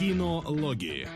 [0.00, 1.06] Кинологии.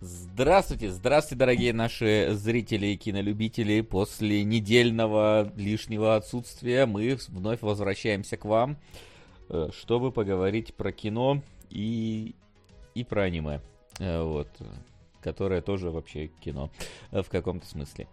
[0.00, 3.80] Здравствуйте, здравствуйте, дорогие наши зрители и кинолюбители.
[3.80, 8.76] После недельного лишнего отсутствия мы вновь возвращаемся к вам,
[9.48, 12.34] э, чтобы поговорить про кино и,
[12.94, 13.62] и про аниме.
[14.00, 14.50] Э, вот,
[15.22, 16.70] которое тоже вообще кино
[17.10, 18.06] э, в каком-то смысле.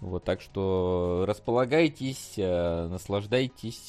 [0.00, 3.88] Вот, так что располагайтесь, наслаждайтесь,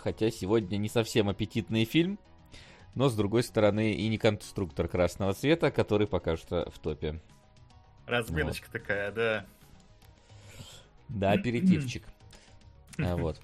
[0.00, 2.18] хотя сегодня не совсем аппетитный фильм,
[2.96, 7.20] но с другой стороны и не конструктор красного цвета, который пока что в топе.
[8.06, 8.80] Разминочка вот.
[8.80, 9.46] такая, да.
[11.08, 12.04] Да, аперитивчик.
[12.98, 13.40] а, вот.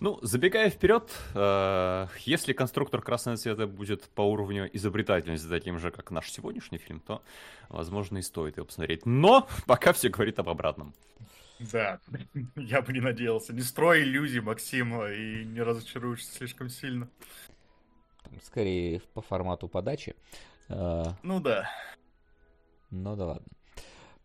[0.00, 6.10] Ну, забегая вперед, э, если конструктор красного цвета будет по уровню изобретательности таким же, как
[6.10, 7.22] наш сегодняшний фильм, то,
[7.68, 9.06] возможно, и стоит его посмотреть.
[9.06, 10.94] Но пока все говорит об обратном.
[11.60, 12.00] Да,
[12.56, 13.52] я бы не надеялся.
[13.52, 17.08] Не строй иллюзий, Максим, и не разочаруешься слишком сильно.
[18.42, 20.16] Скорее по формату подачи.
[20.68, 21.70] А, ну да.
[22.90, 23.46] Ну да ладно.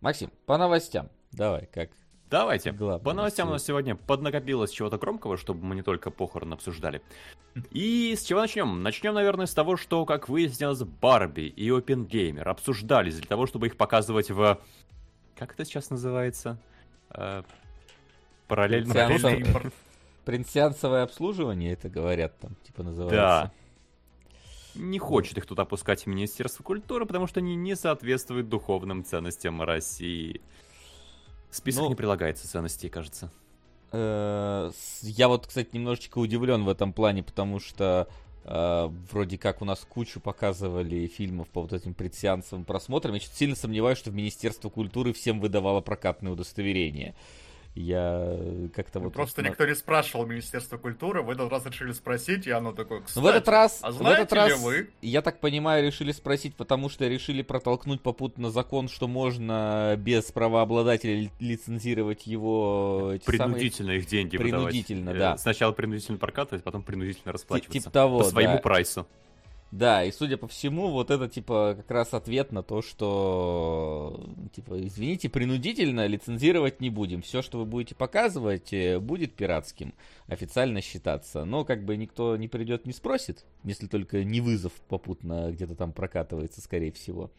[0.02, 1.10] Максим, по новостям.
[1.32, 1.92] Давай, как
[2.30, 2.72] Давайте.
[2.72, 7.02] Главное, по новостям у нас сегодня поднакопилось чего-то громкого, чтобы мы не только похорон обсуждали.
[7.72, 8.84] И с чего начнем?
[8.84, 13.78] Начнем, наверное, с того, что, как выяснилось, Барби и Опенгеймер обсуждались для того, чтобы их
[13.78, 14.60] показывать в...
[15.36, 16.60] Как это сейчас называется?
[17.12, 17.44] э,
[18.48, 19.74] параллельно Принциансов...
[20.26, 23.16] Принциансовое обслуживание, это говорят там, типа называется.
[23.16, 23.52] Да.
[24.76, 30.42] Не хочет их тут опускать Министерство культуры, потому что они не соответствуют духовным ценностям России.
[31.52, 33.32] Список ну, не прилагается ценностей, кажется.
[33.92, 38.08] Э, я вот, кстати, немножечко удивлен в этом плане, потому что
[38.46, 43.16] э, вроде как у нас кучу показывали фильмов по вот этим предсеансовым просмотрам.
[43.16, 47.16] Я сильно сомневаюсь, что в Министерство культуры всем выдавало прокатное удостоверение.
[47.80, 48.38] Я
[48.76, 49.14] как-то ну, вот...
[49.14, 53.24] Просто никто не спрашивал Министерство культуры, в этот раз решили спросить, и оно такое, кстати,
[53.24, 54.90] в этот раз, а знаете в этот раз, вы?
[55.02, 61.30] Я так понимаю, решили спросить, потому что решили протолкнуть попутно закон, что можно без правообладателя
[61.40, 63.14] лицензировать его...
[63.26, 64.00] Принудительно самые...
[64.00, 65.38] их деньги Принудительно, выдавать.
[65.38, 65.38] да.
[65.38, 67.80] Сначала принудительно прокатывать, потом принудительно расплачиваться.
[67.80, 68.60] Типа того, По своему да.
[68.60, 69.08] прайсу.
[69.72, 74.80] Да, и судя по всему, вот это типа как раз ответ на то, что типа,
[74.86, 77.22] извините, принудительно лицензировать не будем.
[77.22, 79.94] Все, что вы будете показывать, э, будет пиратским,
[80.28, 81.46] официально считаться.
[81.46, 85.94] Но как бы никто не придет, не спросит, если только не вызов попутно где-то там
[85.94, 87.30] прокатывается, скорее всего.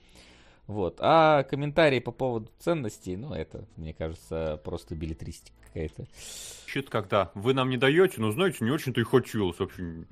[0.68, 0.98] Вот.
[1.00, 6.06] А комментарии по поводу ценностей, ну, это, мне кажется, просто билетристика какая-то.
[6.66, 10.04] Чит когда вы нам не даете, но знаете, не очень-то и хотелось вообще.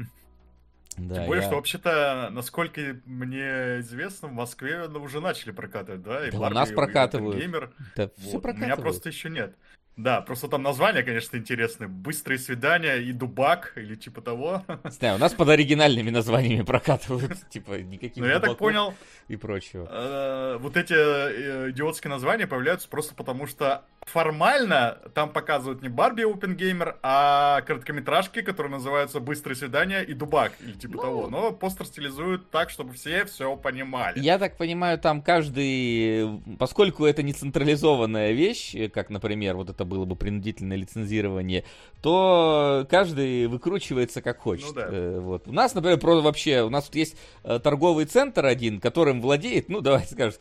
[0.98, 1.46] Да, Тем более, я...
[1.46, 6.26] что вообще-то, насколько мне известно, в Москве ну, уже начали прокатывать, да?
[6.26, 7.36] И да Барби, у нас прокатывают.
[7.36, 7.72] И геймер.
[7.96, 8.18] Да, вот.
[8.18, 8.62] все прокатывают.
[8.62, 9.56] У меня просто еще нет.
[9.98, 11.88] Да, просто там названия, конечно, интересные.
[11.88, 14.62] Быстрые свидания и дубак, или типа того.
[14.84, 18.94] Знаю, у нас под оригинальными названиями прокатывают, типа никаких Ну, я так понял.
[19.26, 19.88] И прочего.
[19.90, 26.22] Э, вот эти э, идиотские названия появляются просто потому, что формально там показывают не Барби
[26.22, 31.02] Опенгеймер, а короткометражки, которые называются «Быстрые свидания» и «Дубак», или типа ну...
[31.02, 31.28] того.
[31.28, 34.20] Но постер стилизуют так, чтобы все все понимали.
[34.20, 36.40] Я так понимаю, там каждый...
[36.56, 41.64] Поскольку это не централизованная вещь, как, например, вот это было бы принудительное лицензирование,
[42.00, 44.68] то каждый выкручивается как хочет.
[44.68, 44.88] Ну, да.
[44.90, 45.48] Э, вот.
[45.48, 49.68] У нас, например, просто вообще, у нас тут есть э, торговый центр один, которым владеет,
[49.68, 50.38] ну, давайте скажем,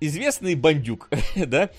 [0.00, 1.70] известный бандюк, да?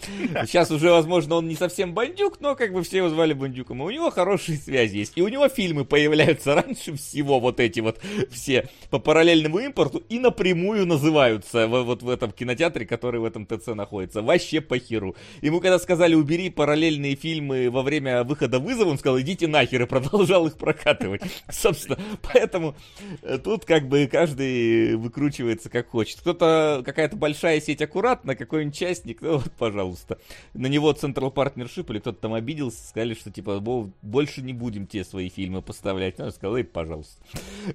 [0.45, 3.81] Сейчас уже, возможно, он не совсем бандюк, но как бы все его звали бандюком.
[3.81, 5.13] И у него хорошие связи есть.
[5.15, 10.19] И у него фильмы появляются раньше всего, вот эти вот все по параллельному импорту, и
[10.19, 14.21] напрямую называются вот в этом кинотеатре, который в этом ТЦ находится.
[14.21, 15.15] Вообще по херу.
[15.41, 19.85] Ему когда сказали, убери параллельные фильмы во время выхода вызова, он сказал, идите нахер, и
[19.85, 21.21] продолжал их прокатывать.
[21.49, 22.75] Собственно, поэтому
[23.21, 26.19] э, тут как бы каждый выкручивается как хочет.
[26.21, 30.17] Кто-то, какая-то большая сеть аккуратно, какой-нибудь частник, ну вот, пожалуйста
[30.53, 33.59] на него Central Partnership или кто-то там обиделся, сказали, что типа
[34.01, 36.17] больше не будем те свои фильмы поставлять.
[36.17, 37.23] Ну, я сказал, эй, пожалуйста.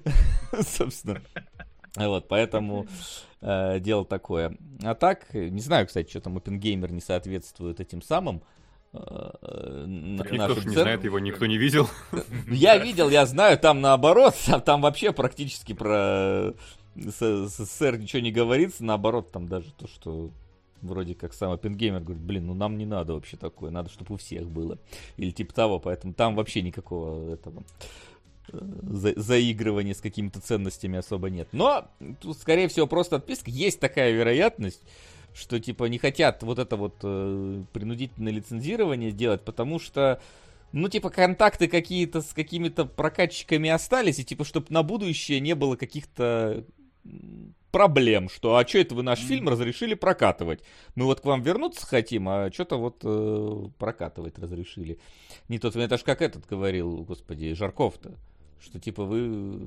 [0.61, 1.21] Собственно.
[1.95, 2.87] Вот, поэтому
[3.41, 4.57] э, дело такое.
[4.81, 8.41] А так, не знаю, кстати, что там OpenGamer не соответствует этим самым.
[8.93, 11.89] Э, никто же не знает, его никто не видел.
[12.47, 14.35] Я видел, я знаю, там наоборот,
[14.65, 16.53] там вообще практически про
[16.95, 20.29] СССР ничего не говорится, наоборот, там даже то, что
[20.81, 24.17] вроде как сам Оппенгеймер говорит, блин, ну нам не надо вообще такое, надо, чтобы у
[24.17, 24.77] всех было.
[25.17, 27.63] Или типа того, поэтому там вообще никакого этого
[28.51, 28.59] э,
[28.91, 31.47] за заигрывания с какими-то ценностями особо нет.
[31.51, 31.87] Но
[32.21, 33.49] тут, скорее всего, просто отписка.
[33.49, 34.83] Есть такая вероятность,
[35.33, 40.21] что типа не хотят вот это вот э, принудительное лицензирование делать, потому что
[40.73, 45.75] ну, типа, контакты какие-то с какими-то прокатчиками остались, и, типа, чтобы на будущее не было
[45.75, 46.65] каких-то
[47.71, 49.27] проблем, что а что это вы наш mm-hmm.
[49.27, 50.61] фильм разрешили прокатывать?
[50.95, 54.99] Мы вот к вам вернуться хотим, а что-то вот э, прокатывать разрешили.
[55.47, 58.15] Не тот, это ж как этот говорил, господи, Жарков-то,
[58.59, 59.59] что типа вы,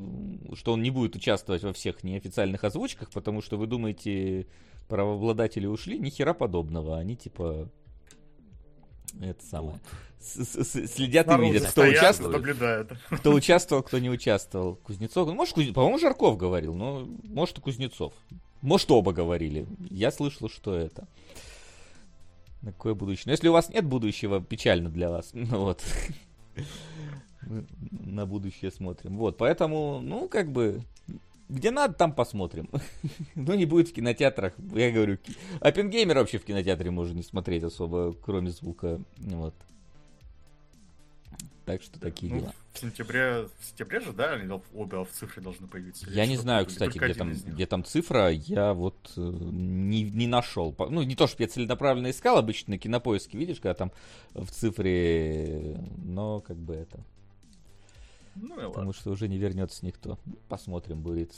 [0.54, 4.46] что он не будет участвовать во всех неофициальных озвучках, потому что вы думаете,
[4.88, 7.68] правообладатели ушли, ни хера подобного, они типа
[9.20, 9.80] это самое.
[10.20, 12.32] Следят и видят, кто участвовал.
[12.32, 12.92] Наблюдают.
[13.10, 14.74] Кто участвовал, кто не участвовал.
[14.76, 15.28] Кузнецов.
[15.28, 15.66] Ну, может, Куз...
[15.68, 18.12] по-моему, Жарков говорил, но может и Кузнецов.
[18.60, 19.66] Может, оба говорили.
[19.88, 21.06] Я слышал, что это.
[22.62, 23.24] На какое будущее?
[23.26, 25.30] Но если у вас нет будущего, печально для вас.
[25.34, 25.84] Ну вот.
[27.42, 29.18] На будущее смотрим.
[29.18, 30.82] Вот, поэтому, ну, как бы,
[31.48, 32.68] где надо, там посмотрим.
[33.34, 34.54] Но не будет в кинотеатрах.
[34.72, 35.18] Я говорю,
[35.60, 39.00] Оппенгеймер вообще в кинотеатре можно не смотреть особо, кроме звука.
[39.18, 39.54] Вот.
[41.66, 42.54] Так что такие ну, дела.
[42.74, 46.08] В сентябре, в сентябре же, да, они обе в цифре должны появиться.
[46.08, 50.72] Я не знаю, кстати, где там, где там цифра, я вот э, не, не нашел.
[50.78, 53.92] Ну, не то, что я целенаправленно искал, обычно на кинопоиске, видишь, когда там
[54.34, 57.00] в цифре, но как бы это.
[58.36, 58.92] Ну, Потому ладно.
[58.92, 60.18] что уже не вернется никто.
[60.48, 61.32] Посмотрим, будет.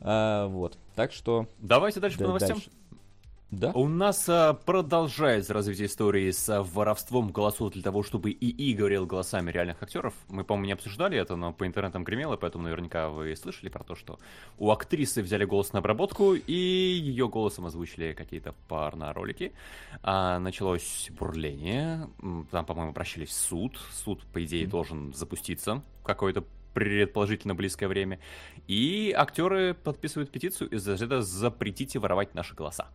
[0.00, 0.78] А, вот.
[0.94, 1.46] Так что.
[1.58, 2.58] Давайте дальше да, по новостям.
[2.58, 2.70] Дальше.
[3.50, 3.72] Да?
[3.72, 9.06] У нас а, продолжается развитие истории с а, воровством голосов для того, чтобы ИИ говорил
[9.06, 10.14] голосами реальных актеров.
[10.28, 13.96] Мы, по-моему, не обсуждали это, но по интернетам гремело, поэтому наверняка вы слышали про то,
[13.96, 14.20] что
[14.56, 19.52] у актрисы взяли голос на обработку, и ее голосом озвучили какие-то порно-ролики.
[20.02, 22.08] А, началось бурление,
[22.52, 23.80] там, по-моему, обращались в суд.
[23.92, 24.70] Суд, по идее, mm-hmm.
[24.70, 28.20] должен запуститься какое-то предположительно близкое время.
[28.68, 32.88] И актеры подписывают петицию из-за этого «Запретите воровать наши голоса».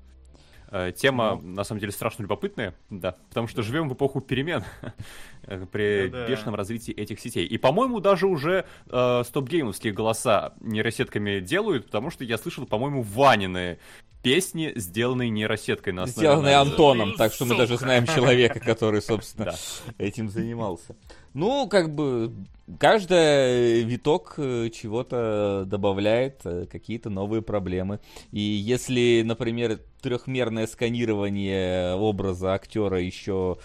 [0.71, 1.49] Э, тема, ну.
[1.49, 4.63] на самом деле, страшно любопытная, да, потому что живем в эпоху перемен
[5.71, 6.27] при ну, да.
[6.27, 7.45] бешеном развитии этих сетей.
[7.45, 13.79] И, по-моему, даже уже э, стоп-геймовские голоса нейросетками делают, потому что я слышал, по-моему, Ванины
[14.25, 16.27] песни, сделанные нейросеткой на основе...
[16.27, 19.53] Сделанные Антоном, так что мы даже знаем человека, который, собственно,
[19.99, 20.95] этим занимался.
[21.35, 22.33] Ну, как бы,
[22.79, 27.99] каждый виток э, чего-то добавляет э, какие-то новые проблемы.
[28.31, 33.57] И если, например, трехмерное сканирование образа актера еще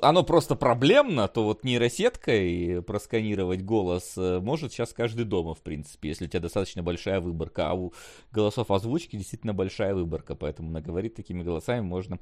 [0.00, 6.08] оно просто проблемно, то вот нейросеткой просканировать голос э, может сейчас каждый дома, в принципе,
[6.08, 7.68] если у тебя достаточно большая выборка.
[7.68, 7.92] А у
[8.32, 12.18] голосов озвучки действительно большая выборка, поэтому наговорить такими голосами можно,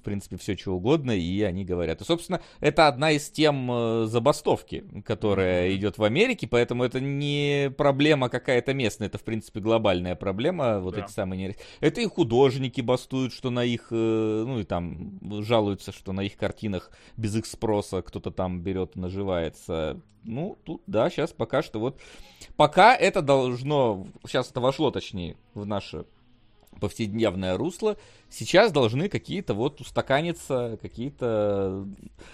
[0.00, 2.00] в принципе, все что угодно, и они говорят.
[2.00, 7.72] И, собственно, это одна из тем э, забастовки, которая идет в Америке, поэтому это не
[7.76, 11.04] проблема какая-то местная, это, в принципе, глобальная проблема, вот да.
[11.04, 11.64] эти самые нейросетки.
[11.78, 16.36] Это и художники бастуют, что на их, э, ну и там жалуются, что на их
[16.36, 20.00] картины картинах без их спроса кто-то там берет, наживается.
[20.24, 22.00] Ну, тут, да, сейчас пока что вот...
[22.56, 24.06] Пока это должно...
[24.24, 26.06] Сейчас это вошло, точнее, в наше
[26.80, 27.96] повседневное русло,
[28.30, 31.86] сейчас должны какие-то вот устаканиться, какие-то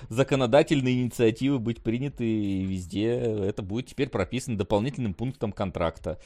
[0.09, 3.11] законодательные инициативы быть приняты везде.
[3.17, 6.19] Это будет теперь прописано дополнительным пунктом контракта,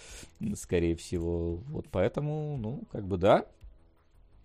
[0.55, 1.57] скорее всего.
[1.69, 3.47] Вот поэтому, ну, как бы да.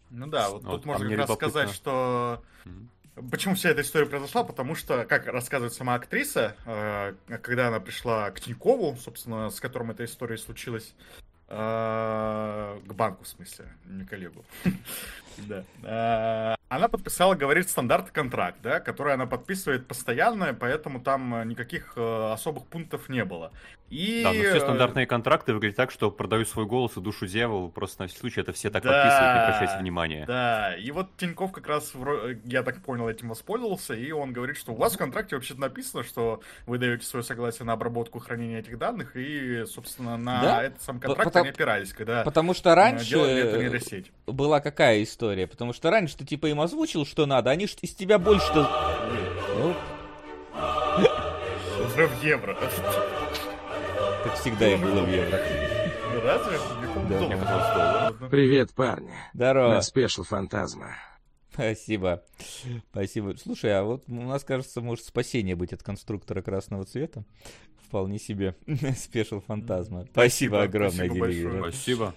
[0.10, 2.88] Ну да, вот, вот тут можно как раз сказать, что mm-hmm.
[3.32, 4.44] Почему вся эта история произошла?
[4.44, 9.92] Потому что, как рассказывает сама актриса, э, когда она пришла к Тинькову, собственно, с которым
[9.92, 10.94] эта история случилась,
[11.48, 14.46] э, к банку, в смысле, не коллегу.
[15.48, 15.64] Да.
[15.84, 22.68] Э, она подписала, говорит, стандартный контракт, да, который она подписывает постоянно, поэтому там никаких особых
[22.68, 23.54] пунктов не было.
[23.90, 24.22] И...
[24.24, 28.04] Да, но все стандартные контракты выглядят так, что продаю свой голос и душу дьяволу, просто
[28.04, 30.26] на всякий случай это все так да, подписывают, не обращайте внимания.
[30.28, 31.94] Да, и вот Тиньков как раз,
[32.46, 36.04] я так понял, этим воспользовался, и он говорит, что у вас в контракте вообще написано,
[36.04, 40.64] что вы даете свое согласие на обработку хранения этих данных, и, собственно, на да?
[40.64, 45.48] этот сам контракт потому, они опирались, когда Потому что раньше была какая история?
[45.48, 48.70] Потому что раньше ты типа им озвучил, что надо, они из тебя больше-то...
[51.80, 52.58] Уже в евро.
[54.30, 55.40] Как всегда и было в евро.
[56.14, 56.60] Ну, разве?
[57.10, 58.14] Да.
[58.30, 59.12] Привет, парни.
[59.34, 59.74] Здорово.
[59.74, 60.92] На спешл фантазма.
[61.52, 62.24] Спасибо.
[62.92, 63.34] Спасибо.
[63.42, 67.24] Слушай, а вот у нас, кажется, может спасение быть от конструктора красного цвета.
[67.88, 68.56] Вполне себе.
[68.98, 70.06] Спешл фантазма.
[70.12, 72.16] Спасибо, спасибо огромное, Спасибо Спасибо.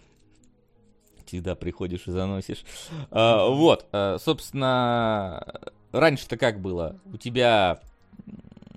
[1.25, 2.63] Всегда приходишь и заносишь.
[3.11, 5.61] А, вот, а, собственно,
[5.93, 7.01] раньше-то как было?
[7.07, 7.81] У тебя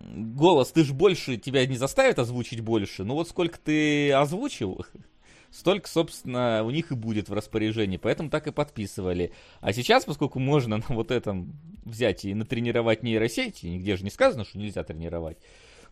[0.06, 3.04] голос, ты же больше, тебя не заставит озвучить больше.
[3.04, 4.86] Ну вот сколько ты озвучил,
[5.52, 9.34] столько, собственно, у них и будет в распоряжении, поэтому так и подписывали.
[9.62, 14.46] А сейчас, поскольку можно на вот этом взять и натренировать нейросети, нигде же не сказано,
[14.46, 15.38] что нельзя тренировать,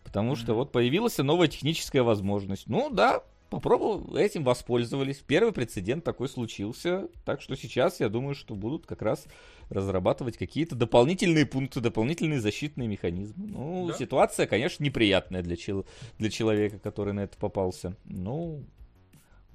[0.02, 2.68] потому что вот появилась новая техническая возможность.
[2.68, 3.22] Ну да,
[3.54, 5.18] попробовал, этим воспользовались.
[5.18, 9.26] Первый прецедент такой случился, так что сейчас я думаю, что будут как раз
[9.70, 13.46] разрабатывать какие-то дополнительные пункты, дополнительные защитные механизмы.
[13.46, 13.94] Ну, да?
[13.94, 15.86] ситуация, конечно, неприятная для, чел-
[16.18, 17.96] для человека, который на это попался.
[18.04, 18.64] Ну,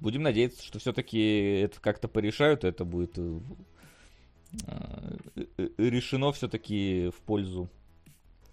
[0.00, 3.40] будем надеяться, что все-таки это как-то порешают, это будет э,
[5.36, 7.68] э, решено все-таки в пользу.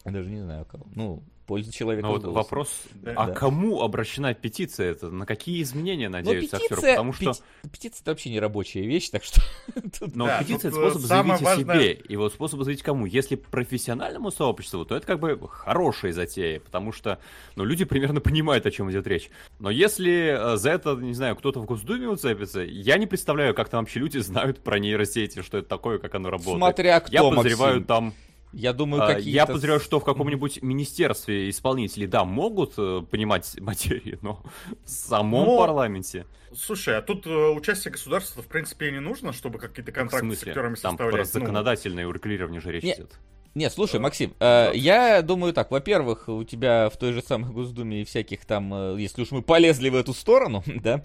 [0.05, 0.85] Я даже не знаю кого.
[0.93, 2.07] Ну, пользу человека.
[2.07, 3.13] Но вот вопрос, да.
[3.15, 3.33] а да.
[3.33, 4.91] кому обращена петиция?
[4.91, 6.81] Это на какие изменения надеются актеры?
[6.81, 7.41] Потому что пети...
[7.71, 9.41] петиция это вообще не рабочая вещь, так что.
[10.13, 11.53] Но да, петиция это способ заявить важное...
[11.53, 11.93] о себе.
[11.93, 13.05] И вот способ заявить кому?
[13.05, 17.19] Если профессиональному сообществу, то это как бы хорошая затея, потому что
[17.55, 19.29] ну, люди примерно понимают, о чем идет речь.
[19.59, 23.69] Но если э, за это, не знаю, кто-то в Госдуме уцепится, я не представляю, как
[23.69, 26.57] там вообще люди знают про нейросети, что это такое, как оно работает.
[26.57, 27.87] Смотря кто, Я подозреваю Максим.
[27.87, 28.13] там
[28.53, 29.29] я думаю, а, какие-то...
[29.29, 34.43] Я подозреваю, что в каком-нибудь министерстве исполнители, да, могут э, понимать материи, но
[34.83, 35.57] в самом но...
[35.57, 36.25] парламенте...
[36.55, 40.43] Слушай, а тут э, участие государства, в принципе, и не нужно, чтобы какие-то контракты с
[40.43, 40.97] актерами составлять?
[40.97, 42.09] Там про законодательное ну...
[42.09, 42.93] урегулирование же речь не...
[42.93, 43.19] идет.
[43.57, 48.01] Нет, слушай, Максим, э, я думаю так, во-первых, у тебя в той же самой Госдуме
[48.01, 51.03] и всяких там, э, если уж мы полезли в эту сторону, да,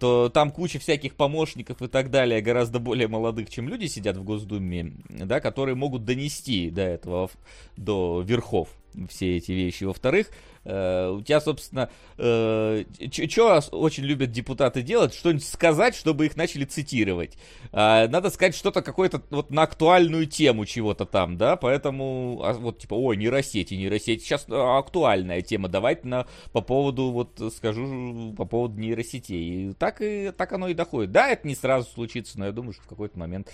[0.00, 4.24] то там куча всяких помощников и так далее, гораздо более молодых, чем люди сидят в
[4.24, 7.30] Госдуме, да, которые могут донести до этого,
[7.76, 8.70] до верхов
[9.08, 9.84] все эти вещи.
[9.84, 10.28] Во-вторых,
[10.64, 12.84] Э, у тебя, собственно, э,
[13.28, 15.12] что очень любят депутаты делать?
[15.14, 17.36] Что-нибудь сказать, чтобы их начали цитировать.
[17.72, 22.78] Э, надо сказать что-то какое-то вот на актуальную тему чего-то там, да, поэтому а, вот
[22.78, 28.44] типа, ой, нейросети, нейросети, сейчас а, актуальная тема, давайте на, по поводу, вот скажу, по
[28.44, 29.70] поводу нейросетей.
[29.70, 31.10] И так, и так оно и доходит.
[31.10, 33.48] Да, это не сразу случится, но я думаю, что в какой-то момент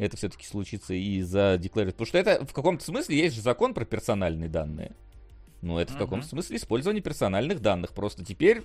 [0.00, 1.96] это все-таки случится и задекларирует.
[1.96, 4.92] Потому что это в каком-то смысле есть же закон про персональные данные.
[5.60, 5.96] Ну, это uh-huh.
[5.96, 7.92] в каком смысле использование персональных данных.
[7.92, 8.62] Просто теперь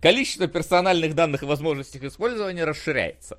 [0.00, 3.38] количество персональных данных и возможностей их использования расширяется.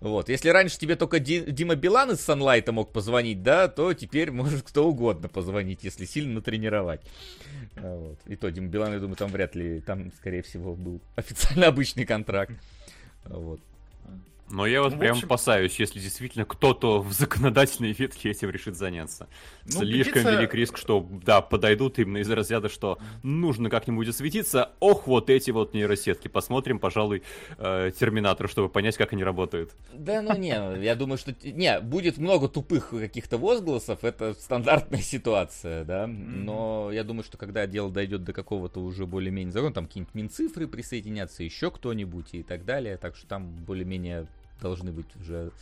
[0.00, 0.30] Вот.
[0.30, 4.62] Если раньше тебе только Ди- Дима Билан из Sunlight мог позвонить, да, то теперь может
[4.62, 7.02] кто угодно позвонить, если сильно натренировать.
[7.76, 8.18] А, вот.
[8.26, 12.06] И то Дима Билан, я думаю, там вряд ли, там, скорее всего, был официально обычный
[12.06, 12.52] контракт.
[13.24, 13.60] Вот.
[14.52, 15.26] Но я вот ну, прям общем...
[15.26, 19.26] опасаюсь, если действительно кто-то в законодательной ветке этим решит заняться.
[19.64, 20.38] Ну, Слишком петиция...
[20.38, 24.72] велик риск, что, да, подойдут именно из разряда, что нужно как-нибудь осветиться.
[24.78, 26.28] Ох, вот эти вот нейросетки.
[26.28, 27.22] Посмотрим, пожалуй,
[27.56, 29.72] э, Терминатор, чтобы понять, как они работают.
[29.94, 31.34] Да, ну не, я думаю, что...
[31.42, 36.06] Не, будет много тупых каких-то возгласов, это стандартная ситуация, да.
[36.06, 40.68] Но я думаю, что когда дело дойдет до какого-то уже более-менее закона, там какие-нибудь Минцифры
[40.68, 42.98] присоединятся, еще кто-нибудь и так далее.
[42.98, 44.26] Так что там более-менее
[44.62, 45.52] должны быть уже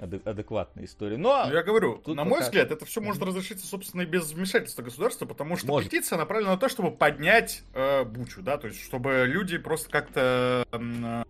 [0.00, 1.16] адекватная история.
[1.16, 4.82] Но ну, я говорю, на мой взгляд, это все может разрешиться, собственно, и без вмешательства
[4.82, 5.90] государства, потому что может.
[5.90, 10.64] петиция направлена на то, чтобы поднять э, бучу, да, то есть чтобы люди просто как-то
[10.70, 11.24] э,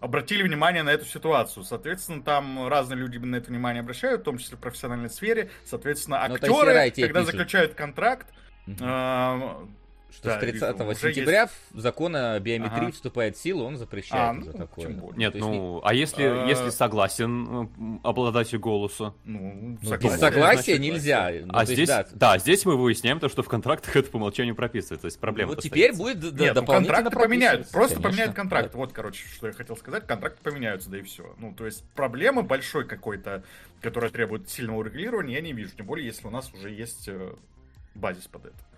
[0.00, 1.62] обратили внимание на эту ситуацию.
[1.62, 5.50] Соответственно, там разные люди на это внимание обращают, в том числе в профессиональной сфере.
[5.64, 7.26] Соответственно, ну, актеры, когда пишут.
[7.26, 8.26] заключают контракт,
[8.66, 9.52] э,
[10.12, 11.54] что да, с 30 сентября есть...
[11.74, 12.92] закон о биометрии ага.
[12.92, 14.88] вступает в силу, он запрещает а, уже ну, такое.
[15.16, 15.80] Нет, ну, не...
[15.84, 16.46] а если, а...
[16.46, 19.14] если согласен обладатель голоса?
[19.24, 21.32] Ну, ну согласие, без согласия значит, нельзя.
[21.44, 22.06] Ну, а здесь, есть, да.
[22.12, 25.50] да, здесь мы выясняем то, что в контрактах это по умолчанию прописывается, то есть проблема
[25.50, 28.10] Вот теперь будет Нет, ну, контракты поменяют, просто Конечно.
[28.10, 28.74] поменяют контракт.
[28.74, 31.34] Вот, короче, что я хотел сказать, контракты поменяются, да и все.
[31.38, 33.44] Ну, то есть проблемы большой какой-то,
[33.80, 37.34] которая требует сильного регулирования, я не вижу, тем более, если у нас уже есть э,
[37.94, 38.69] базис под это.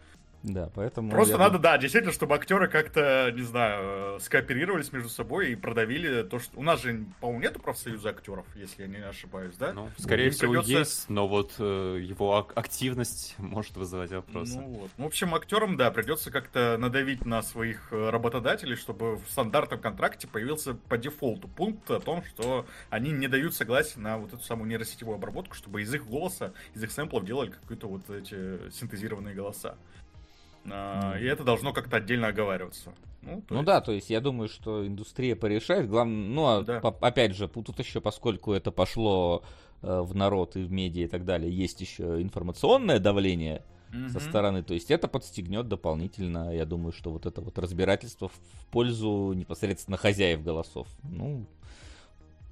[0.43, 1.11] Да, поэтому...
[1.11, 6.39] Просто надо, да, действительно, чтобы актеры как-то, не знаю, скооперировались между собой и продавили то,
[6.41, 6.59] что...
[6.59, 9.73] У нас же, по-моему, нету профсоюза актеров, если я не ошибаюсь, да?
[9.73, 10.73] Ну, скорее Им всего, придется...
[10.73, 14.57] есть, но вот э, его активность может вызывать вопросы.
[14.57, 14.91] Ну, вот.
[14.97, 19.81] Ну, в общем, актерам, да, придется как-то надавить на своих э, работодателей, чтобы в стандартном
[19.81, 24.43] контракте появился по дефолту пункт о том, что они не дают согласия на вот эту
[24.43, 29.35] самую нейросетевую обработку, чтобы из их голоса, из их сэмплов делали какие-то вот эти синтезированные
[29.35, 29.77] голоса.
[30.71, 32.93] А, и это должно как-то отдельно оговариваться.
[33.23, 33.67] Ну, ну есть...
[33.67, 35.89] да, то есть я думаю, что индустрия порешает.
[35.89, 36.81] Главное, ну, а да.
[36.81, 39.43] по, опять же, тут еще, поскольку это пошло
[39.83, 44.09] э, в народ и в медиа и так далее, есть еще информационное давление mm-hmm.
[44.09, 44.63] со стороны.
[44.63, 49.97] То есть это подстегнет дополнительно, я думаю, что вот это вот разбирательство в пользу непосредственно
[49.97, 50.89] хозяев голосов.
[51.03, 51.47] Ну,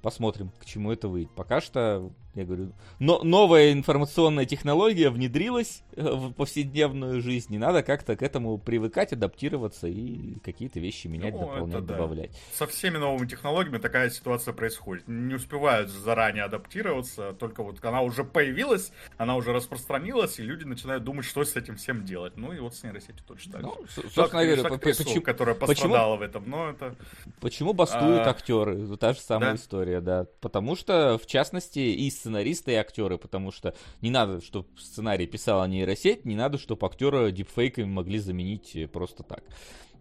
[0.01, 1.31] посмотрим, к чему это выйдет.
[1.35, 7.83] Пока что Я говорю, но новая информационная технология внедрилась э, в повседневную жизнь, и надо
[7.83, 11.95] как-то к этому привыкать, адаптироваться и какие-то вещи менять, ну, дополнять, да.
[11.95, 12.31] добавлять.
[12.53, 15.09] Со всеми новыми технологиями такая ситуация происходит.
[15.09, 21.03] Не успевают заранее адаптироваться, только вот она уже появилась, она уже распространилась, и люди начинают
[21.03, 22.37] думать, что с этим всем делать.
[22.37, 24.09] Ну и вот с нейросетью точно так ну, же.
[24.09, 26.95] Собственно говоря, почему, которая пострадала почему, в этом, но это...
[27.41, 28.29] Почему бастуют а...
[28.29, 28.87] актеры?
[28.95, 29.55] Та же самая да?
[29.57, 30.27] история, да.
[30.39, 35.65] Потому что, в частности, из сценаристы и актеры, потому что не надо, чтобы сценарий писала
[35.65, 39.43] нейросеть, не надо, чтобы актера дипфейками могли заменить э, просто так.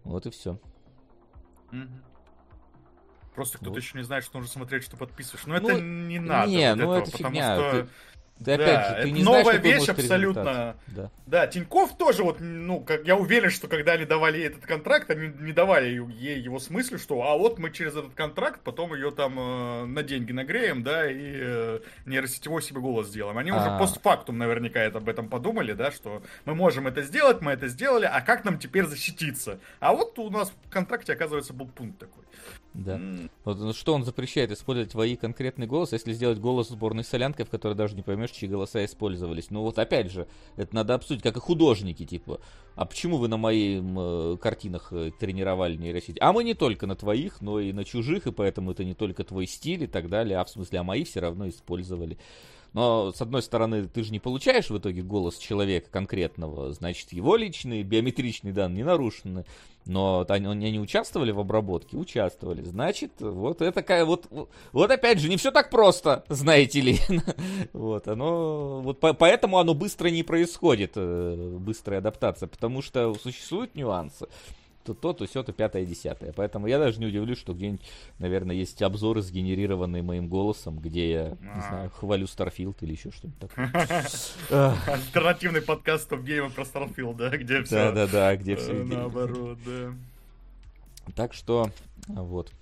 [0.05, 0.59] Вот и все.
[3.35, 3.79] Просто кто-то вот.
[3.79, 5.47] еще не знает, что нужно смотреть, что подписываешь.
[5.47, 6.51] Но ну, это не надо.
[6.51, 7.55] Не, вот ну этого, это фигня.
[7.55, 7.71] Что...
[7.71, 7.89] Ты
[8.41, 10.77] да, да, опять же, ты не новая знаешь, вещь абсолютно.
[10.87, 11.11] Да.
[11.27, 15.29] да, Тиньков тоже вот, ну, как я уверен, что когда они давали этот контракт, они
[15.41, 19.39] не давали ей его смысле, что, а вот мы через этот контракт потом ее там
[19.39, 23.37] э, на деньги нагреем, да, и э, нейросетевой себе голос сделаем.
[23.37, 23.79] Они уже а.
[23.79, 28.07] постфактум наверняка это, об этом подумали, да, что мы можем это сделать, мы это сделали,
[28.07, 29.61] а как нам теперь защититься?
[29.81, 32.25] А вот у нас в контракте, оказывается, был пункт такой.
[32.75, 32.97] Да.
[32.97, 33.31] Mm.
[33.45, 37.51] Вот, ну, что он запрещает использовать твои конкретный голос, если сделать голос сборной солянкой, в
[37.51, 39.51] которой даже не поймешь, чьи голоса использовались.
[39.51, 42.41] Ну вот опять же, это надо обсудить, как и художники, типа.
[42.77, 46.19] А почему вы на моих э, картинах э, тренировали нейросеть?
[46.21, 49.25] А мы не только на твоих, но и на чужих, и поэтому это не только
[49.25, 52.19] твой стиль и так далее, а в смысле, а мои все равно использовали.
[52.73, 57.37] Но, с одной стороны, ты же не получаешь в итоге голос человека конкретного, значит, его
[57.37, 59.45] личные биометричные данные не нарушены.
[59.87, 61.97] Но они, они участвовали в обработке?
[61.97, 62.63] Участвовали.
[62.63, 64.29] Значит, вот это такая вот...
[64.73, 66.99] Вот опять же, не все так просто, знаете ли.
[67.73, 68.83] вот, оно...
[68.83, 74.29] Вот по, поэтому оно быстро не происходит, э, быстрая адаптация, потому что существуют нюансы
[74.85, 76.33] то то, то все, то пятое, десятое.
[76.33, 77.83] Поэтому я даже не удивлюсь, что где-нибудь,
[78.19, 81.69] наверное, есть обзоры, сгенерированные моим голосом, где я, не а.
[81.69, 83.73] знаю, хвалю Starfield или еще что-нибудь такое.
[84.87, 87.75] Альтернативный подкаст Топ Гейма про Starfield, да, где все...
[87.75, 88.73] Да-да-да, где все...
[88.73, 89.93] Э, наоборот, да.
[91.15, 91.71] Так что,
[92.09, 92.53] вот.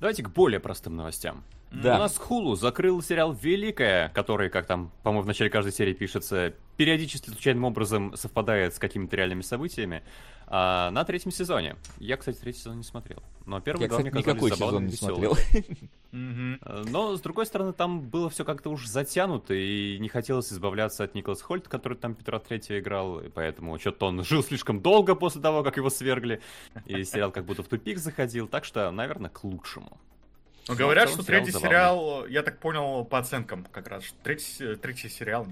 [0.00, 1.42] Давайте к более простым новостям.
[1.70, 1.96] Да.
[1.96, 6.54] У нас Хулу закрыл сериал «Великая», который, как там, по-моему, в начале каждой серии пишется,
[6.76, 10.02] периодически случайным образом совпадает с какими-то реальными событиями.
[10.48, 11.76] А, на третьем сезоне.
[11.98, 13.20] Я, кстати, третий сезон не смотрел.
[13.46, 15.36] Но первый Я, два кстати, мне никакой сезон не смотрел.
[16.12, 21.04] А, но, с другой стороны, там было все как-то уж затянуто, и не хотелось избавляться
[21.04, 25.14] от Николаса Хольта, который там Петра Третьего играл, и поэтому что-то он жил слишком долго
[25.14, 26.40] после того, как его свергли,
[26.86, 30.00] и сериал как будто в тупик заходил, так что, наверное, к лучшему.
[30.68, 34.74] Но ну, говорят, что третий сериал, я так понял по оценкам как раз, что третий,
[34.76, 35.46] третий сериал,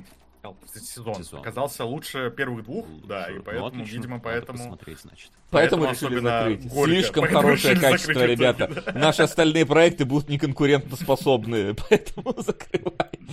[0.74, 3.07] сезон, сезон, оказался лучше первых двух, лучше.
[3.07, 4.59] да, и ну, поэтому, ну, видимо, поэтому...
[4.59, 5.30] Посмотреть, значит.
[5.50, 6.68] Поэтому, поэтому решили закрыть.
[6.72, 6.92] Горько.
[6.92, 8.83] Слишком поэтому хорошее качество, закрыть ребята.
[8.87, 8.92] Да.
[8.92, 13.28] Наши остальные проекты будут неконкурентоспособные, поэтому закрываем.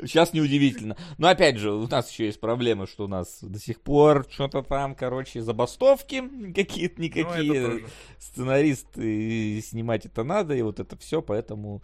[0.00, 0.96] Сейчас неудивительно.
[1.18, 4.62] Но опять же, у нас еще есть проблемы, что у нас до сих пор что-то
[4.62, 7.68] там, короче, забастовки какие-то никакие.
[7.68, 7.80] Ну,
[8.18, 11.82] Сценаристы снимать это надо, и вот это все, поэтому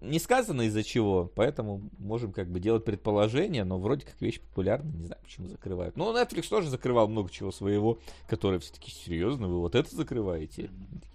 [0.00, 4.92] не сказано из-за чего, поэтому можем как бы делать предположения, но вроде как вещь популярная,
[4.92, 5.96] не знаю, почему закрывают.
[5.96, 10.70] Ну, Netflix тоже закрывал много чего своего, которое все-таки серьезно, вы вот это закрываете?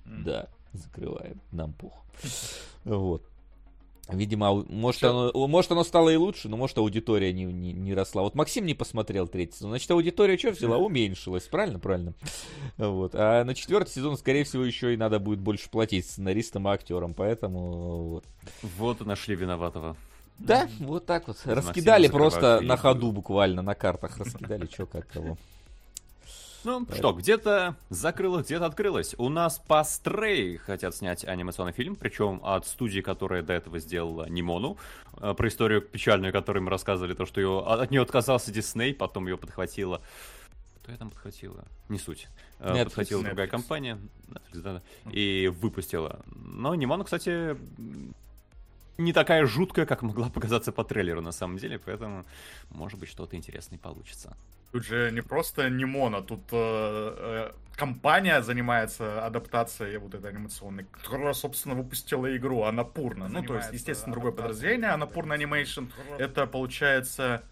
[0.06, 1.94] Да, закрываем, нам пух.
[2.84, 3.24] Вот.
[4.10, 8.22] Видимо, может оно, может оно стало и лучше, но может аудитория не, не, не росла.
[8.22, 9.72] Вот Максим не посмотрел третий сезон.
[9.72, 10.78] Значит, аудитория что взяла?
[10.78, 11.44] Уменьшилась.
[11.44, 11.80] Правильно?
[11.80, 12.14] Правильно.
[12.78, 13.16] Вот.
[13.16, 17.14] А на четвертый сезон, скорее всего, еще и надо будет больше платить сценаристам и актерам.
[17.14, 18.26] Поэтому вот.
[18.78, 19.96] Вот и нашли виноватого.
[20.38, 21.38] Да, вот так вот.
[21.46, 24.18] Раскидали просто на ходу буквально, на картах.
[24.18, 25.38] Раскидали, что как кого.
[26.64, 29.16] Ну что, где-то закрылось, где-то открылось.
[29.18, 34.30] У нас по Stray хотят снять анимационный фильм, причем от студии, которая до этого сделала
[34.30, 34.78] Нимону,
[35.18, 39.28] э, про историю печальную, которую мы рассказывали, то, что ее, от нее отказался Дисней, потом
[39.28, 40.02] ее подхватила
[40.84, 41.64] кто я там подхватила?
[41.88, 42.28] Не суть.
[42.60, 43.26] Э, Netflix, подхватила Netflix.
[43.28, 46.20] другая компания Netflix, да, да, и выпустила.
[46.36, 47.56] Но Нимону, кстати,
[48.98, 52.26] не такая жуткая, как могла показаться по трейлеру на самом деле, поэтому
[52.70, 54.36] может быть что-то интересное получится.
[54.72, 61.34] Тут же не просто Нимона, тут э, э, компания занимается адаптацией вот этой анимационной, которая,
[61.34, 63.28] собственно, выпустила игру Анапурна.
[63.28, 64.90] Ну, то есть, естественно, другое подразделение.
[64.90, 67.44] Анапурна Animation это, получается...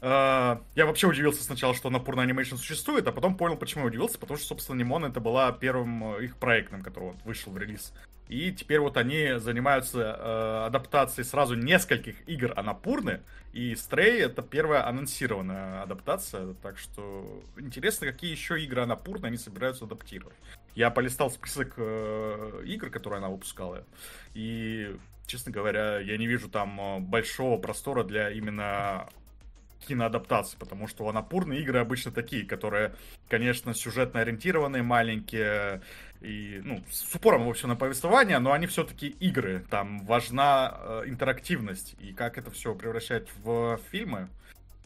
[0.00, 4.18] Э, я вообще удивился сначала, что Анапурна Animation существует, а потом понял, почему я удивился,
[4.18, 7.92] потому что, собственно, Нимон это была первым их проектом, который вот вышел в релиз
[8.28, 13.22] и теперь вот они занимаются э, адаптацией сразу нескольких игр Анапурны.
[13.54, 16.54] И Stray это первая анонсированная адаптация.
[16.62, 20.36] Так что интересно, какие еще игры Анапурны они собираются адаптировать.
[20.74, 23.84] Я полистал список э, игр, которые она выпускала.
[24.34, 24.94] И
[25.26, 29.08] честно говоря, я не вижу там э, большого простора для именно
[29.86, 32.94] киноадаптации, потому что у Анапурны игры обычно такие, которые,
[33.28, 35.82] конечно, сюжетно ориентированные, маленькие,
[36.20, 41.02] и, ну, с упором, в общем, на повествование, но они все-таки игры, там важна э,
[41.06, 44.28] интерактивность, и как это все превращать в фильмы,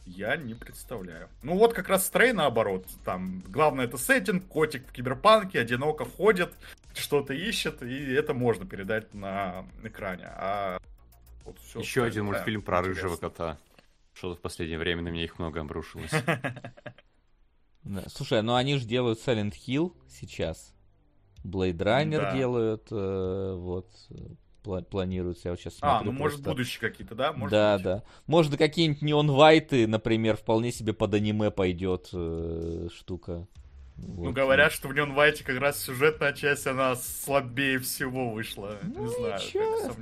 [0.05, 1.29] я не представляю.
[1.43, 2.87] Ну вот как раз Стрей наоборот.
[3.05, 6.53] Там главное это сеттинг, котик в киберпанке, одиноко ходит,
[6.95, 10.27] что-то ищет, и это можно передать на экране.
[10.27, 10.81] А
[11.45, 13.03] вот все Еще один мультфильм про интересно.
[13.03, 13.59] рыжего кота.
[14.13, 16.11] Что-то в последнее время на меня их много обрушилось.
[18.09, 20.75] Слушай, ну они же делают Silent Hill сейчас.
[21.45, 22.37] Blade Runner да.
[22.37, 23.87] делают, э, вот,
[24.63, 25.49] планируется.
[25.49, 25.99] Я вот сейчас смотрю.
[25.99, 27.33] А, ну может будущие какие-то, да?
[27.33, 27.85] Может да, быть.
[27.85, 28.03] да.
[28.27, 33.47] Может какие-нибудь неон вайты, например, вполне себе под аниме пойдет э, штука.
[33.97, 34.25] Вот.
[34.27, 38.79] Ну, говорят, что в Neon White как раз сюжетная часть, она слабее всего вышла.
[38.83, 39.41] Ну, не знаю.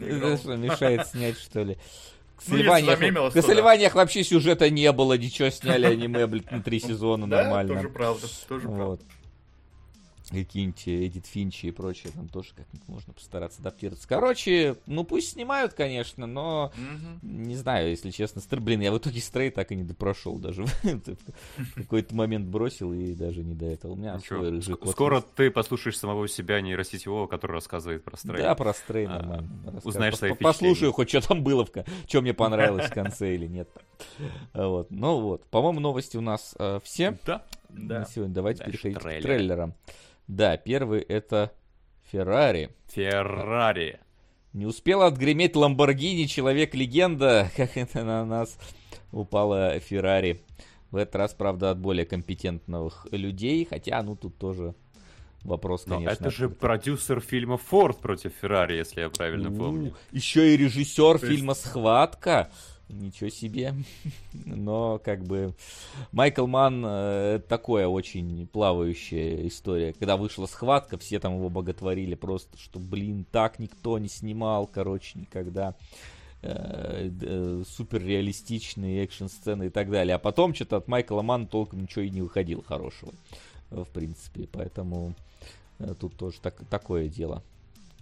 [0.00, 1.76] Это что, мешает снять, что ли?
[2.36, 7.74] К Сальваниях, ну, вообще сюжета не было, ничего сняли аниме, блядь, на три сезона нормально.
[7.74, 9.04] Да, тоже правда, тоже правда
[10.30, 14.08] какие-нибудь Эдит Финчи и прочее, там тоже как-нибудь можно постараться адаптироваться.
[14.08, 17.18] Короче, ну пусть снимают, конечно, но mm-hmm.
[17.22, 18.40] не знаю, если честно.
[18.40, 18.60] Стр...
[18.60, 20.64] Блин, я в итоге стрей так и не допрошел даже.
[21.74, 23.92] Какой-то момент бросил и даже не до этого.
[23.92, 24.90] У меня свой рыжий кот.
[24.90, 28.42] Скоро ты послушаешь самого себя нейросетевого, который рассказывает про стрей.
[28.42, 29.80] Да, про стрей а, нормально.
[29.84, 31.66] Узнаешь свои Послушаю хоть, что там было,
[32.06, 33.68] что мне понравилось в конце или нет.
[34.54, 34.90] Вот.
[34.90, 35.44] Ну вот.
[35.46, 37.18] По-моему, новости у нас э, все.
[37.26, 37.44] Да.
[37.68, 39.74] На сегодня давайте переходить к трейлерам.
[40.30, 41.52] Да, первый это
[42.12, 42.70] Феррари.
[42.86, 43.98] Феррари.
[44.52, 48.56] Не успел отгреметь Ламборгини, человек-легенда, как это на нас
[49.10, 50.44] упала Феррари.
[50.92, 54.76] В этот раз, правда, от более компетентных людей, хотя, ну, тут тоже
[55.42, 56.04] вопрос, конечно.
[56.04, 59.96] Но это же продюсер фильма «Форд против Феррари», если я правильно помню.
[60.12, 62.52] Еще и режиссер фильма «Схватка».
[62.92, 63.74] Ничего себе.
[64.32, 65.54] Но как бы
[66.12, 69.92] Майкл Ман э, такое очень плавающая история.
[69.92, 75.20] Когда вышла схватка, все там его боготворили просто, что, блин, так никто не снимал, короче,
[75.20, 75.74] никогда.
[76.42, 80.16] Э, э, супер реалистичные экшн-сцены и так далее.
[80.16, 83.12] А потом что-то от Майкла Мана толком ничего и не выходило хорошего,
[83.70, 84.48] в принципе.
[84.50, 85.14] Поэтому
[86.00, 87.42] тут тоже так, такое дело.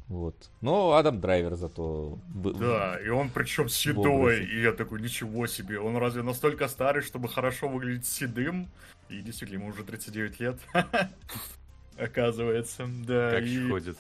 [0.09, 0.51] Вот.
[0.63, 2.19] Но Адам Драйвер зато...
[2.29, 7.29] Да, и он причем седой, и я такой, ничего себе, он разве настолько старый, чтобы
[7.29, 8.69] хорошо выглядеть седым?
[9.11, 10.59] И действительно, ему уже 39 лет,
[11.99, 13.33] оказывается, да.
[13.33, 13.69] Как и...
[13.69, 13.99] ходит.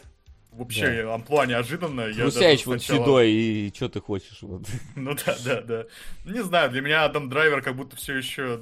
[0.52, 1.14] Вообще, да.
[1.14, 2.06] амплуа неожиданно.
[2.06, 3.04] Русяич вот сначала...
[3.04, 4.38] седой, и что ты хочешь?
[4.40, 4.62] Вот.
[4.96, 5.84] Ну да, да, да.
[6.24, 8.60] Не знаю, для меня Адам Драйвер как будто все еще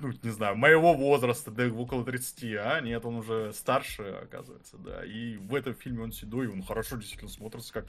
[0.00, 2.80] ну, не знаю, моего возраста, да, около 30, а?
[2.80, 7.30] Нет, он уже старше, оказывается, да, и в этом фильме он седой, он хорошо действительно
[7.30, 7.86] смотрится, как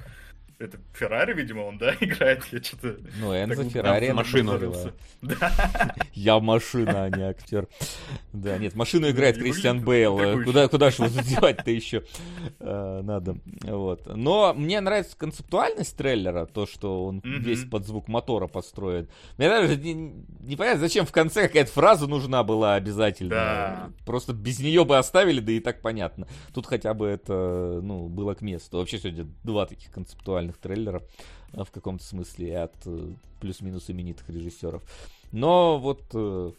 [0.58, 2.46] это Феррари, видимо, он, да, играет?
[2.52, 2.98] Я что-то...
[3.20, 4.60] Ну, Энзо Феррари машину
[5.22, 5.96] Да.
[6.13, 7.68] Я машина, а не актер.
[8.32, 10.44] Да, нет, машину играет Кристиан Бейл.
[10.44, 12.04] Куда, куда же его девать-то еще
[12.60, 13.38] э, надо?
[13.63, 14.06] Вот.
[14.15, 19.10] Но мне нравится концептуальность трейлера, то, что он весь под звук мотора построен.
[19.38, 23.94] Мне даже не, понятно, зачем в конце какая-то фраза нужна была обязательно.
[24.06, 26.28] Просто без нее бы оставили, да и так понятно.
[26.54, 28.78] Тут хотя бы это, ну, было к месту.
[28.78, 31.03] Вообще сегодня два таких концептуальных нормальных трейлеров
[31.53, 34.84] э, в каком-то смысле от э, плюс-минус именитых режиссеров.
[35.31, 36.51] Но вот э,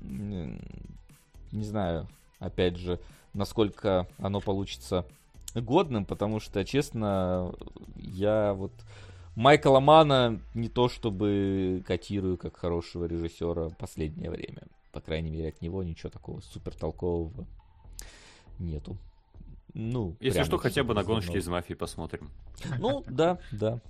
[0.00, 3.00] не знаю, опять же,
[3.32, 5.06] насколько оно получится
[5.54, 7.54] годным, потому что, честно,
[7.96, 8.72] я вот
[9.36, 14.62] Майкла Мана не то чтобы котирую как хорошего режиссера последнее время.
[14.92, 17.46] По крайней мере, от него ничего такого супер толкового
[18.58, 18.96] нету.
[19.78, 22.30] Ну, Если что, хотя бы на гоночки из мафии посмотрим.
[22.78, 23.80] Ну, да, да.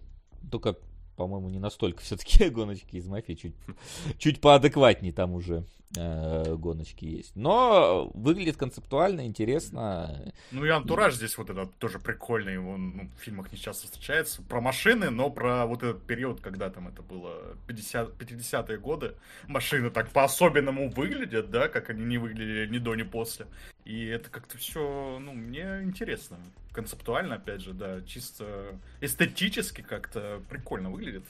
[0.50, 0.76] Только,
[1.16, 3.54] по-моему, не настолько все-таки гоночки из мафии, чуть,
[4.18, 5.64] чуть поадекватнее там уже
[5.96, 7.36] э, гоночки есть.
[7.36, 10.32] Но выглядит концептуально, интересно.
[10.50, 14.42] Ну и антураж здесь вот этот тоже прикольный, он ну, в фильмах не часто встречается.
[14.42, 19.14] Про машины, но про вот этот период, когда там это было 50, 50-е годы.
[19.46, 23.46] Машины так по-особенному выглядят, да, как они не выглядели ни до, ни после.
[23.86, 26.38] И это как-то все, ну, мне интересно.
[26.72, 31.22] Концептуально, опять же, да, чисто эстетически как-то прикольно выглядит.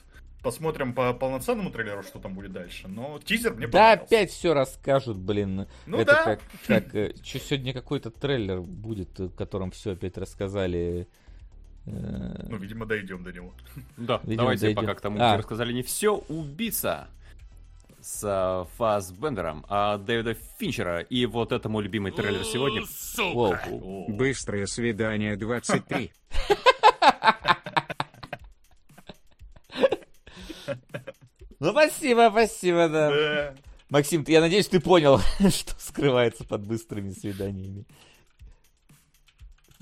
[0.42, 2.88] Посмотрим по полноценному трейлеру, что там будет дальше.
[2.88, 5.66] Но тизер мне Да, опять все расскажут, блин.
[5.84, 6.24] Ну Это да.
[6.24, 11.08] как, как э, что сегодня какой-то трейлер будет, в котором все опять рассказали.
[11.84, 13.52] Э, ну, видимо, дойдем до него.
[13.98, 14.80] Да, видимо, давайте дойдем.
[14.80, 15.32] пока к тому, а.
[15.32, 16.16] где рассказали не все.
[16.28, 17.08] Убийца
[18.06, 21.00] с uh, Фассбендером, а Дэвида Финчера.
[21.00, 22.82] И вот это мой любимый трейлер сегодня.
[24.08, 26.12] Быстрое свидание 23.
[31.58, 33.10] Ну, спасибо, спасибо, да.
[33.10, 33.54] Да.
[33.88, 37.86] Максим, я надеюсь, ты понял, что скрывается под быстрыми свиданиями.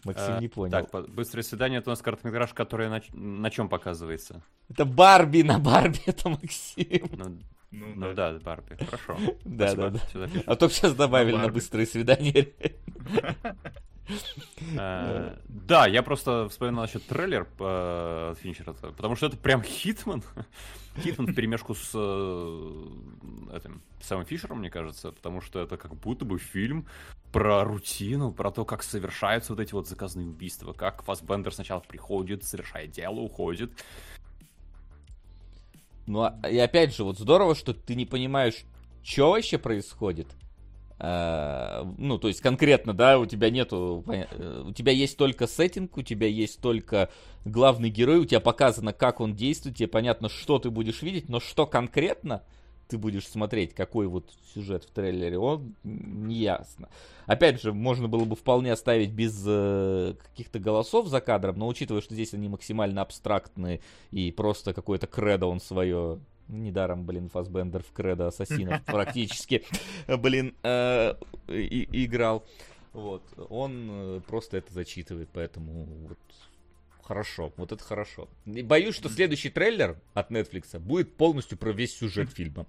[0.05, 0.71] Максим А, не понял.
[0.71, 4.45] Так, быстрое свидание это у нас короткометраж, который на, на чем показывается?
[4.71, 7.11] Это Барби на Барби, это Максим.
[7.11, 7.39] Ну,
[7.75, 8.77] Ну, ну да, Барби.
[8.85, 9.17] Хорошо.
[9.45, 10.01] Да, да, да.
[10.47, 12.49] А то сейчас добавили На быстрые свидания.
[14.79, 20.23] Э, Да, я просто вспоминал насчет трейлер э, от Финчера, потому что это прям Хитман.
[20.99, 26.27] Хитман в перемешку с э, этим самым Фишером, мне кажется, потому что это как будто
[26.27, 26.87] бы фильм
[27.33, 32.45] про рутину, про то, как совершаются вот эти вот заказные убийства, как Фассбендер сначала приходит,
[32.45, 33.73] совершает дело, уходит.
[36.07, 38.65] Ну, а- и опять же, вот здорово, что ты не понимаешь,
[39.03, 40.29] что вообще происходит.
[40.99, 45.97] А, ну, то есть конкретно, да, у тебя нету, э, у тебя есть только сеттинг,
[45.97, 47.11] у тебя есть только
[47.45, 51.41] главный герой, у тебя показано, как он действует, тебе понятно, что ты будешь видеть, но
[51.41, 52.43] что конкретно
[52.95, 56.89] ты будешь смотреть, какой вот сюжет в трейлере, он не ясно.
[57.27, 62.03] Опять же, можно было бы вполне оставить без э, каких-то голосов за кадром, но учитывая,
[62.03, 63.81] что здесь они максимально абстрактные
[64.13, 69.65] и просто какое-то кредо он свое Недаром, блин, Фасбендер в кредо ассасинов практически,
[70.07, 71.15] блин, э,
[71.49, 72.45] и- играл.
[72.93, 76.19] Вот, он э, просто это зачитывает, поэтому вот
[77.05, 78.29] хорошо, вот это хорошо.
[78.45, 82.67] Боюсь, что следующий трейлер от Netflix будет полностью про весь сюжет фильма.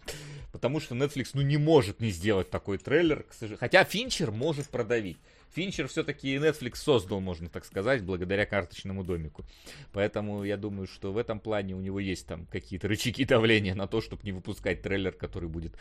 [0.51, 3.59] Потому что Netflix, ну, не может не сделать такой трейлер, к сожалению.
[3.59, 5.17] Хотя Финчер может продавить.
[5.53, 9.45] Финчер все-таки Netflix создал, можно так сказать, благодаря карточному домику.
[9.93, 13.87] Поэтому я думаю, что в этом плане у него есть там какие-то рычаги давления на
[13.87, 15.77] то, чтобы не выпускать трейлер, который будет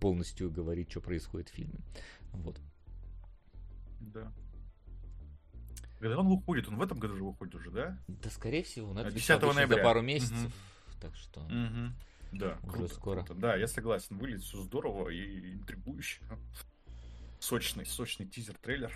[0.00, 1.80] полностью говорить, что происходит в фильме.
[2.32, 2.58] Вот.
[4.00, 4.32] Да.
[6.00, 6.66] Когда он выходит?
[6.68, 7.98] Он в этом году же выходит уже, да?
[8.08, 9.76] Да, скорее всего, Netflix 10 обычно ноября.
[9.76, 10.36] за пару месяцев.
[10.38, 10.52] Мгм.
[11.00, 11.40] Так что...
[11.40, 11.92] Угу.
[12.32, 13.22] Да, Уже круто, скоро.
[13.24, 13.34] круто.
[13.34, 14.16] Да, я согласен.
[14.16, 16.22] Выглядит все здорово и интригующе.
[17.38, 18.92] Сочный, сочный тизер-трейлер.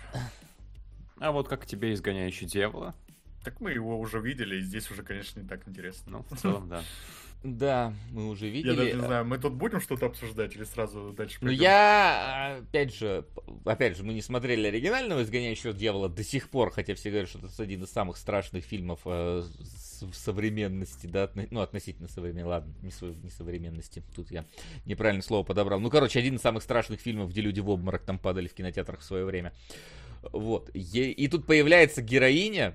[1.19, 2.95] А вот как тебе изгоняющий дьявола?
[3.43, 6.11] Так мы его уже видели, и здесь уже, конечно, не так интересно.
[6.11, 6.83] Ну, в целом, да.
[7.47, 8.75] Да, мы уже Я видели.
[8.75, 11.61] даже не знаю, мы тут будем что-то обсуждать или сразу дальше Ну пойдем?
[11.61, 13.23] я, опять же,
[13.65, 17.37] опять же, мы не смотрели оригинального «Изгоняющего дьявола» до сих пор, хотя все говорят, что
[17.37, 19.43] это один из самых страшных фильмов э,
[20.01, 24.43] в современности, да, ну, относительно современности, ладно, не, не современности, тут я
[24.87, 25.79] неправильное слово подобрал.
[25.79, 29.01] Ну, короче, один из самых страшных фильмов, где люди в обморок там падали в кинотеатрах
[29.01, 29.53] в свое время.
[30.31, 32.73] Вот, и тут появляется героиня,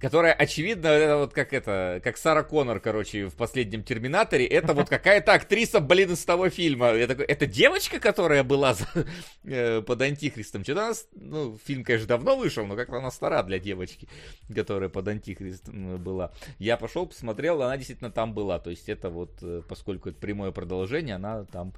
[0.00, 4.88] которая, очевидно, это вот как это, как Сара Коннор, короче, в последнем Терминаторе, это вот
[4.88, 6.92] какая-то актриса, блин, из того фильма.
[6.92, 8.86] Я такой, это девочка, которая была за-
[9.44, 10.62] э, под Антихристом?
[10.62, 14.08] Что-то она, ну, фильм, конечно, давно вышел, но как-то она стара для девочки,
[14.54, 16.32] которая под Антихристом была.
[16.58, 18.58] Я пошел, посмотрел, она действительно там была.
[18.58, 21.72] То есть это вот, э, поскольку это прямое продолжение, она там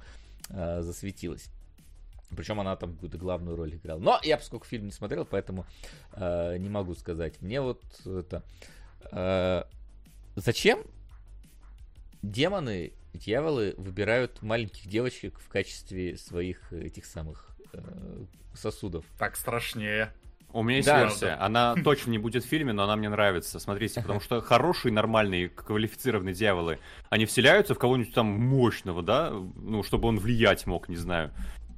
[0.49, 1.49] э, засветилась.
[2.35, 3.99] Причем она там какую-то главную роль играла.
[3.99, 5.65] Но я, поскольку фильм не смотрел, поэтому
[6.13, 7.41] э, не могу сказать.
[7.41, 8.43] Мне вот это...
[9.11, 9.63] э,
[10.35, 10.79] зачем
[12.21, 19.05] демоны, дьяволы выбирают маленьких девочек в качестве своих этих самых э, сосудов?
[19.17, 20.13] Так страшнее.
[20.53, 21.01] У меня есть Да.
[21.03, 21.37] версия.
[21.39, 23.59] Она точно не будет в фильме, но она мне нравится.
[23.59, 29.31] Смотрите, потому что хорошие, нормальные, квалифицированные дьяволы, они вселяются в кого-нибудь там мощного, да?
[29.31, 31.31] Ну, чтобы он влиять мог, не знаю.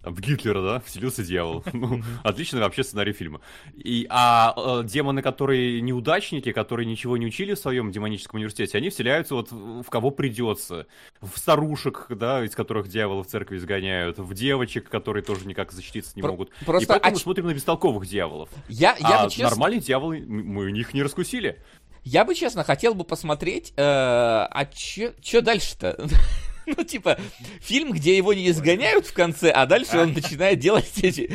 [0.04, 1.63] В Гитлера, да, вселился дьявол.
[1.74, 3.42] Ну, отличный вообще сценарий фильма.
[3.76, 8.89] И, а э, демоны, которые неудачники, которые ничего не учили в своем демоническом университете, они
[8.89, 10.88] вселяются вот в кого придется.
[11.22, 16.13] В старушек, да, из которых дьявола в церкви изгоняют, в девочек, которые тоже никак защититься
[16.16, 16.50] не Про- могут.
[16.62, 18.50] И просто поэтому мы оч- смотрим на бестолковых дьяволов.
[18.68, 19.50] Я, я а бы честно...
[19.50, 21.62] нормальные дьяволы, мы них не раскусили.
[22.04, 26.06] Я бы, честно, хотел бы посмотреть, э, а что дальше-то?
[26.65, 27.17] Ну, типа,
[27.62, 31.32] фильм, где его не изгоняют в конце, а дальше он начинает делать эти...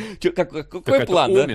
[0.63, 1.47] какой план, да?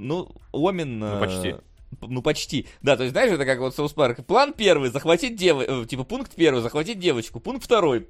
[0.00, 0.98] Ну, Омен...
[0.98, 1.54] Ну, э, почти.
[2.00, 2.66] Ну, почти.
[2.82, 4.24] Да, то есть, знаешь, это как вот Соус Парк.
[4.26, 7.40] План первый, захватить девочку, типа, пункт первый, захватить девочку.
[7.40, 8.06] Пункт второй,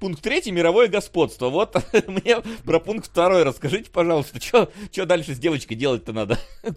[0.00, 1.48] пункт третий, мировое господство.
[1.48, 6.38] Вот мне про пункт второй расскажите, пожалуйста, что дальше с девочкой делать-то надо?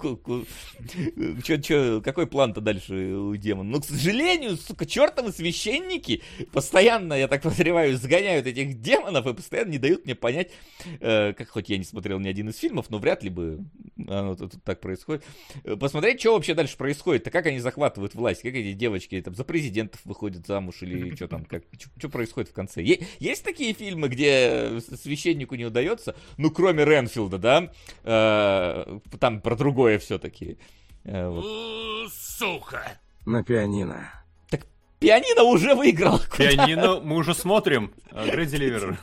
[1.43, 3.69] Чё- чё- какой план-то дальше у демона?
[3.71, 9.71] Ну, к сожалению, сука, чертовы священники постоянно, я так подозреваю, сгоняют этих демонов и постоянно
[9.71, 10.51] не дают мне понять,
[10.99, 13.59] э, как хоть я не смотрел ни один из фильмов, но вряд ли бы
[14.07, 15.23] оно тут тут так происходит.
[15.63, 19.43] Э, Посмотреть, что вообще дальше происходит, как они захватывают власть, как эти девочки там за
[19.43, 21.63] президентов выходят замуж или что там, как,
[21.97, 22.81] что происходит в конце.
[22.81, 27.71] Е- есть такие фильмы, где с- священнику не удается, ну, кроме Ренфилда, да,
[28.03, 30.57] э, там про другое все-таки.
[33.25, 34.11] На пианино.
[34.99, 36.19] Пианино уже выиграл.
[36.37, 37.93] Пианино мы уже смотрим.
[38.11, 38.47] Great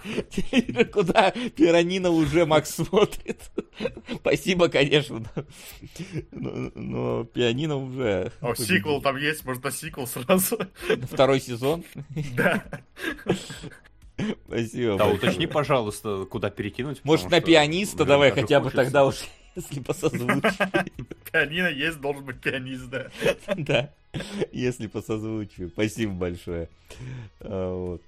[0.52, 0.84] Deliverer.
[0.86, 3.50] Куда пианино уже Макс смотрит.
[4.16, 5.24] Спасибо, конечно.
[6.30, 8.30] Но, но пианино уже...
[8.42, 10.58] О, сиквел там есть, можно сиквел сразу.
[11.10, 11.82] Второй сезон?
[12.34, 12.62] Да.
[14.46, 14.96] Спасибо.
[14.96, 17.00] Да, уточни, пожалуйста, куда перекинуть.
[17.04, 19.24] Может, на пианиста давай хотя бы тогда уж,
[19.56, 20.40] если по созвучию.
[21.32, 23.10] Пианино есть, должен быть пианист, да.
[23.56, 23.90] Да,
[24.52, 25.70] если по созвучию.
[25.70, 26.68] Спасибо большое.
[27.40, 28.02] А, вот.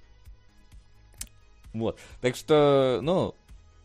[1.73, 1.99] Вот.
[2.21, 3.35] Так что, ну,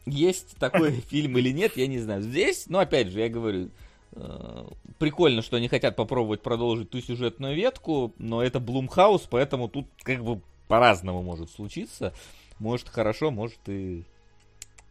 [0.07, 2.23] есть такой фильм или нет, я не знаю.
[2.23, 3.71] Здесь, ну, опять же, я говорю,
[4.13, 4.67] э,
[4.99, 10.23] прикольно, что они хотят попробовать продолжить ту сюжетную ветку, но это Блумхаус, поэтому тут как
[10.23, 12.15] бы по-разному может случиться.
[12.59, 14.05] Может хорошо, может и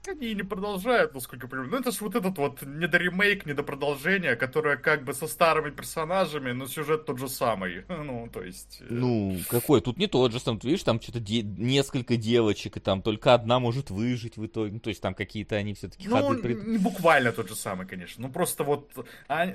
[0.08, 1.72] они не продолжают, насколько я понимаю.
[1.72, 5.14] Ну, это ж вот этот вот не до ремейк, не до продолжения, которое как бы
[5.14, 7.86] со старыми персонажами, но сюжет тот же самый.
[8.04, 8.82] Ну, то есть...
[8.82, 9.80] Э, ну, какой?
[9.80, 13.34] Тут не тот же, там, ты видишь, там что-то де- несколько девочек, и там только
[13.34, 14.74] одна может выжить в итоге.
[14.74, 16.38] Ну, то есть там какие-то они все-таки Ну.
[16.38, 16.68] Пред...
[16.68, 18.28] не буквально тот же самый, конечно.
[18.28, 18.92] Ну, просто вот...
[19.30, 19.48] А,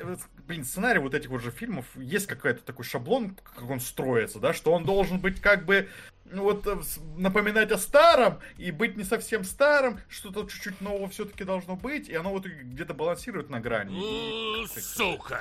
[0.47, 4.55] блин, сценарий вот этих вот же фильмов, есть какой-то такой шаблон, как он строится, да,
[4.55, 5.89] что он должен быть как бы
[6.33, 6.77] вот э,
[7.17, 12.15] напоминать о старом и быть не совсем старым, что-то чуть-чуть нового все-таки должно быть, и
[12.15, 14.67] оно вот где-то балансирует на грани.
[14.67, 15.41] Сука!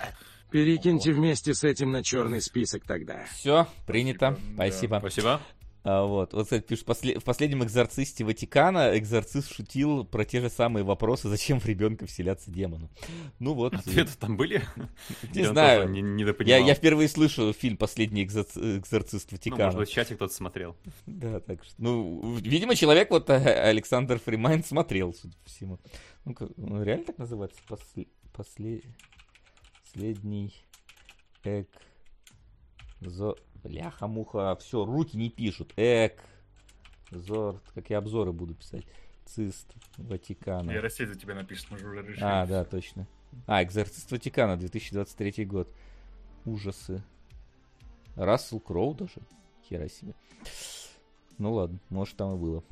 [0.52, 3.26] Перекиньте вместе с этим на черный список тогда.
[3.34, 4.38] Все, принято.
[4.56, 4.96] Спасибо.
[4.96, 5.00] Да.
[5.02, 5.42] Спасибо.
[5.90, 10.84] А, вот, вот, кстати, после, в последнем экзорцисте Ватикана экзорцист шутил про те же самые
[10.84, 12.90] вопросы, зачем в ребенка вселяться демону.
[13.40, 13.74] Ну вот.
[13.74, 14.64] Ответы там были?
[15.34, 15.90] Не знаю.
[15.90, 19.60] Не, не я, я впервые слышу фильм «Последний экзорцист Ватикана».
[19.60, 20.76] Ну, может быть, в чате кто-то смотрел.
[21.06, 25.80] Да, так что, ну, видимо, человек, вот э, Александр Фримайн смотрел, судя по всему.
[26.26, 27.62] Ну, ну реально так называется?
[27.66, 28.82] После, после,
[29.86, 30.54] последний
[31.46, 31.70] эк...
[33.02, 33.38] зо...
[33.64, 35.74] Бляха-муха, все, руки не пишут.
[35.78, 38.86] Экзор, как я обзоры буду писать.
[39.26, 40.72] Цист Ватикана.
[40.72, 42.24] Я Россия за тебя напишет, мы же уже решили.
[42.24, 43.08] А, да, точно.
[43.46, 45.70] А, Экзорцист Ватикана, 2023 год.
[46.46, 47.04] Ужасы.
[48.16, 49.22] Рассел Кроу даже.
[49.68, 50.14] Хера себе.
[51.38, 52.64] Ну ладно, может там и было.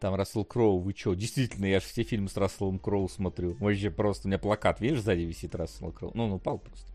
[0.00, 1.14] Там Рассел Кроу, вы чё?
[1.14, 3.54] Действительно, я же все фильмы с Расселом Кроу смотрю.
[3.54, 6.12] Вообще просто, у меня плакат, видишь, сзади висит Рассел Кроу.
[6.14, 6.92] Ну, он упал просто.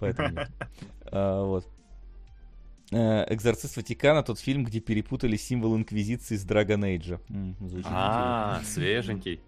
[0.00, 0.40] Поэтому
[1.06, 1.66] а, Вот.
[2.90, 7.20] Э, Экзорцист Ватикана, тот фильм, где перепутали символ Инквизиции с Драгон Эйджа.
[7.84, 9.40] А, свеженький.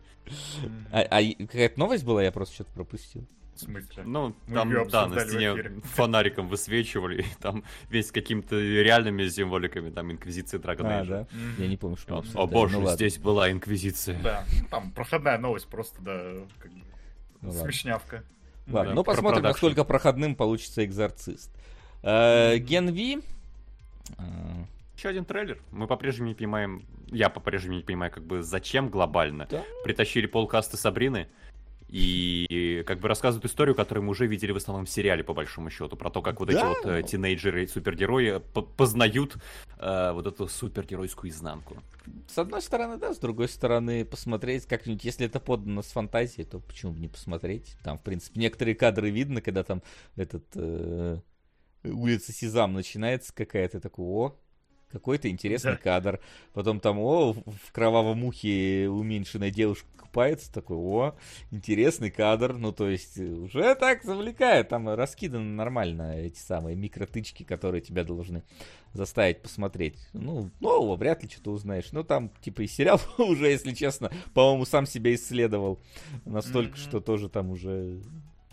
[0.90, 3.26] А, а какая-то новость была, я просто что-то пропустил.
[3.56, 4.02] В смысле?
[4.04, 10.12] Ну, Мы там, да, на стене фонариком высвечивали, и там весь какими-то реальными символиками, там,
[10.12, 11.00] Инквизиция Драгона.
[11.00, 11.20] А, да?
[11.22, 11.62] Mm-hmm.
[11.62, 14.20] Я не помню, что О, о боже, ну, здесь была Инквизиция.
[14.22, 16.80] Да, там проходная новость просто, да, как бы,
[17.40, 18.24] ну, смешнявка.
[18.66, 21.50] Ладно, да, ну посмотрим, про насколько проходным получится Экзорцист.
[22.02, 23.22] Э, Ген Ви...
[24.96, 25.60] Еще один трейлер.
[25.72, 29.46] Мы по-прежнему не понимаем, я по-прежнему не понимаю, как бы зачем глобально.
[29.50, 29.62] Да?
[29.84, 31.28] Притащили полкаста Сабрины,
[31.88, 35.70] и как бы рассказывают историю, которую мы уже видели в основном в сериале, по большому
[35.70, 36.58] счету, про то, как вот да?
[36.58, 38.42] эти вот э, тинейджеры и супергерои
[38.76, 39.36] познают
[39.78, 41.76] э, вот эту супергеройскую изнанку.
[42.28, 46.58] С одной стороны, да, с другой стороны, посмотреть как-нибудь, если это подано с фантазией, то
[46.58, 47.76] почему бы не посмотреть?
[47.84, 49.82] Там, в принципе, некоторые кадры видно, когда там
[50.16, 51.20] этот э,
[51.84, 54.38] улица Сезам начинается какая-то, такой, о,
[54.90, 55.78] какой-то интересный да.
[55.78, 56.20] кадр.
[56.52, 61.14] Потом там, о, в кровавом ухе уменьшенная девушка купается, такой, о,
[61.50, 62.54] интересный кадр.
[62.54, 64.70] Ну, то есть, уже так завлекает.
[64.70, 68.42] Там раскиданы нормально эти самые микротычки, которые тебя должны
[68.94, 69.98] заставить посмотреть.
[70.14, 71.92] Ну, нового вряд ли что-то узнаешь.
[71.92, 75.80] Ну, там, типа, и сериал уже, если честно, по-моему, сам себя исследовал
[76.24, 76.88] настолько, mm-hmm.
[76.88, 78.00] что тоже там уже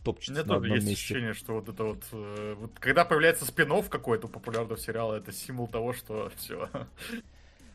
[0.03, 0.93] топчется Мне тоже есть месте.
[0.93, 5.67] ощущение, что вот это вот, э, вот когда появляется спин какой-то популярного сериала, это символ
[5.67, 6.69] того, что все.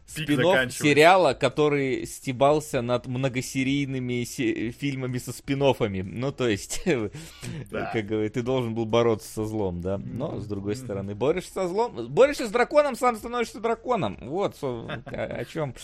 [0.09, 6.03] Спин сериала, который стебался над многосерийными се- фильмами со спин -оффами.
[6.03, 6.83] Ну, то есть,
[7.71, 7.91] да.
[7.93, 9.99] как говорит, ты должен был бороться со злом, да.
[9.99, 14.19] Но, с другой стороны, борешься со злом, борешься с драконом, сам становишься драконом.
[14.23, 15.75] Вот о, о чем,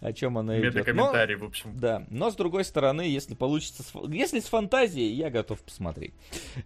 [0.00, 0.84] о чем оно идет.
[0.84, 1.72] комментарий, в общем.
[1.74, 6.12] Да, но с другой стороны, если получится, если с фантазией, я готов посмотреть.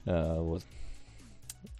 [0.04, 0.62] А, вот.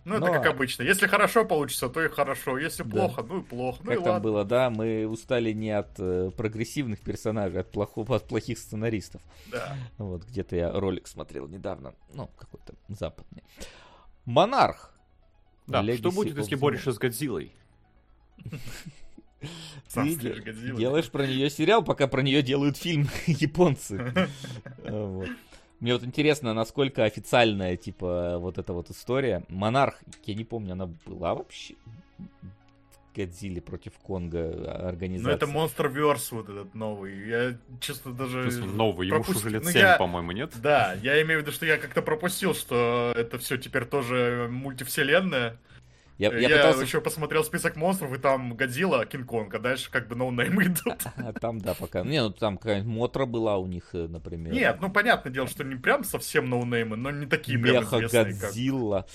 [0.05, 0.27] Ну, Но...
[0.27, 0.83] это как обычно.
[0.83, 2.59] Если хорошо получится, то и хорошо.
[2.59, 2.91] Если да.
[2.91, 3.79] плохо, ну и плохо.
[3.83, 4.21] Ну как и там ладно.
[4.21, 9.23] было, да, мы устали не от э, прогрессивных персонажей, а от, от плохих сценаристов.
[9.51, 9.77] Да.
[9.97, 11.95] Вот, где-то я ролик смотрел недавно.
[12.13, 13.43] Ну, какой-то западный.
[14.27, 14.95] Монарх.
[15.67, 17.53] Да, Legacy что будет, если борешься с Годзиллой?
[19.95, 20.17] Ты
[20.77, 24.29] делаешь про нее сериал, пока про нее делают фильм японцы.
[25.85, 29.45] Мне вот интересно, насколько официальная, типа, вот эта вот история.
[29.51, 31.75] Монарх, я не помню, она была вообще
[33.15, 35.31] Годзилле против Конга организация.
[35.31, 37.29] Ну, это Monsterverse вот этот новый.
[37.29, 38.49] Я, честно, даже...
[38.49, 39.09] В новый?
[39.09, 40.55] Ему пропусти- уже лет ну, 7, я- по-моему, нет?
[40.57, 45.59] Да, я имею в виду, что я как-то пропустил, что это все теперь тоже мультивселенная.
[46.17, 46.83] Я, Я, я пытался...
[46.83, 51.03] еще посмотрел список монстров, и там Годзилла, Кинг-Конг, а дальше как бы ноунеймы идут.
[51.17, 52.03] А, Там, да, пока.
[52.03, 54.53] Не, ну там какая-нибудь Мотра была у них, э, например.
[54.53, 58.35] Нет, ну понятное дело, что не прям совсем ноунеймы, но не такие прям Меха известные,
[58.35, 58.51] как...
[58.51, 59.07] Годзилла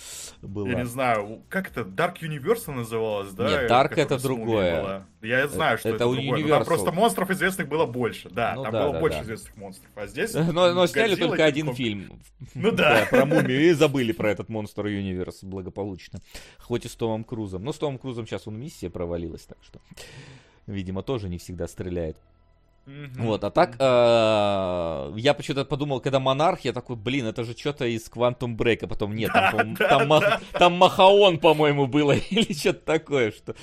[0.42, 0.70] была.
[0.70, 3.50] Я не знаю, как это, Dark Universe называлась, да?
[3.50, 4.82] Нет, Dark это другое.
[4.82, 5.06] была?
[5.22, 6.42] Я знаю, что Это это, другое.
[6.44, 9.24] но Там просто монстров известных было больше, да, Ну там да, было да, больше да.
[9.26, 9.92] известных монстров.
[9.96, 10.34] А здесь...
[10.34, 11.78] Но, но сняли только один Кинг-Конг.
[11.78, 12.22] фильм.
[12.56, 13.06] Ну да.
[13.10, 16.20] Про мумию и забыли про этот Monster Universe благополучно.
[16.60, 17.64] Хоть и с Томом Крузом.
[17.64, 19.82] Но с Томом Крузом сейчас он миссия провалилась, так что,
[20.68, 22.18] видимо, тоже не всегда стреляет.
[23.18, 27.86] Вот, а так, э, я почему-то подумал, когда Монарх, я такой, блин, это же что-то
[27.86, 32.54] из Quantum Break, а потом нет, там, по-моему, там, Мах- там Махаон, по-моему, было, или
[32.54, 33.56] что-то такое, что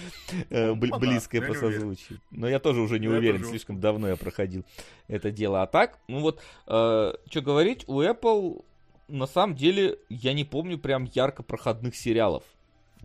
[0.51, 2.21] э, бли- Монарх, близкое по созвучию.
[2.31, 4.65] Но я тоже уже не уверен, слишком давно я проходил
[5.09, 5.63] это дело.
[5.63, 8.65] А так, ну вот, что говорить, у Apple,
[9.09, 12.43] на самом деле, я не помню прям ярко проходных сериалов.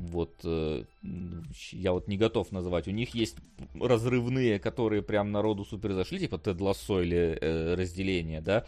[0.09, 2.87] Вот, э, м, я вот не готов называть.
[2.87, 3.35] У них есть
[3.79, 8.65] разрывные, которые прям народу супер зашли, типа Тед Лассо или э, разделение, да.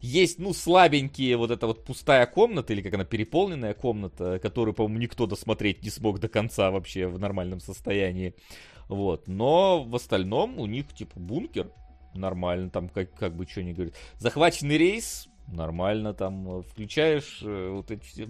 [0.00, 4.98] Есть, ну, слабенькие, вот эта вот пустая комната, или как она, переполненная комната, которую, по-моему,
[4.98, 8.34] никто досмотреть не смог до конца вообще в нормальном состоянии.
[8.88, 11.70] Вот, но в остальном у них, типа, бункер,
[12.14, 13.94] нормально, там как, как бы что ни говорит.
[14.18, 18.28] Захваченный рейс, нормально, там э, включаешь э, вот эти все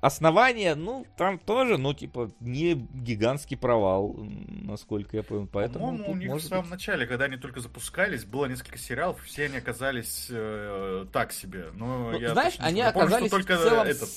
[0.00, 6.16] основания, ну, там тоже, ну, типа, не гигантский провал, насколько я понял, поэтому По-моему, у
[6.16, 9.56] них в может самом быть- начале, когда они только запускались, было несколько сериалов, все они
[9.58, 11.66] оказались э, так себе.
[11.74, 12.82] Но Ну, я знаешь, точно они.
[12.82, 14.08] Помню, что оказались только в целом этот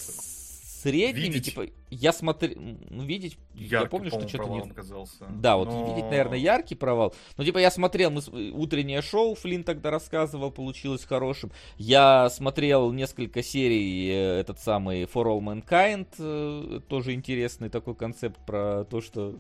[0.81, 1.45] средними, видеть.
[1.45, 2.53] типа, я смотрел,
[2.89, 4.37] ну, видеть, я яркий, помню, что что-то не...
[4.37, 5.25] провалом казался.
[5.29, 7.13] Да, вот Но- видеть, наверное, яркий провал.
[7.37, 11.51] Ну, типа, я смотрел, мы с- утреннее шоу, Флинн тогда рассказывал, получилось хорошим.
[11.77, 18.37] Я смотрел несколько серий, э, этот самый For All Mankind, э, тоже интересный такой концепт
[18.45, 19.39] про то, что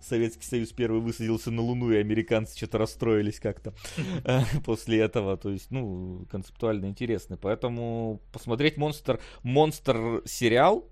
[0.00, 3.74] Советский Союз первый высадился на Луну, и американцы что-то расстроились как-то
[4.24, 5.36] э, после этого.
[5.36, 7.36] То есть, ну, концептуально интересный.
[7.36, 10.88] Поэтому посмотреть монстр, монстр сериал,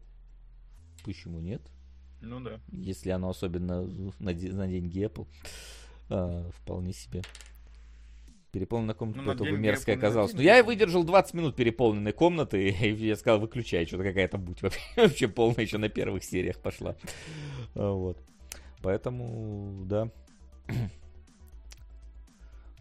[1.05, 1.63] почему нет?
[2.21, 2.59] Ну да.
[2.73, 5.27] если оно особенно на, на деньги Apple,
[6.09, 7.23] а, вполне себе.
[8.53, 10.33] Переполненная комната Ну, бы мерзкая оказалась.
[10.33, 10.47] Но деньги.
[10.47, 15.29] я и выдержал 20 минут переполненной комнаты, и я сказал, выключай, что-то какая-то будь вообще,
[15.29, 16.97] полная еще на первых сериях пошла.
[17.75, 18.19] А, Вот.
[18.85, 20.11] Поэтому, да.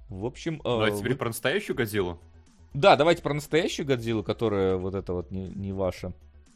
[0.10, 0.62] В общем...
[0.64, 2.20] Ну, а а, теперь вы- про настоящую Годзиллу.
[2.74, 6.12] Да, давайте про настоящую Годзиллу, которая вот это вот не, не ваша.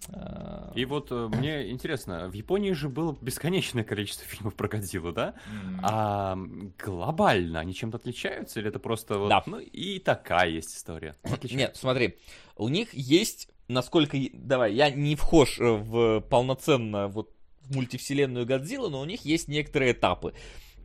[0.10, 5.12] А, И вот э, мне интересно, в Японии же было бесконечное количество фильмов про Годзиллу,
[5.14, 5.34] да?
[5.82, 6.38] А
[6.84, 8.60] глобально они чем-то отличаются?
[8.60, 9.30] Или это просто вот...
[9.30, 9.44] Да.
[9.46, 11.16] Ну, и такая есть история.
[11.44, 12.18] Нет, смотри,
[12.58, 14.18] у них есть, насколько...
[14.18, 17.32] я- Давай, я не вхож э, в полноценно вот
[17.74, 20.34] мультивселенную Годзиллу, но у них есть некоторые этапы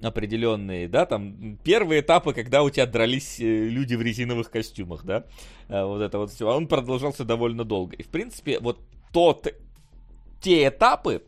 [0.02, 5.26] определенные, да, там первые этапы, когда у тебя дрались э, люди в резиновых костюмах, да,
[5.68, 7.94] А, вот это вот все, он продолжался довольно долго.
[7.96, 8.80] И, в принципе, вот
[9.12, 9.46] тот,
[10.40, 11.22] те этапы,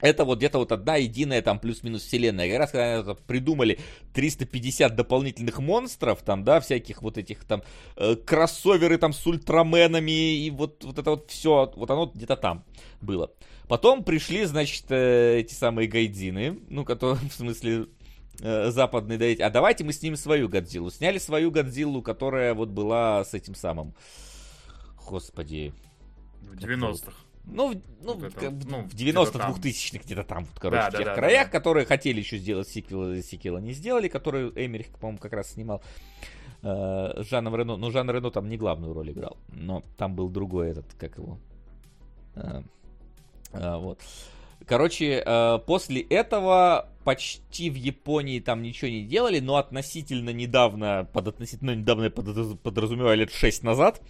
[0.00, 2.48] это вот где-то вот одна единая там плюс-минус вселенная.
[2.48, 3.78] Как раз когда это придумали
[4.14, 7.62] 350 дополнительных монстров, там, да, всяких вот этих там
[7.96, 12.64] э, кроссоверы там с ультраменами и вот, вот это вот все, вот оно где-то там
[13.00, 13.30] было.
[13.70, 17.86] Потом пришли, значит, э, эти самые гайдзины, ну, которые, в смысле,
[18.40, 20.90] э, западные, да, эти, а давайте мы снимем свою Годзиллу.
[20.90, 23.94] Сняли свою Годзиллу, которая вот была с этим самым,
[25.08, 25.72] господи,
[26.42, 27.12] В 90-х.
[27.44, 29.52] ну, в- ну, Вот это в- ну, в где-то 90-х, там.
[29.54, 31.52] 2000-х, где-то там, вот, короче, Да, в да, тех да, да, краях, да.
[31.52, 35.80] которые хотели еще сделать сиквел, сиквела не сделали, которые Эмерих, по-моему, как раз снимал
[36.62, 37.76] э, Жаном Рено.
[37.76, 41.38] Ну, Жан Рено там не главную роль играл, но там был другой этот, как его.
[42.34, 42.62] э,
[43.52, 44.00] вот.
[44.66, 51.28] Короче, э, после этого почти в Японии там ничего не делали, но относительно недавно, под
[51.28, 54.00] относительно недавно я подразу- подразумеваю лет 6 назад,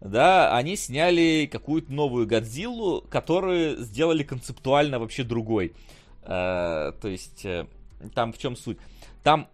[0.00, 5.74] да, они сняли какую-то новую Годзиллу, которую сделали концептуально вообще другой.
[6.22, 7.66] Э, то есть, э,
[8.14, 8.78] там в чем суть?
[9.22, 9.48] Там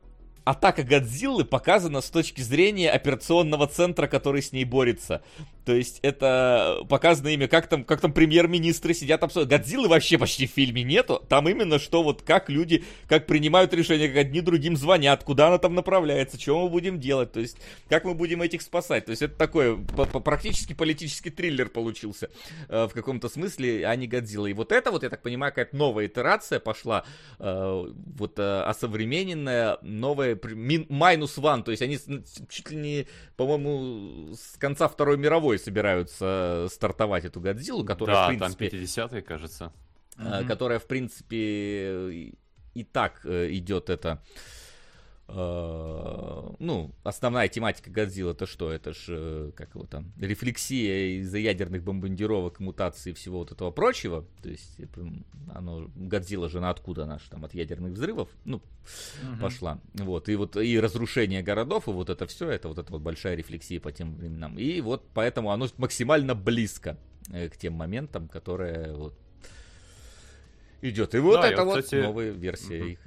[0.44, 5.22] атака Годзиллы показана с точки зрения операционного центра, который с ней борется.
[5.66, 9.50] То есть это показано ими, как там, как там премьер-министры сидят обсуждают.
[9.50, 11.20] Годзиллы вообще почти в фильме нету.
[11.28, 15.58] Там именно что вот как люди, как принимают решения, как одни другим звонят, куда она
[15.58, 17.58] там направляется, что мы будем делать, то есть
[17.88, 19.06] как мы будем этих спасать.
[19.06, 19.76] То есть это такой
[20.24, 22.30] практически политический триллер получился
[22.68, 24.46] э, в каком-то смысле, а не Годзилла.
[24.46, 27.04] И вот это вот, я так понимаю, какая-то новая итерация пошла,
[27.40, 31.98] э, вот э, осовремененная, новая, минус one, то есть они
[32.48, 33.06] чуть ли не,
[33.36, 38.70] по-моему, с конца Второй мировой собираются стартовать эту Годзиллу, которая, да, в принципе...
[38.70, 39.72] там 50-е, кажется.
[40.16, 40.46] Mm-hmm.
[40.46, 42.32] Которая, в принципе,
[42.74, 44.22] и так э, идет это...
[45.28, 48.70] Э, ну, основная тематика Годзилла это что?
[48.70, 53.72] Это ж, э, как его там, рефлексия из-за ядерных бомбардировок, мутаций и всего вот этого
[53.72, 54.24] прочего.
[54.42, 54.78] То есть,
[55.52, 59.40] оно, Годзилла же на откуда она там от ядерных взрывов, ну, угу.
[59.40, 59.80] пошла.
[59.94, 63.34] Вот, и вот, и разрушение городов, и вот это все, это вот эта вот большая
[63.34, 64.56] рефлексия по тем временам.
[64.58, 66.96] И вот поэтому оно максимально близко
[67.28, 69.18] к тем моментам, которые вот
[70.82, 71.16] идет.
[71.16, 72.00] И вот да, это вот кстати...
[72.00, 72.88] новая версия угу.
[72.90, 72.98] их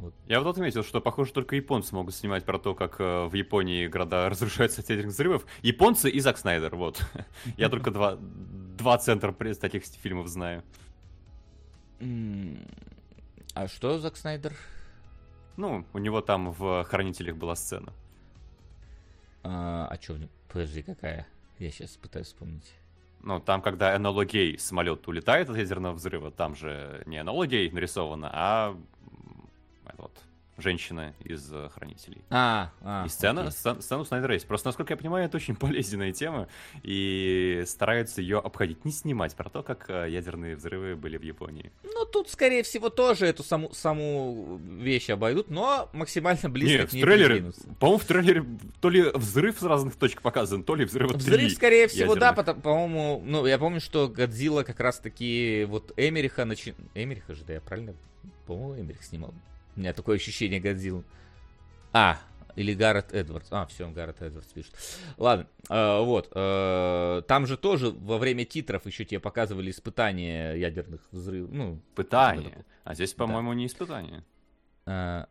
[0.00, 0.14] вот.
[0.26, 3.86] Я вот отметил, что, похоже, только японцы могут снимать про то, как э, в Японии
[3.86, 5.46] города разрушаются от ядерных взрывов.
[5.62, 7.00] Японцы и Зак Снайдер, вот.
[7.56, 10.62] Я только два, два центра таких фильмов знаю.
[13.54, 14.52] А что Зак Снайдер?
[15.56, 17.92] Ну, у него там в «Хранителях» была сцена.
[19.44, 20.18] А, а что?
[20.48, 21.28] Подожди, какая?
[21.58, 22.74] Я сейчас пытаюсь вспомнить.
[23.20, 27.70] Ну, там, когда Энола Гей самолет улетает от ядерного взрыва, там же не Энола Гей
[27.70, 28.76] нарисовано, а
[30.58, 32.22] женщина из э, Хранителей.
[32.30, 34.46] А, а И сцена, сцена, сцену Снайдера есть.
[34.46, 36.48] Просто, насколько я понимаю, это очень болезненная тема,
[36.82, 41.72] и стараются ее обходить, не снимать про то, как э, ядерные взрывы были в Японии.
[41.82, 46.92] Ну, тут, скорее всего, тоже эту саму, саму вещь обойдут, но максимально близко Нет, к
[46.92, 48.44] ней в трейлере, по-моему, в трейлере
[48.80, 52.44] то ли взрыв с разных точек показан, то ли взрыв Взрыв, скорее всего, ядерных.
[52.44, 56.74] да, по-моему, ну, я помню, что Годзилла как раз-таки, вот Эмериха, начи...
[56.94, 57.94] Эмериха же, да, я правильно,
[58.46, 59.32] по-моему, Эмерих снимал
[59.76, 61.04] у меня такое ощущение Годзилл.
[61.92, 62.18] А,
[62.56, 63.48] или Гаррет Эдвардс.
[63.50, 64.74] А, все, Гаррет Эдвардс пишет.
[65.16, 66.30] Ладно, э, вот.
[66.34, 71.50] Э, там же тоже во время титров еще тебе показывали испытания ядерных взрывов.
[71.52, 72.64] Ну, Пытания.
[72.84, 73.54] А здесь, по-моему, да.
[73.56, 74.24] не испытания.
[74.86, 75.26] Э,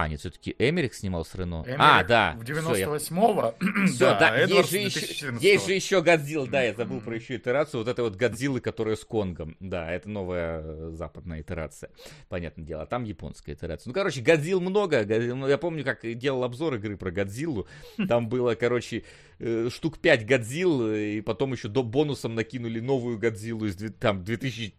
[0.00, 1.64] а, нет, все-таки Эмерик снимал с Рено.
[1.66, 2.36] Эмерик а, да.
[2.38, 3.54] В 98-го.
[3.86, 7.34] Все, да, да есть, же еще, есть же еще Годзилла, да, я забыл про еще
[7.34, 7.80] итерацию.
[7.80, 9.56] Вот этой вот Годзиллы, которая с Конгом.
[9.58, 11.90] Да, это новая э, западная итерация.
[12.28, 12.82] Понятное дело.
[12.82, 13.90] А там японская итерация.
[13.90, 15.04] Ну, короче, Годзилл много.
[15.04, 17.66] Ну, я помню, как делал обзор игры про Годзиллу.
[18.08, 19.02] Там было, короче,
[19.40, 24.74] э, штук 5 Годзилл, и потом еще до бонусом накинули новую Годзиллу из там 2000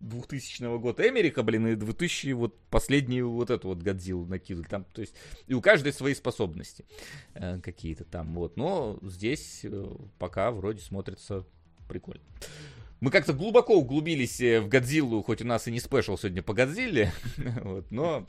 [0.00, 4.66] 2000 года Эмерика, блин, и 2000 вот последнюю вот эту вот Годзиллу накинули.
[4.66, 5.14] Там, то есть,
[5.46, 6.84] и у каждой свои способности
[7.34, 8.56] э, какие-то там, вот.
[8.56, 9.86] Но здесь э,
[10.18, 11.44] пока вроде смотрится
[11.88, 12.22] прикольно.
[13.00, 16.54] Мы как-то глубоко углубились э, в Годзиллу, хоть у нас и не спешл сегодня по
[16.54, 17.12] Годзилле,
[17.62, 18.26] вот, но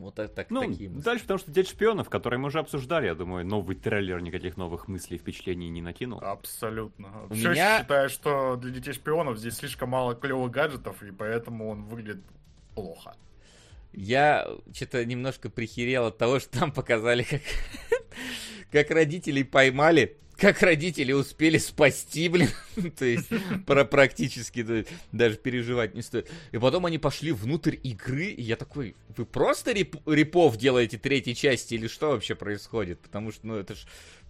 [0.00, 1.04] вот так, так ну, такие мысли.
[1.04, 4.88] дальше, потому что Дед Шпионов, который мы уже обсуждали, я думаю, новый трейлер никаких новых
[4.88, 6.20] мыслей, впечатлений не накинул.
[6.20, 7.26] Абсолютно.
[7.28, 7.80] У Все меня...
[7.80, 12.22] считаю, что для Детей Шпионов здесь слишком мало клевых гаджетов, и поэтому он выглядит
[12.74, 13.14] плохо.
[13.92, 17.42] Я что-то немножко прихерел от того, что там показали, как,
[18.70, 22.48] как родителей поймали как родители успели спасти, блин.
[22.98, 23.28] то есть,
[23.66, 26.30] про практически то есть, даже переживать не стоит.
[26.52, 31.34] И потом они пошли внутрь игры, и я такой, вы просто реп репов делаете третьей
[31.34, 33.00] части или что вообще происходит?
[33.00, 33.80] Потому что, ну, это ж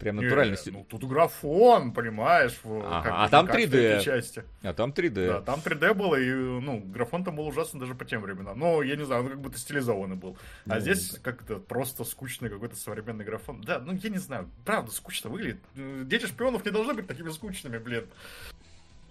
[0.01, 0.57] Прям натурально.
[0.65, 4.01] Не, ну тут графон, понимаешь, ага, как, а там 3D.
[4.01, 4.45] Части.
[4.63, 5.27] А там 3D.
[5.27, 8.59] Да, там 3D было, и, ну, графон там был ужасный даже по тем временам.
[8.59, 10.39] Но, я не знаю, он как будто стилизованный был.
[10.65, 11.19] А ну, здесь да.
[11.21, 13.61] как-то просто скучный какой-то современный графон.
[13.61, 15.61] Да, ну, я не знаю, правда, скучно выглядит.
[15.75, 18.07] Дети шпионов не должны быть такими скучными, блин.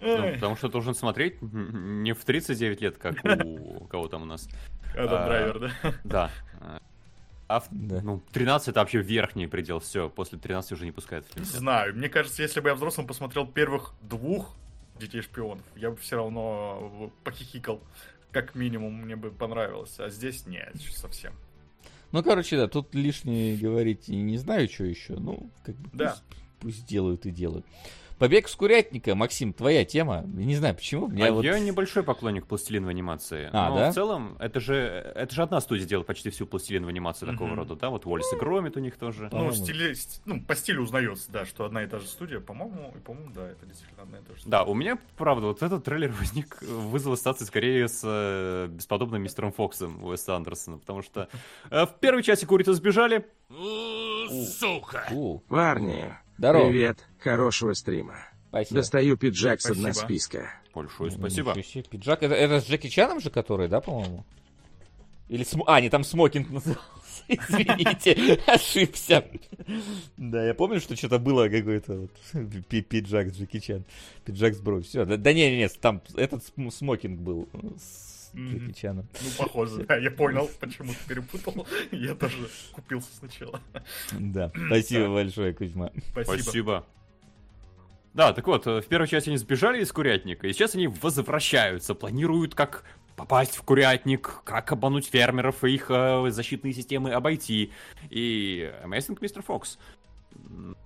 [0.00, 3.14] Ну, потому что должен смотреть не в 39 лет, как
[3.44, 4.48] у кого там у нас.
[4.96, 5.94] Адам Драйвер, да?
[6.02, 6.30] Да.
[7.50, 8.00] А да.
[8.00, 11.44] ну, 13 это вообще верхний предел, все, после 13 уже не пускают в фильм.
[11.44, 14.54] Знаю, мне кажется, если бы я взрослым посмотрел первых двух
[15.00, 17.80] детей шпионов, я бы все равно похихикал.
[18.30, 19.98] Как минимум, мне бы понравилось.
[19.98, 21.32] А здесь нет, совсем.
[22.12, 25.14] Ну, короче, да, тут лишнее говорить и не знаю, что еще.
[25.14, 26.10] Ну, как бы да.
[26.10, 26.24] пусть,
[26.60, 27.66] пусть делают и делают.
[28.20, 30.24] Побег с курятника, Максим, твоя тема.
[30.26, 31.08] Не знаю почему.
[31.08, 31.42] Меня а вот...
[31.42, 33.48] Я небольшой поклонник пластилиновой анимации.
[33.50, 33.90] А, но да?
[33.90, 37.32] в целом, это же, это же одна студия делает почти всю пластилиновую анимацию mm-hmm.
[37.32, 37.88] такого рода, да?
[37.88, 39.30] Вот Уоллес и Громит у них тоже.
[39.32, 39.94] Ну, стили...
[40.26, 42.40] ну, по стилю узнается, да, что одна и та же студия.
[42.40, 44.50] По-моему, и по-моему, да, это действительно одна и та же студия.
[44.50, 49.50] Да, у меня, правда, вот этот трейлер возник, вызвал ассоциации скорее с э, бесподобным мистером
[49.52, 51.30] Фоксом Уэса Андерсона, потому что
[51.70, 53.26] э, в первой части курицы сбежали.
[53.48, 55.08] Сука!
[55.48, 56.68] Парни, Здорово.
[56.68, 57.09] привет.
[57.20, 58.16] Хорошего стрима.
[58.48, 58.80] Спасибо.
[58.80, 60.06] Достаю пиджак с дна Спасибо.
[60.06, 60.50] списка.
[60.74, 61.54] Большое спасибо.
[61.62, 62.22] себе, Пиджак.
[62.22, 64.24] Это, это с Джеки Чаном же, который, да, по-моему?
[65.28, 65.64] Или см...
[65.68, 66.84] А, не, там смокинг назывался.
[67.28, 69.24] Извините, ошибся.
[70.16, 72.10] Да, я помню, что что-то было какой-то вот
[72.68, 73.84] пи- пиджак с Джеки Чан.
[74.24, 74.84] Пиджак с бровью.
[74.84, 75.04] Все.
[75.04, 77.48] Да, да не, не, не, там этот см- смокинг был
[77.78, 78.32] с.
[78.34, 79.08] Джеки Чаном.
[79.20, 81.66] Ну, похоже, да, я понял, почему ты перепутал.
[81.90, 83.60] Я тоже купился сначала.
[84.12, 85.90] Да, спасибо большое, Кузьма.
[86.12, 86.86] Спасибо.
[88.14, 91.94] Да, так вот, э, в первой части они сбежали из курятника, и сейчас они возвращаются,
[91.94, 92.84] планируют, как
[93.16, 97.70] попасть в курятник, как обмануть фермеров и их э, защитные системы обойти.
[98.08, 99.44] И Amazing Mr.
[99.46, 99.78] Fox.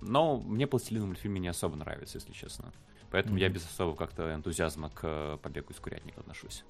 [0.01, 2.73] Но мне пластилиновый мультфильм не особо нравится, если честно.
[3.09, 3.53] Поэтому я Мгм.
[3.55, 6.63] без особого как-то энтузиазма к э, побегу из курятника отношусь.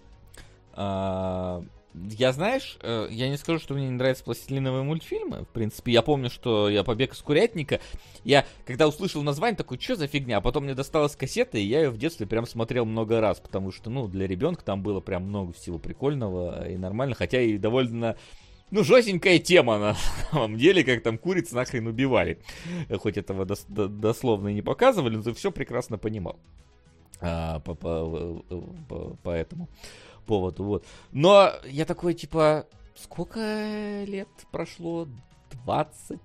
[2.12, 5.44] Я, знаешь, э, я не скажу, что мне не нравятся пластилиновые мультфильмы.
[5.44, 7.80] В принципе, я помню, что я побег из курятника.
[8.24, 10.38] Я, когда услышал название, такой, что за фигня?
[10.38, 13.72] А потом мне досталась кассета, и я ее в детстве прям смотрел много раз, потому
[13.72, 18.18] что, ну, для ребенка там было прям много всего прикольного и нормально, хотя и довольно
[18.72, 19.96] ну, жестенькая тема на
[20.32, 22.40] самом деле, как там куриц нахрен убивали.
[22.98, 26.40] Хоть этого дос- до- дословно и не показывали, но все прекрасно понимал.
[27.22, 28.44] А, по, по-
[28.90, 29.70] по- по этому
[30.26, 30.86] поводу, вот.
[31.12, 35.08] Но я такой, типа, сколько лет прошло?
[35.64, 36.20] 20,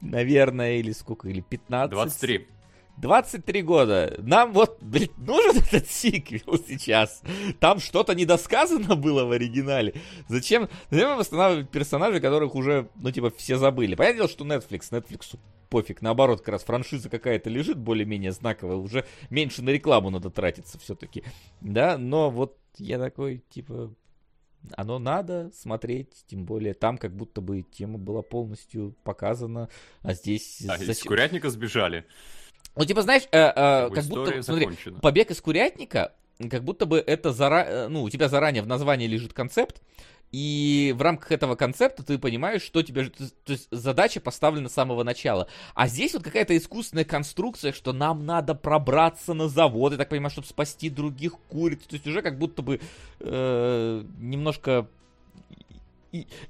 [0.00, 1.90] наверное, или сколько, или 15?
[1.90, 2.48] 23.
[3.00, 4.14] 23 года.
[4.18, 7.22] Нам вот, блядь, нужен этот сиквел сейчас.
[7.58, 9.94] Там что-то недосказано было в оригинале.
[10.28, 13.94] Зачем, зачем восстанавливать персонажей, которых уже, ну, типа, все забыли?
[13.94, 15.38] Понятное дело, что Netflix, Netflix
[15.70, 16.02] пофиг.
[16.02, 18.76] Наоборот, как раз франшиза какая-то лежит более-менее знаковая.
[18.76, 21.24] Уже меньше на рекламу надо тратиться все-таки.
[21.60, 23.94] Да, но вот я такой, типа,
[24.76, 29.68] оно надо смотреть, тем более там как будто бы тема была полностью показана,
[30.02, 30.62] а здесь...
[30.68, 32.04] А, из зачем- курятника сбежали.
[32.76, 34.98] ну, типа, знаешь, э, э, Как будто, смотри, закончена.
[35.00, 36.12] побег из курятника,
[36.50, 37.64] как будто бы это зара...
[37.66, 39.82] э, ну, у тебя заранее в названии лежит концепт,
[40.32, 43.10] и в рамках этого концепта ты понимаешь, что тебе...
[43.10, 45.48] То есть задача поставлена с самого начала.
[45.74, 50.30] А здесь вот какая-то искусственная конструкция, что нам надо пробраться на завод, я так понимаю,
[50.30, 51.80] чтобы спасти других куриц.
[51.86, 52.80] То есть уже как будто бы
[53.18, 54.86] э, немножко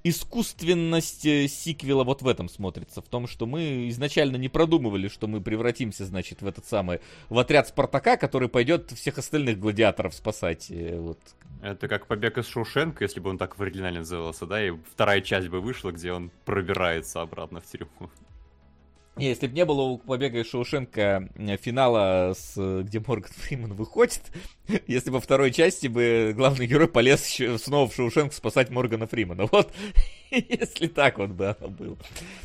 [0.05, 3.03] искусственность э, сиквела вот в этом смотрится.
[3.03, 7.39] В том, что мы изначально не продумывали, что мы превратимся, значит, в этот самый, в
[7.39, 10.71] отряд Спартака, который пойдет всех остальных гладиаторов спасать.
[10.71, 11.19] э, Вот.
[11.63, 15.21] Это как побег из Шоушенка, если бы он так в оригинале назывался, да, и вторая
[15.21, 18.11] часть бы вышла, где он пробирается обратно в тюрьму.
[19.21, 23.31] Не, если бы не было у побега из Шоушенка э, финала, с, э, где Морган
[23.37, 24.23] Фриман выходит,
[24.87, 29.07] если бы во второй части бы главный герой полез еще снова в Шоушенк спасать Моргана
[29.07, 29.47] Фримана.
[29.53, 29.73] Вот,
[30.31, 31.97] если так вот бы оно было.
[31.97, 32.05] То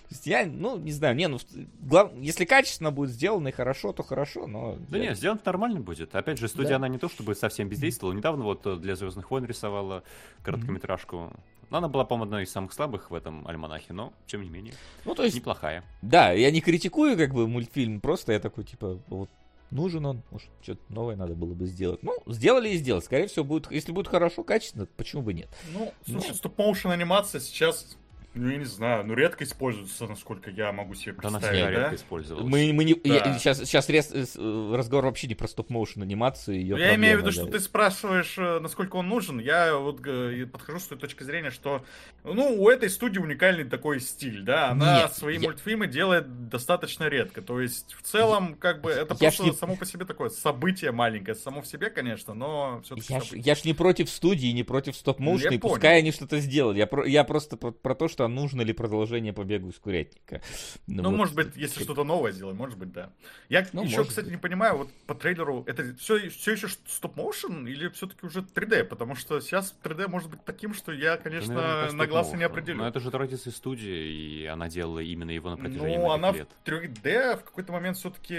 [0.10, 1.38] есть я, ну, не знаю, не, ну,
[1.82, 4.76] глав- если качественно будет сделано и хорошо, то хорошо, но...
[4.90, 6.16] Да я- нет, сделано нормально будет.
[6.16, 6.76] Опять же, студия, Да.
[6.78, 8.16] она не то чтобы совсем бездействовала.
[8.16, 10.02] Недавно вот э, для Звездных войн рисовала
[10.42, 11.32] короткометражку.
[11.72, 14.74] Но она была, по-моему, одной из самых слабых в этом альманахе, но, тем не менее,
[15.04, 15.84] Ну, то есть, неплохая.
[16.04, 19.30] да, я не критикую, как бы, мультфильм, просто я такой, типа, вот,
[19.72, 22.02] нужен он, может, что-то новое надо было бы сделать.
[22.04, 23.02] Ну, сделали и сделали.
[23.04, 25.48] Скорее всего, будет, если будет хорошо, качественно, почему бы нет?
[25.74, 26.34] Ну, слушай, Ну.
[26.34, 27.98] стоп-моушен анимация сейчас,
[28.36, 31.76] ну, я не знаю, ну, редко используется, насколько я могу себе Да она представить, всегда
[31.76, 31.82] да?
[31.90, 32.48] редко использовалась.
[32.52, 33.00] Мы, мы не, Да.
[33.16, 36.60] я- сейчас, сейчас рез- э, разговор вообще не про стоп-моушен анимацию.
[36.60, 39.40] Ее Ну, Я имею в виду, проблемы, что ты спрашиваешь, э, насколько он нужен.
[39.40, 41.86] Я вот э, подхожу с той точки зрения, что
[42.24, 44.70] ну, у этой студии уникальный такой стиль, да.
[44.72, 47.42] Она Нет, свои я- мультфильмы делает достаточно редко.
[47.42, 50.92] То есть, в целом, как бы, это Я просто не- само по себе такое событие
[50.92, 54.64] маленькое, само в себе, конечно, но все-таки Я ж, я ж не против студии, не
[54.64, 55.76] против стоп-моушена, Я и понял.
[55.76, 56.80] пускай они что-то сделали.
[56.80, 60.42] Я, про- я просто про, про то, что нужно ли продолжение побегу из курятника.
[60.88, 61.18] Ну, вот.
[61.18, 63.12] может быть, если что-то новое сделать, может быть, да.
[63.50, 64.36] Я Ну, еще, кстати, быть.
[64.36, 68.84] не понимаю, вот по трейлеру, это все, все еще стоп-моушен или все-таки уже 3D?
[68.86, 72.44] Потому что сейчас 3D может быть таким, что я, конечно, наверняка, на глаз и не
[72.44, 72.78] определю.
[72.80, 76.50] Но это же традиция студии, и она делала именно его на протяжении Ну, она лет.
[76.64, 78.36] в 3D в какой-то момент все-таки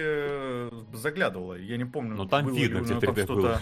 [0.96, 1.54] заглядывала.
[1.54, 3.60] Я не помню, Ну, там было видно, где него там 3D что-то...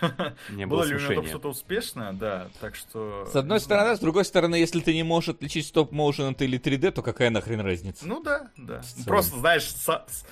[0.50, 3.26] Не Было было ли у него там что-то успешное, да, так что...
[3.32, 3.96] С одной стороны, знаю.
[3.96, 7.60] с другой стороны, если ты не можешь отличить стоп-моушен это или 3D, то какая нахрен
[7.60, 8.06] разница?
[8.06, 8.82] Ну да, да.
[9.06, 10.24] Просто, знаешь, со- с-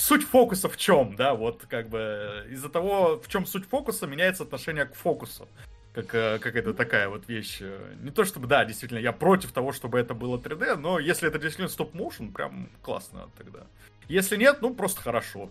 [0.00, 4.42] суть фокуса в чем, да, вот как бы из-за того, в чем суть фокуса, меняется
[4.44, 5.48] отношение к фокусу.
[5.92, 7.58] Как, э, как это такая вот вещь.
[7.60, 11.26] э, Не то чтобы, да, действительно, я против того, чтобы это было 3D, но если
[11.28, 13.66] это действительно стоп-моушен, прям классно тогда.
[14.08, 15.50] Если нет, ну просто хорошо.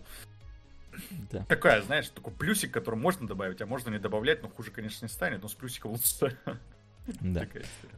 [1.30, 1.44] Да.
[1.46, 5.10] Такая, знаешь, такой плюсик, который можно добавить, а можно не добавлять, но хуже, конечно, не
[5.10, 6.36] станет, но с плюсиком лучше.
[7.20, 7.46] Да.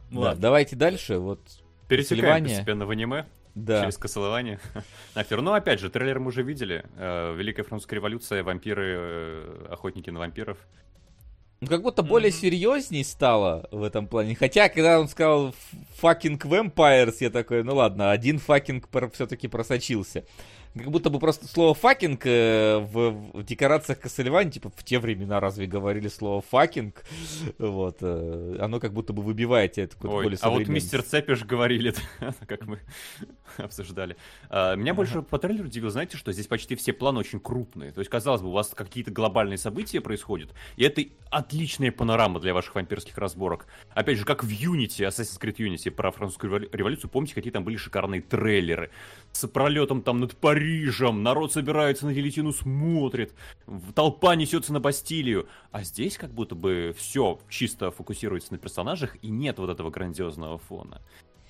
[0.09, 0.41] Ну Да, ладно.
[0.41, 1.17] давайте дальше.
[1.17, 1.41] Вот
[1.89, 2.49] Сильвания.
[2.49, 3.25] постепенно в аниме.
[3.55, 3.81] Да.
[3.81, 4.59] Через косолование.
[5.15, 5.41] Нахер.
[5.41, 6.85] Ну, опять же, трейлер мы уже видели.
[6.97, 10.57] Э, Великая французская революция, вампиры, э, охотники на вампиров.
[11.61, 12.41] Ну, как будто более mm-hmm.
[12.41, 14.35] серьезней стало в этом плане.
[14.35, 15.55] Хотя, когда он сказал
[16.01, 20.25] fucking vampires, я такой, ну ладно, один fucking все-таки просочился
[20.75, 25.39] как будто бы просто слово fucking э, в, в декорациях Castlevania, типа в те времена
[25.39, 27.03] разве говорили слово fucking,
[27.59, 31.93] вот, э, оно как будто бы выбивает это какой-то более А вот мистер Цепиш говорили,
[32.47, 32.79] как мы
[33.57, 34.17] обсуждали.
[34.49, 37.91] А, меня больше по трейлеру удивило, знаете, что здесь почти все планы очень крупные.
[37.91, 42.53] То есть, казалось бы, у вас какие-то глобальные события происходят, и это отличная панорама для
[42.53, 43.67] ваших вампирских разборок.
[43.93, 47.77] Опять же, как в Unity, Assassin's Creed Unity про французскую революцию, помните, какие там были
[47.77, 48.89] шикарные трейлеры
[49.33, 53.33] с пролетом там над Парижем, народ собирается на гильотину, смотрит,
[53.95, 55.47] толпа несется на Бастилию.
[55.71, 60.59] А здесь как будто бы все чисто фокусируется на персонажах и нет вот этого грандиозного
[60.59, 61.01] фона.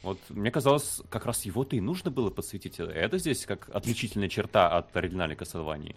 [0.02, 2.80] Вот мне казалось, как раз его-то и нужно было подсветить.
[2.80, 5.96] Это здесь как отличительная черта от оригинальной Castlevania.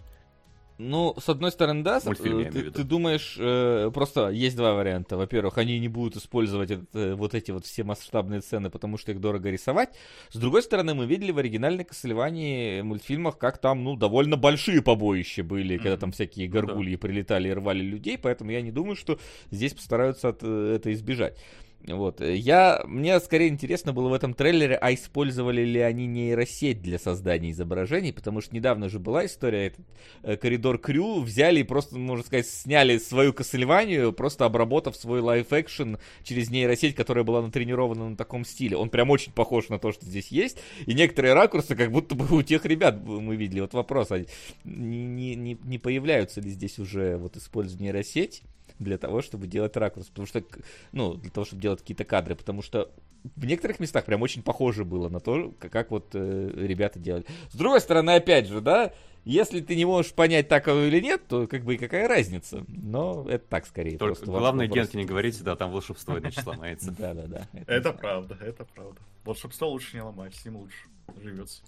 [0.77, 5.17] Ну, с одной стороны, да, Мультфильм, ты, ты думаешь, э, просто есть два варианта.
[5.17, 9.11] Во-первых, они не будут использовать это, э, вот эти вот все масштабные сцены, потому что
[9.11, 9.89] их дорого рисовать.
[10.29, 15.43] С другой стороны, мы видели в оригинальной Кассельвании мультфильмах, как там, ну, довольно большие побоища
[15.43, 15.79] были, mm-hmm.
[15.79, 17.07] когда там всякие горгульи ну, да.
[17.07, 19.19] прилетали и рвали людей, поэтому я не думаю, что
[19.49, 21.37] здесь постараются от, э, это избежать.
[21.85, 22.21] Вот.
[22.21, 27.51] Я, мне скорее интересно было в этом трейлере, а использовали ли они нейросеть для создания
[27.51, 29.85] изображений, потому что недавно же была история, этот
[30.23, 35.97] э, коридор Крю взяли и просто, можно сказать, сняли свою Кассельванию, просто обработав свой лайф-экшен
[36.23, 38.75] через нейросеть, которая была натренирована на таком стиле.
[38.75, 42.35] Он прям очень похож на то, что здесь есть, и некоторые ракурсы как будто бы
[42.35, 43.61] у тех ребят мы видели.
[43.61, 44.25] Вот вопрос, а
[44.65, 48.43] не, не, не появляются ли здесь уже вот использование нейросеть?
[48.79, 50.43] Для того, чтобы делать ракурс, потому что,
[50.91, 52.91] ну, для того, чтобы делать какие-то кадры, потому что
[53.35, 57.25] в некоторых местах прям очень похоже было на то, как, как вот э, ребята делали.
[57.51, 58.93] С другой стороны, опять же, да,
[59.25, 62.63] если ты не можешь понять, так оно или нет, то как бы и какая разница.
[62.67, 63.97] Но это так скорее.
[63.97, 64.85] Только главное, вопрос...
[64.85, 66.91] Генке не говорите, да, там волшебство иначе сломается.
[66.97, 67.47] Да-да-да.
[67.67, 68.99] Это правда, это правда.
[69.25, 70.77] Волшебство лучше не ломать, с ним лучше
[71.21, 71.61] живется.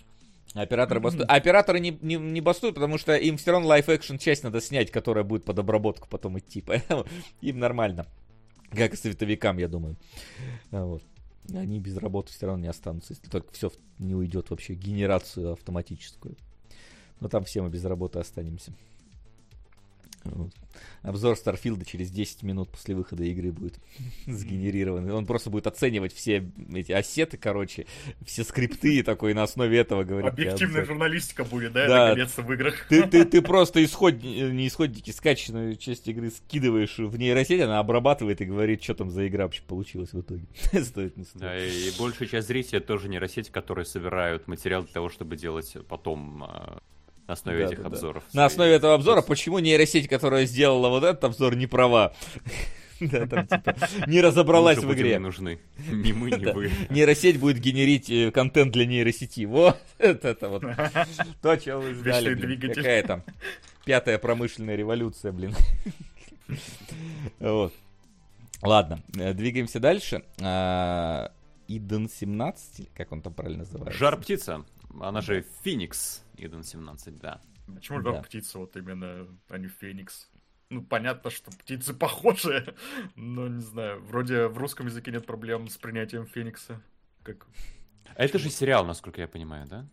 [0.53, 1.29] Операторы бастуют.
[1.29, 4.91] А операторы не, не, не бастуют, потому что им все равно лайф-экшн часть надо снять,
[4.91, 6.61] которая будет под обработку потом идти.
[6.65, 7.05] Поэтому
[7.41, 8.07] им нормально.
[8.71, 9.95] Как и световикам, я думаю.
[10.71, 11.03] Вот.
[11.53, 16.35] Они без работы все равно не останутся, если только все не уйдет вообще генерацию автоматическую.
[17.19, 18.73] Но там все мы без работы останемся.
[21.01, 23.79] Обзор Старфилда через 10 минут после выхода игры будет
[24.25, 25.09] сгенерирован.
[25.11, 27.85] Он просто будет оценивать все эти ассеты, короче,
[28.25, 30.31] все скрипты и такой на основе этого говорит.
[30.31, 32.07] Объективная журналистика будет, да, да.
[32.09, 32.87] наконец-то в играх.
[32.89, 38.41] Ты, ты, ты просто исход, не исходники, скачанную часть игры скидываешь в нейросеть, она обрабатывает
[38.41, 40.45] и говорит, что там за игра вообще получилась в итоге.
[40.83, 41.41] стоит, не стоит.
[41.41, 46.43] Да, и большая часть зрителей тоже нейросети, которые собирают материал для того, чтобы делать потом
[46.43, 46.81] а,
[47.29, 48.23] на основе да, этих да, обзоров.
[48.33, 48.39] Да.
[48.41, 52.13] На основе этого обзора, почему нейросеть, которая сделала вот этот обзор, не права?
[53.01, 53.77] Да, там типа
[54.07, 55.11] не разобралась в игре.
[55.11, 55.61] Не нужны.
[55.89, 56.69] Ни мы, ни вы.
[56.89, 59.45] Нейросеть будет генерить э, контент для нейросети.
[59.45, 60.63] Вот это вот.
[61.41, 62.57] То, что вы ждали.
[62.57, 63.23] Какая там
[63.85, 65.55] пятая промышленная революция, блин.
[67.39, 67.73] Вот.
[68.61, 70.25] Ладно, э, двигаемся дальше.
[70.41, 71.31] А,
[71.69, 73.97] Иден 17, как он там правильно называется?
[73.97, 74.65] Жар птица.
[74.99, 76.21] Она же Феникс.
[76.39, 77.41] Иден 17, да.
[77.73, 78.21] Почему да.
[78.21, 80.29] птица вот именно, а не Феникс?
[80.69, 82.75] Ну, понятно, что птицы похожие,
[83.15, 84.01] но не знаю.
[84.01, 86.81] Вроде в русском языке нет проблем с принятием Феникса.
[87.23, 87.47] Как...
[88.15, 89.85] А это же сериал, насколько я понимаю, да?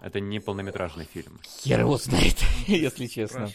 [0.00, 1.40] Это не полнометражный фильм.
[1.42, 2.36] Хер его знает,
[2.68, 3.48] если честно.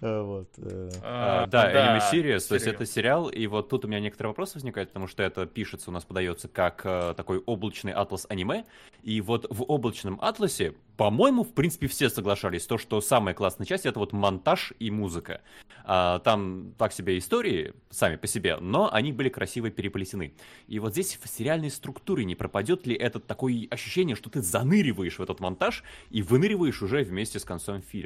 [0.00, 0.48] А, вот.
[0.58, 0.90] Э.
[1.02, 4.54] А, да, Anime Series, то есть это сериал, и вот тут у меня некоторые вопросы
[4.54, 8.64] возникают, потому что это пишется, у нас подается как э, такой облачный атлас аниме,
[9.02, 13.86] и вот в облачном атласе по-моему, в принципе, все соглашались, то, что самая классная часть
[13.86, 15.42] это вот монтаж и музыка.
[15.84, 20.34] А, там так себе истории сами по себе, но они были красиво переплетены.
[20.66, 25.20] И вот здесь в сериальной структуре не пропадет ли это такое ощущение, что ты заныриваешь
[25.20, 27.97] в этот монтаж и выныриваешь уже вместе с концом фильма.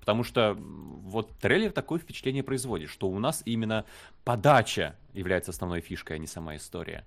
[0.00, 3.84] Потому что вот трейлер такое впечатление производит, что у нас именно
[4.24, 7.04] подача является основной фишкой, а не сама история.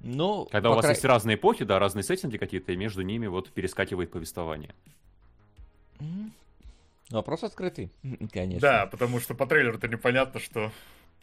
[0.00, 0.90] Ну, Когда у вас кра...
[0.90, 4.74] есть разные эпохи, да, разные сеттинги какие-то, и между ними вот перескакивает повествование.
[7.10, 7.90] Вопрос открытый,
[8.32, 8.60] конечно.
[8.60, 10.70] Да, потому что по трейлеру-то непонятно, что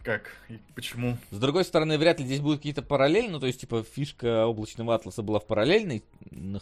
[0.03, 1.17] как и почему.
[1.29, 4.95] С другой стороны, вряд ли здесь будут какие-то параллели, ну, то есть, типа, фишка облачного
[4.95, 6.01] атласа была в параллельных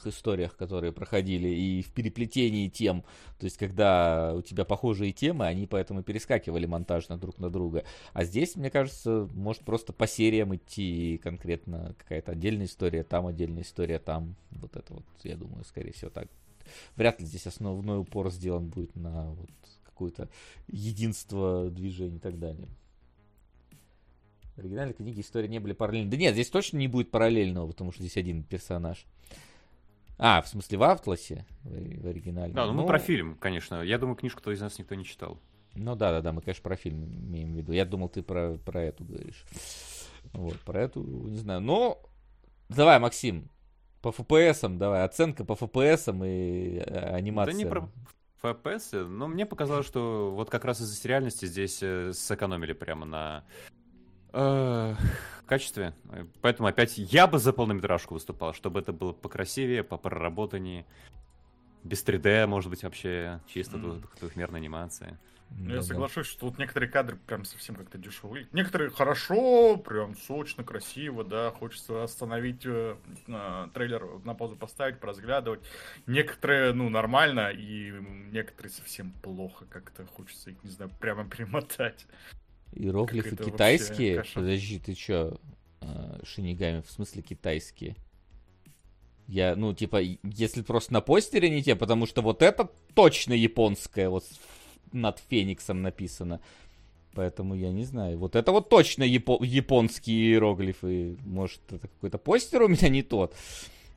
[0.05, 3.03] историях, которые проходили, и в переплетении тем,
[3.39, 7.83] то есть, когда у тебя похожие темы, они поэтому перескакивали монтажно друг на друга.
[8.13, 13.63] А здесь, мне кажется, может просто по сериям идти конкретно какая-то отдельная история, там отдельная
[13.63, 16.27] история, там вот это вот, я думаю, скорее всего, так.
[16.95, 19.49] Вряд ли здесь основной упор сделан будет на вот
[19.85, 20.29] какое-то
[20.67, 22.67] единство движений и так далее.
[24.59, 26.11] В оригинальной книге истории не были параллельны.
[26.11, 29.05] Да нет, здесь точно не будет параллельного, потому что здесь один персонаж.
[30.17, 31.45] А, в смысле в Атласе?
[31.63, 32.51] В, оригинале.
[32.51, 33.81] Да, ну, ну мы про фильм, конечно.
[33.81, 35.39] Я думаю, книжку-то из нас никто не читал.
[35.75, 37.71] Ну да, да, да, мы, конечно, про фильм имеем в виду.
[37.71, 39.45] Я думал, ты про, про эту говоришь.
[40.33, 41.61] Вот, про эту, не знаю.
[41.61, 42.01] Но,
[42.67, 43.49] давай, Максим,
[44.01, 47.53] по FPS, давай, оценка по FPS и анимация.
[47.53, 47.89] Да не про
[48.43, 53.45] FPS, но мне показалось, что вот как раз из-за сериальности здесь э, сэкономили прямо на
[54.31, 55.93] в качестве.
[56.41, 60.85] Поэтому опять я бы за полнометражку выступал, чтобы это было покрасивее, по проработаннее.
[61.83, 64.03] Без 3D, может быть, вообще чисто mm.
[64.19, 65.17] двухмерная анимация.
[65.57, 68.47] Ну, я соглашусь, что тут некоторые кадры прям совсем как-то дешевые.
[68.53, 72.95] Некоторые хорошо, прям сочно, красиво, да, хочется остановить э,
[73.27, 75.61] э, трейлер, на паузу поставить, поразглядывать.
[76.05, 77.91] Некоторые, ну, нормально, и
[78.31, 82.05] некоторые совсем плохо, как-то хочется их, не знаю, прямо перемотать.
[82.73, 84.23] Иероглифы китайские?
[84.33, 85.37] Подожди, ты чё?
[85.81, 87.95] А, шинигами, в смысле китайские?
[89.27, 94.09] Я, ну, типа, если просто на постере не те, потому что вот это точно японское,
[94.09, 94.25] вот
[94.91, 96.41] над Фениксом написано.
[97.13, 98.17] Поэтому я не знаю.
[98.17, 101.17] Вот это вот точно япо- японские иероглифы.
[101.25, 103.35] Может, это какой-то постер у меня не тот.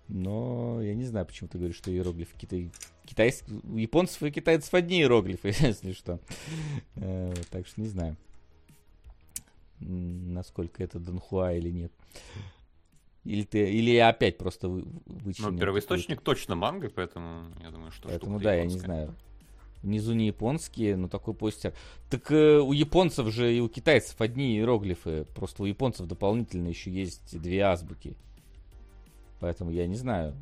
[0.08, 2.70] Но я не знаю, почему ты говоришь, что иероглифы китай...
[3.06, 3.60] китайские...
[3.64, 6.20] У японцев и китайцев одни иероглифы, если что.
[6.96, 8.16] Э, так что не знаю
[9.88, 11.92] насколько это Донхуа или нет.
[13.24, 15.52] Или ты, или я опять просто вы, вычленил.
[15.52, 18.58] Ну, первоисточник точно манга, поэтому я думаю, что Поэтому да, японская.
[18.58, 19.14] я не знаю.
[19.82, 21.72] Внизу не японские, но такой постер.
[22.10, 25.24] Так э, у японцев же и у китайцев одни иероглифы.
[25.36, 28.16] Просто у японцев дополнительно еще есть две азбуки.
[29.40, 30.34] Поэтому я не знаю,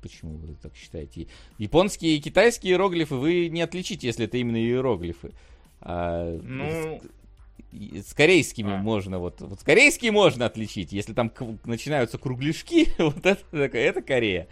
[0.00, 1.28] почему вы так считаете.
[1.58, 5.32] Японские и китайские иероглифы вы не отличите, если это именно иероглифы.
[5.80, 7.00] А, ну,
[7.72, 8.76] с корейскими а.
[8.76, 10.92] можно, вот, вот с корейскими можно отличить.
[10.92, 11.32] Если там
[11.64, 14.48] начинаются кругляшки, вот это, это Корея.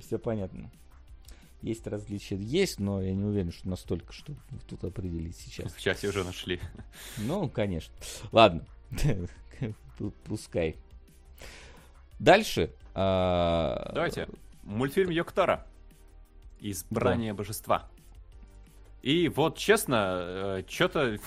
[0.00, 0.70] Все понятно.
[1.62, 4.34] Есть различия, есть, но я не уверен, что настолько, что
[4.68, 5.72] тут определить сейчас.
[5.72, 6.60] В чате уже нашли.
[7.18, 7.94] Ну, конечно.
[8.30, 8.64] Ладно,
[10.24, 10.76] пускай.
[12.18, 12.72] Дальше.
[12.94, 14.28] А, Давайте.
[14.62, 15.66] Мультфильм Йоктара.
[16.60, 17.38] Избрание да.
[17.38, 17.88] божества.
[19.02, 21.18] И вот, честно, э, что-то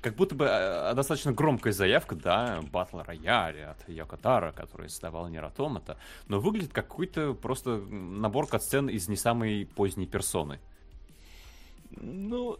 [0.00, 5.44] как будто бы э, достаточно громкая заявка, да, батл рояле от Йокотара, который создавал Нир
[5.44, 5.96] Автомата,
[6.28, 10.58] но выглядит как какой-то просто набор катсцен из не самой поздней персоны.
[11.90, 12.58] Ну,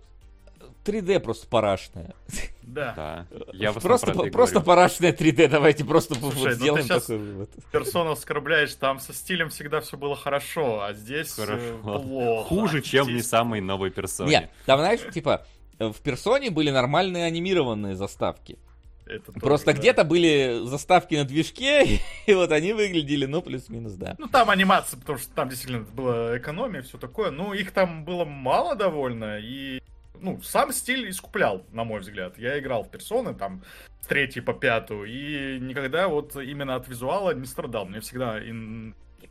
[0.84, 2.14] 3D просто парашная.
[2.62, 2.94] Да.
[2.94, 3.26] да.
[3.52, 7.50] Я просто просто парашная 3D, давайте просто Слушай, сделаем ну такой вывод.
[7.72, 11.78] Персону оскорбляешь, там со стилем всегда все было хорошо, а здесь э, хорошо.
[11.82, 12.48] плохо.
[12.48, 13.16] Хуже, чем здесь...
[13.16, 14.30] не самой новой персоне.
[14.30, 15.44] Нет, там, знаешь, типа,
[15.80, 18.58] в персоне были нормальные анимированные заставки.
[19.06, 20.08] Это Просто тоже, где-то да.
[20.08, 24.14] были заставки на движке, и вот они выглядели, ну, плюс-минус, да.
[24.18, 27.30] Ну, там анимация, потому что там действительно была экономия, все такое.
[27.30, 29.82] Ну, их там было мало довольно, и,
[30.20, 32.38] ну, сам стиль искуплял, на мой взгляд.
[32.38, 33.62] Я играл в персоны, там,
[34.00, 37.86] с третьей по пятую, и никогда вот именно от визуала не страдал.
[37.86, 38.38] Мне всегда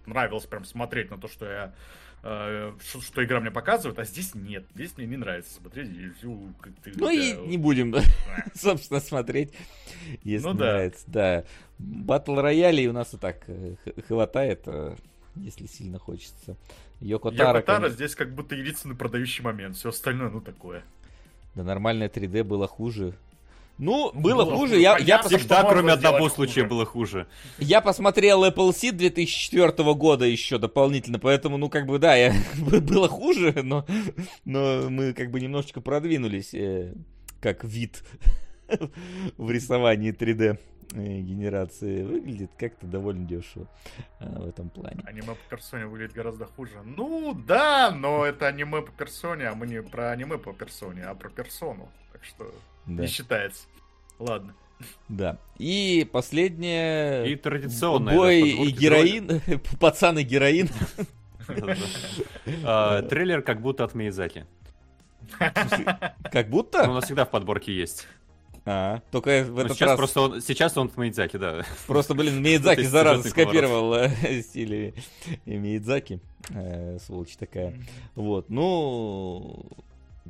[0.05, 1.73] нравилось прям смотреть на то, что я
[2.21, 4.65] Э, что, что игра мне показывает, а здесь нет.
[4.75, 5.89] Здесь мне не нравится смотреть.
[5.89, 6.11] И
[6.59, 7.95] как ты, ну и не будем,
[8.53, 9.53] собственно, смотреть,
[10.23, 11.03] если ну, нравится.
[11.07, 11.45] Да.
[11.77, 13.75] Батл роялей у нас и так э,
[14.07, 14.95] хватает, э,
[15.35, 16.57] если сильно хочется.
[16.99, 19.77] Йоко Таро, Таро здесь как будто единственный продающий момент.
[19.77, 20.83] Все остальное, ну, такое.
[21.55, 23.13] Да нормальное 3D было хуже.
[23.79, 24.77] Ну, было, было хуже.
[24.77, 27.27] Я, я всегда, кроме одного случая, было хуже.
[27.57, 33.07] Я посмотрел Apple Seed 2004 года еще дополнительно, поэтому, ну, как бы, да, я, было
[33.07, 33.85] хуже, но,
[34.43, 36.93] но мы как бы немножечко продвинулись э,
[37.39, 38.03] как вид
[39.37, 40.59] в рисовании 3D
[40.93, 43.67] э, генерации выглядит как-то довольно дешево
[44.19, 45.01] э, в этом плане.
[45.05, 46.81] Аниме по персоне выглядит гораздо хуже.
[46.83, 51.15] Ну да, но это аниме по персоне, а мы не про аниме по персоне, а
[51.15, 51.89] про персону.
[52.11, 52.53] Так что
[52.95, 53.03] да.
[53.03, 53.65] Не считается.
[54.19, 54.53] Ладно.
[55.07, 55.37] Да.
[55.57, 57.29] И последнее...
[57.31, 58.15] И традиционное.
[58.15, 59.41] Бой и героин.
[59.79, 60.69] Пацан и героин.
[62.63, 64.45] А, трейлер как будто от Миязаки.
[66.31, 66.85] Как будто?
[66.85, 68.07] Ну, у нас всегда в подборке есть.
[68.65, 69.97] А, только в этот сейчас раз...
[69.97, 71.63] просто он, сейчас он в Мейдзаки, да.
[71.87, 74.93] Просто, блин, Миядзаки, зараза, скопировал э, стиль
[75.45, 76.19] Миядзаки.
[76.49, 77.73] Э, Сволочь такая.
[78.15, 79.65] Вот, ну...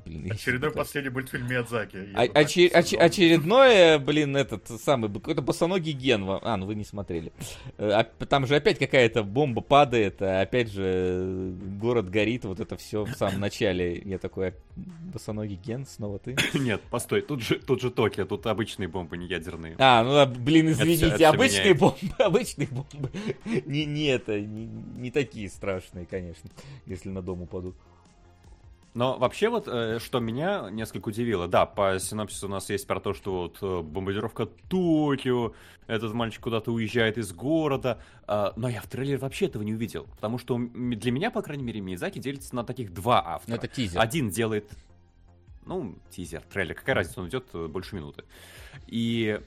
[0.05, 2.09] Блин, Очередной последний мультфильм Миядзаки.
[2.13, 6.25] А- оч- очередное, блин, этот самый, какой-то босоногий ген.
[6.27, 7.31] А, ну вы не смотрели.
[7.77, 12.59] Э, а Там же опять какая-то бомба падает, а опять же э, город горит, вот
[12.59, 14.01] это все в самом начале.
[14.05, 16.35] Я такой, босоногий ген, снова ты?
[16.57, 19.75] Нет, постой, тут же, тут же Токио, тут обычные бомбы, не ядерные.
[19.77, 23.09] А, ну да, блин, извините, это обычные бомбы, обычные бомбы.
[23.65, 26.49] Не, не это, не, не такие страшные, конечно,
[26.85, 27.75] если на дом упадут.
[28.93, 32.99] Но вообще вот, э, что меня несколько удивило, да, по синопсису у нас есть про
[32.99, 35.53] то, что вот э, бомбардировка Токио,
[35.85, 40.05] этот мальчик куда-то уезжает из города, а, но я в трейлере вообще этого не увидел,
[40.15, 43.55] потому что для меня, по крайней мере, Миязаки делится на таких два Ну, автора.
[43.55, 43.99] это тизер.
[43.99, 44.69] Один делает,
[45.65, 48.23] ну, тизер, трейлер, какая разница, он идет э, больше минуты.
[48.87, 49.39] И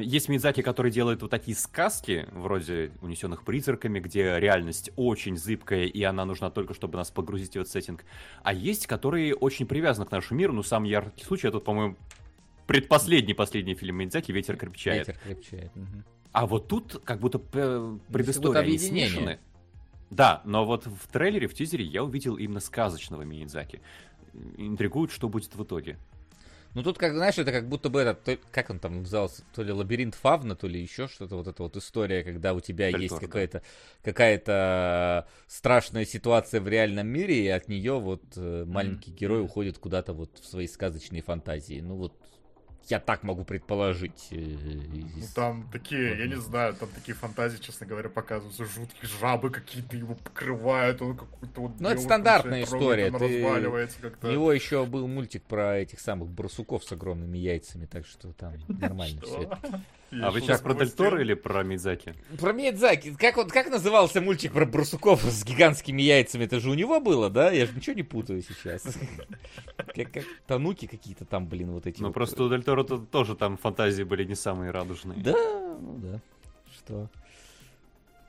[0.00, 6.02] есть Мидзаки, который делает вот такие сказки, вроде «Унесенных призраками», где реальность очень зыбкая, и
[6.02, 8.04] она нужна только, чтобы нас погрузить в этот сеттинг.
[8.42, 10.52] А есть, которые очень привязаны к нашему миру.
[10.52, 11.96] Ну, самый яркий случай, это, по-моему,
[12.66, 15.08] предпоследний последний фильм Мидзаки «Ветер крепчает».
[15.08, 15.76] Ветер крепчает.
[15.76, 16.04] мгм.
[16.32, 19.38] А вот тут как будто э, предыстория, они смешаны.
[20.10, 23.80] Да, но вот в трейлере, в тизере я увидел именно сказочного Миядзаки.
[24.56, 25.98] Интригует, что будет в итоге.
[26.78, 29.64] Ну тут, как знаешь, это как будто бы этот, то- как он там назывался, то
[29.64, 33.00] ли лабиринт Фавна, то ли еще что-то, вот эта вот история, когда у тебя Дельтор,
[33.02, 33.26] есть да.
[33.26, 33.62] какая-то
[34.04, 40.12] какая-то страшная ситуация в реальном мире, и от нее вот э, маленький герой уходит куда-то
[40.12, 41.80] вот в свои сказочные фантазии.
[41.80, 42.12] Ну вот
[42.88, 44.28] я так могу предположить.
[44.30, 48.64] э, Ну, там такие, я не знаю, там такие фантазии, честно говоря, показываются.
[48.64, 51.80] Жуткие жабы какие-то его покрывают, он какой-то вот...
[51.80, 54.32] Ну, это стандартная история, она ты- разваливается У как-то.
[54.32, 59.20] него еще был мультик про этих самых барсуков с огромными яйцами, так что там нормально
[59.22, 59.82] все это.
[60.10, 60.74] А вы сейчас про.
[60.74, 62.14] Дель Торо или про Мидзаки?
[62.40, 63.14] Про Миядзаки.
[63.14, 66.44] Как, он, как назывался мультик про барсуков с гигантскими яйцами?
[66.44, 67.50] Это же у него было, да?
[67.50, 68.82] Я же ничего не путаю сейчас.
[69.94, 72.00] Как, как тануки какие-то там, блин, вот эти.
[72.00, 72.14] Ну вот.
[72.14, 75.18] просто у Дель Торо то- тоже там фантазии были не самые радужные.
[75.20, 76.20] Да, ну да.
[76.76, 77.10] Что?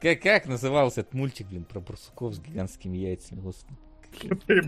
[0.01, 3.39] Как, как назывался этот мультик, блин, про барсуков с гигантскими яйцами?
[3.41, 3.75] Господи.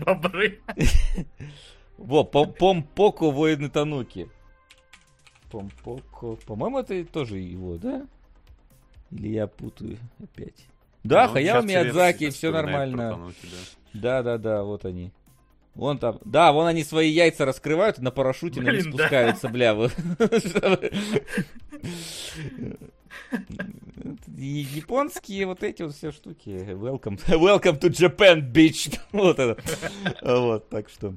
[0.04, 0.60] Бобры.
[1.98, 4.28] Во, Пом- Помпоко воины Тануки.
[5.52, 6.36] Помпоко.
[6.46, 8.06] По-моему, это тоже его, да?
[9.10, 10.66] Или я путаю опять?
[11.04, 13.32] Да, Ну, Хаяо Миядзаки, все нормально.
[13.92, 14.22] Да.
[14.22, 15.12] Да, да, вот они.
[15.74, 16.18] Вон там.
[16.24, 18.98] Да, вон они свои яйца раскрывают, на парашюте на них Блин, да.
[18.98, 19.74] спускаются, бля.
[24.36, 26.48] Японские вот эти вот все штуки.
[26.50, 28.98] Welcome, welcome to Japan, bitch.
[29.12, 29.60] Вот это.
[30.22, 31.14] Вот, так что.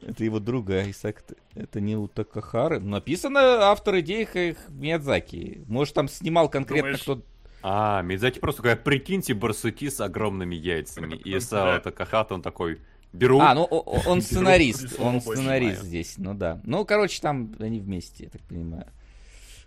[0.00, 1.24] Это его друга Исаак.
[1.54, 2.78] Это не у Такахары.
[2.80, 3.40] Написано
[3.70, 5.64] автор идей Ха- Миядзаки.
[5.66, 7.22] Может, там снимал конкретно Думаешь, кто
[7.62, 11.16] А, Мидзаки просто такая, прикиньте, барсуки с огромными яйцами.
[11.16, 12.80] И Сао Такахата, он такой,
[13.12, 13.40] беру.
[13.40, 16.60] А, ну он сценарист, он сценарист здесь, ну да.
[16.64, 18.86] Ну, короче, там они вместе, я так понимаю,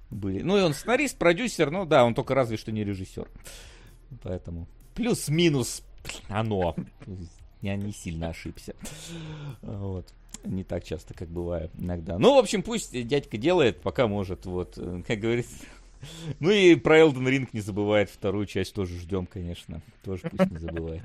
[0.10, 0.42] были.
[0.42, 3.28] Ну, и он сценарист, продюсер, ну да, он только разве что не режиссер.
[4.24, 5.84] Поэтому плюс-минус
[6.30, 6.76] оно.
[7.62, 8.74] Я не сильно ошибся.
[9.62, 10.14] Вот.
[10.44, 12.18] Не так часто, как бывает иногда.
[12.18, 15.56] Ну, в общем, пусть дядька делает, пока может, вот, э, как говорится.
[16.40, 19.82] Ну и про Elden Ring не забывает, вторую часть тоже ждем, конечно.
[20.04, 21.04] Тоже пусть не забывает.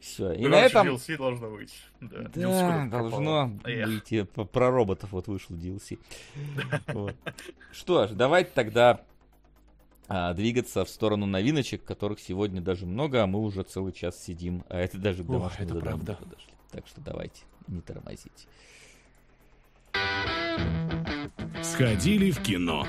[0.00, 0.32] Все.
[0.32, 0.86] И на этом...
[0.86, 1.72] DLC должно быть.
[2.00, 3.58] Да, Да, должно пропало.
[3.64, 3.88] Эх.
[3.88, 4.22] выйти.
[4.24, 5.98] П- Про роботов вот вышел DLC.
[6.88, 7.16] Вот.
[7.72, 9.00] Что ж, давайте тогда
[10.08, 14.64] а, двигаться в сторону новиночек, которых сегодня даже много, а мы уже целый час сидим.
[14.68, 16.14] А это даже домашнему это правда.
[16.14, 16.52] подошли.
[16.70, 18.46] Так что давайте, не тормозите.
[21.62, 22.86] Сходили в кино.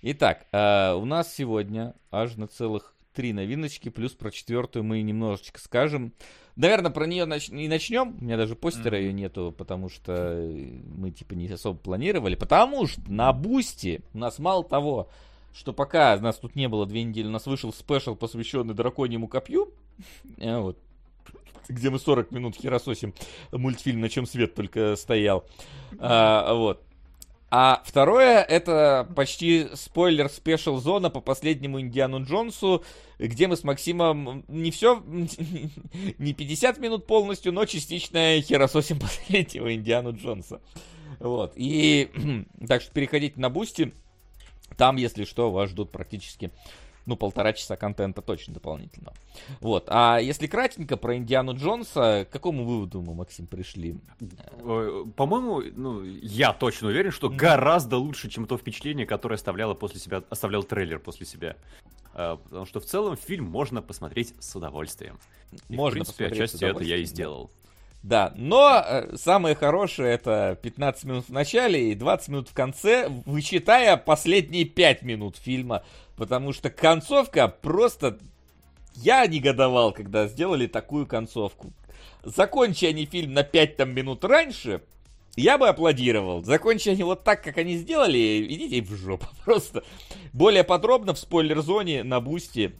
[0.00, 5.58] Итак, а, у нас сегодня аж на целых три новиночки, плюс про четвертую мы немножечко
[5.60, 6.12] скажем.
[6.54, 8.16] Наверное, про нее нач- и начнем.
[8.20, 12.36] У меня даже постера ее нету, потому что э, мы типа не особо планировали.
[12.36, 15.10] Потому что на Бусти у нас мало того,
[15.58, 19.72] что пока нас тут не было две недели, у нас вышел special, посвященный драконьему копью.
[20.38, 20.78] Э, Вот.
[21.68, 23.12] Где мы 40 минут херососим
[23.50, 25.44] мультфильм «На чем свет только стоял».
[25.98, 26.82] А, вот.
[27.50, 32.84] А второе, это почти спойлер special зона по последнему Индиану Джонсу,
[33.18, 35.02] где мы с Максимом не все,
[36.18, 40.60] не 50 минут полностью, но частично херососим последнего Индиану Джонса.
[41.18, 41.52] Вот.
[41.56, 42.10] И
[42.68, 43.92] так что переходите на Бусти.
[44.76, 46.50] Там, если что, вас ждут практически
[47.08, 49.14] ну, полтора часа контента точно дополнительно.
[49.60, 49.84] Вот.
[49.88, 53.98] А если кратенько про Индиану Джонса, к какому выводу мы, Максим, пришли?
[54.60, 60.00] Э, по-моему, ну, я точно уверен, что гораздо лучше, чем то впечатление, которое оставляло после
[60.00, 61.56] себя, оставлял трейлер после себя.
[62.12, 65.18] Э, потому что в целом фильм можно посмотреть с удовольствием.
[65.70, 67.50] И, можно в принципе, отчасти это я и сделал.
[68.02, 73.08] Да, но э, самое хорошее это 15 минут в начале и 20 минут в конце,
[73.26, 75.84] вычитая последние 5 минут фильма,
[76.16, 78.18] потому что концовка просто...
[78.94, 81.72] Я негодовал, когда сделали такую концовку.
[82.24, 84.82] Закончи они фильм на 5 там, минут раньше,
[85.36, 86.42] я бы аплодировал.
[86.42, 89.26] Закончи они вот так, как они сделали, идите в жопу.
[89.44, 89.84] Просто
[90.32, 92.72] более подробно в спойлер-зоне на бусте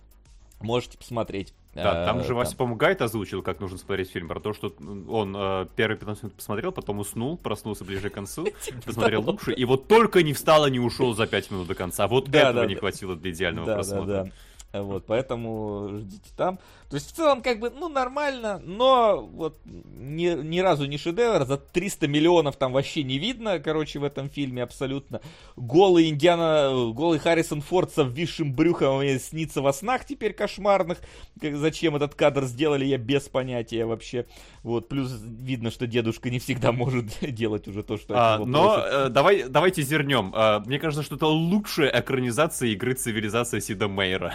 [0.60, 1.52] можете посмотреть.
[1.74, 4.72] Да, там Э, же Вася, по-моему, гайд озвучил, как нужно смотреть фильм, про то, что
[5.08, 9.52] он э, первые 15 минут посмотрел, потом уснул, проснулся ближе к концу, Типа посмотрел лучше,
[9.52, 12.08] и вот только не встал и не ушел за 5 минут до конца.
[12.08, 14.32] Вот Да, этого не хватило для идеального просмотра.
[14.72, 16.58] Вот, поэтому ждите там.
[16.90, 21.46] То есть, в целом, как бы, ну, нормально, но вот ни, ни разу не шедевр.
[21.46, 25.22] За 300 миллионов там вообще не видно, короче, в этом фильме абсолютно.
[25.56, 30.98] Голый Индиана, голый Харрисон Форд со висшим брюхом мне снится во снах теперь кошмарных.
[31.40, 34.26] Как, зачем этот кадр сделали, я без понятия вообще.
[34.68, 39.08] Вот, плюс видно, что дедушка не всегда может делать уже то, что А, но э,
[39.08, 40.30] давай, давайте зернем.
[40.36, 44.34] А, мне кажется, что это лучшая экранизация игры цивилизация Сида Мейера.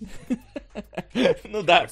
[1.44, 1.86] Ну да,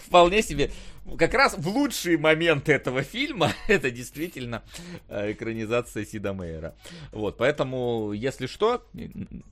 [0.00, 0.72] вполне себе.
[1.16, 4.62] Как раз в лучшие моменты этого фильма это действительно
[5.08, 6.74] э, экранизация Сида Мейера.
[7.12, 8.84] Вот, поэтому, если что,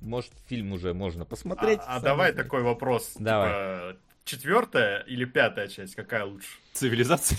[0.01, 1.79] может, фильм уже можно посмотреть.
[1.87, 3.13] А, а давай такой вопрос.
[3.19, 3.93] Давай.
[3.93, 6.49] Типа, четвертая или пятая часть, какая лучше?
[6.73, 7.37] Цивилизация?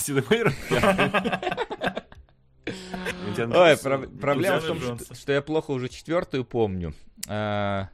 [3.27, 6.93] Индиана Ой, проблема в том, что, я плохо уже четвертую помню.
[7.27, 7.89] А,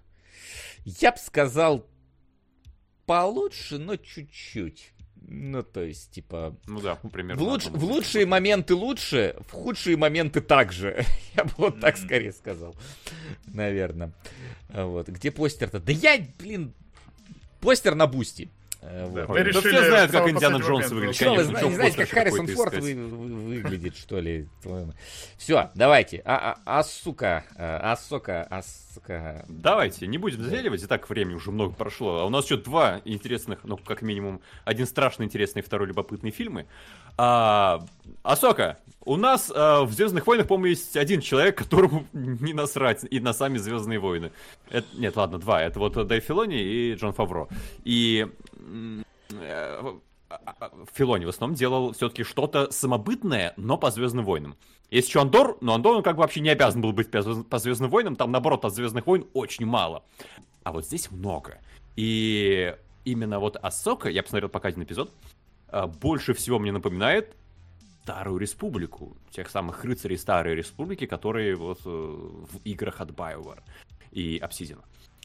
[0.86, 1.86] я бы сказал
[3.06, 4.94] получше, но чуть-чуть.
[5.30, 7.44] Ну, то есть, типа, Ну да, В, примерно.
[7.44, 7.92] луч- одно в будет.
[7.96, 11.04] лучшие моменты лучше, в худшие моменты также.
[11.36, 12.76] Я бы вот так скорее сказал.
[13.46, 14.14] Наверное.
[14.70, 15.10] Вот.
[15.10, 15.80] Где постер-то?
[15.82, 16.74] Да я, блин,
[17.60, 18.50] постер на бусти.
[18.82, 19.36] Э, Да, вот.
[19.36, 21.16] Да решили все знают, как Индиана Джонс выглядит.
[21.16, 24.48] Что вы конечно, не знаете, как Харрисон Форд вы- вы- выглядит, что ли?
[25.38, 26.22] Все, давайте.
[26.26, 28.62] А, а, а, сука, а, а, сука, а,
[28.94, 29.46] сука.
[29.48, 32.20] Давайте, не будем заделивать, и так времени уже много прошло.
[32.20, 36.66] А у нас еще два интересных, ну, как минимум, один страшно интересный, второй любопытный фильмы.
[37.18, 37.84] А,
[38.24, 43.20] Асока, у нас а, в Звездных войнах, по-моему, есть один человек, которому не насрать и
[43.20, 44.32] на сами Звездные войны.
[44.70, 45.62] Это- нет, ладно, два.
[45.64, 47.48] Это вот Дэйв Филони и Джон Фавро.
[47.84, 48.57] И э,
[50.94, 54.56] Филони в основном делал все-таки что-то самобытное, но по Звездным войнам.
[54.90, 57.48] Есть еще Андор, но Андор он как бы вообще не обязан был быть по Звезд-
[57.48, 60.04] по Звездным войнам, там наоборот от Звездных войн очень мало.
[60.64, 61.60] А вот здесь много.
[61.96, 65.12] И именно вот Асока, я посмотрел пока один эпизод,
[65.70, 67.36] а, больше всего мне напоминает
[68.04, 73.62] Старую Республику, тех самых рыцарей Старой Республики, которые вот э, в играх от BioWare
[74.12, 74.80] и Obsidian.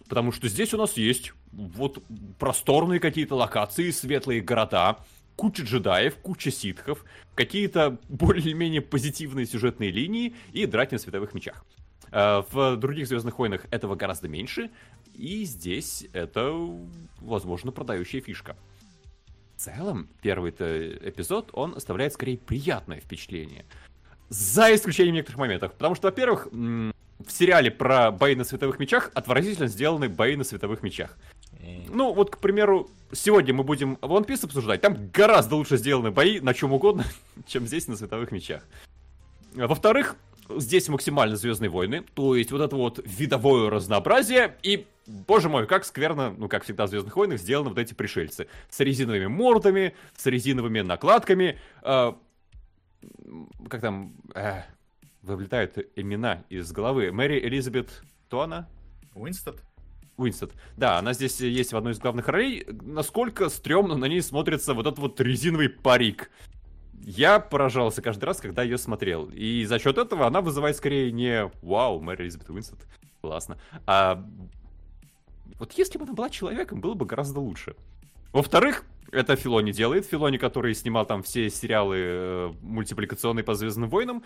[0.08, 2.02] Потому что здесь у нас есть вот
[2.38, 4.98] просторные какие-то локации, светлые города,
[5.36, 11.64] куча джедаев, куча ситхов, какие-то более-менее позитивные сюжетные линии и драки на световых мечах.
[12.10, 14.70] Э, В других Звездных войнах этого гораздо меньше,
[15.14, 16.52] и здесь это,
[17.20, 18.56] возможно, продающая фишка.
[19.56, 23.64] В целом, первый-то эпизод, он оставляет скорее приятное впечатление.
[24.32, 25.72] За исключением некоторых моментов.
[25.72, 30.82] Потому что, во-первых, в сериале про бои на световых мечах отвратительно сделаны бои на световых
[30.82, 31.18] мечах.
[31.90, 34.80] Ну, вот, к примеру, сегодня мы будем One Piece обсуждать.
[34.80, 37.04] Там гораздо лучше сделаны бои на чем угодно,
[37.46, 38.62] чем здесь на световых мечах.
[39.54, 40.16] Во-вторых,
[40.48, 45.84] здесь максимально Звездные войны, то есть вот это вот видовое разнообразие и, боже мой, как
[45.84, 48.46] скверно, ну, как всегда в Звездных войнах, сделаны вот эти пришельцы.
[48.70, 51.58] С резиновыми мордами, с резиновыми накладками.
[51.82, 52.12] э,
[53.68, 54.62] как там, э,
[55.22, 57.12] вылетают имена из головы.
[57.12, 58.68] Мэри Элизабет Туана?
[59.14, 59.62] Уинстед?
[60.16, 60.52] Уинстед.
[60.76, 62.66] Да, она здесь есть в одной из главных ролей.
[62.82, 66.30] Насколько стрёмно на ней смотрится вот этот вот резиновый парик.
[66.94, 69.26] Я поражался каждый раз, когда ее смотрел.
[69.26, 72.78] И за счет этого она вызывает скорее не «Вау, Мэри Элизабет Уинстед,
[73.20, 74.24] классно», а
[75.58, 77.76] вот если бы она была человеком, было бы гораздо лучше.
[78.32, 80.06] Во-вторых, это Филони делает.
[80.06, 84.22] Филони, который снимал там все сериалы э, мультипликационные по Звездным войнам.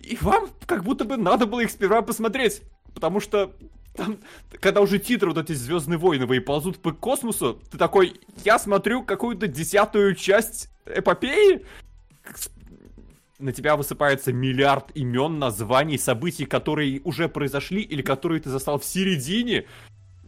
[0.00, 2.62] И вам как будто бы надо было их сперва посмотреть.
[2.94, 3.54] Потому что
[3.94, 4.18] там,
[4.60, 9.46] когда уже титры вот эти Звездные войны ползут по космосу, ты такой, я смотрю какую-то
[9.46, 11.64] десятую часть эпопеи.
[13.38, 18.84] На тебя высыпается миллиард имен, названий, событий, которые уже произошли или которые ты застал в
[18.84, 19.64] середине.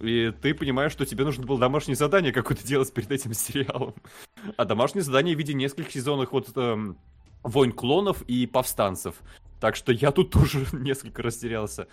[0.03, 3.95] И ты понимаешь, что тебе нужно было домашнее задание какое-то делать перед этим сериалом.
[4.57, 6.99] А домашнее задание в виде нескольких сезонов вот эм,
[7.45, 9.15] «Войн клонов» и «Повстанцев».
[9.61, 11.87] Так что я тут тоже несколько растерялся.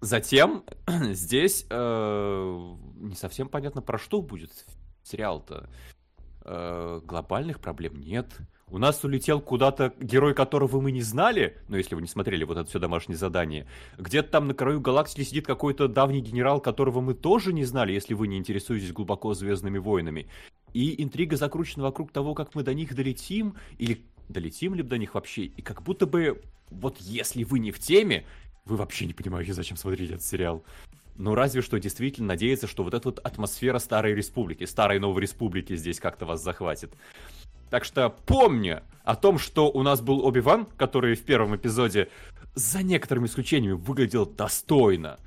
[0.00, 4.50] Затем здесь э, не совсем понятно, про что будет
[5.02, 5.70] сериал-то.
[6.44, 8.36] Э, глобальных проблем нет.
[8.72, 12.56] У нас улетел куда-то герой, которого мы не знали, ну, если вы не смотрели вот
[12.56, 13.66] это все домашнее задание.
[13.98, 18.14] Где-то там на краю галактики сидит какой-то давний генерал, которого мы тоже не знали, если
[18.14, 20.26] вы не интересуетесь глубоко Звездными войнами.
[20.72, 25.16] И интрига закручена вокруг того, как мы до них долетим, или долетим ли до них
[25.16, 25.42] вообще.
[25.42, 26.40] И как будто бы,
[26.70, 28.24] вот если вы не в теме,
[28.64, 30.64] вы вообще не понимаете, зачем смотреть этот сериал.
[31.16, 35.76] Ну, разве что действительно надеяться, что вот эта вот атмосфера Старой Республики, Старой Новой Республики
[35.76, 36.94] здесь как-то вас захватит.
[37.72, 42.10] Так что помни о том, что у нас был Оби-Ван, который в первом эпизоде
[42.54, 45.18] за некоторыми исключениями выглядел достойно.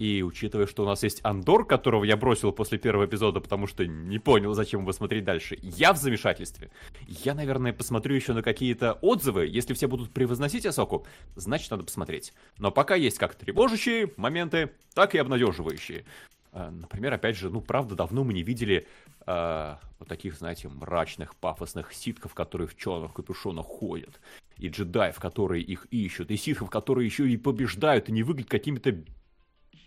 [0.00, 3.86] И учитывая, что у нас есть Андор, которого я бросил после первого эпизода, потому что
[3.86, 6.72] не понял, зачем его смотреть дальше, я в замешательстве.
[7.06, 9.46] Я, наверное, посмотрю еще на какие-то отзывы.
[9.46, 11.06] Если все будут превозносить Асоку,
[11.36, 12.34] значит, надо посмотреть.
[12.58, 16.04] Но пока есть как тревожащие моменты, так и обнадеживающие.
[16.50, 18.88] А, например, опять же, ну, правда, давно мы не видели
[19.26, 24.20] э, вот таких, знаете, мрачных, пафосных ситков, которые в черных капюшонах ходят,
[24.56, 29.04] и джедаев, которые их ищут, и ситхов, которые еще и побеждают, и не выглядят какими-то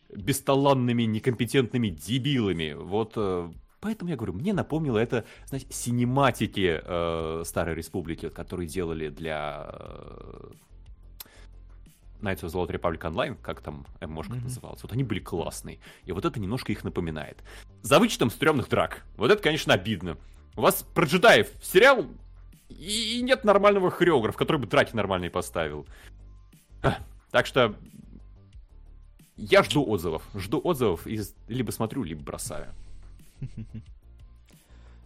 [0.10, 2.74] бесталанными, некомпетентными дебилами.
[2.74, 3.52] Вот э,
[3.82, 10.52] Поэтому я говорю, мне напомнило это, знаете, синематики э, Старой Республики, которые делали для э,
[12.22, 14.44] Knights of the Old Republic Online, как там ММОшка mm-hmm.
[14.44, 15.80] называлась, вот они были классные.
[16.04, 17.42] И вот это немножко их напоминает.
[17.82, 19.04] За вычетом стрёмных драк.
[19.16, 20.18] Вот это, конечно, обидно.
[20.56, 22.06] У вас про джедаев сериал,
[22.70, 25.88] и нет нормального хореографа, который бы драки нормальные поставил.
[27.32, 27.76] Так что
[29.38, 30.24] я жду отзывов.
[30.36, 32.74] Жду отзывов и либо смотрю, либо бросаю.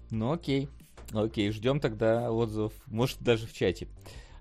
[0.10, 0.70] Ну окей.
[1.12, 2.72] Окей, ждем тогда отзывов.
[2.86, 3.88] Может, даже в чате.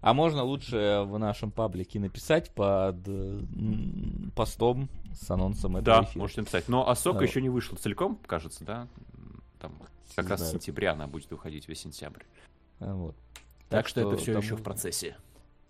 [0.03, 2.97] А можно лучше в нашем паблике написать под
[4.35, 6.19] постом с анонсом этого Да, эфира.
[6.21, 6.69] можете написать.
[6.69, 7.25] Но Асока да.
[7.25, 8.89] еще не вышла целиком, кажется, да?
[9.61, 9.73] Там
[10.17, 12.25] как раз с сентября она будет выходить, весь сентябрь.
[12.81, 13.15] А, вот.
[13.69, 14.43] Так, так что, что это все там...
[14.43, 15.17] еще в процессе.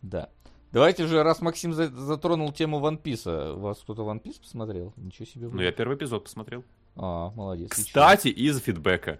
[0.00, 0.30] Да.
[0.72, 4.94] Давайте же, раз Максим затронул тему One Piece, вас кто-то One Piece посмотрел?
[4.96, 5.48] Ничего себе.
[5.48, 6.64] Ну, я первый эпизод посмотрел.
[6.96, 7.70] А, молодец.
[7.70, 9.18] Кстати, из фидбэка.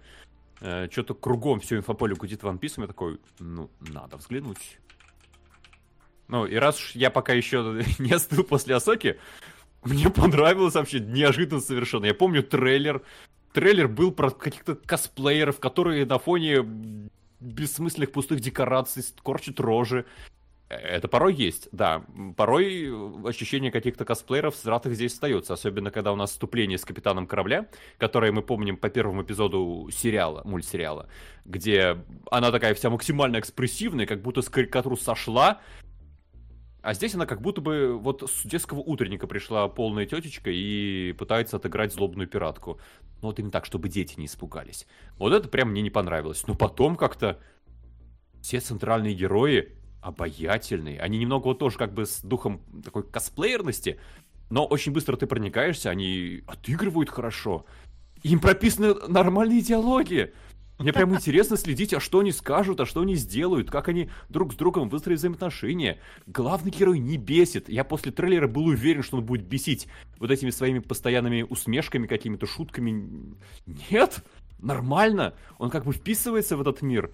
[0.61, 4.79] Э, что-то кругом все инфополе гудит One Piece, я такой, ну, надо взглянуть.
[6.33, 9.19] Ну, и раз уж я пока еще не остыл после Асоки,
[9.83, 12.05] мне понравилось вообще неожиданно совершенно.
[12.05, 13.03] Я помню трейлер.
[13.53, 16.65] Трейлер был про каких-то косплееров, которые на фоне
[17.39, 20.05] бессмысленных пустых декораций корчат рожи.
[20.69, 22.03] Это порой есть, да.
[22.35, 22.91] Порой
[23.27, 27.67] ощущение каких-то косплееров сратых здесь остается, особенно когда у нас вступление с капитаном корабля,
[27.99, 31.09] которое мы помним по первому эпизоду сериала, мультсериала,
[31.45, 31.97] где
[32.31, 35.61] она такая вся максимально экспрессивная, как будто с карикатуру сошла,
[36.83, 41.55] а здесь она как будто бы вот с детского утренника пришла полная тетечка и пытается
[41.55, 42.77] отыграть злобную пиратку.
[43.21, 44.85] Но вот именно так, чтобы дети не испугались.
[45.17, 46.45] Вот это прям мне не понравилось.
[46.45, 47.39] Но потом как-то
[48.41, 50.99] все центральные герои обаятельные.
[50.99, 53.97] Они немного вот тоже как бы с духом такой косплеерности,
[54.49, 57.65] но очень быстро ты проникаешься, они отыгрывают хорошо.
[58.23, 60.33] Им прописаны нормальные диалоги.
[60.83, 64.51] Мне прям интересно следить, а что они скажут, а что они сделают, как они друг
[64.51, 65.99] с другом выстроят взаимоотношения.
[66.27, 67.69] Главный герой не бесит.
[67.69, 69.87] Я после трейлера был уверен, что он будет бесить
[70.19, 73.33] вот этими своими постоянными усмешками, какими-то шутками.
[73.89, 74.25] Нет,
[74.59, 75.35] нормально.
[75.57, 77.11] Он как бы вписывается в этот мир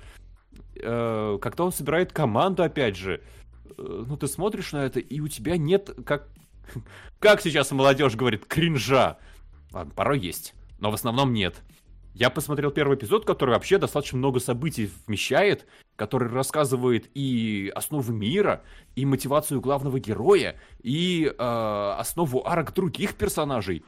[0.82, 3.22] э, когда он собирает команду, опять же,
[3.78, 6.28] э, ну ты смотришь на это, и у тебя нет, как,
[7.20, 9.20] как сейчас молодежь говорит, кринжа.
[9.72, 11.62] Ладно, порой есть, но в основном нет.
[12.20, 15.66] Я посмотрел первый эпизод, который вообще достаточно много событий вмещает,
[15.96, 18.62] который рассказывает и основы мира,
[18.98, 23.86] и мотивацию главного героя, и э, основу арок других персонажей.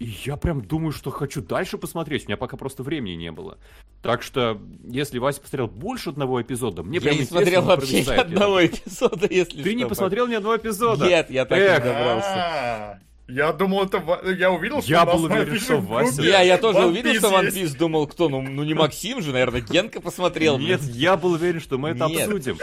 [0.00, 2.24] И я прям думаю, что хочу дальше посмотреть.
[2.24, 3.58] У меня пока просто времени не было.
[4.02, 8.10] Так что, если Вася посмотрел больше одного эпизода, мне я прям не смотрел вообще ни
[8.10, 11.06] одного эпизода, если Ты что, не посмотрел ни одного эпизода?
[11.06, 11.84] Нет, я так Эх.
[11.84, 13.00] не добрался.
[13.28, 14.02] Я думал, это...
[14.30, 16.22] Я увидел, что Я был уверен, что Вася...
[16.22, 18.30] Я, я тоже One увидел, что One Piece, думал, кто?
[18.30, 20.58] Ну, ну не Максим же, наверное, Генка посмотрел.
[20.58, 22.58] Нет, я был уверен, что мы это обсудим.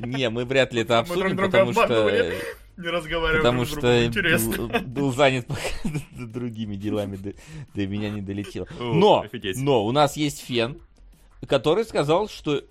[0.00, 2.32] Не, мы вряд ли это обсудим, потому что
[2.76, 4.10] не разговариваем Потому что
[4.56, 5.46] был, был занят
[6.12, 7.34] другими делами, до,
[7.74, 8.66] до меня не долетело.
[8.78, 9.24] Но,
[9.56, 10.80] но у нас есть фен,
[11.46, 12.62] который сказал, что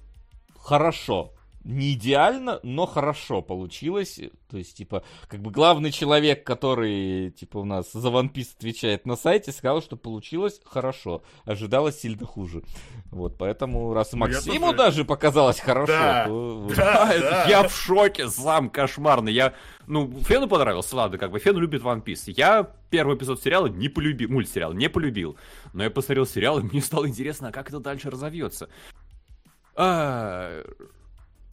[0.60, 1.34] хорошо.
[1.64, 4.20] Не идеально, но хорошо получилось.
[4.50, 9.06] То есть, типа, как бы главный человек, который, типа, у нас за One Piece отвечает
[9.06, 11.24] на сайте, сказал, что получилось хорошо.
[11.46, 12.64] Ожидалось сильно хуже.
[13.12, 16.26] Вот, поэтому, раз Ну, Максиму тоже- даже показалось хорошо, Да.
[16.28, 16.72] то...
[16.76, 17.46] Да, А, это да.
[17.48, 19.32] Я в шоке, сам кошмарный.
[19.32, 19.54] Я,
[19.88, 22.34] ну, Фену понравился, ладно, как бы Фен любит One Piece.
[22.36, 25.38] Я первый эпизод сериала не полюбил, мультсериал не полюбил.
[25.74, 28.68] Но я посмотрел сериал, и мне стало интересно, а как это дальше разовьется.
[29.76, 30.64] А,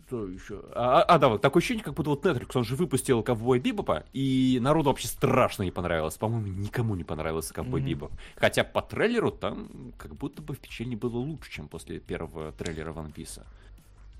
[0.09, 0.62] что еще?
[0.74, 4.05] А, а, да, вот такое ощущение, как будто вот Netflix, он же выпустил Ковбой Бибопа,
[4.12, 6.16] и народу вообще страшно не понравилось.
[6.16, 7.89] По-моему, никому не понравился Ковбой Мгм.
[7.90, 8.12] Бибоп.
[8.36, 13.14] Хотя по трейлеру там как будто бы впечатление было лучше, чем после первого трейлера One
[13.14, 13.43] Piece.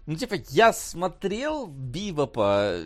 [0.07, 2.81] Ну, типа, я смотрел Бибопа,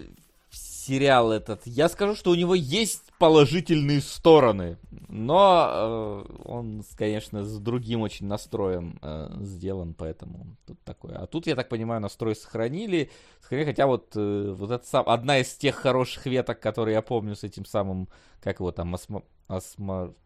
[0.50, 1.66] сериал этот.
[1.66, 4.78] Я скажу, что у него есть положительные стороны.
[5.08, 11.14] Но э, он, конечно, с другим очень настроем э, сделан, поэтому тут такое.
[11.14, 13.10] А тут, я так понимаю, настрой сохранили.
[13.40, 17.36] Сохранили, хотя вот, э, вот это сам, одна из тех хороших веток, которые я помню
[17.36, 18.08] с этим самым,
[18.40, 20.16] как его там, осмо, осмо-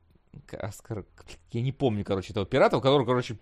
[0.52, 1.04] Оскар-
[1.52, 3.36] я не помню, короче, этого пирата, у которого, короче,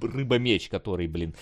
[0.00, 1.34] рыба-меч, который, блин,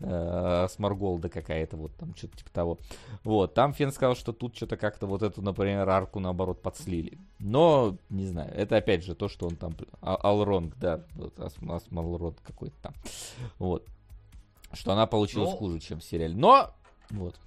[0.00, 2.78] э, Сморголда какая-то, вот там, что-то типа того.
[3.24, 7.18] Вот, там Фен сказал, что тут что-то как-то вот эту, например, арку, наоборот, подслили.
[7.38, 11.74] Но, не знаю, это опять же то, что он там, а- Алронг, да, вот, Асм-
[11.74, 12.94] Асмалронг какой-то там,
[13.58, 13.86] вот.
[14.72, 15.56] Что она получилась Ну.
[15.56, 16.34] хуже, чем в сериале.
[16.34, 16.70] Но,
[17.10, 17.38] вот.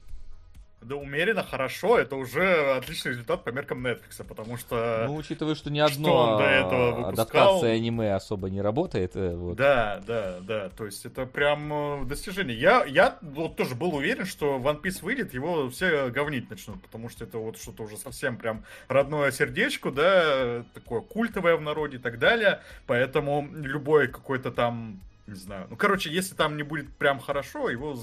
[0.85, 5.05] Да умеренно хорошо, это уже отличный результат по меркам Netflix, потому что...
[5.07, 7.09] Ну, учитывая, что ни что одно он до этого а, выпускал?
[7.09, 9.57] адаптация аниме особо не работает, э, вот.
[9.57, 12.55] Да, да, да, то есть это прям э, достижение.
[12.55, 17.09] Я, я вот тоже был уверен, что One Piece выйдет, его все говнить начнут, потому
[17.09, 21.99] что это вот что-то уже совсем прям родное сердечку, да, такое культовое в народе и
[21.99, 27.19] так далее, поэтому любой какой-то там, не знаю, ну, короче, если там не будет прям
[27.19, 27.97] хорошо, его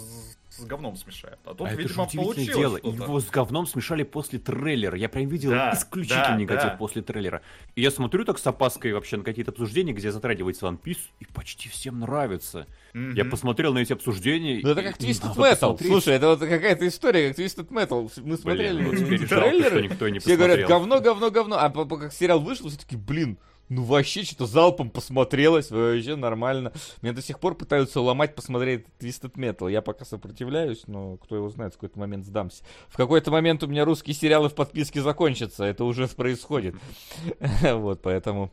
[0.57, 1.39] с, говном смешают.
[1.45, 2.77] А тут, а это же видимо, получилось дело.
[2.77, 4.97] Его с говном смешали после трейлера.
[4.97, 6.77] Я прям видел Да, исключительный да, негатив да.
[6.77, 7.43] после трейлера.
[7.75, 11.25] И я смотрю так с опаской вообще на какие-то обсуждения, где затрагивается One Piece, и
[11.27, 12.67] почти всем нравится.
[12.95, 13.31] Я Мгм.
[13.31, 14.61] посмотрел на эти обсуждения.
[14.63, 15.59] Ну это как Twisted Metal.
[15.59, 15.91] посмотреть.
[15.91, 18.11] Слушай, это вот какая-то история, как Twisted Metal.
[18.23, 21.57] Мы смотрели Блин, ну жалко, что трейлеры, никто не все говорят, говно, говно, говно.
[21.59, 26.73] А как сериал вышел, все таки блин, ну вообще что-то залпом посмотрелось, вообще нормально.
[27.01, 29.71] Меня до сих пор пытаются уломать посмотреть Twisted Metal.
[29.71, 32.65] Я пока сопротивляюсь, но кто его знает, в какой-то момент сдамся.
[32.89, 36.75] В какой-то момент у меня русские сериалы в подписке закончатся, это уже происходит.
[37.63, 38.51] Вот, поэтому...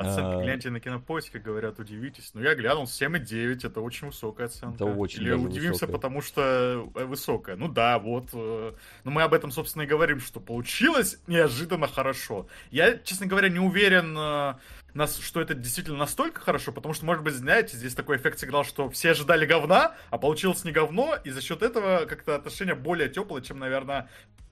[0.00, 0.42] Оценки А.
[0.42, 2.30] гляньте на кинопоиске, говорят, удивитесь.
[2.34, 4.74] Ну, я глянул 7,9, это очень высокая оценка.
[4.76, 5.92] Это очень Или удивимся, высокая.
[5.92, 7.56] потому что э, высокая.
[7.56, 8.28] Ну да, вот.
[8.32, 8.72] э,
[9.04, 12.46] Ну, мы об этом, собственно, и говорим, что получилось неожиданно хорошо.
[12.70, 14.54] Я, честно говоря, не уверен, э,
[14.94, 18.64] нас, что это действительно настолько хорошо, потому что, может быть, знаете, здесь такой эффект сыграл,
[18.64, 23.08] что все ожидали говна, а получилось не говно, и за счет этого как-то отношение более
[23.08, 24.08] теплое, чем, наверное,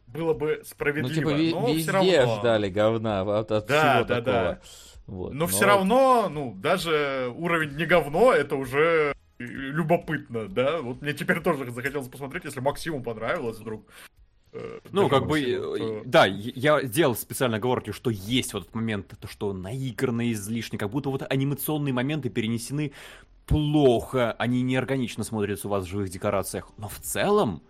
[0.07, 1.15] было бы Ну, справедливо.
[1.15, 2.39] типа, ви- Но везде равно.
[2.39, 4.23] ждали говна от, от Да, всего да, такого.
[4.25, 4.61] да.
[5.09, 5.32] Вот.
[5.32, 10.80] Но все равно, ну, даже уровень не говно, это уже любопытно, да?
[10.82, 13.85] Вот мне теперь тоже захотелось посмотреть, если Максиму понравилось вдруг.
[14.52, 18.62] Э, Ну, даже как бы, э, то- да, я сделал специально оговорки, что есть вот
[18.64, 22.93] этот момент, то, что наигранно излишне, как будто вот анимационные моменты перенесены
[23.47, 27.62] плохо, они неорганично смотрятся у вас в живых декорациях, но в целом,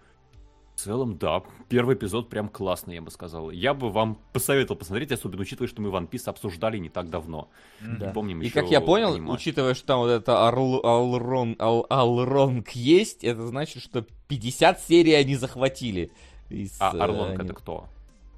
[0.79, 3.51] в целом, да, первый эпизод прям классный, я бы сказал.
[3.51, 7.49] Я бы вам посоветовал посмотреть, особенно учитывая, что мы One Piece обсуждали не так давно.
[7.81, 8.13] Да.
[8.13, 9.33] Помним И как я понял, аниме.
[9.33, 15.15] учитывая, что там вот это Арл- Алрон, Ал- Алронг есть, это значит, что 50 серий
[15.15, 16.13] они захватили.
[16.49, 17.89] из, А э, Орлонг они- это кто?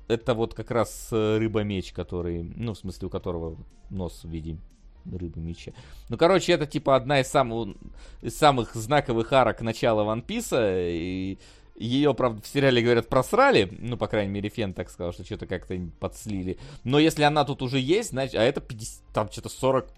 [0.08, 3.58] Это вот как раз э, рыба-меч, который, ну, в смысле, у которого
[3.90, 4.56] нос в виде
[5.04, 5.72] рыбы-меча.
[6.08, 7.76] Ну, короче, это типа одна из самых,
[8.22, 11.38] из самых знаковых арок начала One Piece, и
[11.80, 15.46] ее, правда, в сериале, говорят, просрали, ну, по крайней мере, Фен так сказал, что что-то
[15.46, 16.58] как-то подслили.
[16.84, 19.88] Но если она тут уже есть, значит, а это 50, там что-то 40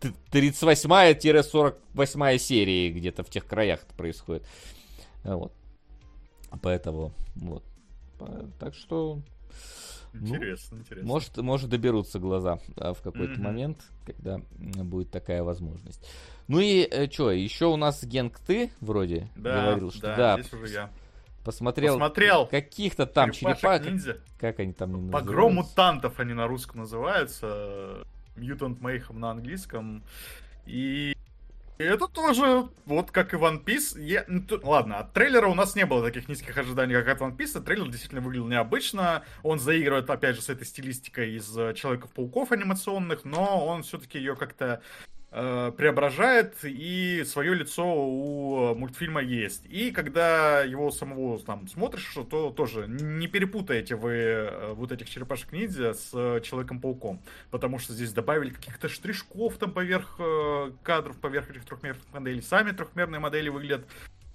[0.00, 4.46] т- 38-48 серии где-то в тех краях это происходит.
[5.24, 5.52] Вот.
[6.62, 7.64] Поэтому, вот.
[8.58, 9.20] Так что,
[10.12, 11.06] ну, Интересно, интересно.
[11.08, 13.42] может, может доберутся глаза а, в какой-то Мгм.
[13.42, 16.06] момент, когда будет такая возможность.
[16.48, 20.52] Ну и что, еще у нас Генг ты вроде да, говорил, что да, да, здесь
[20.52, 20.90] уже я.
[21.44, 22.46] посмотрел, Посмотрел.
[22.46, 24.16] каких-то там Черепашек черепашек, ниндзя.
[24.38, 25.70] как они там Погром называются?
[25.70, 28.04] мутантов они на русском называются.
[28.36, 30.02] Mutant Mayhem на английском.
[30.66, 31.16] И
[31.84, 34.00] это тоже, вот как и One Piece.
[34.00, 37.36] Я- ну, ладно, от трейлера у нас не было таких низких ожиданий, как от One
[37.36, 37.60] Piece.
[37.62, 39.24] Трейлер действительно выглядел необычно.
[39.42, 44.36] Он заигрывает, опять же, с этой стилистикой из э, Человеков-пауков анимационных, но он все-таки ее
[44.36, 44.82] как-то
[45.30, 49.66] э, преображает, и свое лицо у мультфильма есть.
[49.66, 55.52] И когда его самого там смотришь, то тоже не перепутаете вы э, вот этих черепашек
[55.52, 56.10] ниндзя с
[56.42, 62.42] Человеком-пауком, потому что здесь добавили каких-то штришков там поверх э, кадров, поверх этих трехмерных моделей.
[62.42, 63.86] Сами трехмерные модели выглядят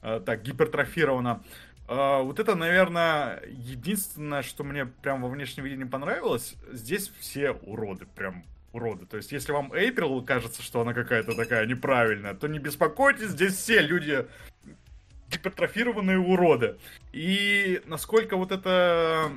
[0.02, 1.44] э, так гипертрофированно.
[1.88, 6.56] Uh, вот это, наверное, единственное, что мне прям во внешнем виде не понравилось.
[6.72, 9.06] Здесь все уроды, прям уроды.
[9.06, 13.56] То есть, если вам Эйприл кажется, что она какая-то такая неправильная, то не беспокойтесь, здесь
[13.56, 14.26] все люди
[15.30, 16.78] гипертрофированные уроды.
[17.14, 19.32] И насколько вот это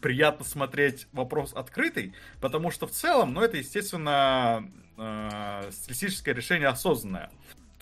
[0.00, 4.68] приятно смотреть вопрос открытый, потому что в целом, ну, это, естественно,
[4.98, 7.30] э, стилистическое решение осознанное.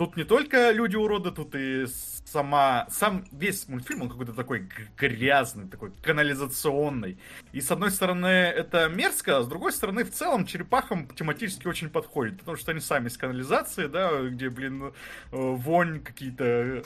[0.00, 1.84] Тут не только люди уроды, тут и
[2.24, 4.66] сама, сам весь мультфильм, он какой-то такой
[4.96, 7.18] грязный, такой канализационный.
[7.52, 11.90] И с одной стороны это мерзко, а с другой стороны в целом черепахам тематически очень
[11.90, 14.90] подходит, потому что они сами из канализации, да, где, блин, э,
[15.32, 16.82] вонь какие-то...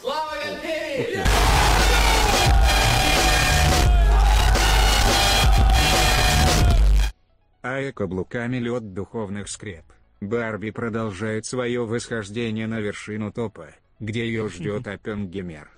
[7.62, 9.84] А каблуками лед духовных скреп.
[10.24, 13.68] Барби продолжает свое восхождение на вершину топа,
[14.00, 15.70] где ее ждет Оппенгеймер.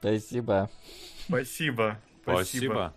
[0.00, 0.70] Спасибо.
[1.26, 1.98] Спасибо.
[2.22, 2.94] Спасибо.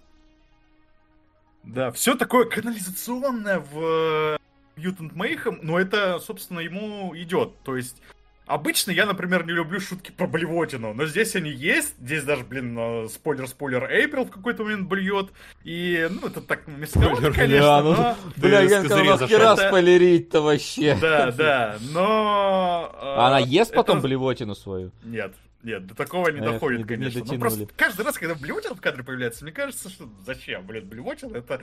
[1.63, 4.39] Да, все такое канализационное в
[4.75, 7.53] Mutant Mayhem, но это, собственно, ему идет.
[7.63, 8.01] То есть
[8.49, 11.93] Обычно я, например, не люблю шутки про блевотину, но здесь они есть.
[11.99, 15.29] Здесь даже, блин, спойлер-спойлер, Эйприл в какой-то момент блюет.
[15.63, 18.15] И, ну, это так мерзковато, конечно, ну, но...
[18.37, 20.97] Бля, Янка, нахера спойлерить-то вообще?
[20.99, 22.91] Да, да, но...
[22.99, 24.89] Она ест потом блевотину свою?
[25.03, 27.19] Нет, нет, до такого не Эх, доходит, не- конечно.
[27.19, 27.77] не ну, просто дотянули.
[27.77, 31.37] каждый раз, когда блевотина в кадре появляется, мне кажется, что зачем, блин, блевотина?
[31.37, 31.61] Это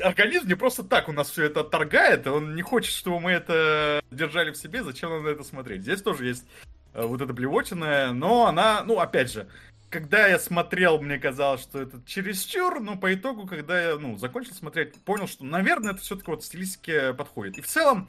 [0.00, 4.00] организм не просто так у нас все это отторгает, он не хочет, чтобы мы это
[4.10, 5.82] держали в себе, зачем нам на это смотреть?
[5.82, 6.46] Здесь тоже есть
[6.94, 9.46] э, вот эта блевотина, но она, ну, опять же,
[9.90, 14.54] когда я смотрел, мне казалось, что это чересчур, но по итогу, когда я, ну, закончил
[14.54, 17.58] смотреть, понял, что, наверное, это все-таки вот стилистике подходит.
[17.58, 18.08] И в целом,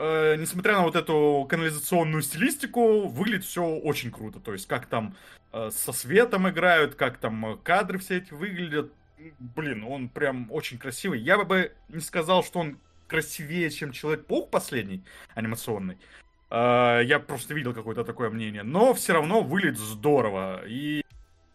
[0.00, 4.40] э, несмотря на вот эту канализационную стилистику, выглядит все очень круто.
[4.40, 5.14] То есть, как там
[5.52, 8.92] э, со светом играют, как там э, кадры все эти выглядят.
[9.38, 11.20] Блин, он прям очень красивый.
[11.20, 15.04] Я бы не сказал, что он красивее, чем Человек-паук последний,
[15.34, 15.98] анимационный.
[16.50, 18.62] Э, Я просто видел какое-то такое мнение.
[18.62, 20.62] Но все равно выглядит здорово.
[20.66, 21.04] И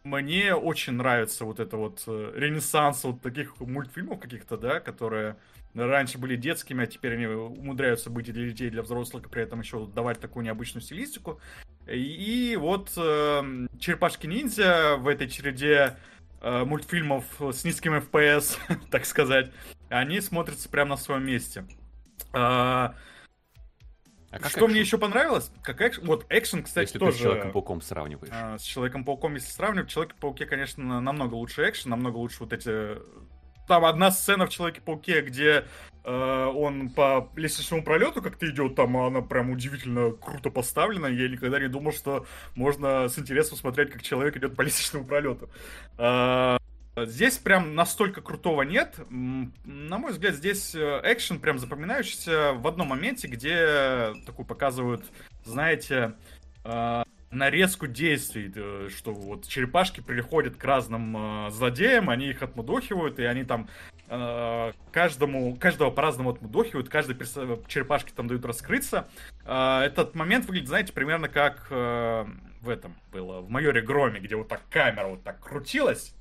[0.04, 5.36] мне очень нравится вот это вот э, ренессанс вот таких мультфильмов каких-то, да, которые
[5.76, 9.30] раньше были детскими, а теперь они умудряются быть и для детей, и для взрослых, и
[9.30, 11.40] при этом еще давать такую необычную стилистику.
[11.88, 15.98] И, вот э, Черепашки-ниндзя в этой череде
[16.42, 18.58] э, мультфильмов с низким FPS,
[18.90, 19.52] так сказать,
[19.90, 21.66] они смотрятся прямо на своем месте.
[22.34, 22.96] А,
[24.32, 24.72] А как что экшен?
[24.72, 25.52] мне еще понравилось?
[25.62, 26.06] Как экшен?
[26.06, 27.18] Вот экшен, кстати, Если ты тоже...
[27.18, 28.32] с Человеком-пауком сравниваешь.
[28.34, 32.98] А, С Человеком-пауком, если сравнивать, в Человеке-пауке, конечно, намного лучше экшен, намного лучше вот эти...
[33.68, 35.66] Там одна сцена в Человеке-пауке, где
[36.04, 41.08] э, он по лестничному пролету как-то идет, там она прям удивительно круто поставлена.
[41.08, 42.26] Я никогда не думал, что
[42.56, 45.50] можно с интересом смотреть, как человек идет по лестничному пролету.
[45.98, 46.58] А,
[46.98, 48.98] Здесь прям настолько крутого нет.
[49.10, 55.04] На мой взгляд, здесь э, экшен прям запоминающийся в одном моменте, где такую показывают,
[55.44, 56.14] знаете,
[56.64, 63.20] э, нарезку действий, э, что вот черепашки приходят к разным э, злодеям, они их отмудохивают,
[63.20, 63.68] и они там
[64.08, 67.36] э, каждому, каждого по-разному отмудохивают, каждой перс-
[67.68, 69.08] черепашке там дают раскрыться.
[69.46, 72.26] Э, Этот момент выглядит, знаете, примерно как э,
[72.62, 76.16] в этом было, в майоре Громе, где вот так камера вот так крутилась.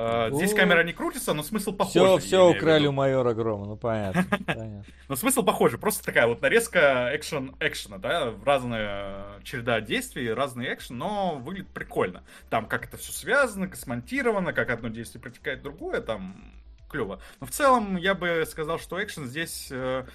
[0.00, 2.18] Э, Здесь камера не крутится, но смысл похожий.
[2.18, 4.24] Все, все украли у майора Грома, ну понятно.
[4.46, 4.84] понятно.
[5.08, 10.96] Но смысл похожий, просто такая вот нарезка экшен экшена, да, разная череда действий, разный экшен,
[10.96, 12.22] но выглядит прикольно.
[12.48, 16.54] Там как это все связано, как смонтировано, как одно действие протекает другое, там
[16.88, 17.18] клево.
[17.40, 20.06] Но в целом я бы сказал, что экшен здесь э,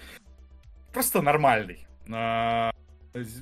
[0.93, 1.85] просто нормальный.
[2.09, 2.71] А,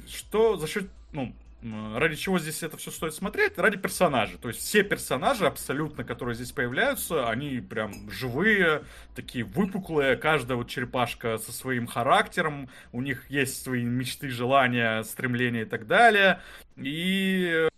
[0.08, 3.58] что за счет, ну, ради чего здесь это все стоит смотреть?
[3.58, 4.38] Ради персонажей.
[4.38, 8.84] То есть все персонажи абсолютно, которые здесь появляются, они прям живые,
[9.16, 15.62] такие выпуклые, каждая вот черепашка со своим характером, у них есть свои мечты, желания, стремления
[15.62, 16.42] и так далее.
[16.78, 17.70] И э,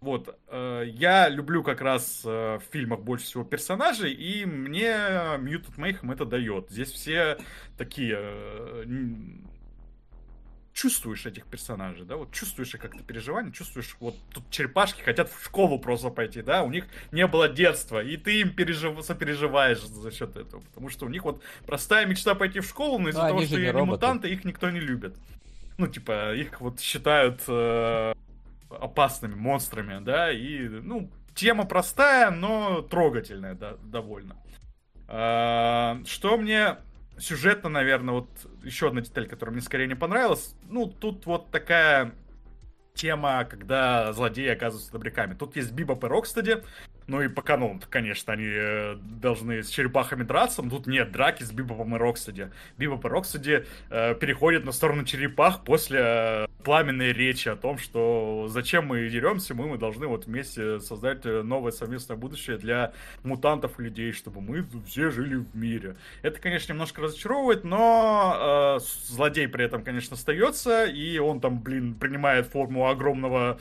[0.00, 2.28] вот, э, я люблю как раз э,
[2.58, 6.70] в фильмах больше всего персонажей, и мне Mutant Mayhem это дает.
[6.70, 7.38] Здесь все
[7.76, 8.84] такие э,
[10.78, 15.44] чувствуешь этих персонажей, да, вот чувствуешь их как-то переживания, чувствуешь, вот тут черепашки хотят в
[15.44, 19.04] школу просто пойти, да, у них не было детства, и ты им пережив...
[19.04, 23.08] сопереживаешь за счет этого, потому что у них вот простая мечта пойти в школу, но
[23.08, 25.16] из-за Ну, того, что они мутанты, их никто не любит.
[25.78, 28.14] Ну, типа, их вот считают э,
[28.70, 34.36] опасными монстрами, да, и, ну, тема простая, но трогательная, да, довольно.
[35.08, 36.76] А, Что мне
[37.18, 38.28] сюжетно, наверное, вот
[38.62, 40.54] еще одна деталь, которая мне скорее не понравилась.
[40.64, 42.14] Ну, тут вот такая
[42.94, 45.34] тема, когда злодеи оказываются добряками.
[45.34, 46.62] Тут есть Бибоп и Рокстеди,
[47.08, 51.42] ну и по канону, конечно, они э, должны с черепахами драться, но тут нет драки
[51.42, 52.50] с Бибопом и Рокстеди.
[52.76, 58.48] Бибоп и Рокстеди э, переходят на сторону черепах после э, пламенной речи о том, что
[58.50, 63.80] зачем мы деремся, мы, мы должны вот вместе создать э, новое совместное будущее для мутантов
[63.80, 65.96] и людей, чтобы мы все жили в мире.
[66.20, 71.94] Это, конечно, немножко разочаровывает, но э, злодей при этом, конечно, остается, и он там, блин,
[71.94, 73.58] принимает форму огромного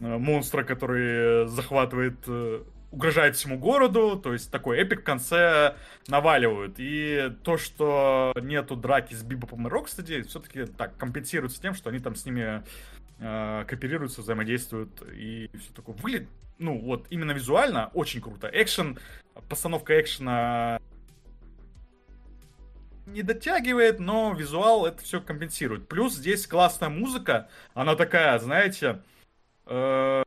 [0.00, 2.16] монстра, который захватывает,
[2.90, 6.76] угрожает всему городу, то есть такой эпик в конце наваливают.
[6.78, 11.98] И то, что нету драки с Бибопом и Рокстеди, все-таки так компенсируется тем, что они
[11.98, 12.62] там с ними
[13.18, 15.96] э, кооперируются, взаимодействуют и все такое.
[15.96, 16.28] Выглядит,
[16.58, 18.50] ну вот, именно визуально очень круто.
[18.52, 18.98] Экшен,
[19.48, 20.80] постановка экшена
[23.06, 25.88] не дотягивает, но визуал это все компенсирует.
[25.88, 29.02] Плюс здесь классная музыка, она такая, знаете,
[29.66, 30.22] э,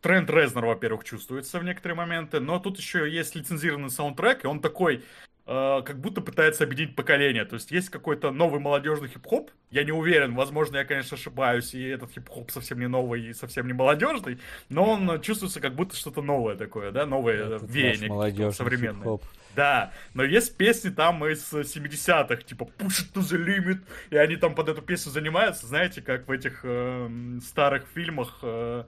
[0.00, 4.60] Трент Резнер, во-первых, чувствуется в некоторые моменты, но тут еще есть лицензированный саундтрек, и он
[4.60, 5.02] такой,
[5.46, 7.44] э, как будто пытается объединить поколение.
[7.44, 9.50] То есть есть какой-то новый молодежный хип-хоп.
[9.70, 13.66] Я не уверен, возможно, я, конечно, ошибаюсь, и этот хип-хоп совсем не новый и совсем
[13.66, 14.38] не молодежный,
[14.68, 19.00] но он чувствуется как будто что-то новое такое, да, новое Этот веяние молодежный современное.
[19.00, 19.24] хип-хоп.
[19.56, 23.80] Да, но есть песни там из 70-х, типа Push it to the limit,
[24.10, 28.84] и они там под эту песню занимаются, знаете, как в этих эм, старых фильмах э,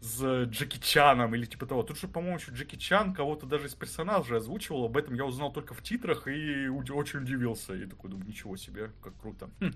[0.00, 1.82] с Джеки Чаном или типа того.
[1.82, 5.52] Тут же, по-моему, еще Джеки Чан кого-то даже из персонажей озвучивал, об этом я узнал
[5.52, 7.74] только в титрах и очень удивился.
[7.74, 9.50] И такой думаю, ничего себе, как круто.
[9.60, 9.72] Хм.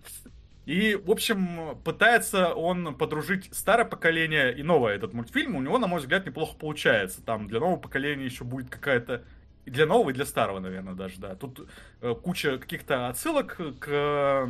[0.66, 5.56] И, в общем, пытается он подружить старое поколение и новое этот мультфильм.
[5.56, 7.22] У него, на мой взгляд, неплохо получается.
[7.22, 9.24] Там для нового поколения еще будет какая-то
[9.66, 11.34] для нового, и для старого, наверное, даже, да.
[11.34, 11.68] Тут
[12.00, 14.48] э, куча каких-то отсылок к э,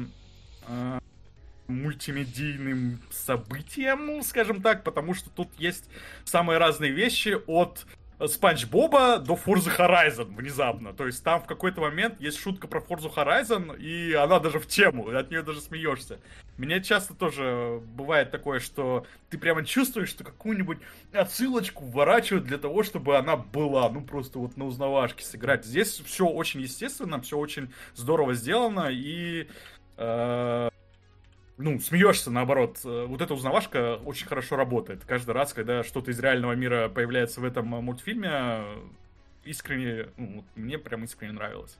[1.70, 5.88] мультимедийным событиям, скажем так, потому что тут есть
[6.24, 7.86] самые разные вещи от
[8.28, 10.92] Спанч Боба до Forza Horizon внезапно.
[10.92, 14.66] То есть там в какой-то момент есть шутка про Forza Horizon, и она даже в
[14.66, 16.20] тему, от нее даже смеешься.
[16.58, 20.78] Меня часто тоже бывает такое, что ты прямо чувствуешь, что какую-нибудь
[21.12, 25.64] отсылочку вворачивают для того, чтобы она была, ну просто вот на узнавашке сыграть.
[25.64, 29.48] Здесь все очень естественно, все очень здорово сделано, и
[29.96, 30.70] э,
[31.60, 32.80] ну, смеешься, наоборот.
[32.84, 35.04] Э, Вот эта узнавашка очень хорошо работает.
[35.04, 38.76] Каждый раз, когда что-то из реального мира появляется в этом э, мультфильме, э,
[39.44, 41.78] искренне, ну, вот мне прям искренне нравилось.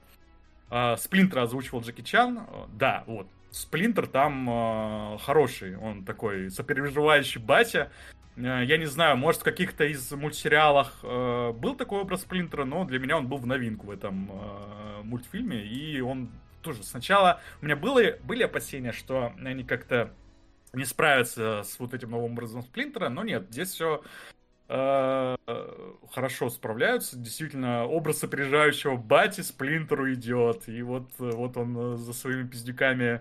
[0.69, 2.47] А, Сплинтера озвучивал Джеки Чан.
[2.73, 3.27] Да, вот.
[3.51, 5.77] Сплинтер там хороший.
[5.77, 7.91] Он такой сопереживающий батя.
[8.37, 13.01] Я не знаю, может, в каких-то из мультсериалах э, был такой образ Сплинтера, но для
[13.01, 15.63] меня он был в новинку в этом э, мультфильме.
[15.63, 16.31] И он
[16.63, 17.41] тоже сначала...
[17.63, 20.13] У меня было, были опасения, что они как-то
[20.73, 24.03] не справятся с вот этим новым образом Сплинтера, но нет, здесь все
[24.71, 27.19] хорошо справляются.
[27.19, 30.69] Действительно, образ сопереживающего бати Сплинтеру идет.
[30.69, 33.21] И вот, э, вот он э, за своими пиздюками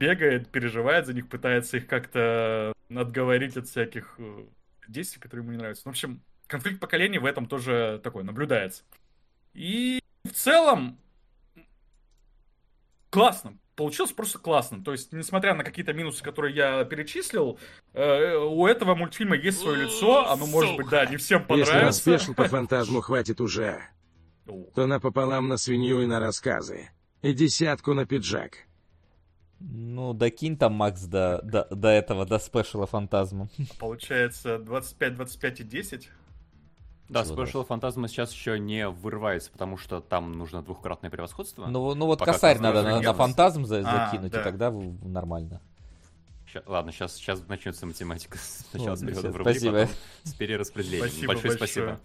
[0.00, 4.46] бегает, переживает за них, пытается их как-то отговорить от всяких э,
[4.88, 5.82] действий, которые ему не нравятся.
[5.84, 8.82] Ну, в общем, конфликт поколений в этом тоже такой наблюдается.
[9.54, 10.98] И в целом
[13.10, 13.58] классно.
[13.74, 14.82] Получилось просто классно.
[14.82, 17.60] То есть, несмотря на какие-то минусы, которые я перечислил,
[17.92, 20.28] э, у этого мультфильма есть свое лицо.
[20.28, 22.00] Оно, может быть, да, не всем Если на понравится.
[22.00, 23.80] спешл по фантазму хватит уже,
[24.74, 26.90] то напополам на свинью и на рассказы.
[27.22, 28.68] И десятку на пиджак.
[29.60, 33.48] Ну, докинь там, Макс, до, до, до этого, до спешила фантазма.
[33.78, 36.10] Получается 25, 25 и 10.
[37.08, 41.66] Да, Special Фантазма сейчас еще не вырывается, потому что там нужно двухкратное превосходство.
[41.66, 44.40] Ну, ну вот Пока косарь надо на, на фантазм за- А, закинуть, да.
[44.40, 45.60] и тогда нормально.
[46.46, 48.38] Ща- ладно, сейчас, сейчас начнется математика.
[48.70, 49.72] Сначала с Ладно, перевода в рубли, спасибо.
[49.80, 49.94] потом
[50.24, 51.08] с перераспределением.
[51.08, 51.68] Спасибо Большое большое.
[51.68, 52.00] спасибо.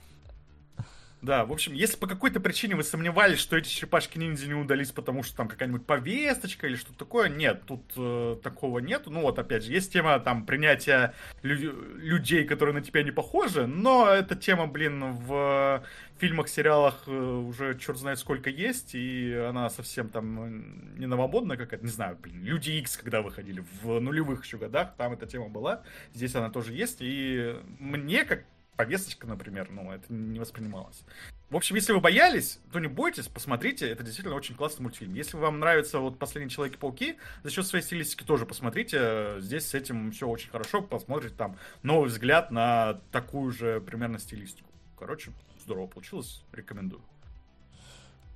[1.23, 5.23] Да, в общем, если по какой-то причине вы сомневались, что эти черепашки-ниндзя не удались, потому
[5.23, 9.03] что там какая-нибудь повесточка или что-то такое, нет, тут э, такого нет.
[9.05, 13.65] Ну вот, опять же, есть тема там принятия лю- людей, которые на тебя не похожи,
[13.65, 15.81] но эта тема, блин, в
[16.17, 21.55] фильмах, сериалах э, уже черт знает сколько есть, и она совсем там э, не новомодная
[21.55, 25.47] какая-то, не знаю, блин, Люди X, когда выходили в нулевых еще годах, там эта тема
[25.47, 25.83] была,
[26.13, 28.43] здесь она тоже есть, и мне, как
[28.75, 31.03] повесточка, например, ну, это не воспринималось.
[31.49, 35.13] В общем, если вы боялись, то не бойтесь, посмотрите, это действительно очень классный мультфильм.
[35.13, 40.11] Если вам нравится вот «Последний Человек-пауки», за счет своей стилистики тоже посмотрите, здесь с этим
[40.11, 44.69] все очень хорошо, посмотрите там новый взгляд на такую же примерно стилистику.
[44.97, 45.31] Короче,
[45.63, 47.01] здорово получилось, рекомендую.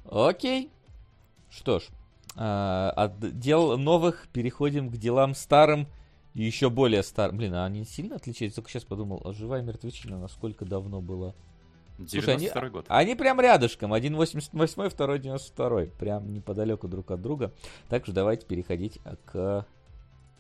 [0.10, 0.72] Окей.
[1.50, 1.88] Что ж,
[2.36, 5.88] а, от дел новых переходим к делам старым
[6.38, 7.38] и еще более старым.
[7.38, 8.58] Блин, а они сильно отличаются?
[8.58, 11.34] Только сейчас подумал, а живая мертвечина насколько давно была?
[12.08, 12.86] Слушай, они, год.
[12.90, 13.92] они прям рядышком.
[13.92, 17.52] Один 88 второй 92 Прям неподалеку друг от друга.
[17.90, 19.66] Так что давайте переходить к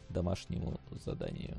[0.09, 1.57] домашнему заданию.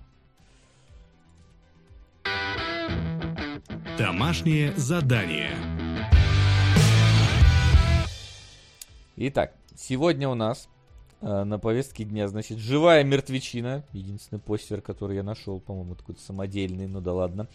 [3.99, 5.51] Домашнее задание.
[9.17, 10.69] Итак, сегодня у нас
[11.21, 13.85] на повестке дня, значит, живая мертвечина.
[13.93, 17.49] Единственный постер, который я нашел, по-моему, какой-то самодельный, ну да ладно.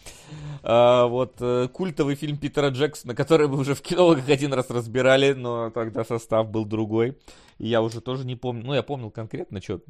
[0.62, 5.32] А, вот э, культовый фильм Питера Джексона, который мы уже в кинологах один раз разбирали,
[5.32, 7.16] но тогда состав был другой.
[7.58, 9.80] И я уже тоже не помню, ну я помнил конкретно, что,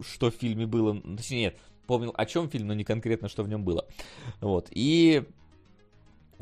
[0.00, 1.00] что в фильме было.
[1.16, 3.86] Точнее, нет, помнил о чем фильм, но не конкретно, что в нем было.
[4.40, 4.68] Вот.
[4.70, 5.24] И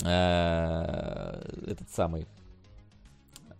[0.02, 2.26] э, этот самый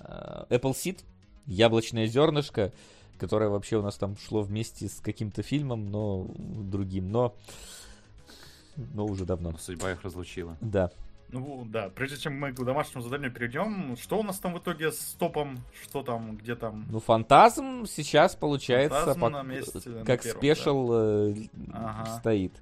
[0.01, 1.05] э, Apple Seed,
[1.47, 2.73] яблочное зернышко,
[3.19, 7.35] которое вообще у нас там шло вместе с каким-то фильмом, но другим, но,
[8.77, 9.57] но уже давно.
[9.59, 10.57] Судьба их разлучила.
[10.61, 10.91] Да.
[11.31, 14.93] Ну да, прежде чем мы к домашнему заданию перейдем, что у нас там в итоге
[14.93, 15.59] с топом?
[15.83, 16.87] Что там, где там?
[16.91, 21.35] Ну, фантазм сейчас получается Фантазм пок- на месте, на как первом, спешл э,
[21.73, 22.19] Ага.
[22.21, 22.53] стоит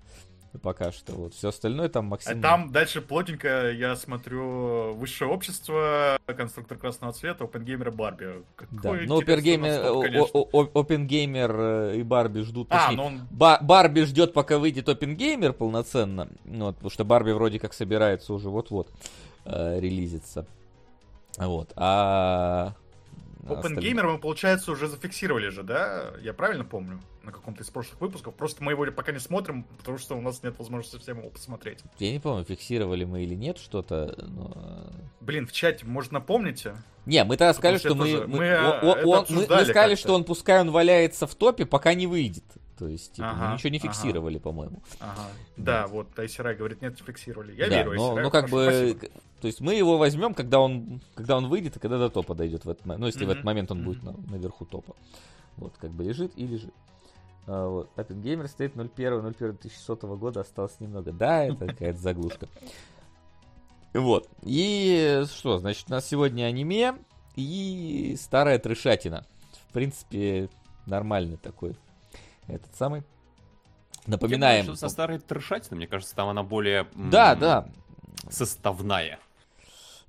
[0.61, 1.12] пока что.
[1.12, 2.43] Вот все остальное там А Максим.
[2.43, 8.24] там дальше плотненько я смотрю Высшее общество, конструктор красного цвета, опенгеймер и Барби.
[8.70, 8.77] Да.
[8.77, 10.81] Какой Опергеймер, наскок, конечно.
[10.81, 12.69] Опенгеймер э, и Барби ждут.
[12.70, 13.20] А, точнее, ну он...
[13.31, 16.29] Ба- Барби ждет, пока выйдет Опенгеймер полноценно.
[16.45, 18.89] Ну, вот, потому что Барби вроде как собирается уже вот-вот
[19.45, 20.47] э, релизиться.
[21.39, 21.73] Вот.
[21.77, 22.74] А...
[23.47, 26.12] Опенгеймер мы, получается, уже зафиксировали же, да?
[26.20, 27.01] Я правильно помню?
[27.24, 28.35] На каком-то из прошлых выпусков.
[28.35, 31.81] Просто мы его пока не смотрим, потому что у нас нет возможности всем его посмотреть.
[31.98, 34.14] Я не помню, фиксировали мы или нет что-то.
[34.28, 34.90] Но...
[35.20, 36.74] Блин, в чате, может, напомните?
[37.06, 39.64] Не, мы тогда сказали, что мы, мы, мы, о- а, о- это он- мы- мы
[39.64, 42.44] сказали, что он пускай он валяется в топе, пока не выйдет.
[42.83, 43.87] То есть, типа, мы Ага, ничего не ага.
[43.87, 44.83] фиксировали, по-моему.
[44.99, 45.29] Ага.
[45.57, 47.55] Да, вот Айсерай говорит, нет, фиксировали.
[47.55, 49.21] Я да, верю но, Айсераю, ну, как бы, спасибо.
[49.41, 52.65] то есть мы его возьмем, когда он, когда он выйдет и когда до топа дойдет
[52.65, 53.01] в этот момент.
[53.03, 53.87] Ну, если в этот момент он мгм.
[53.87, 54.97] будет на- наверху топа.
[55.59, 56.75] Вот, как бы лежит и лежит.
[57.47, 57.89] А, вот.
[57.95, 61.13] Оппенгеймер стоит 01.01.2100 года, осталось немного.
[61.13, 62.49] Да, это какая-то заглушка.
[63.95, 64.29] Вот.
[64.43, 66.97] И что, значит, у нас сегодня аниме
[67.37, 69.25] и старая трешатина.
[69.69, 70.49] В принципе,
[70.87, 71.77] нормальный такой
[72.57, 73.03] этот самый.
[74.07, 74.65] Напоминаем.
[74.65, 76.89] Что со старой трешатиной, мне кажется, там она более...
[76.95, 77.69] Да, да.
[78.29, 79.19] Составная,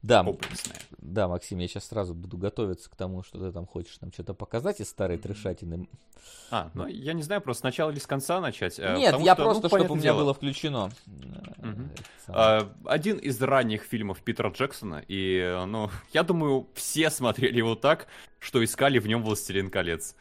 [0.02, 0.78] Да, комплексная.
[0.98, 4.34] Да, Максим, я сейчас сразу буду готовиться к тому, что ты там хочешь нам что-то
[4.34, 5.88] показать из старой трешатины.
[6.50, 8.80] А, ну я не знаю, просто сначала или с конца начать.
[8.80, 10.90] э, Нет, я что, ну, просто, чтобы у меня дело, было включено.
[12.28, 17.76] А, Один из ранних фильмов Питера Джексона, и, э, ну, я думаю, все смотрели его
[17.76, 18.08] так,
[18.40, 20.16] что искали в нем «Властелин колец».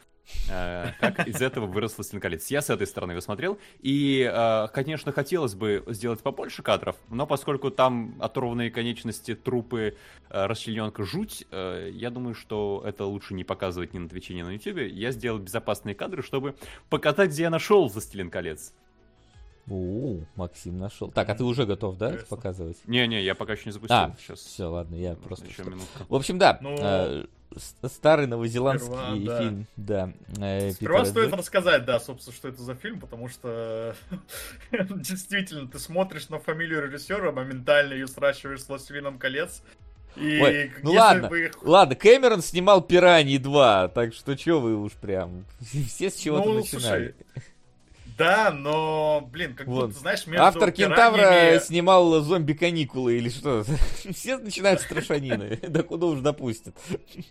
[0.49, 2.47] Э, Как из этого вырос «Властелин колец».
[2.47, 7.27] Я с этой стороны его смотрел, и, э, конечно, хотелось бы сделать побольше кадров, но
[7.27, 9.95] поскольку там оторванные конечности, трупы,
[10.29, 14.51] э, расчлененка, жуть, я думаю, что это лучше не показывать ни на Твиче, ни на
[14.51, 14.87] Ютубе.
[14.87, 16.55] Я сделал безопасные кадры, чтобы
[16.89, 18.73] показать, где я нашел «Властелин колец».
[19.67, 21.09] У, Максим нашел.
[21.09, 22.37] Так, а ты уже готов, да, это Интересно.
[22.37, 22.77] показывать?
[22.85, 23.95] Не-не, я пока еще не запустил.
[23.95, 24.39] А, Сейчас.
[24.39, 25.45] все, ладно, я просто...
[25.45, 26.03] Еще минутку.
[26.09, 27.25] В общем, да, Ну, э,
[27.87, 29.39] старый новозеландский сперва, да.
[29.39, 30.13] фильм, да.
[30.39, 33.95] э, Сперва Питера стоит Джек- рассказать, да, собственно, что это за фильм, потому что
[34.71, 39.61] действительно ты смотришь на фамилию режиссера, моментально ее сращиваешь с «Властелином колец».
[40.15, 44.91] И Ой, ну ладно, бы ладно, Кэмерон снимал «Пираньи 2», так что чё вы уж
[44.93, 45.43] прям...
[45.87, 47.15] Все с чего-то Ну, начинали.
[47.33, 47.45] слушай,
[48.17, 49.87] Да, но, блин, как Вон.
[49.87, 53.63] будто, знаешь, между Автор Кентавра снимал зомби-каникулы или что?
[54.13, 55.59] Все начинают с трошанины.
[55.73, 56.75] Да куда уж допустят.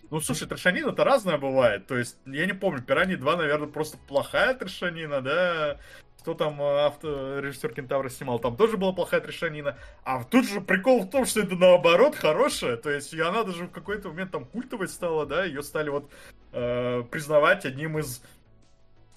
[0.09, 1.87] Ну, слушай, трешанина-то разная бывает.
[1.87, 5.77] То есть, я не помню, Пираньи 2, наверное, просто плохая трешанина, да?
[6.23, 9.77] кто там э, авто, режиссер Кентавра снимал, там тоже была плохая трешанина.
[10.05, 12.77] А тут же прикол в том, что это наоборот хорошая.
[12.77, 16.09] То есть и она даже в какой-то момент там культовой стала, да, ее стали вот
[16.53, 18.23] э, признавать одним из,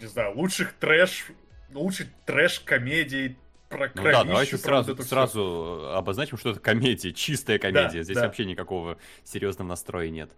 [0.00, 1.28] не знаю, лучших трэш,
[1.72, 3.36] лучших трэш-комедий
[3.68, 7.98] про ну да, давайте сразу, вот сразу обозначим, что это комедия, чистая комедия.
[7.98, 8.24] Да, Здесь да.
[8.24, 10.30] вообще никакого серьезного настроя нет.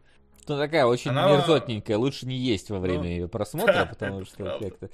[0.46, 1.30] Ну, такая очень Она...
[1.30, 4.88] мерзотненькая, лучше не есть во время ну, ее просмотра, да, потому что как-то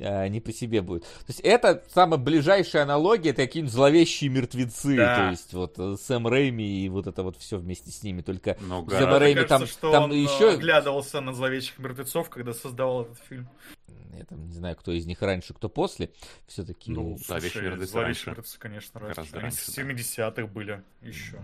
[0.00, 1.02] а, не по себе будет.
[1.02, 5.16] То есть это самая ближайшая аналогия, это какие-нибудь зловещие мертвецы, да.
[5.16, 8.56] то есть вот э, Сэм Рэйми и вот это вот все вместе с ними, только
[8.60, 10.52] ну, Сэм Рэйми кажется, там, что там он еще...
[10.52, 13.48] оглядывался на зловещих мертвецов, когда создавал этот фильм.
[14.18, 16.10] Я там не знаю, кто из них раньше, кто после.
[16.46, 16.90] Все-таки.
[16.90, 18.36] Ну, зловещие мертвецы раньше.
[18.58, 19.38] конечно, раньше.
[19.38, 21.38] раньше 70-х были еще.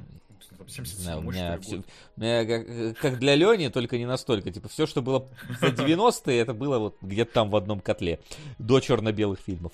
[0.67, 1.83] 77 знаю, у меня, все,
[2.17, 4.51] у меня как, как для Лени, только не настолько.
[4.51, 5.29] Типа, все, что было
[5.61, 8.21] за 90-е, это было вот где-то там в одном котле.
[8.59, 9.73] До черно-белых фильмов.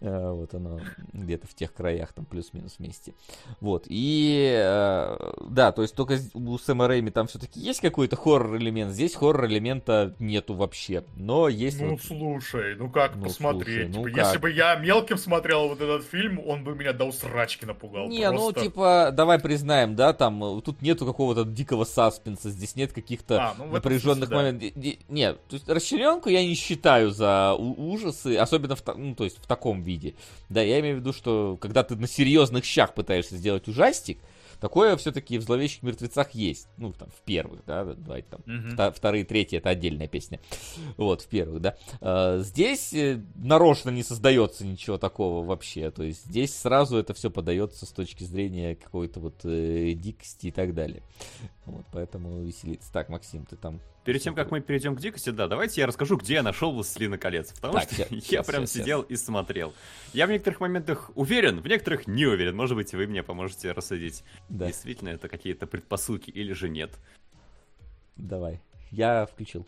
[0.00, 0.80] Э, вот оно
[1.12, 3.14] где-то в тех краях, там плюс-минус вместе.
[3.60, 3.86] Вот.
[3.88, 5.16] И э,
[5.52, 8.92] да, то есть только у Сэма Рэйми там все-таки есть какой-то хоррор-элемент.
[8.92, 11.04] Здесь хоррор-элемента нету вообще.
[11.16, 11.80] Но есть...
[11.80, 12.02] Ну, вот...
[12.02, 13.92] слушай, ну как ну, посмотреть?
[13.92, 14.26] Слушай, ну, типа, как?
[14.26, 18.08] Если бы я мелким смотрел вот этот фильм, он бы меня до усрачки напугал.
[18.08, 18.58] Не, ну, просто.
[18.58, 23.50] ну, типа, давай признаем, да, там, э, тут нету какого-то дикого саспенса, здесь нет каких-то
[23.50, 24.70] а, ну, напряженных смысле, моментов.
[24.74, 24.90] Да.
[25.08, 29.46] Нет, то есть расчлененку я не считаю за ужасы, особенно в, ну, то есть в
[29.46, 30.14] таком виде.
[30.48, 34.18] Да, я имею в виду, что когда ты на серьезных щах пытаешься сделать ужастик,
[34.62, 36.68] Такое все-таки в «Зловещих мертвецах» есть.
[36.76, 38.92] Ну, там, в первых, да, давайте там, mm-hmm.
[38.92, 40.38] вторые, третьи, это отдельная песня.
[40.96, 41.76] Вот, в первых, да.
[42.00, 45.90] А, здесь э, нарочно не создается ничего такого вообще.
[45.90, 50.52] То есть здесь сразу это все подается с точки зрения какой-то вот э, дикости и
[50.52, 51.02] так далее.
[51.66, 52.92] Вот, поэтому веселиться.
[52.92, 56.16] Так, Максим, ты там Перед тем, как мы перейдем к дикости, да, давайте я расскажу,
[56.16, 57.52] где я нашел «Властелина колец».
[57.52, 59.20] Потому так, что сейчас, я прям сейчас, сидел сейчас.
[59.20, 59.74] и смотрел.
[60.12, 62.56] Я в некоторых моментах уверен, в некоторых не уверен.
[62.56, 64.66] Может быть, вы мне поможете рассудить, да.
[64.66, 66.90] действительно это какие-то предпосылки или же нет.
[68.16, 68.60] Давай.
[68.90, 69.66] Я включил.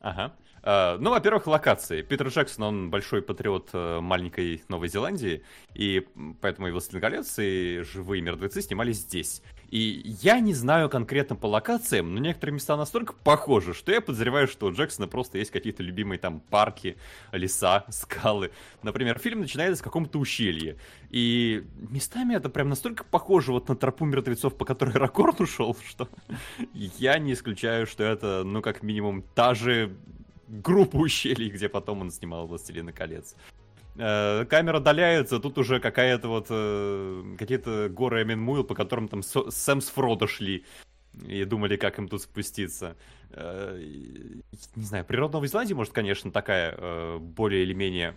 [0.00, 0.34] Ага.
[0.62, 2.02] Uh, ну, во-первых, локации.
[2.02, 6.06] Питер Джексон, он большой патриот uh, маленькой Новой Зеландии, и
[6.40, 9.40] поэтому и «Властелин колец», и «Живые мертвецы» снимались здесь.
[9.68, 14.48] И я не знаю конкретно по локациям, но некоторые места настолько похожи, что я подозреваю,
[14.48, 16.96] что у Джексона просто есть какие-то любимые там парки,
[17.32, 18.50] леса, скалы.
[18.82, 20.76] Например, фильм начинается с каком-то ущелья.
[21.10, 26.08] И местами это прям настолько похоже вот на тропу мертвецов, по которой Ракорн ушел, что
[26.72, 29.96] я не исключаю, что это, ну, как минимум, та же
[30.48, 33.36] группа ущелий, где потом он снимал «Властелина колец».
[33.98, 39.80] Э, камера отдаляется, тут уже какая-то вот э, какие-то горы Эмин по которым там Сэм
[39.80, 40.64] с Фродо шли
[41.26, 42.96] и думали, как им тут спуститься.
[43.30, 43.76] Э,
[44.76, 48.14] не знаю, природа Новой Зеландии, может, конечно, такая более или менее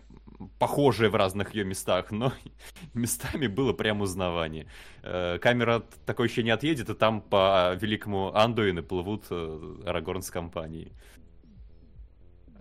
[0.60, 2.32] похожая в разных ее местах, но
[2.94, 4.68] местами было прям узнавание.
[5.02, 10.94] Камера такое еще не отъедет, и там по великому Андуину плывут Арагорн с компанией.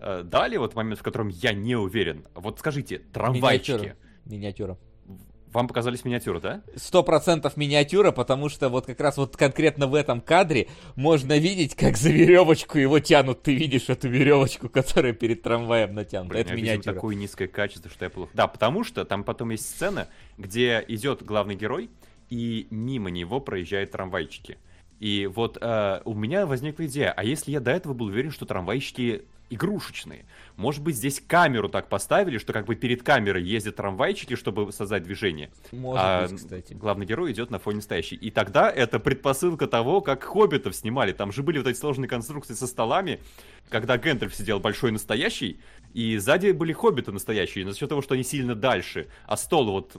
[0.01, 2.25] Э, далее, вот момент, в котором я не уверен.
[2.35, 3.73] Вот скажите, трамвайчики.
[3.73, 3.97] Миниатюра.
[4.25, 4.79] Миниатюра.
[5.53, 6.63] Вам показались миниатюры, да?
[6.77, 11.75] Сто процентов миниатюра, потому что вот как раз вот конкретно в этом кадре можно видеть,
[11.75, 13.43] как за веревочку его тянут.
[13.43, 16.35] Ты видишь эту веревочку, которая перед трамваем натянута.
[16.35, 16.95] Блин, Это миниатюра.
[16.95, 18.31] такое низкое качество, что я плохо.
[18.33, 20.07] Да, потому что там потом есть сцена,
[20.39, 21.91] где идет главный герой,
[22.29, 24.57] и мимо него проезжают трамвайчики.
[25.01, 28.47] И вот э, у меня возникла идея, а если я до этого был уверен, что
[28.47, 30.25] трамвайчики игрушечные.
[30.57, 35.03] Может быть, здесь камеру так поставили, что как бы перед камерой ездят трамвайчики, чтобы создать
[35.03, 35.51] движение.
[35.73, 36.73] Может а быть, кстати.
[36.73, 38.17] Главный герой идет на фоне настоящий.
[38.17, 41.13] И тогда это предпосылка того, как хоббитов снимали.
[41.13, 43.21] Там же были вот эти сложные конструкции со столами,
[43.71, 45.61] когда Гэндальф сидел большой настоящий,
[45.95, 49.71] и сзади были хоббиты настоящие, но за счет того, что они сильно дальше, а стол
[49.71, 49.97] вот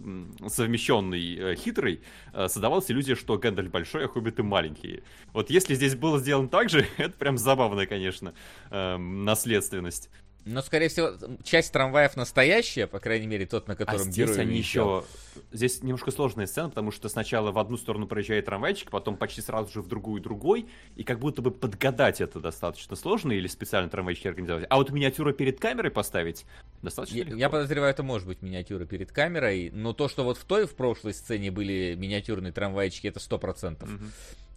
[0.48, 2.02] совмещенный, э, хитрый,
[2.34, 5.04] э, создавалась иллюзия, что Гэндальф большой, а хоббиты маленькие.
[5.34, 8.34] Вот если здесь было сделано так же, это прям забавно, конечно,
[8.70, 10.10] э, наследственность.
[10.46, 11.12] Но, скорее всего,
[11.44, 15.04] часть трамваев настоящая, по крайней мере, тот, на котором а здесь они еще...
[15.52, 19.72] Здесь немножко сложная сцена, потому что сначала в одну сторону проезжает трамвайчик, потом почти сразу
[19.72, 24.28] же в другую другой, и как будто бы подгадать это достаточно сложно, или специально трамвайчики
[24.28, 24.66] организовать.
[24.70, 26.46] А вот миниатюру перед камерой поставить
[26.82, 27.38] достаточно я, легко.
[27.38, 30.76] Я подозреваю, это может быть миниатюра перед камерой, но то, что вот в той, в
[30.76, 33.90] прошлой сцене были миниатюрные трамвайчики, это сто процентов.
[33.94, 34.06] Угу.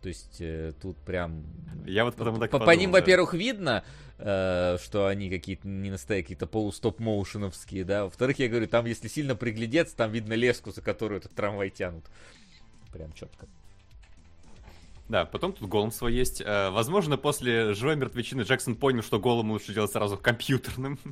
[0.04, 1.44] То есть э, тут прям...
[1.86, 2.98] Я вот потому так По, подумал, по ним, да.
[2.98, 3.84] во-первых, видно,
[4.18, 8.04] э, что они какие-то не настоящие, какие-то полустоп-моушеновские, да.
[8.04, 12.04] Во-вторых, я говорю, там, если сильно приглядеться, там видно леску, за которую этот трамвай тянут.
[12.92, 13.46] Прям четко.
[15.08, 16.42] Да, потом тут голом свой есть.
[16.42, 20.98] Э, возможно, после живой мертвечины Джексон понял, что голом лучше делать сразу компьютерным.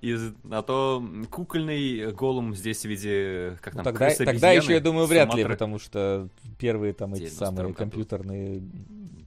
[0.00, 0.16] И,
[0.50, 4.80] а то кукольный голум здесь в виде, как Ну, там, тогда, крысы, тогда еще, я
[4.80, 8.60] думаю, вряд ли, потому что первые там эти В 92 самые компьютерные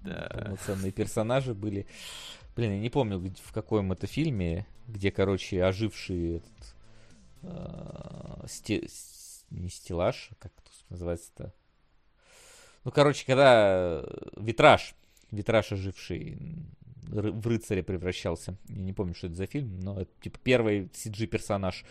[0.04, 0.30] Да.
[0.34, 1.86] полноценные персонажи были.
[2.56, 6.76] Блин, я не помню, в каком это фильме, где, короче, оживший этот,
[7.44, 11.54] э, сте- с- не стеллаж, а как это называется-то?
[12.84, 14.96] Ну, короче, когда э, витраж,
[15.32, 16.38] витраж оживший
[17.08, 18.56] в рыцаря превращался.
[18.70, 21.84] Я не помню, что это за фильм, но это типа первый CG-персонаж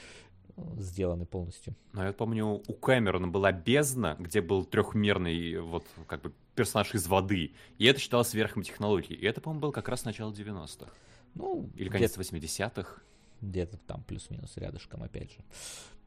[0.57, 1.75] э, сделанный полностью.
[1.93, 7.07] Но я помню, у Кэмерона была бездна, где был трехмерный вот как бы персонаж из
[7.07, 7.53] воды.
[7.79, 9.15] И это считалось верхом технологий.
[9.15, 10.91] И это, по-моему, был как раз начало 90-х.
[11.35, 13.01] Ну, Или конец 80-х.
[13.41, 15.39] где-то там плюс-минус рядышком, опять же.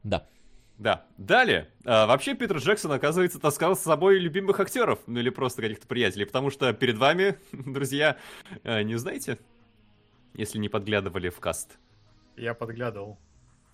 [0.02, 0.28] Да.
[0.78, 1.04] Да.
[1.18, 1.70] Далее.
[1.84, 6.24] А, вообще Питер Джексон, оказывается, таскал с собой любимых актеров, ну или просто каких-то приятелей,
[6.24, 8.16] потому что перед вами, друзья,
[8.64, 9.38] э, не знаете,
[10.34, 11.78] если не подглядывали в каст.
[12.36, 13.18] Я подглядывал.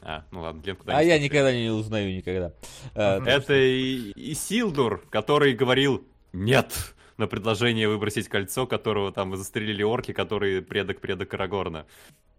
[0.02, 2.52] А, ну ладно, Глен куда А я никогда не узнаю никогда.
[2.94, 10.12] Э, Это и Исилдур, который говорил «нет» на предложение выбросить кольцо, которого там застрелили орки,
[10.12, 11.86] который предок-предок Арагорна.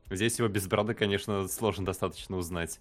[0.10, 2.80] Здесь его без бороды, конечно, сложно достаточно узнать.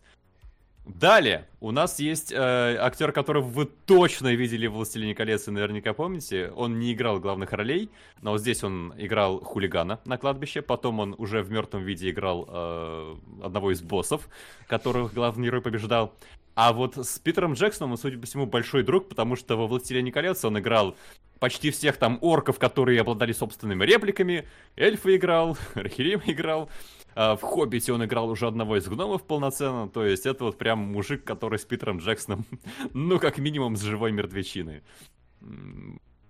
[0.84, 5.92] Далее, у нас есть э, актер, которого вы точно видели в «Властелине колец» и наверняка
[5.92, 6.50] помните.
[6.56, 7.90] Он не играл главных ролей,
[8.22, 12.48] но вот здесь он играл хулигана на кладбище, потом он уже в мертвом виде играл
[12.48, 14.28] э, одного из боссов,
[14.66, 16.14] которых главный герой побеждал.
[16.54, 20.10] А вот с Питером Джексоном он, судя по всему, большой друг, потому что во «Властелине
[20.10, 20.96] колец» он играл
[21.38, 24.46] почти всех там орков, которые обладали собственными репликами,
[24.76, 26.70] эльфа играл, Рахирим играл,
[27.14, 31.24] в «Хоббите» он играл уже одного из гномов полноценно, то есть это вот прям мужик,
[31.24, 32.44] который с Питером Джексоном,
[32.94, 34.82] ну, как минимум, с живой мертвечины.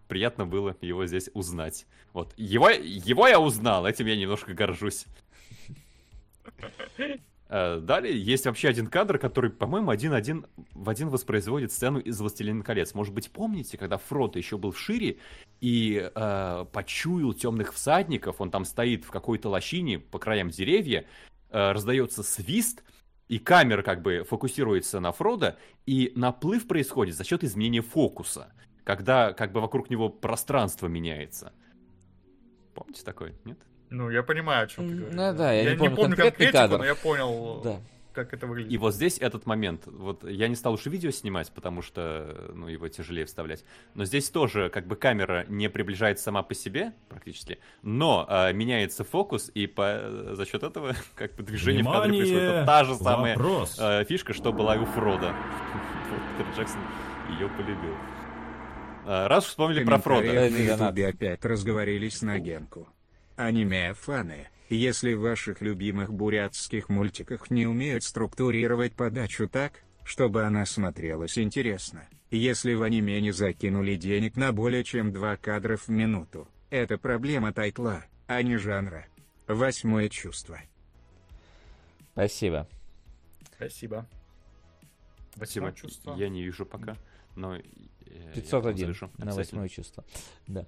[0.09, 1.87] Приятно было его здесь узнать.
[2.13, 5.07] Вот, его, его я узнал, этим я немножко горжусь.
[7.51, 12.63] Э, Далее есть вообще один кадр, который, по-моему, один-один в один воспроизводит сцену из «Властелина
[12.63, 12.95] колец».
[12.95, 15.19] Может быть, помните, когда Фродо еще был в Шире
[15.61, 21.07] и э, почуял темных всадников, он там стоит в какой-то лощине по краям деревья,
[21.51, 22.85] э, раздается свист,
[23.27, 25.57] и камера как бы фокусируется на Фродо,
[25.87, 28.53] и наплыв происходит за счет изменения фокуса,
[28.85, 31.53] когда как бы вокруг него пространство меняется.
[32.75, 33.59] Помните такое, нет?
[33.91, 35.15] Ну, я понимаю, о чем ты говоришь.
[35.17, 36.79] ну да, я не не помню помню конкретику, кадр.
[36.79, 37.81] но я понял, Да.
[38.13, 38.71] как это выглядит.
[38.73, 42.69] И вот здесь этот момент, вот я не стал уж видео снимать, потому что, ну,
[42.69, 43.65] его тяжелее вставлять,
[43.95, 49.03] но здесь тоже как бы камера не приближается сама по себе практически, но а, меняется
[49.03, 52.23] фокус, и по, за счет этого как бы движение в кадре Внимание!
[52.33, 52.53] происходит.
[52.59, 53.77] Это та же самая Вопрос.
[53.81, 55.35] а, фишка, что была и у Фрода.
[56.57, 56.81] Джексон
[57.31, 57.95] ее полюбил.
[59.07, 60.27] А, раз уж вспомнили про Фрода.
[60.33, 60.51] донат.
[60.53, 62.89] ютубе опять разговорились на гемку.
[63.41, 71.39] Аниме-фаны, если в ваших любимых бурятских мультиках не умеют структурировать подачу так, чтобы она смотрелась
[71.39, 76.99] интересно, если в аниме не закинули денег на более чем два кадра в минуту, это
[76.99, 79.07] проблема тайтла, а не жанра.
[79.49, 80.61] Восьмое чувство.
[82.13, 82.69] Спасибо.
[83.57, 84.07] Спасибо.
[85.35, 85.65] Спасибо.
[85.65, 86.15] Восьмое чувство.
[86.17, 86.99] Я не вижу пока,
[87.37, 87.57] но...
[87.57, 87.63] э,
[88.05, 90.05] я 501 слышу на восьмое чувство.
[90.47, 90.67] Да.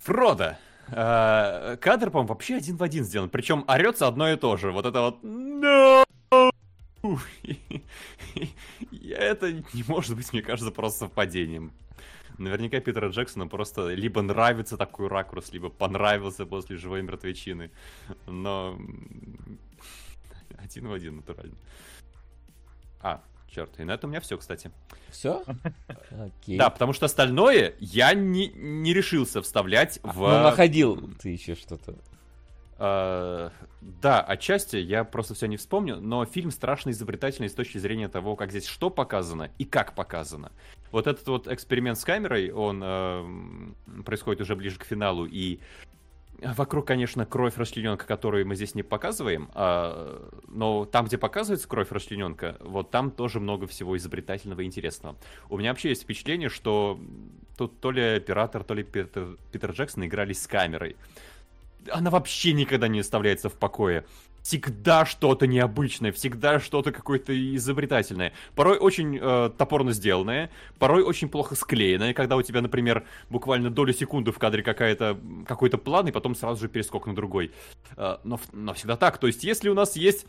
[0.00, 0.56] Фродо.
[0.92, 3.28] Э, Кадр, по-моему, вообще один в один сделан.
[3.30, 4.72] Причем орется одно и то же.
[4.72, 5.22] Вот это вот...
[5.22, 6.04] «No!»
[9.10, 11.72] Это не может быть, мне кажется, просто совпадением.
[12.38, 17.70] Наверняка Питера Джексона просто либо нравится такой ракурс, либо понравился после живой мертвечины.
[18.26, 18.78] Но
[20.58, 21.56] один в один, натурально.
[23.02, 24.70] А, черт, и на этом у меня все, кстати.
[25.10, 25.42] Все?
[26.10, 26.58] Окей.
[26.58, 30.18] Да, потому что остальное я не, не решился вставлять в...
[30.20, 31.94] Ну, находил ты еще что-то.
[32.82, 33.50] Э,
[33.80, 38.36] да, отчасти я просто все не вспомню, но фильм страшно изобретательный с точки зрения того,
[38.36, 40.50] как здесь что показано и как показано.
[40.90, 45.60] Вот этот вот эксперимент с камерой, он э, происходит уже ближе к финалу, и
[46.42, 51.90] вокруг, конечно, кровь расчлененка, которую мы здесь не показываем, а, но там, где показывается кровь
[51.90, 55.16] расчлененка, вот там тоже много всего изобретательного и интересного.
[55.48, 57.00] У меня вообще есть впечатление, что
[57.56, 60.96] тут то ли оператор, то ли Питер, Питер Джексон игрались с камерой
[61.90, 64.04] она вообще никогда не оставляется в покое.
[64.42, 68.32] Всегда что-то необычное, всегда что-то какое-то изобретательное.
[68.54, 73.92] Порой очень э, топорно сделанное, порой очень плохо склеенное, когда у тебя, например, буквально долю
[73.92, 77.52] секунды в кадре какая-то, какой-то план, и потом сразу же перескок на другой.
[77.96, 79.18] Э, но, но всегда так.
[79.18, 80.26] То есть, если у нас есть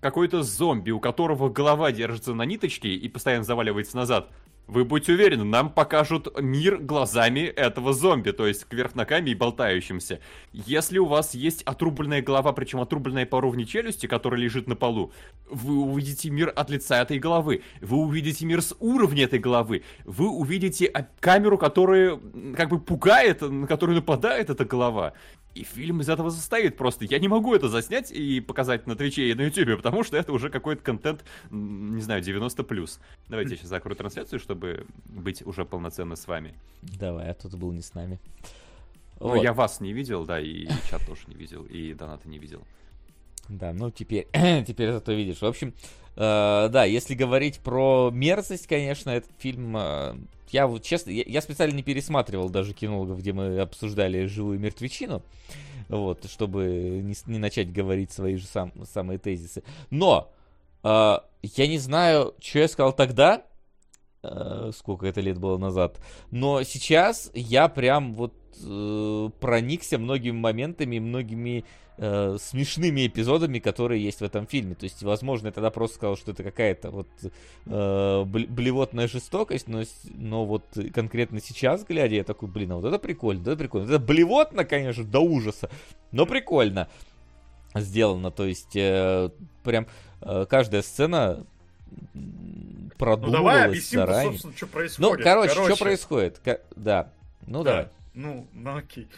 [0.00, 4.30] какой-то зомби, у которого голова держится на ниточке и постоянно заваливается назад,
[4.68, 10.20] Вы будьте уверены, нам покажут мир глазами этого зомби, то есть кверх ногами и болтающимся.
[10.52, 15.12] Если у вас есть отрубленная голова, причем отрубленная по уровню челюсти, которая лежит на полу,
[15.50, 17.62] вы увидите мир от лица этой головы.
[17.80, 19.82] Вы увидите мир с уровня этой головы.
[20.04, 20.88] Вы увидите
[21.20, 22.18] камеру, которая
[22.56, 25.12] как бы пугает, на которую нападает эта голова.
[25.54, 27.04] И фильм из этого состоит просто.
[27.04, 30.32] Я не могу это заснять и показать на Твиче и на Ютубе, потому что это
[30.32, 32.98] уже какой-то контент, не знаю, 90+.
[33.28, 36.54] Давайте я сейчас закрою трансляцию, чтобы быть уже полноценно с вами.
[36.82, 38.18] Давай, а тут был не с нами.
[39.20, 39.42] Ну, вот.
[39.42, 42.62] я вас не видел, да, и чат тоже не видел, и доната не видел.
[43.48, 44.26] Да, ну теперь,
[44.66, 45.40] теперь зато видишь.
[45.40, 45.74] В общем,
[46.16, 50.16] э, да, если говорить про мерзость, конечно, этот фильм э,
[50.52, 55.22] я вот честно, я, я специально не пересматривал даже кинологов, где мы обсуждали живую мертвечину,
[55.88, 59.62] вот, чтобы не, не начать говорить свои же сам, самые тезисы.
[59.90, 60.30] Но
[60.82, 63.44] э, я не знаю, что я сказал тогда,
[64.22, 65.98] э, сколько это лет было назад,
[66.30, 71.64] но сейчас я прям вот э, проникся многими моментами, многими
[71.98, 74.74] э, смешными эпизодами, которые есть в этом фильме.
[74.74, 77.08] То есть, возможно, я тогда просто сказал, что это какая-то вот
[77.66, 79.82] э, блевотная жестокость, но,
[80.14, 80.64] но вот
[80.94, 83.86] конкретно сейчас, глядя, я такой, блин, а вот это прикольно, это прикольно.
[83.86, 85.70] Это блевотно, конечно, до ужаса,
[86.10, 86.88] но прикольно
[87.74, 88.30] сделано.
[88.30, 89.30] То есть, э,
[89.62, 89.86] прям
[90.20, 91.44] э, каждая сцена
[92.98, 94.32] продумывалась ну, давай объясним, заранее.
[94.32, 95.18] собственно, что происходит.
[95.18, 95.74] Ну, короче, короче.
[95.74, 96.40] что происходит?
[96.76, 97.10] Да.
[97.46, 97.70] Ну, да.
[97.70, 97.88] давай.
[98.14, 99.08] Ну, ну окей.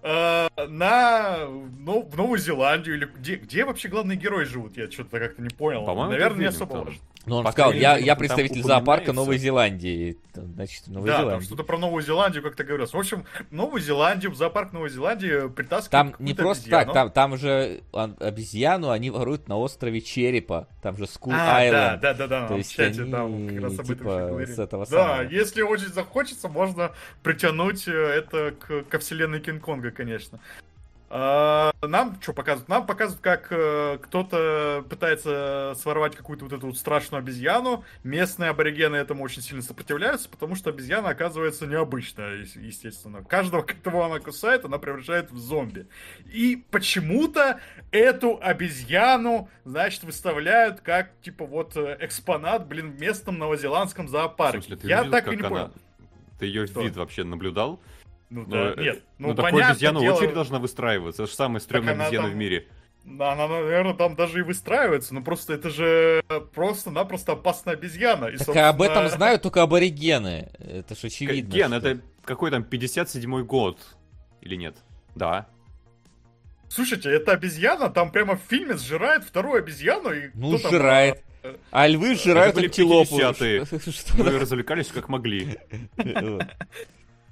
[0.00, 4.76] Э, на ну, в Новую Зеландию или где, где вообще главные герои живут?
[4.76, 5.84] Я что-то как-то не понял.
[5.84, 7.00] По-моему, Наверное, не особо важно.
[7.26, 10.16] Ну, он сказал, я, я представитель зоопарка Новой Зеландии.
[10.34, 11.32] Значит, Новой да, Зеландии.
[11.32, 12.92] там что-то про Новую Зеландию как-то говорилось.
[12.92, 16.92] В общем, Новую Зеландию, в зоопарк Новой Зеландии притаскивают Там не просто обезьяну.
[16.92, 20.68] так, там, там же обезьяну они воруют на острове Черепа.
[20.80, 22.00] Там же Skull а, Island.
[22.00, 22.48] Да, да, да, да.
[22.48, 25.28] То есть чате, они, да, как раз об типа, с этого Да, самого.
[25.28, 26.92] если очень захочется, можно
[27.22, 30.38] притянуть э, это к, ко вселенной Кинг-Конга, конечно.
[31.10, 32.68] А, нам что показывают?
[32.68, 37.84] Нам показывают, как э, кто-то пытается своровать какую-то вот эту вот страшную обезьяну.
[38.04, 43.24] Местные аборигены этому очень сильно сопротивляются, потому что обезьяна оказывается необычная, естественно.
[43.24, 45.86] Каждого, кого она кусает, она превращает в зомби.
[46.26, 47.60] И почему-то
[47.90, 54.76] эту обезьяну, значит, выставляют как, типа, вот э, экспонат, блин, в местном новозеландском зоопарке.
[54.76, 55.48] Ты Я видел, так и не она...
[55.48, 55.72] понял.
[56.38, 56.82] Ты ее Что?
[56.82, 57.80] вид вообще наблюдал?
[58.30, 59.02] Ну, да, ну, нет.
[59.18, 60.14] Ну, ну такой обезьяна дело...
[60.14, 61.22] очередь должна выстраиваться.
[61.22, 62.34] Это же самая стрёмная обезьяна там...
[62.34, 62.66] в мире.
[63.04, 66.22] Да, она, наверное, там даже и выстраивается, но просто это же
[66.54, 68.26] просто-напросто опасная обезьяна.
[68.26, 68.68] И, так собственно...
[68.68, 70.50] об этом знают только аборигены.
[70.58, 71.50] Это же очевидно.
[71.50, 71.76] Ген, что...
[71.76, 73.78] это какой там 57-й год?
[74.42, 74.76] Или нет?
[75.14, 75.48] Да.
[76.68, 81.22] Слушайте, эта обезьяна там прямо в фильме сжирает вторую обезьяну и Ну, сжирает.
[81.42, 81.56] Там...
[81.70, 83.16] А львы сжирают антилопу.
[84.18, 85.56] Мы развлекались как могли.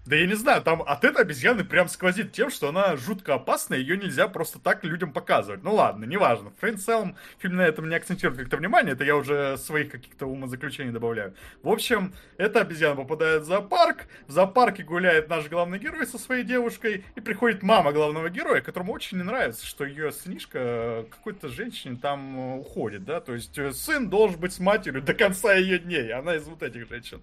[0.07, 3.79] Да я не знаю, там от этой обезьяны прям сквозит тем, что она жутко опасная,
[3.79, 5.65] ее нельзя просто так людям показывать.
[5.65, 6.53] Ну ладно, неважно.
[6.61, 10.93] Фрейн Селм фильм на этом не акцентирует как-то внимание, это я уже своих каких-то умозаключений
[10.93, 11.35] добавляю.
[11.65, 16.45] В общем, эта обезьяна попадает в зоопарк, в зоопарке гуляет наш главный герой со своей
[16.45, 21.99] девушкой, и приходит мама главного героя, которому очень не нравится, что ее сынишка какой-то женщине
[22.01, 26.13] там уходит, да, то есть э, сын должен быть с матерью до конца ее дней,
[26.13, 27.21] она из вот этих женщин.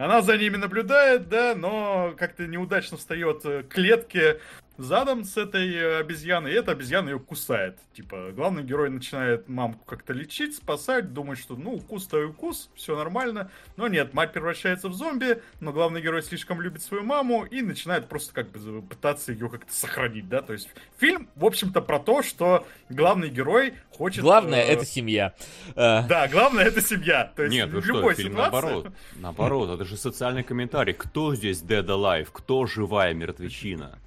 [0.00, 4.40] Она за ними наблюдает, да, но как-то неудачно встает к клетке
[4.82, 7.78] задом с этой э, обезьяной, и эта обезьяна ее кусает.
[7.92, 12.96] Типа, главный герой начинает мамку как-то лечить, спасать, думает, что, ну, укус-то и укус, все
[12.96, 13.50] нормально.
[13.76, 18.08] Но нет, мать превращается в зомби, но главный герой слишком любит свою маму и начинает
[18.08, 20.42] просто как бы пытаться ее как-то сохранить, да.
[20.42, 24.22] То есть фильм, в общем-то, про то, что главный герой хочет...
[24.22, 24.72] Главное, э...
[24.72, 25.34] это семья.
[25.76, 26.06] Э.
[26.08, 27.32] Да, главное, это семья.
[27.36, 28.52] То есть нет, ну любой что, фильм ситуации...
[28.52, 28.92] наоборот.
[29.16, 30.94] Наоборот, это же социальный комментарий.
[30.94, 32.28] Кто здесь dead alive?
[32.32, 33.98] Кто живая мертвечина?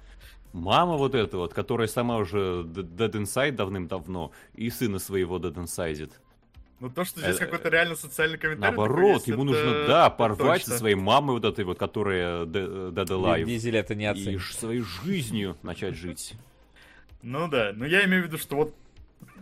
[0.54, 6.12] Мама вот эта вот, которая сама уже Dead Inside давным-давно, и сына своего Dead Inside.
[6.80, 8.76] Ну то, что здесь э, какой-то реально социальный комментарий.
[8.76, 9.52] Наоборот, есть, ему это...
[9.52, 10.72] нужно, да, порвать точно.
[10.72, 13.44] со своей мамой вот этой вот, которая Dead Alive.
[13.44, 14.40] Дизель это не оценит.
[14.40, 16.34] И своей жизнью начать жить.
[17.22, 18.74] Ну да, но я имею в виду, что вот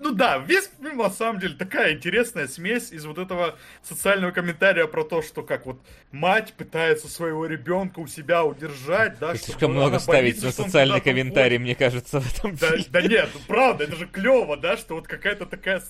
[0.01, 4.87] ну да, весь фильм на самом деле такая интересная смесь из вот этого социального комментария
[4.87, 5.81] про то, что как вот
[6.11, 11.75] мать пытается своего ребенка у себя удержать, да, Слишком много ставить на социальный комментарий, мне
[11.75, 12.87] кажется, в этом да, фильме.
[12.91, 15.83] Да нет, правда, это же клево, да, что вот какая-то такая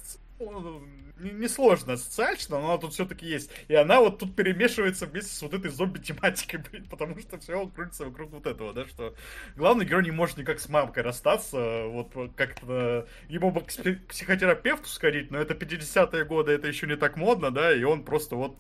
[1.22, 3.50] несложно ассоциально, но она тут все-таки есть.
[3.68, 8.06] И она вот тут перемешивается вместе с вот этой зомби-тематикой, блин, потому что все крутится
[8.06, 9.14] вокруг вот этого, да, что
[9.56, 13.66] главный герой не может никак с мамкой расстаться, вот как-то ему бы к
[14.08, 18.36] психотерапевту сходить, но это 50-е годы, это еще не так модно, да, и он просто
[18.36, 18.56] вот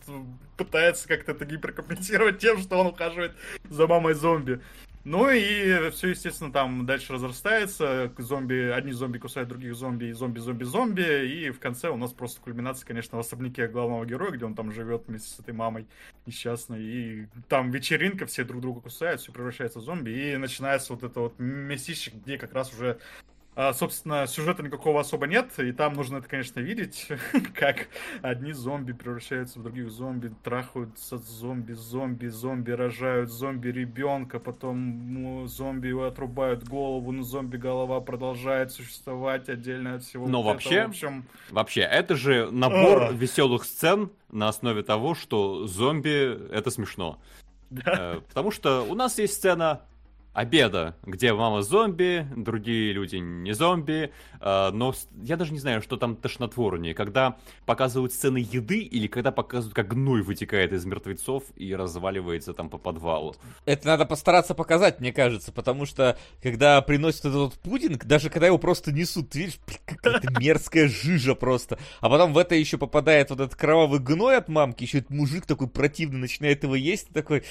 [0.56, 3.32] пытается как-то это гиперкомпенсировать тем, что он ухаживает
[3.68, 4.60] за мамой зомби.
[5.04, 8.12] Ну и все, естественно, там дальше разрастается.
[8.18, 11.26] Зомби, одни зомби кусают других зомби, и зомби, зомби, зомби.
[11.26, 14.70] И в конце у нас просто кульминация, конечно, в особняке главного героя, где он там
[14.70, 15.88] живет вместе с этой мамой
[16.24, 16.82] несчастной.
[16.82, 20.10] И там вечеринка, все друг друга кусают, все превращается в зомби.
[20.10, 23.00] И начинается вот это вот местище, где как раз уже
[23.54, 27.08] а, собственно, сюжета никакого особо нет, и там нужно это, конечно, видеть,
[27.54, 27.88] как
[28.22, 35.92] одни зомби превращаются в других зомби, трахаются зомби, зомби, зомби рожают зомби ребенка, потом зомби
[36.06, 40.26] отрубают голову, но зомби голова продолжает существовать отдельно от всего.
[40.26, 40.86] Но вот вообще, этого.
[40.86, 41.24] В общем...
[41.50, 43.12] вообще, это же набор а.
[43.12, 47.18] веселых сцен на основе того, что зомби это смешно.
[47.68, 48.14] Да.
[48.16, 49.82] Э, потому что у нас есть сцена
[50.32, 55.96] обеда, где мама зомби, другие люди не зомби, э, но я даже не знаю, что
[55.96, 57.36] там тошнотворнее, когда
[57.66, 62.78] показывают сцены еды или когда показывают, как гной вытекает из мертвецов и разваливается там по
[62.78, 63.36] подвалу.
[63.66, 68.58] Это надо постараться показать, мне кажется, потому что когда приносят этот пудинг, даже когда его
[68.58, 73.40] просто несут, ты видишь, какая-то мерзкая жижа просто, а потом в это еще попадает вот
[73.40, 77.44] этот кровавый гной от мамки, еще этот мужик такой противный начинает его есть, такой...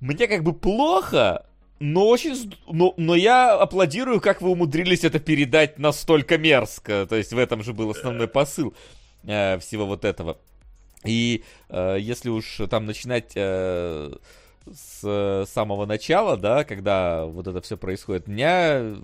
[0.00, 1.46] Мне как бы плохо,
[1.80, 2.54] но очень...
[2.66, 7.06] Но, но я аплодирую, как вы умудрились это передать настолько мерзко.
[7.06, 8.74] То есть в этом же был основной посыл
[9.24, 10.38] э, всего вот этого.
[11.04, 14.12] И э, если уж там начинать э,
[14.72, 18.96] с самого начала, да, когда вот это все происходит, меня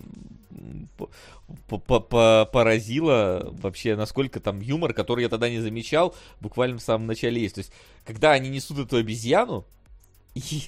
[1.69, 7.57] поразило вообще, насколько там юмор, который я тогда не замечал, буквально в самом начале есть.
[7.57, 7.73] То есть,
[8.05, 9.67] когда они несут эту обезьяну,
[10.35, 10.63] и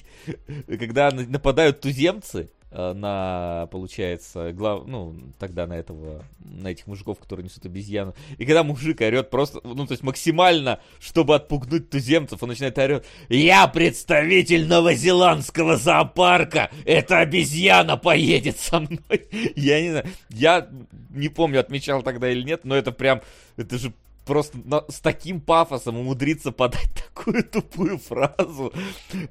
[0.77, 4.85] когда нападают туземцы э, на, получается, глав...
[4.87, 8.13] ну, тогда на этого, на этих мужиков, которые несут обезьяну.
[8.37, 13.05] И когда мужик орет просто, ну, то есть максимально, чтобы отпугнуть туземцев, он начинает орет,
[13.29, 19.27] я представитель новозеландского зоопарка, эта обезьяна поедет со мной.
[19.55, 20.67] Я не знаю, я
[21.09, 23.21] не помню, отмечал тогда или нет, но это прям,
[23.55, 23.93] это же
[24.25, 28.73] просто на, с таким пафосом умудриться подать такую тупую фразу,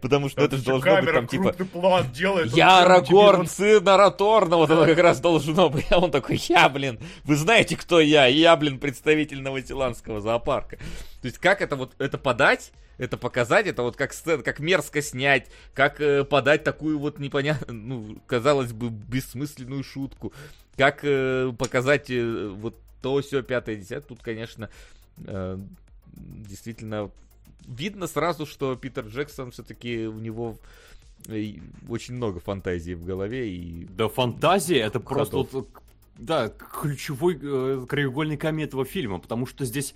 [0.01, 4.57] потому что это, это же должно быть там типа план делает, «Я Арагорн, сын Араторна»,
[4.57, 8.27] вот это как раз должно быть, а он такой «Я, блин, вы знаете, кто я?
[8.27, 10.77] Я, блин, представитель новозеландского зоопарка».
[11.21, 15.03] То есть как это вот, это подать, это показать, это вот как сцена, как мерзко
[15.03, 20.33] снять, как э, подать такую вот непонятную, ну, казалось бы, бессмысленную шутку,
[20.77, 24.09] как э, показать э, вот то все, пятое, десятое.
[24.09, 24.71] Тут, конечно,
[25.19, 25.59] э,
[26.15, 27.11] действительно
[27.67, 30.57] видно сразу, что Питер Джексон все-таки у него
[31.29, 31.55] э,
[31.89, 35.69] очень много фантазии в голове и да фантазия это просто вот,
[36.19, 39.95] да ключевой э, краеугольный камень этого фильма потому что здесь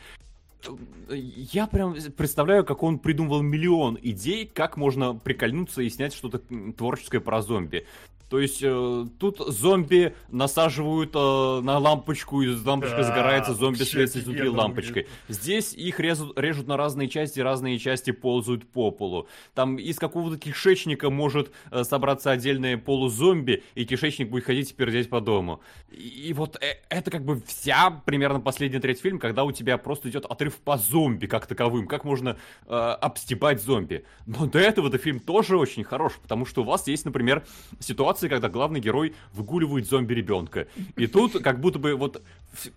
[1.08, 6.40] э, я прям представляю, как он придумывал миллион идей, как можно прикольнуться и снять что-то
[6.76, 7.86] творческое про зомби.
[8.28, 14.20] То есть э, тут зомби насаживают э, на лампочку, и лампочка да, загорается, зомби светится
[14.20, 15.06] изнутри лампочкой.
[15.28, 19.28] Здесь их резут, режут на разные части, разные части ползают по полу.
[19.54, 25.08] Там из какого-то кишечника может э, собраться отдельное полузомби, и кишечник будет ходить и пердеть
[25.08, 25.60] по дому.
[25.90, 29.78] И, и вот э, это как бы вся примерно последняя треть фильма, когда у тебя
[29.78, 32.36] просто идет отрыв по зомби как таковым, как можно
[32.66, 34.04] э, обстебать зомби.
[34.26, 37.44] Но до этого-то фильм тоже очень хорош, потому что у вас есть, например,
[37.78, 40.66] ситуация, ситуации, когда главный герой выгуливает зомби-ребенка.
[40.96, 42.22] И тут как будто бы вот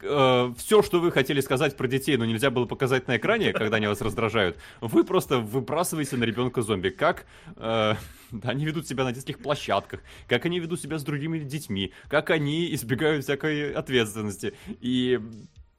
[0.02, 3.78] э, все, что вы хотели сказать про детей, но нельзя было показать на экране, когда
[3.78, 6.90] они вас раздражают, вы просто выбрасываете на ребенка зомби.
[6.90, 7.26] Как
[7.56, 7.96] э,
[8.44, 12.74] они ведут себя на детских площадках, как они ведут себя с другими детьми, как они
[12.74, 14.54] избегают всякой ответственности.
[14.82, 15.20] И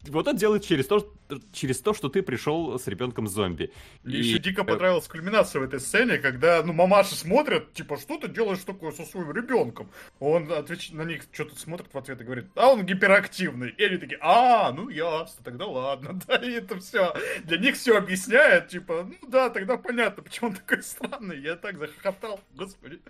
[0.09, 1.12] вот это делает через то,
[1.52, 3.70] через то, что ты пришел с ребенком зомби.
[4.02, 4.20] Мне и...
[4.20, 8.64] еще дико понравилась кульминация в этой сцене, когда, ну, мамаши смотрят, типа, что ты делаешь
[8.64, 9.90] такое со своим ребенком?
[10.18, 10.90] Он отвеч...
[10.93, 13.70] на них что-то смотрит в ответ и говорит, а он гиперактивный.
[13.70, 17.14] И они такие, а, ну ясно, тогда ладно, да, и это все.
[17.44, 21.40] Для них все объясняет, типа, ну да, тогда понятно, почему он такой странный.
[21.40, 23.01] Я так захохотал, господи.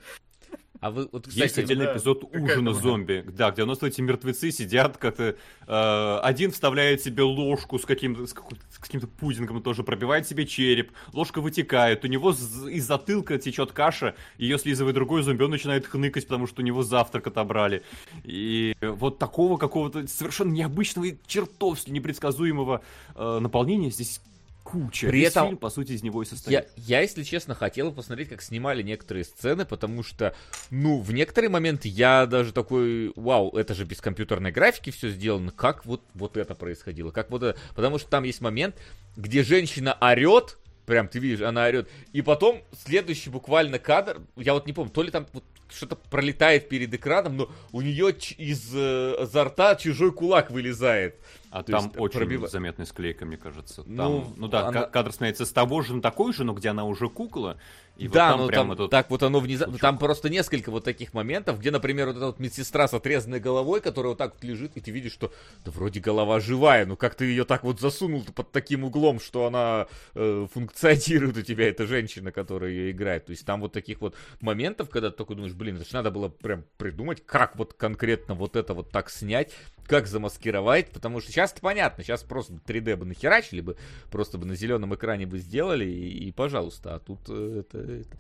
[0.81, 4.01] А вы, вот, Есть кстати, отдельный да, эпизод ужина зомби, да, где у нас эти
[4.01, 5.37] мертвецы сидят как-то...
[5.67, 10.47] э, один вставляет себе ложку с каким-то с каким- с каким-то пудингом, тоже пробивает себе
[10.47, 15.87] череп, ложка вытекает, у него из затылка течет каша, ее слизывает другой зомби, он начинает
[15.87, 17.83] хныкать, потому что у него завтрак отобрали.
[18.25, 22.81] И вот такого какого-то совершенно необычного и чертовски непредсказуемого
[23.15, 24.23] э, наполнения здесь
[24.71, 25.09] куча.
[25.09, 26.69] При Весь этом фильм, по сути, из него и Я, состоит.
[26.77, 30.35] я, если честно, хотел посмотреть, как снимали некоторые сцены, потому что,
[30.71, 35.51] ну, в некоторые моменты я даже такой, вау, это же без компьютерной графики все сделано,
[35.51, 38.77] как вот, вот это происходило, как вот это, потому что там есть момент,
[39.17, 44.67] где женщина орет, прям ты видишь, она орет, и потом следующий буквально кадр, я вот
[44.67, 49.17] не помню, то ли там вот что-то пролетает перед экраном, но у нее из э,
[49.23, 51.17] изо рта чужой кулак вылезает.
[51.51, 53.83] А То там есть очень пробива- заметная склейка, мне кажется.
[53.83, 56.53] Там, Ну, ну, да, она- ка- кадр сменяется с того же на такой же, но
[56.53, 57.59] где она уже кукла.
[57.97, 59.77] И вот да, там ну прям там этот- так вот оно внезапно.
[59.77, 63.81] Там просто несколько вот таких моментов, где, например, вот эта вот медсестра с отрезанной головой,
[63.81, 65.33] которая вот так вот лежит, и ты видишь, что
[65.65, 69.45] да вроде голова живая, ну как ты ее так вот засунул под таким углом, что
[69.47, 73.27] она э, функционирует у тебя, эта женщина, которая ее играет.
[73.27, 76.11] То есть там вот таких вот моментов, когда ты такой думаешь, блин, это же надо
[76.13, 79.53] было прям придумать, как вот конкретно вот это вот так снять,
[79.91, 83.77] как замаскировать, потому что сейчас понятно, сейчас просто 3D бы нахерачили бы,
[84.09, 88.17] просто бы на зеленом экране бы сделали, и, и пожалуйста, а тут э, это, это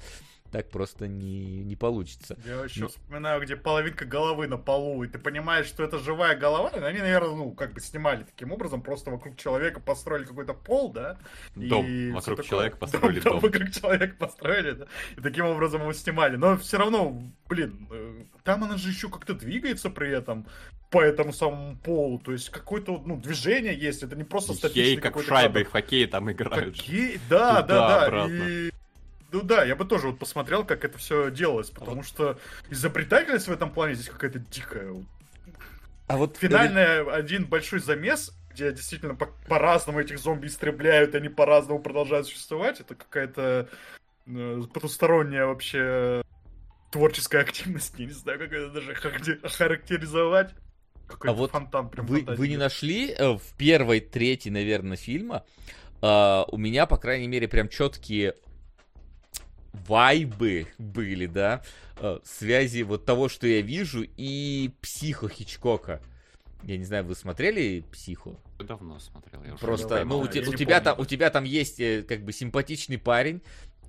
[0.50, 2.36] так просто не, не получится.
[2.44, 2.88] Я еще Ну.
[2.88, 6.98] вспоминаю, где половинка головы на полу, и ты понимаешь, что это живая голова, и они,
[6.98, 11.18] наверное, ну, как бы снимали таким образом, просто вокруг человека построили какой-то пол, да?
[11.54, 11.86] Дом.
[11.86, 12.48] и Вокруг такое.
[12.48, 13.40] человека построили Да, дом.
[13.40, 14.86] Вокруг человека построили, да,
[15.16, 16.36] и таким образом его снимали.
[16.36, 20.46] Но все равно, блин, э, там она же еще как-то двигается при этом,
[20.90, 24.96] по этому самому полу, то есть какое-то, ну, движение есть, это не просто статичный Хей,
[24.96, 25.68] как в шайбе, кадр.
[25.68, 26.74] в хоккее там играют.
[26.76, 27.20] Какие?
[27.28, 28.04] Да, да, да.
[28.06, 28.48] Туда-обратно.
[28.48, 28.70] И...
[29.32, 32.38] Ну да, я бы тоже вот посмотрел, как это все делалось, потому что
[32.68, 34.90] изобретательность в этом плане здесь какая-то дикая.
[34.90, 35.04] Вот
[36.08, 41.28] А вот Финальный один большой замес, где действительно по- по-разному этих зомби истребляют, и они
[41.28, 43.68] по-разному продолжают существовать, это какая-то
[44.26, 46.22] э, потусторонняя вообще
[46.90, 50.54] творческая активность, я не знаю, как это даже характер- характеризовать.
[51.06, 55.44] Какой-то А вот фонтан прям вы, вы не нашли э, в первой трети, наверное, фильма
[56.02, 58.34] э, у меня, по крайней мере, прям четкие
[59.72, 61.62] вайбы были, да,
[61.96, 66.00] э, связи вот того, что я вижу, и психо Хичкока.
[66.62, 68.36] Я не знаю, вы смотрели психо?
[68.58, 69.42] Давно смотрел.
[69.44, 72.32] Я Просто, ну, у, те- у тебя там, у тебя там есть э, как бы
[72.32, 73.40] симпатичный парень,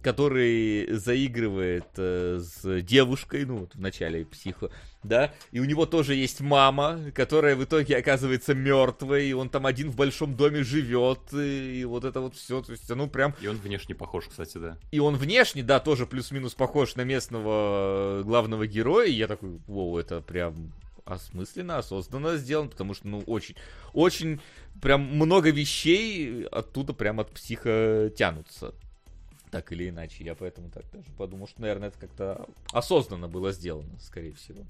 [0.01, 4.69] который заигрывает э, с девушкой, ну, вот в начале психо,
[5.03, 9.65] да, и у него тоже есть мама, которая в итоге оказывается мертвой, и он там
[9.65, 13.35] один в большом доме живет, и, и вот это вот все, то есть, ну, прям
[13.41, 14.77] И он внешне похож, кстати, да.
[14.91, 19.07] и он внешне, да, тоже плюс-минус похож на местного э, главного героя.
[19.07, 20.73] И я такой, воу, это прям
[21.05, 23.55] осмысленно, осознанно сделано, потому что, ну, очень,
[23.93, 24.39] очень,
[24.81, 28.73] прям много вещей оттуда прям от психа тянутся.
[29.51, 33.99] Так или иначе, я поэтому так даже подумал, что, наверное, это как-то осознанно было сделано,
[33.99, 34.65] скорее всего.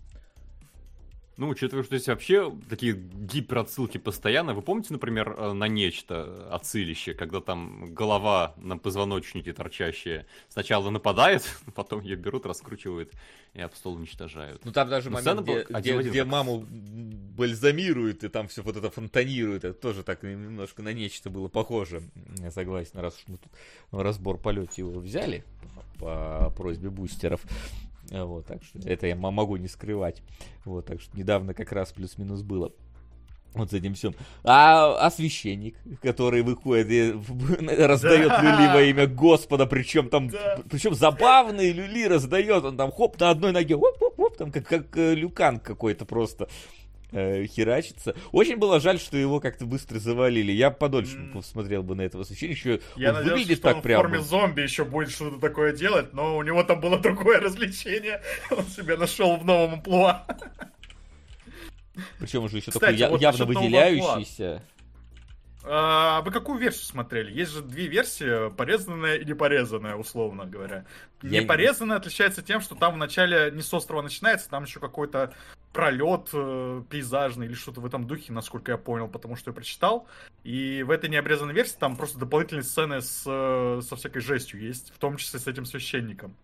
[1.42, 4.54] Ну, учитывая, что здесь вообще такие гиперотсылки постоянно.
[4.54, 11.42] Вы помните, например, э, на нечто отсылище, когда там голова на позвоночнике торчащая сначала нападает,
[11.74, 13.12] потом ее берут, раскручивают
[13.56, 14.64] и об стол уничтожают.
[14.66, 16.32] Ну там даже Ну, момент, где, один где- где так.
[16.32, 21.48] маму бальзамируют, и там все вот это фонтанирует, это тоже так немножко на нечто было
[21.48, 22.04] похоже.
[22.38, 23.52] Я согласен, раз уж мы тут
[23.92, 25.44] разбор полете его взяли
[25.98, 27.42] по просьбе бустеров.
[28.12, 30.22] А Вот, так что это я могу не скрывать.
[30.66, 32.72] Вот, так что недавно как раз плюс-минус было.
[33.54, 34.16] Вот с этим всем.
[34.46, 37.12] А, а священник, который выходит и
[37.86, 38.42] раздает Да.
[38.42, 40.60] люли во имя Господа, причем там, Да.
[40.70, 45.16] причем забавные люли раздает, он там хоп на одной ноге, хоп-хоп-хоп, там как, как э,
[45.16, 46.48] люкан какой-то просто
[47.12, 48.16] э, херачится.
[48.32, 50.52] Очень было жаль, что его как-то быстро завалили.
[50.52, 51.32] Я подольше М.
[51.34, 52.58] посмотрел бы на этого священника.
[52.58, 54.02] Еще Я он надеялся, выглядит что так он в прям.
[54.02, 58.22] форме зомби еще будет что-то такое делать, но у него там было другое развлечение.
[58.52, 60.26] Он себя нашел в новом амплуа.
[62.20, 64.64] Причем уже еще Кстати, такой вот явно выделяющийся.
[65.64, 67.32] А вы какую версию смотрели?
[67.32, 70.86] Есть же две версии, порезанная и непорезанная, условно говоря.
[71.22, 75.34] Я- Непорезанная отличается тем, что там вначале не с острова начинается, там еще какой-то
[75.74, 80.08] пролет э, пейзажный или что-то в этом духе, насколько я понял, потому что я прочитал.
[80.44, 84.92] И в этой необрезанной версии там просто дополнительные сцены с, э, со всякой жестью есть,
[84.94, 86.36] в том числе с этим священником.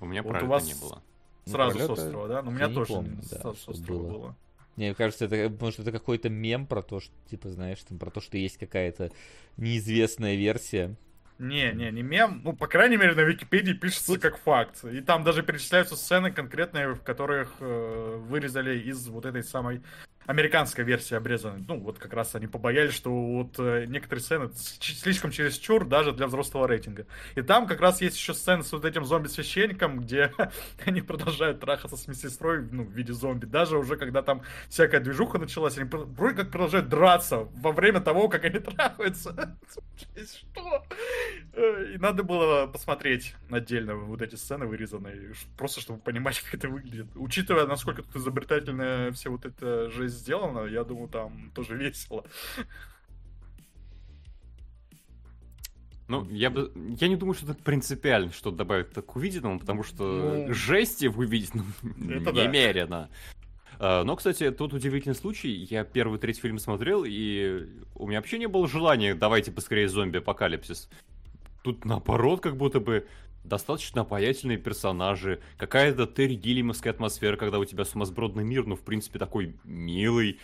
[0.00, 1.02] У меня Вот у вас- не было.
[1.46, 2.42] Ну, Сразу пролёта с острова, да?
[2.42, 4.12] Но у я меня не тоже помню, с, да, с острова было.
[4.12, 4.36] было.
[4.76, 8.10] Мне кажется, это потому что это какой-то мем про то, что, типа, знаешь, там, про
[8.10, 9.10] то, что есть какая-то
[9.56, 10.94] неизвестная версия
[11.38, 12.40] Не, не, не мем.
[12.42, 14.84] Ну, по крайней мере, на Википедии пишется как факт.
[14.84, 19.82] И там даже перечисляются сцены конкретные, в которых э, вырезали из вот этой самой
[20.28, 21.64] американская версия обрезана.
[21.66, 26.26] Ну, вот как раз они побоялись, что вот э, некоторые сцены слишком чересчур даже для
[26.26, 27.06] взрослого рейтинга.
[27.34, 30.30] И там как раз есть еще сцены с вот этим зомби-священником, где
[30.84, 33.46] они продолжают трахаться с медсестрой, ну, в виде зомби.
[33.46, 38.28] Даже уже когда там всякая движуха началась, они вроде как продолжают драться во время того,
[38.28, 39.56] как они трахаются.
[40.14, 40.84] Что?
[41.54, 46.68] Э, и надо было посмотреть отдельно вот эти сцены вырезанные, просто чтобы понимать, как это
[46.68, 47.06] выглядит.
[47.14, 52.24] Учитывая, насколько тут изобретательная все вот эта жизнь сделано, я думаю, там тоже весело.
[56.08, 56.72] Ну, я бы.
[56.98, 61.18] Я не думаю, что это принципиально что добавить к увиденному, потому что ну, жести в
[61.18, 63.10] увиденном немерено.
[63.78, 64.02] Да.
[64.04, 65.50] Но, кстати, тут удивительный случай.
[65.50, 70.88] Я первый третий фильм смотрел, и у меня вообще не было желания давайте поскорее зомби-апокалипсис.
[71.62, 73.06] Тут наоборот, как будто бы
[73.44, 79.18] достаточно обаятельные персонажи, какая-то Терри Гиллимовская атмосфера, когда у тебя сумасбродный мир, ну, в принципе,
[79.18, 80.40] такой милый.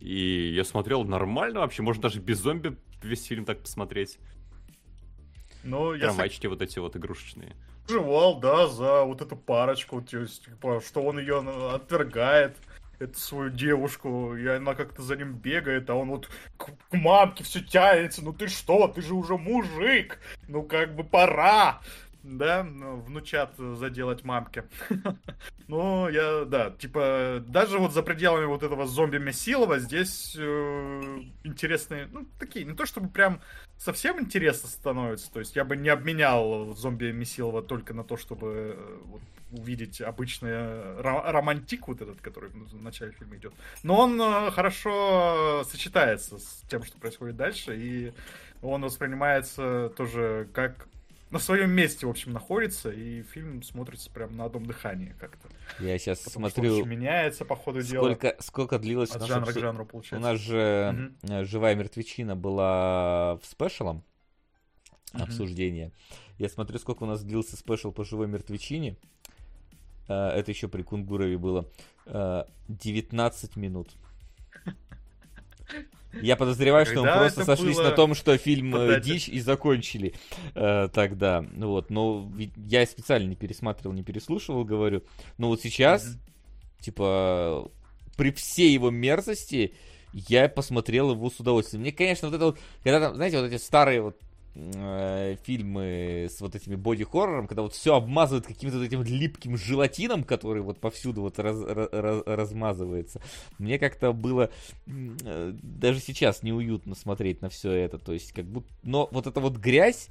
[0.00, 4.18] И я смотрел нормально вообще, можно даже без зомби весь фильм так посмотреть.
[5.64, 6.50] Ну, я Трамвайчики с...
[6.50, 7.56] вот эти вот игрушечные.
[7.88, 11.38] Живал, да, за вот эту парочку, то есть, типа, что он ее
[11.72, 12.56] отвергает,
[12.98, 17.44] эту свою девушку, и она как-то за ним бегает, а он вот к, к мамке
[17.44, 20.18] все тянется, ну ты что, ты же уже мужик,
[20.48, 21.80] ну как бы пора
[22.36, 24.64] да, ну, внучат заделать мамке.
[25.68, 32.08] Ну, я, да, типа, даже вот за пределами вот этого зомби Месилова здесь э, интересные,
[32.10, 33.42] ну, такие, не то чтобы прям
[33.76, 38.78] совсем интересно становится, то есть я бы не обменял зомби Месилова только на то, чтобы
[38.78, 43.52] э, увидеть обычный романтик вот этот, который в начале фильма идет.
[43.82, 48.14] Но он э, хорошо сочетается с тем, что происходит дальше, и
[48.62, 50.88] он воспринимается тоже как
[51.30, 55.48] на своем месте, в общем, находится, и фильм смотрится прям на одном дыхании как-то.
[55.78, 56.84] Я сейчас Потому смотрю...
[56.84, 58.36] меняется по ходу сколько, дела.
[58.40, 59.10] Сколько длилось...
[59.10, 60.26] От жанра к жанру, получается.
[60.26, 61.44] У нас же угу.
[61.44, 64.04] «Живая мертвечина» была в спешалом
[65.12, 65.22] угу.
[65.22, 65.92] обсуждение.
[66.38, 68.96] Я смотрю, сколько у нас длился спешл по «Живой мертвечине».
[70.08, 71.70] Э, это еще при Кунгурове было.
[72.06, 73.90] 19 э, минут.
[76.12, 77.84] Я подозреваю, что мы просто сошлись было...
[77.84, 80.14] на том, что фильм э, дичь и закончили
[80.54, 81.44] э, тогда.
[81.52, 85.02] Ну вот, но я специально не пересматривал, не переслушивал, говорю.
[85.36, 86.84] Но вот сейчас, mm-hmm.
[86.84, 87.70] типа,
[88.16, 89.74] при всей его мерзости,
[90.12, 91.82] я посмотрел его с удовольствием.
[91.82, 94.16] Мне, конечно, вот это вот, когда там, знаете, вот эти старые вот
[94.58, 100.24] э, фильмы с вот этими боди-хоррором, когда вот все обмазывают каким-то вот этим липким желатином,
[100.24, 103.20] который вот повсюду вот раз, раз, размазывается.
[103.58, 104.50] Мне как-то было
[104.86, 107.98] э, даже сейчас неуютно смотреть на все это.
[107.98, 108.68] То есть как будто...
[108.82, 110.08] Но вот эта вот грязь,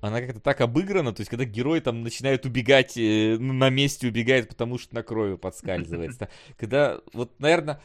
[0.00, 4.48] она как-то так обыграна, то есть когда герой там начинает убегать, э, на месте убегает,
[4.48, 6.28] потому что на крови подскальзывается.
[6.56, 7.80] Когда, вот, наверное,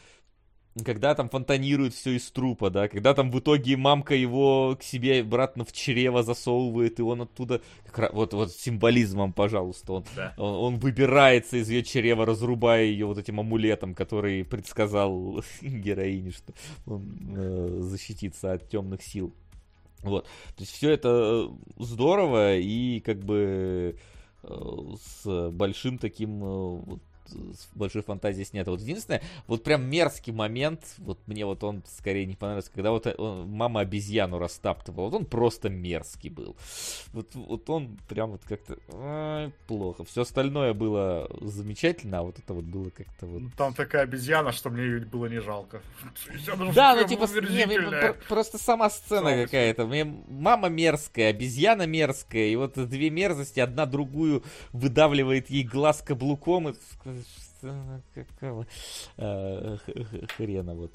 [0.83, 5.21] когда там фонтанирует все из трупа, да, когда там в итоге мамка его к себе
[5.21, 10.33] обратно в чрево засовывает, и он оттуда, как, вот, вот символизмом, пожалуйста, он, да.
[10.37, 16.53] он, он выбирается из ее чрева, разрубая ее вот этим амулетом, который предсказал героине, что
[16.87, 17.05] он
[17.35, 19.33] э, защитится от темных сил.
[20.01, 23.95] Вот, то есть все это здорово и как бы
[24.43, 24.47] э,
[24.99, 27.01] с большим таким э, вот,
[27.75, 28.71] большой фантазией снято.
[28.71, 33.07] Вот единственное, вот прям мерзкий момент, вот мне вот он скорее не понравился, когда вот
[33.07, 36.55] э, он, мама обезьяну растаптывала, вот он просто мерзкий был.
[37.13, 40.03] Вот, вот он прям вот как-то ай, плохо.
[40.05, 43.53] Все остальное было замечательно, а вот это вот было как-то вот...
[43.55, 45.81] Там такая обезьяна, что мне ее было не жалко.
[46.73, 49.85] Да, ну типа, не, просто сама сцена какая-то.
[49.85, 56.69] Мне мама мерзкая, обезьяна мерзкая, и вот две мерзости, одна другую выдавливает ей глаз каблуком,
[56.69, 56.73] и
[58.13, 58.65] какого
[59.17, 59.77] э,
[60.35, 60.93] хрена вот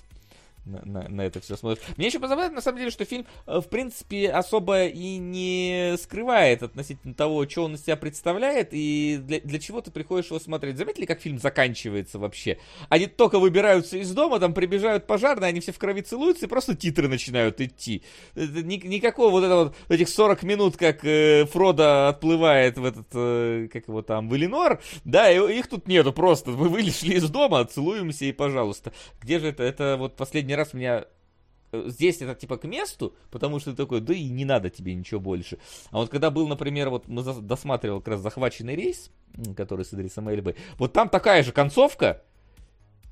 [0.69, 1.85] на, на, это все смотришь.
[1.97, 6.63] Мне еще позабавляет, на самом деле, что фильм, э, в принципе, особо и не скрывает
[6.63, 10.77] относительно того, что он из себя представляет и для, для чего ты приходишь его смотреть.
[10.77, 12.59] Заметили, как фильм заканчивается вообще?
[12.89, 16.77] Они только выбираются из дома, там прибежают пожарные, они все в крови целуются, и просто
[16.77, 18.03] титры начинают идти.
[18.35, 23.69] Ни, никакого вот этого, вот этих 40 минут, как э, Фродо отплывает в этот, э,
[23.73, 26.51] как его там, в Эленор, да, и, их тут нету просто.
[26.51, 28.93] Мы вышли из дома, целуемся и пожалуйста.
[29.21, 29.63] Где же это?
[29.63, 31.07] Это вот последний раз меня
[31.73, 34.95] э, здесь это типа к месту, потому что ты такой, да и не надо тебе
[34.95, 35.59] ничего больше.
[35.91, 39.11] А вот когда был, например, вот мы досматривал как раз захваченный рейс,
[39.57, 42.23] который с Идрисом Эльбой, вот там такая же концовка,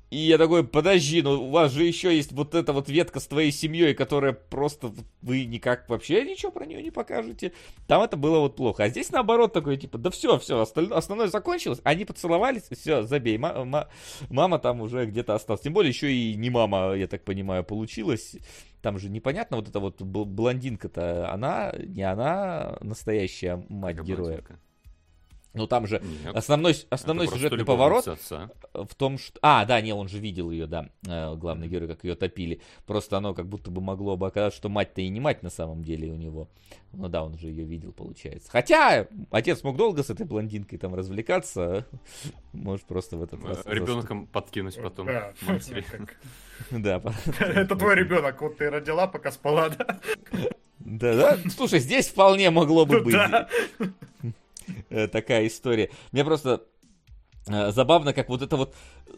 [0.09, 3.27] И я такой, подожди, ну у вас же еще есть вот эта вот ветка с
[3.27, 7.51] твоей семьей, которая просто вы никак вообще ничего про нее не покажете.
[7.87, 8.85] Там это было вот плохо.
[8.85, 11.81] А здесь наоборот такой, типа, да все, все, остальное, основное закончилось.
[11.83, 13.37] Они поцеловались, все, забей.
[13.37, 13.89] Ма-
[14.29, 15.61] мама там уже где-то осталась.
[15.61, 18.37] Тем более еще и не мама, я так понимаю, получилась.
[18.81, 24.37] Там же непонятно, вот эта вот блондинка-то, она, не она настоящая мать героя.
[25.57, 28.49] Ну там же Нет, основной, основной сюжетный поворот отца.
[28.73, 29.39] в том, что...
[29.41, 32.61] А, да, не, он же видел ее, да, э, главный герой, как ее топили.
[32.85, 35.83] Просто оно как будто бы могло бы оказаться, что мать-то и не мать на самом
[35.83, 36.47] деле у него.
[36.93, 38.49] Ну да, он же ее видел, получается.
[38.51, 41.85] Хотя отец мог долго с этой блондинкой там развлекаться.
[42.53, 43.65] Может просто в этот раз...
[43.65, 45.07] Ребенком подкинуть потом.
[45.07, 45.33] Да.
[47.39, 49.99] Это твой ребенок, вот ты родила, пока спала, да?
[50.79, 51.37] Да, да.
[51.49, 53.15] Слушай, здесь вполне могло бы быть.
[54.89, 55.89] Э, такая история.
[56.11, 56.63] Мне просто
[57.47, 58.75] э, забавно, как вот это вот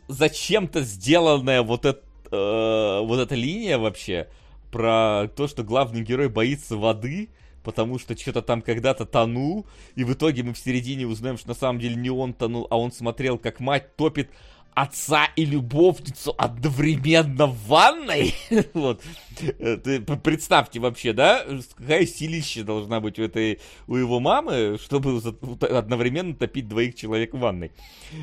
[0.07, 2.01] зачем-то сделанная вот, это,
[2.31, 4.27] э, вот эта линия вообще
[4.71, 7.29] про то, что главный герой боится воды,
[7.63, 9.65] потому что что-то там когда-то тонул,
[9.95, 12.77] и в итоге мы в середине узнаем, что на самом деле не он тонул, а
[12.77, 14.29] он смотрел, как мать топит
[14.73, 18.33] отца и любовницу одновременно в ванной.
[18.73, 19.01] вот.
[19.41, 25.21] Э, ты представьте вообще, да, какая силища должна быть у этой, у его мамы, чтобы
[25.61, 27.71] одновременно топить двоих человек в ванной.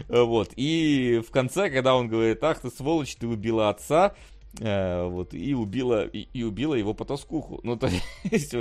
[0.09, 0.53] Э, вот.
[0.57, 4.15] И в конце, когда он говорит, ах ты сволочь, ты убила отца,
[4.59, 7.61] э, вот, и убила, и, и убила его по тоскуху.
[7.63, 7.91] Ну, то
[8.25, 8.55] есть,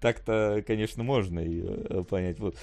[0.00, 1.42] так-то, конечно, можно
[2.04, 2.38] понять.
[2.38, 2.56] Вот.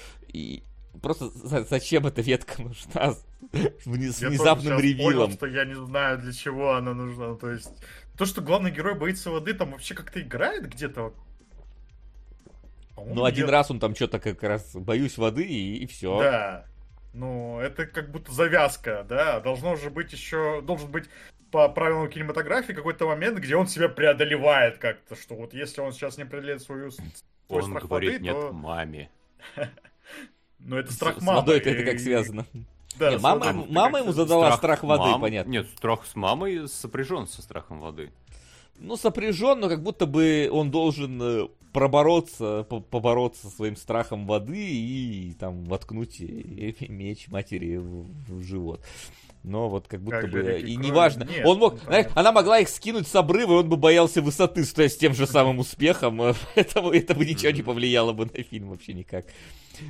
[1.01, 3.13] Просто зачем эта ветка нужна
[3.81, 5.27] с внезапным ревилом?
[5.27, 7.35] Понял, что я не знаю, для чего она нужна.
[7.35, 7.71] То есть,
[8.17, 11.13] то, что главный герой боится воды, там вообще как-то играет где-то.
[12.97, 16.19] Ну, один раз он там что-то как раз боюсь воды и, и все.
[16.19, 16.65] Да.
[17.13, 19.39] Ну, это как будто завязка, да.
[19.39, 20.61] Должно же быть еще.
[20.61, 21.05] Должен быть
[21.51, 26.17] по правилам кинематографии какой-то момент, где он себя преодолевает как-то, что вот если он сейчас
[26.17, 26.91] не преодолеет свою
[27.47, 28.51] Он говорит воды, нет то...
[28.51, 29.09] маме.
[30.59, 31.39] Но это страх мамы.
[31.39, 32.45] С водой это как связано.
[32.97, 35.21] Да, не, мама, мама, мама ему задала страх, страх воды, мам...
[35.21, 35.49] понятно.
[35.49, 38.11] Нет, страх с мамой сопряжен со страхом воды.
[38.77, 44.57] Ну, сопряжен, но как будто бы он должен э, пробороться, побороться со своим страхом воды
[44.57, 48.81] и там воткнуть меч матери в, в живот.
[49.43, 51.23] Но вот как будто как бы и неважно.
[51.23, 54.65] Нет, он мог, знаешь, она могла их скинуть с обрыва, и он бы боялся высоты,
[54.65, 56.19] стоя с тем же самым успехом.
[56.55, 59.25] Поэтому это бы ничего не повлияло бы на фильм вообще никак.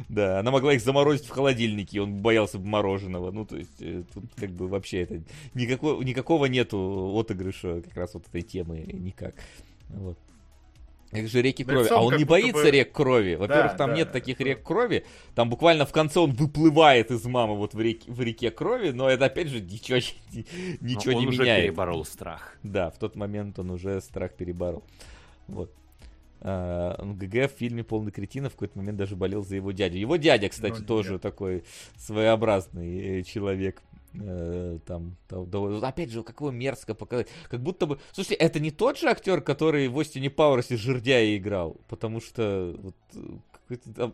[0.07, 3.31] Да, она могла их заморозить в холодильнике, он боялся бы мороженого.
[3.31, 5.23] Ну, то есть, э, тут как бы вообще это...
[5.55, 9.33] Никакого, никакого нету отыгрыша как раз вот этой темы никак.
[9.89, 10.17] Вот.
[11.11, 11.87] Это же реки крови.
[11.89, 12.71] А он не боится бы...
[12.71, 13.35] рек крови.
[13.35, 14.43] Во-первых, да, там да, нет таких да.
[14.43, 15.05] рек крови.
[15.33, 19.09] Там буквально в конце он выплывает из мамы вот в реке, в реке крови, но
[19.09, 19.97] это опять же ничего,
[20.81, 21.39] ничего но не меняет.
[21.39, 22.57] Он уже переборол страх.
[22.61, 24.83] Да, в тот момент он уже страх переборол.
[25.47, 25.73] Вот.
[26.41, 29.97] Uh, ГГ в фильме «Полный кретинов» в какой-то момент даже болел за его дядю.
[29.97, 31.21] Его дядя, кстати, ну, тоже нет.
[31.21, 31.65] такой
[31.97, 33.81] своеобразный э, человек.
[34.13, 37.27] Uh, там, там, да, опять же, как его мерзко показать.
[37.47, 37.99] Как будто бы...
[38.11, 42.95] Слушайте, это не тот же актер, который в Остине Пауэрсе Жердяя играл, потому что вот,
[43.51, 44.13] какой-то там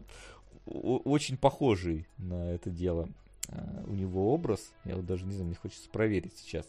[0.65, 3.07] очень похожий на это дело
[3.47, 4.73] uh, у него образ.
[4.83, 6.65] Я вот даже не знаю, мне хочется проверить сейчас.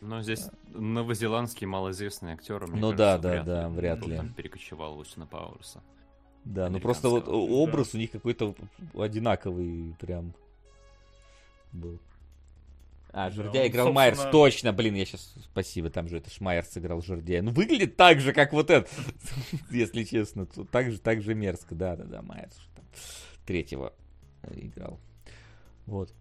[0.00, 2.66] Но здесь новозеландский малоизвестный актер.
[2.68, 3.74] ну кажется, да, да, вряд да, ли.
[3.76, 4.18] вряд ли.
[4.18, 5.82] Он перекочевал Лусина Пауэрса.
[6.44, 7.98] Да, ну просто вот образ да.
[7.98, 8.54] у них какой-то
[8.94, 10.32] одинаковый прям
[11.72, 11.98] был.
[13.18, 13.94] А, Жердя да, играл собственно...
[13.94, 17.40] Майерс, точно, блин, я сейчас, спасибо, там же это Шмайерс сыграл Жердя.
[17.40, 18.90] Ну, выглядит так же, как вот этот,
[19.70, 22.58] если честно, так же, так же мерзко, да-да-да, Майерс
[23.46, 23.94] третьего
[24.50, 25.00] играл.
[25.86, 26.12] Вот.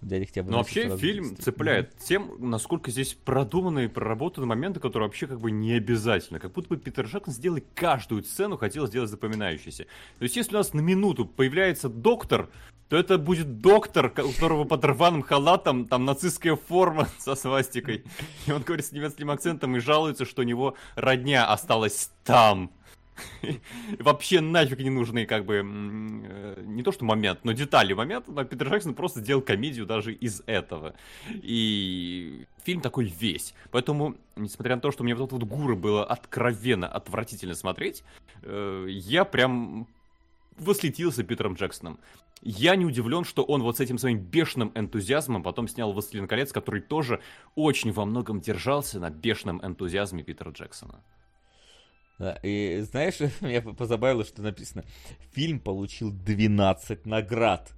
[0.00, 2.04] Дядя хотя бы Но вообще фильм цепляет mm-hmm.
[2.06, 6.40] тем, насколько здесь продуманные и проработаны моменты, которые вообще как бы не обязательно.
[6.40, 9.84] Как будто бы Питер Джексон сделать каждую сцену хотел сделать запоминающейся.
[10.18, 12.48] То есть если у нас на минуту появляется доктор,
[12.92, 18.04] то это будет доктор, у которого под рваным халатом там нацистская форма со свастикой.
[18.46, 22.70] И он говорит с немецким акцентом и жалуется, что у него родня осталась там.
[23.98, 28.44] Вообще нафиг не нужны, как бы, э, не то что момент, но детали момента, но
[28.44, 30.94] Питер Джексон просто сделал комедию даже из этого.
[31.30, 33.54] И фильм такой весь.
[33.70, 38.04] Поэтому, несмотря на то, что мне вот этот вот Гуры было откровенно отвратительно смотреть,
[38.42, 39.88] э, я прям
[40.58, 41.98] восхитился Питером Джексоном.
[42.42, 46.52] Я не удивлен, что он вот с этим своим бешеным энтузиазмом потом снял «Властелин колец»,
[46.52, 47.20] который тоже
[47.54, 51.04] очень во многом держался на бешеном энтузиазме Питера Джексона.
[52.18, 54.84] Да, и знаешь, меня позабавило, что написано,
[55.30, 57.72] фильм получил 12 наград.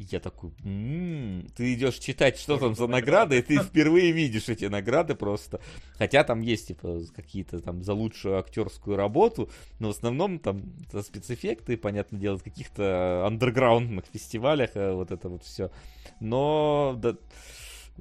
[0.00, 4.66] Я такой, м-м-м, ты идешь читать, что там за награды, и ты впервые видишь эти
[4.66, 5.60] награды просто.
[5.96, 9.50] Хотя там есть, типа, какие-то там за лучшую актерскую работу,
[9.80, 10.62] но в основном там
[10.92, 15.72] за спецэффекты, понятное дело, в каких-то андерграундных фестивалях, э, вот это вот все.
[16.20, 17.16] Но да,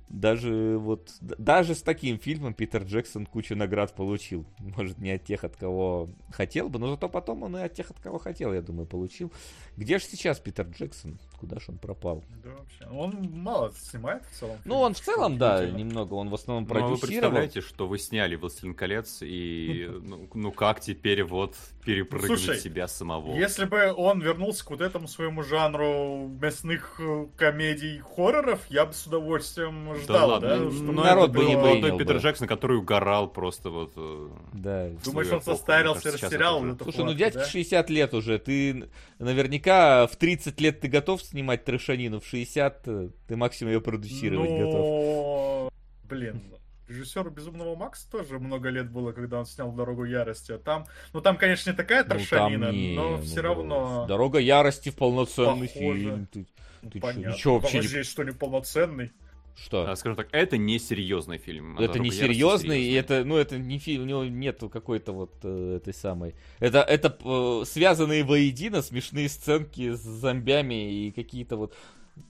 [0.10, 4.46] даже вот даже с таким фильмом Питер Джексон кучу наград получил.
[4.60, 7.90] Может, не от тех, от кого хотел бы, но зато потом он и от тех,
[7.90, 9.32] от кого хотел, я думаю, получил.
[9.76, 11.20] Где же сейчас Питер Джексон?
[11.38, 12.24] Куда же он пропал?
[12.44, 12.86] Да, вообще.
[12.92, 14.58] Он мало снимает в целом.
[14.66, 16.16] Ну, он в целом, да, немного.
[16.16, 17.08] Он в основном Ну, а вы продюсировал.
[17.08, 21.56] представляете, что вы сняли «Властелин колец» и ну, ну как теперь вот
[21.86, 23.36] перепрыгнуть Слушай, себя самого?
[23.36, 28.94] Если бы он вернулся к вот этому своему жанру мясных э, комедий хорроров, я бы
[28.94, 30.56] с удовольствием Да ждал, ладно, да?
[30.58, 32.20] ну, ну, народ бы не молодой Питер бы.
[32.22, 33.92] Джексон, который угорал просто вот...
[33.96, 34.90] э, Да.
[35.06, 37.46] Думаешь, он состарился, растерял Слушай, ну дядьке да?
[37.46, 38.40] 60 лет уже.
[38.40, 38.90] Ты
[39.20, 44.50] наверняка в 30 лет ты готов снимать трешанину, в 60 э, ты максимум ее продюсировать
[44.52, 44.74] готов.
[44.74, 45.70] Ну,
[46.04, 46.42] блин,
[46.88, 50.52] режиссеру Безумного Макса тоже много лет было, когда он снял Дорогу ярости.
[50.54, 54.06] А Там, ну там, конечно, не такая Ну, трошанина, не, но ну, все равно.
[54.08, 56.00] Дорога ярости в полноценный Похоже.
[56.00, 56.28] фильм.
[56.28, 56.48] Ты,
[56.82, 57.34] ну, ты чё, понятно.
[57.34, 59.12] ничего вообще не- здесь что, неполноценный?
[59.60, 59.90] Что?
[59.90, 61.78] а, Скажем так, это не серьезный фильм.
[61.78, 64.70] а это «Дорога не ярости» серьезный, и это, ну, это не фильм, у него нету
[64.70, 66.36] какой-то вот э, этой самой.
[66.60, 71.74] Это, это э, связанные воедино смешные сценки с зомбями и какие-то вот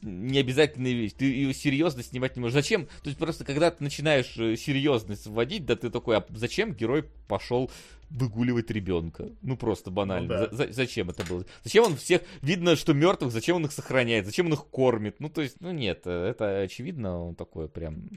[0.01, 1.15] необязательные вещи.
[1.15, 2.53] Ты ее серьезно снимать не можешь.
[2.53, 2.85] Зачем?
[2.85, 7.05] То есть просто когда ты начинаешь э, серьезность вводить, да ты такой, а зачем герой
[7.27, 7.69] пошел
[8.09, 9.29] выгуливать ребенка?
[9.41, 10.27] Ну просто банально.
[10.27, 10.55] Ну да.
[10.55, 11.45] За- за- зачем это было?
[11.63, 15.17] Зачем он всех видно, что мертвых, зачем он их сохраняет, зачем он их кормит?
[15.19, 18.09] Ну то есть, ну нет, э, это очевидно, он такой прям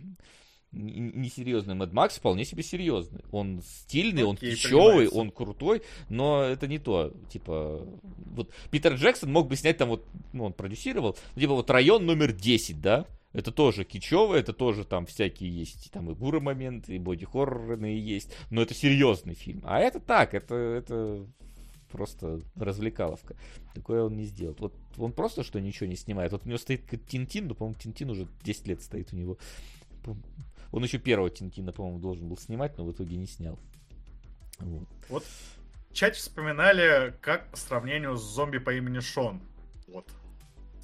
[0.72, 1.74] несерьезный.
[1.74, 3.22] Мэд Макс вполне себе серьезный.
[3.32, 5.18] Он стильный, он Окей, кичевый, принимается.
[5.18, 7.12] он крутой, но это не то.
[7.30, 7.86] Типа,
[8.26, 12.32] вот Питер Джексон мог бы снять там вот, ну, он продюсировал, типа вот район номер
[12.32, 13.06] 10, да?
[13.32, 18.34] Это тоже кичево, это тоже там всякие есть, там и гуры моменты, и боди-хоррорные есть,
[18.50, 19.62] но это серьезный фильм.
[19.64, 21.26] А это так, это, это
[21.90, 23.36] просто развлекаловка.
[23.74, 24.60] Такое он не сделает.
[24.60, 26.32] Вот он просто что ничего не снимает.
[26.32, 29.38] Вот у него стоит Тинтин, но, по-моему, Тинтин уже 10 лет стоит у него.
[30.72, 33.58] Он еще первого Тинтина, по-моему, должен был снимать, но в итоге не снял.
[34.58, 34.88] Вот.
[35.08, 35.24] Вот
[35.90, 39.40] в чате вспоминали, как по сравнению с зомби по имени Шон.
[39.88, 40.06] Вот.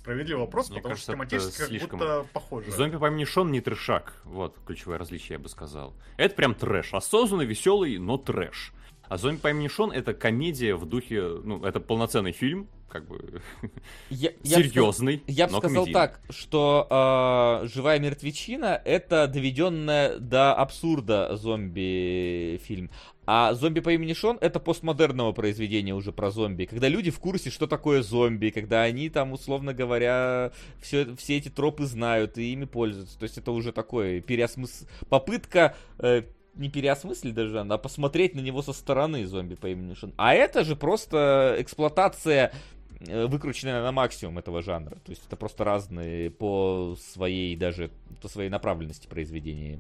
[0.01, 2.71] Справедливый вопрос, Мне потому кажется, что тематически как слишком- будто похоже.
[2.71, 4.21] Зомби по имени Шон не трешак.
[4.25, 5.95] Вот ключевое различие, я бы сказал.
[6.17, 6.95] Это прям трэш.
[6.95, 8.73] Осознанный, веселый, но трэш.
[9.09, 13.43] А зомби по имени Шон это комедия в духе, ну, это полноценный фильм, как бы
[14.11, 22.91] Я, серьезный, Я бы сказал так, что э, «Живая мертвечина»— это доведенная до абсурда зомби-фильм.
[23.29, 27.51] А «Зомби по имени Шон»— это постмодерного произведения уже про зомби, когда люди в курсе,
[27.51, 32.67] что такое зомби, когда они там, условно говоря, все, все эти тропы знают и ими
[32.67, 33.19] пользуются.
[33.19, 34.87] То есть это уже такое переосмыс...
[35.09, 36.23] попытка э,
[36.57, 40.13] не переосмыслить даже, а посмотреть на него со стороны зомби по имени Шон.
[40.17, 42.53] А это же просто эксплуатация
[43.01, 44.97] э, выкрученная на максимум этого жанра.
[45.05, 47.91] То есть это просто разные по своей даже
[48.23, 49.79] по своей направленности произведения.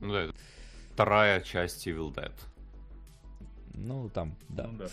[0.00, 0.34] Ну да, это
[0.92, 2.32] вторая часть Evil Dead.
[3.74, 4.66] Ну там, да.
[4.66, 4.88] Ну да.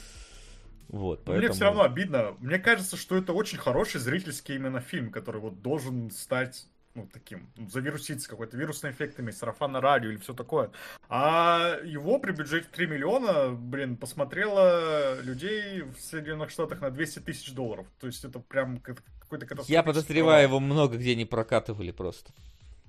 [0.90, 1.26] Вот.
[1.26, 2.36] Но Мне поэтому- все равно обидно.
[2.40, 6.66] Мне кажется, что это очень хороший зрительский именно фильм, который вот должен стать
[6.98, 10.72] ну, таким, ну, завируситься какой-то вирусный эффект иметь, сарафанное радио или все такое.
[11.10, 17.54] А его при бюджете 3 миллиона, блин, посмотрело людей в Соединенных Штатах на 200 тысяч
[17.54, 17.86] долларов.
[18.00, 22.34] То есть это прям как- какой-то катастрофический Я подозреваю, его много где не прокатывали просто.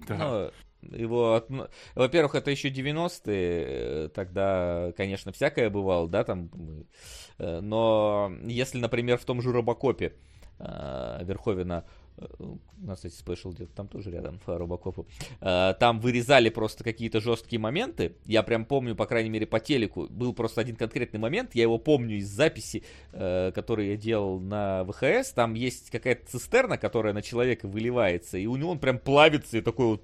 [0.08, 0.50] Да.
[0.80, 1.50] Ну, его, от-
[1.94, 6.50] во-первых, это еще 90-е, э, тогда, конечно, всякое бывало, да, там,
[7.38, 10.14] э, но если, например, в том же Робокопе
[10.60, 11.84] э, Верховина,
[12.38, 15.06] у нас, кстати, спешл где-то там тоже рядом, по Робокопу,
[15.40, 20.06] э, там вырезали просто какие-то жесткие моменты, я прям помню, по крайней мере, по телеку,
[20.10, 22.82] был просто один конкретный момент, я его помню из записи,
[23.12, 28.46] э, который я делал на ВХС, там есть какая-то цистерна, которая на человека выливается, и
[28.46, 30.02] у него он прям плавится, и такой вот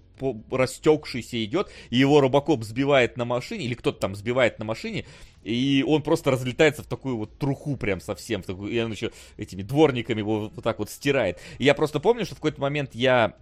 [0.50, 5.04] растекшийся идет, и его Робокоп сбивает на машине, или кто-то там сбивает на машине,
[5.42, 9.10] и он просто разлетается в такую вот труху прям совсем, в такую, и он еще
[9.36, 11.38] этими дворниками его вот так вот стирает.
[11.58, 13.34] И я просто помню, что в какой-то момент я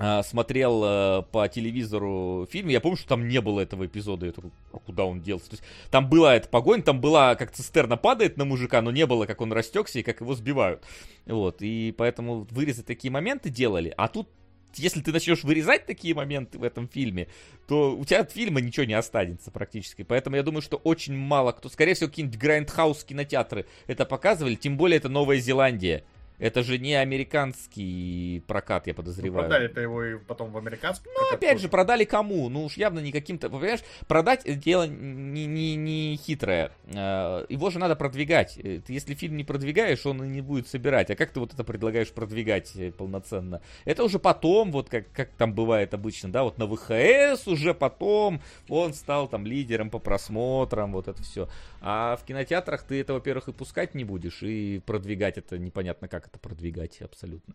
[0.00, 4.32] а, смотрел э, по телевизору фильм, я помню, что там не было этого эпизода, я
[4.32, 5.50] такой, а куда он делся?
[5.50, 9.06] То есть там была эта погонь, там была, как цистерна падает на мужика, но не
[9.06, 10.84] было, как он растекся и как его сбивают.
[11.26, 14.28] Вот, и поэтому вырезать такие моменты делали, а тут
[14.74, 17.28] если ты начнешь вырезать такие моменты в этом фильме,
[17.66, 20.02] то у тебя от фильма ничего не останется практически.
[20.02, 24.76] Поэтому я думаю, что очень мало кто, скорее всего, какие-нибудь grindhouse кинотеатры это показывали, тем
[24.76, 26.04] более это Новая Зеландия.
[26.38, 29.48] Это же не американский прокат, я Ну, подозреваю.
[29.48, 31.08] продали это его и потом в американский.
[31.14, 32.48] Ну, опять же, продали кому?
[32.48, 33.50] Ну уж явно не каким-то...
[33.50, 36.70] Понимаешь, продать дело не, не, не хитрое.
[36.86, 38.56] Э, Его же надо продвигать.
[38.58, 41.10] Э, Ты, если фильм не продвигаешь, он и не будет собирать.
[41.10, 43.60] А как ты вот это предлагаешь продвигать э, полноценно?
[43.84, 48.40] Это уже потом, вот как, как там бывает обычно, да, вот на ВХС уже потом
[48.68, 51.48] он стал там лидером по просмотрам, вот это все.
[51.80, 56.27] А в кинотеатрах ты это, во-первых, и пускать не будешь, и продвигать это непонятно, как
[56.28, 57.54] это продвигать абсолютно.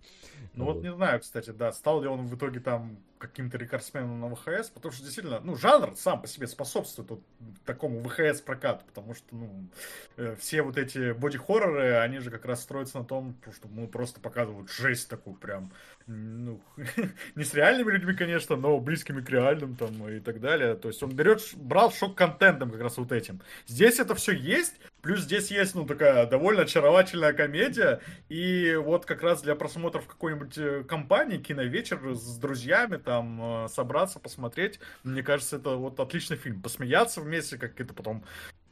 [0.53, 4.35] Ну вот не знаю, кстати, да, стал ли он в итоге там каким-то рекордсменом на
[4.35, 7.21] ВХС, потому что действительно, ну, жанр сам по себе способствует вот
[7.65, 9.69] такому ВХС прокату, потому что, ну,
[10.17, 14.19] э, все вот эти боди-хорроры, они же как раз строятся на том, что мы просто
[14.19, 15.71] показывают жесть такую прям,
[16.07, 16.61] ну,
[17.35, 20.75] не с реальными людьми, конечно, но близкими к реальным там и так далее.
[20.75, 23.41] То есть он берет, брал шок-контентом как раз вот этим.
[23.67, 29.23] Здесь это все есть, плюс здесь есть, ну, такая довольно очаровательная комедия, и вот как
[29.23, 35.23] раз для просмотра в какой-нибудь э, компании, киновечер с друзьями, там, э, собраться, посмотреть, мне
[35.23, 36.61] кажется, это вот отличный фильм.
[36.61, 38.23] Посмеяться вместе, как это потом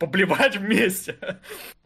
[0.02, 1.15] поблевать вместе.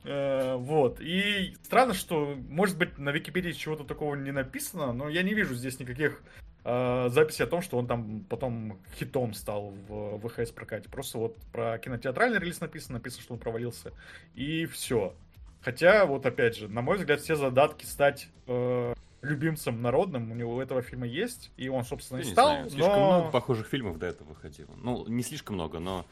[0.05, 1.01] Э, Вот.
[1.01, 5.53] И странно, что, может быть, на Википедии чего-то такого не написано, но я не вижу
[5.53, 6.23] здесь никаких
[6.63, 10.89] э, записей о том, что он там потом хитом стал в ВХС прокате.
[10.89, 13.91] Просто вот про кинотеатральный релиз написано, написано, что он провалился.
[14.33, 15.13] И все.
[15.61, 20.55] Хотя, вот опять же, на мой взгляд, все задатки стать э, любимцем народным у него
[20.55, 23.07] у этого фильма есть, и он, собственно, Я и стал, знаю, слишком но...
[23.07, 24.69] много похожих фильмов до этого выходило.
[24.77, 26.05] Ну, не слишком много, но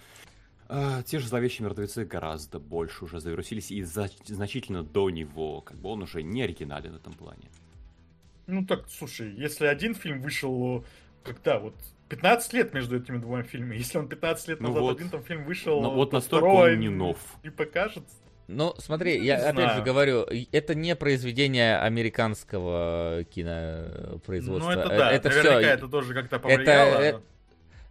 [0.69, 5.77] а, те же зловещие мертвецы гораздо больше уже завирусились, и за- значительно до него, как
[5.77, 7.49] бы он уже не оригинален в этом плане.
[8.47, 10.83] Ну так, слушай, если один фильм вышел,
[11.23, 11.75] когда вот
[12.09, 14.95] 15 лет между этими двумя фильмами, если он 15 лет Ну назад вот.
[14.97, 17.17] один там фильм вышел, Но вот то настолько второго он не нов.
[17.43, 18.03] Не покажет.
[18.49, 19.77] Ну, смотри, Не я опять знаю.
[19.77, 24.71] же говорю, и- это не произведение американского кинопроизводства.
[24.73, 27.01] Ну это Э, да, это наверняка все, это тоже как-то повлияло.
[27.01, 27.19] э,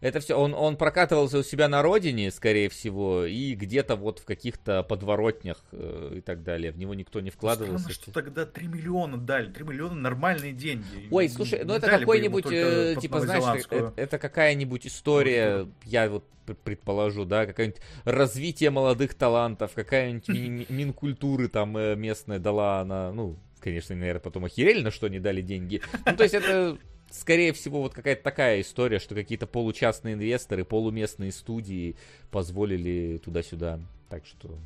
[0.03, 4.24] это все, он, он прокатывался у себя на родине, скорее всего, и где-то вот в
[4.24, 6.73] каких-то подворотнях э, и так далее.
[6.73, 7.85] В него никто не вкладывался.
[7.85, 9.51] Странно, что тогда 3 миллиона дали.
[9.51, 11.09] 3 миллиона нормальные деньги.
[11.11, 16.09] Ой, Не- слушай, ну не это какой-нибудь, э, типа, знаешь, это, это какая-нибудь история, я
[16.11, 16.24] вот
[16.65, 23.12] предположу, да, какое-нибудь развитие молодых талантов, какая-нибудь ми- ми- минкультуры там э, местная дала она,
[23.12, 25.81] ну, конечно, наверное, потом охерели, на что они дали деньги.
[26.05, 26.77] Ну, то есть это,
[27.13, 31.97] скорее всего, вот какая-то такая история, что какие-то получастные инвесторы, полуместные студии
[32.31, 33.81] позволили туда-сюда.
[34.09, 34.59] Так что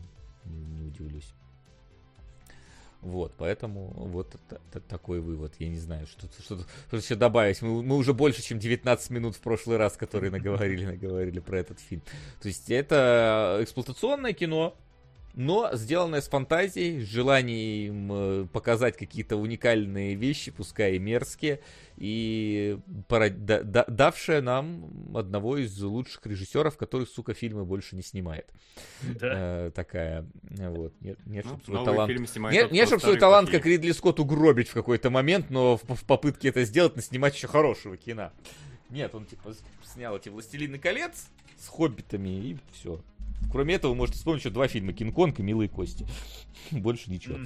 [0.45, 1.33] не удивлюсь.
[3.03, 4.35] Вот, поэтому вот
[4.89, 5.55] такой вывод.
[5.59, 6.59] Я не знаю, что, что,
[6.89, 7.63] что еще добавить.
[7.63, 11.79] Мы, мы уже больше, чем 19 минут в прошлый раз, которые наговорили, наговорили про этот
[11.79, 12.03] фильм.
[12.41, 14.77] То есть это эксплуатационное кино,
[15.37, 21.61] но сделанное с фантазией, с желанием э, показать какие-то уникальные вещи, пускай и мерзкие,
[21.99, 28.47] и давшее нам одного из лучших режиссеров, который, сука, фильмы больше не снимает.
[29.03, 29.67] Да.
[29.67, 30.27] Э, такая,
[30.59, 30.95] э, вот.
[31.03, 33.61] Нет, нет Ну, свой талант не, не чтобы свой талант, плохие.
[33.61, 37.47] как Ридли Скотт, угробить в какой-то момент, но в, в попытке это сделать, снимать еще
[37.47, 38.33] хорошего кино.
[38.89, 39.55] Нет, он типа
[39.85, 43.03] снял эти «Властелины колец» с хоббитами и все.
[43.51, 46.07] Кроме этого, вы можете вспомнить еще два фильма «Кинг-Конг» и «Милые кости».
[46.71, 47.39] Больше ничего,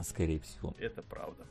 [0.00, 0.74] скорее всего.
[0.78, 1.44] Это правда.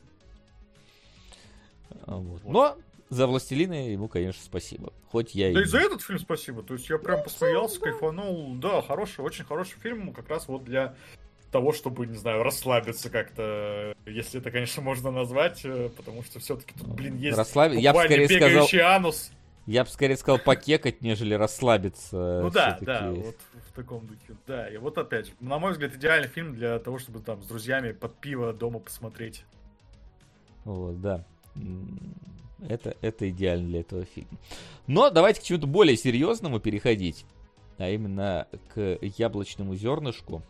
[2.06, 2.44] А, вот.
[2.44, 2.76] Но
[3.10, 4.92] за «Властелины» ему, конечно, спасибо.
[5.10, 5.64] Хоть я Да и...
[5.64, 6.62] и за этот фильм спасибо.
[6.62, 8.54] То есть я прям посмеялся, кайфанул.
[8.56, 10.94] Да, хороший, очень хороший фильм, как раз вот для
[11.50, 16.72] того, чтобы, не знаю, расслабиться как-то, если это, конечно, можно назвать, э, потому что все-таки
[16.78, 19.30] тут, блин, есть Расслаб- я бы скорее сказал- анус.
[19.66, 22.40] Я бы скорее сказал покекать, нежели расслабиться.
[22.42, 23.36] Ну да, да, вот
[23.70, 24.34] в таком духе.
[24.46, 27.46] Да, и вот опять же, на мой взгляд, идеальный фильм для того, чтобы там с
[27.46, 29.44] друзьями под пиво дома посмотреть.
[30.64, 31.24] Вот, да.
[32.68, 34.38] Это, это идеально для этого фильма.
[34.86, 37.24] Но давайте к чему-то более серьезному переходить.
[37.78, 40.42] А именно к яблочному зернышку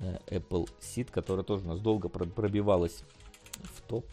[0.00, 3.04] э, Apple Seed, которая тоже у нас долго про- пробивалась
[3.74, 4.04] в топ,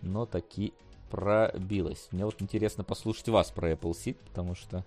[0.00, 0.72] но таки
[1.10, 2.08] пробилась.
[2.12, 4.84] Мне вот интересно послушать вас про Apple Seed, потому что...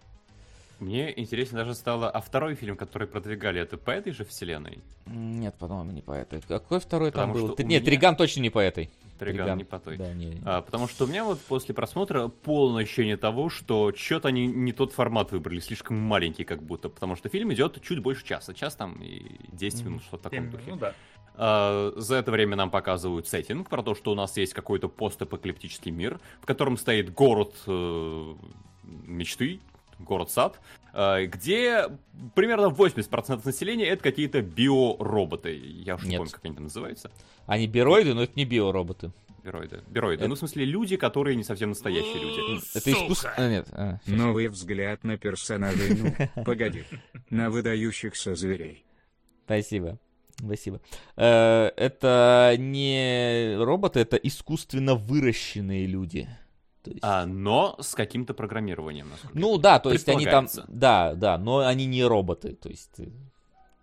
[0.79, 4.79] Мне интересно даже стало, а второй фильм, который продвигали, это по этой же вселенной?
[5.07, 6.39] Нет, по-моему, не по этой.
[6.41, 7.47] Какой второй там Потому был?
[7.53, 8.89] что Т- у Нет, меня- Триган точно не по этой.
[9.19, 9.97] Триган, не по той.
[9.97, 10.41] Да, не.
[10.45, 14.71] А, потому что у меня вот после просмотра полное ощущение того, что что-то они не
[14.71, 18.75] тот формат выбрали, слишком маленький как будто, потому что фильм идет чуть больше часа, час
[18.75, 20.63] там и 10 минут, что в таком духе.
[20.67, 20.93] Ну да.
[21.41, 25.89] А, за это время нам показывают сеттинг про то, что у нас есть какой-то постапокалиптический
[25.89, 28.33] мир, в котором стоит город э,
[28.83, 29.61] мечты,
[29.99, 30.59] город-сад,
[30.93, 31.85] э, где
[32.35, 35.55] примерно 80% населения это какие-то биороботы.
[35.55, 36.17] Я уж не Нет.
[36.17, 37.09] помню, как они там называются.
[37.45, 39.13] Они бироиды, но это не биороботы.
[39.41, 39.81] Бироиды.
[39.87, 40.23] Бироиды.
[40.23, 42.61] Это- Ну, в смысле, люди, которые не совсем настоящие люди.
[42.75, 43.31] Это искусство...
[43.37, 43.67] А, нет.
[43.71, 43.99] а.
[44.07, 46.83] Новый взгляд на персонажей, ну, погоди,
[47.29, 48.83] на выдающихся зверей.
[49.45, 49.97] Спасибо.
[50.39, 50.79] Спасибо.
[51.17, 56.27] Э, Это не роботы, это искусственно выращенные люди.
[56.83, 59.07] То есть- А, но с каким-то программированием.
[59.33, 63.07] Ну да, то есть они там, да, да, но они не роботы, то есть, э,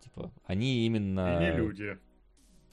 [0.03, 1.99] типа, они именно, И не люди.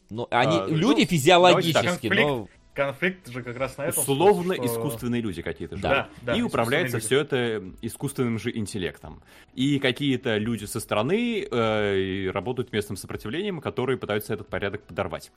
[0.10, 4.02] ну, они А, ну, люди давайте физиологически, так, но Конфликт же как раз на этом.
[4.02, 5.82] Условно что- искусственные люди какие-то же.
[5.82, 9.22] Да, да, и управляется искусственные все это искусственным же интеллектом.
[9.53, 15.32] И какие-то люди со стороны э, работают местным сопротивлением, которые пытаются этот порядок подорвать.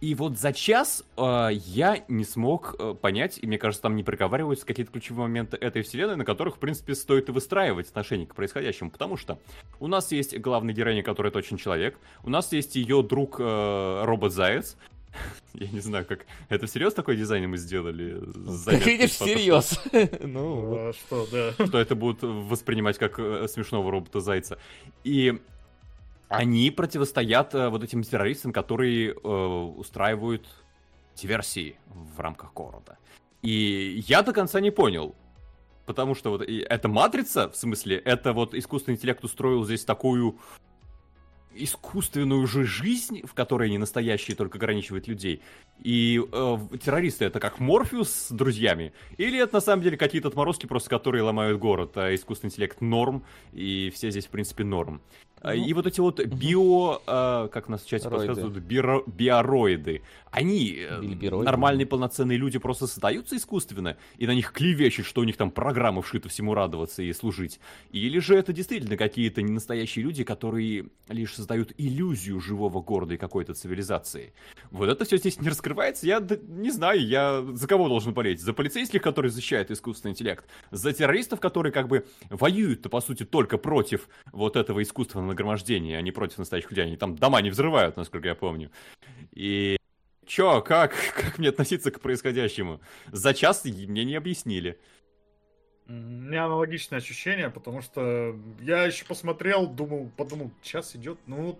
[0.00, 4.04] И вот за час э, я не смог э, понять, и мне кажется, там не
[4.04, 8.34] проговариваются какие-то ключевые моменты этой вселенной, на которых, в принципе, стоит и выстраивать отношение к
[8.34, 8.90] происходящему.
[8.90, 9.38] Потому что
[9.80, 14.76] у нас есть главный героиня, который точно человек, у нас есть ее друг э, робот-заяц,
[15.54, 16.26] я не знаю, как...
[16.48, 18.20] Это всерьез такой дизайн мы сделали?
[18.64, 19.80] как видишь, всерьез.
[20.20, 20.78] Ну, вот.
[20.78, 21.66] А, Что, да.
[21.66, 24.58] Что это будут воспринимать как э, смешного робота-зайца.
[25.04, 25.40] И
[26.28, 29.28] они противостоят э, вот этим террористам, которые э,
[29.76, 30.46] устраивают
[31.16, 32.98] диверсии в рамках города.
[33.42, 35.14] И я до конца не понял,
[35.86, 40.38] потому что вот это матрица, в смысле, это вот искусственный интеллект устроил здесь такую
[41.54, 45.42] искусственную же жизнь, в которой не настоящие только ограничивают людей.
[45.78, 48.92] И э, террористы это как Морфеус с друзьями?
[49.16, 53.24] Или это на самом деле какие-то отморозки, просто которые ломают город, а искусственный интеллект норм,
[53.52, 55.00] и все здесь в принципе норм.
[55.42, 60.02] А, Ну, и вот эти вот био, э, как нас в чате подсказывают, биро- биороиды,
[60.30, 61.46] они, э, Или бироиды.
[61.46, 66.02] нормальные полноценные люди, просто создаются искусственно, и на них клевещут, что у них там программа
[66.02, 67.58] вшита всему радоваться и служить.
[67.90, 73.54] Или же это действительно какие-то ненастоящие люди, которые лишь создают иллюзию живого города и какой-то
[73.54, 74.34] цивилизации.
[74.70, 76.06] Вот это все здесь не раскрывается.
[76.06, 78.40] Я не знаю, я за кого должен болеть?
[78.40, 80.44] За полицейских, которые защищают искусственный интеллект?
[80.70, 86.02] За террористов, которые как бы воюют-то, по сути, только против вот этого искусственного нагромождения, а
[86.02, 86.84] не против настоящих людей.
[86.84, 88.70] Они там дома не взрывают, насколько я помню.
[89.32, 89.76] И
[90.26, 92.80] чё, как, как мне относиться к происходящему?
[93.12, 94.78] За час мне не объяснили.
[95.86, 101.58] У меня аналогичное ощущение, потому что я еще посмотрел, думал, подумал, час идет, ну...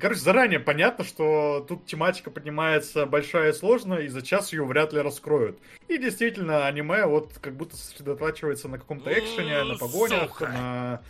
[0.00, 4.92] Короче, заранее понятно, что тут тематика поднимается большая и сложная, и за час ее вряд
[4.92, 5.58] ли раскроют.
[5.88, 11.02] И действительно, аниме вот как будто сосредотачивается на каком-то экшене, на погонях, на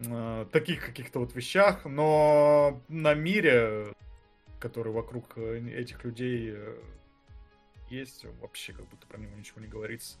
[0.00, 3.86] э, таких каких-то вот вещах, но на мире,
[4.58, 6.74] который вокруг э, этих людей э,
[7.90, 10.16] есть, вообще как будто про него ничего не говорится.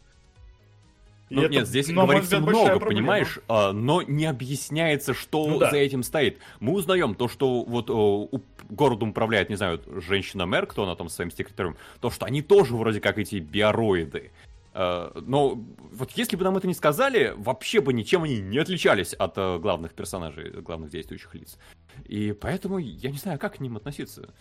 [1.28, 2.88] И Ну, это, нет, здесь говорится взгляд, много, проблема.
[3.02, 5.70] понимаешь, а, но не объясняется, что Ну да.
[5.70, 6.38] за этим стоит.
[6.58, 11.08] Мы узнаем то, что вот о, у- городом управляет, не знаю, женщина-мэр, кто она там
[11.08, 14.32] со своим секретарем, то, что они тоже вроде как эти биороиды.
[14.72, 19.14] А, Но вот если бы нам это не сказали, вообще бы ничем они не отличались
[19.14, 21.58] от э, главных персонажей, главных действующих лиц.
[22.04, 24.32] И поэтому я не знаю, как к ним относиться.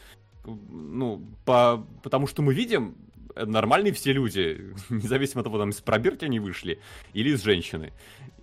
[0.46, 2.96] Ну, по, потому что мы видим,
[3.36, 6.80] э, нормальные все люди, независимо от того, там из пробирки они вышли
[7.14, 7.92] или из женщины.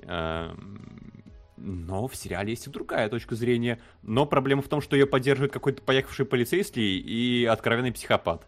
[0.03, 1.23] Эм,
[1.57, 3.79] Но в сериале есть и другая точка зрения.
[4.03, 8.47] Но проблема в том, что ее поддерживает какой-то поехавший полицейский и откровенный психопат.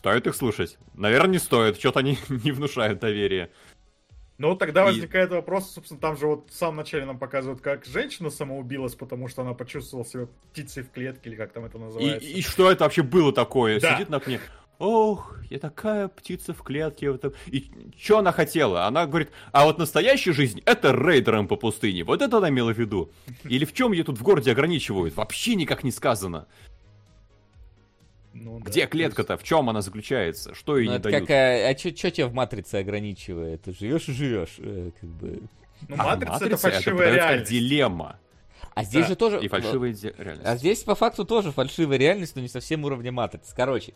[0.00, 0.78] Стоит их слушать?
[0.94, 1.78] Наверное, не стоит.
[1.78, 3.50] Что-то они не внушают доверия.
[4.38, 7.84] Ну, тогда И- возникает вопрос, собственно, там же вот в самом начале нам показывают, как
[7.84, 11.80] женщина самоубилась, потому что она почувствовала себя птицей в клетке, или как там это И,
[11.82, 12.26] называется.
[12.26, 13.78] и что это вообще было такое?
[13.78, 13.92] Да.
[13.94, 14.40] Сидит на окне.
[14.78, 17.10] Ох, я такая птица в клетке.
[17.10, 17.34] вот так».
[17.48, 18.86] И что она хотела?
[18.86, 22.04] Она говорит, а вот настоящая жизнь это рейдером по пустыне.
[22.04, 23.12] Вот это она имела в виду.
[23.44, 25.14] Или в чем ее тут в городе ограничивают?
[25.14, 26.46] Вообще никак не сказано.
[28.42, 29.36] Ну, да, Где то есть- клетка-то?
[29.36, 30.54] В чем она заключается?
[30.54, 31.26] Что ей Ну, не это дают?
[31.28, 33.62] как, а, а чё тебя в матрице ограничивает?
[33.64, 35.42] Ты живешь и живешь, э, как бы.
[35.88, 37.50] Ну, А матрица, это фальшивая как реальность.
[37.50, 38.18] дилемма.
[38.74, 39.40] А здесь Да, же тоже...
[39.44, 40.42] И фальшивая реальность.
[40.46, 43.54] А здесь по факту тоже фальшивая реальность, но не совсем уровня матрицы.
[43.54, 43.92] Короче,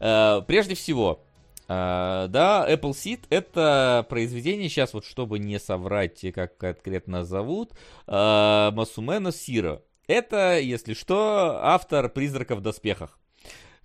[0.00, 1.22] э, прежде всего,
[1.68, 7.72] э, да, Apple Seed это произведение, сейчас вот чтобы не соврать, как конкретно зовут,
[8.08, 9.82] э, Масумена Сиро.
[10.06, 13.18] Это, если что, автор «Призрака в доспехах».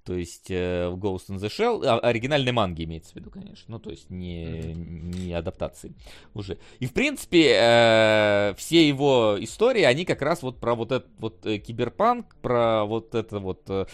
[0.03, 3.65] То есть э, в Ghost in the Shell, а, оригинальной манги имеется в виду, конечно,
[3.67, 5.93] ну то есть не, не адаптации
[6.33, 6.57] уже.
[6.79, 11.45] И в принципе э, все его истории, они как раз вот про вот этот вот
[11.45, 13.85] э, киберпанк, про вот это вот э,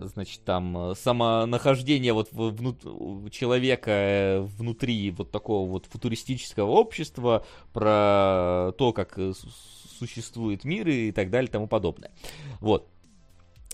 [0.00, 2.82] значит, там самонахождение вот внут...
[3.30, 9.18] человека внутри вот такого вот футуристического общества, про то, как
[9.98, 12.10] существует мир и так далее и тому подобное.
[12.60, 12.88] Вот.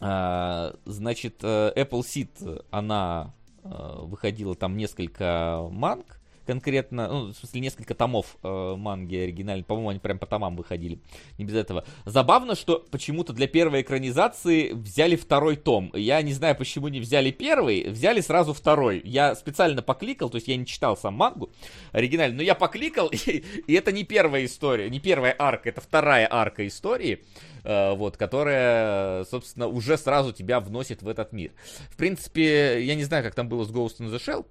[0.06, 8.36] А, значит, Apple Seed, она выходила там несколько манг, конкретно, ну, в смысле, несколько томов
[8.42, 11.00] э, манги оригинальной, по-моему, они прям по томам выходили,
[11.38, 11.84] не без этого.
[12.04, 15.90] Забавно, что почему-то для первой экранизации взяли второй том.
[15.94, 19.00] Я не знаю, почему не взяли первый, взяли сразу второй.
[19.04, 21.50] Я специально покликал, то есть я не читал сам мангу
[21.92, 26.28] оригинальную, но я покликал, и, и это не первая история, не первая арка, это вторая
[26.30, 27.22] арка истории
[27.64, 31.52] э, вот, которая, собственно, уже сразу тебя вносит в этот мир.
[31.90, 34.46] В принципе, я не знаю, как там было с Ghost in the Shell,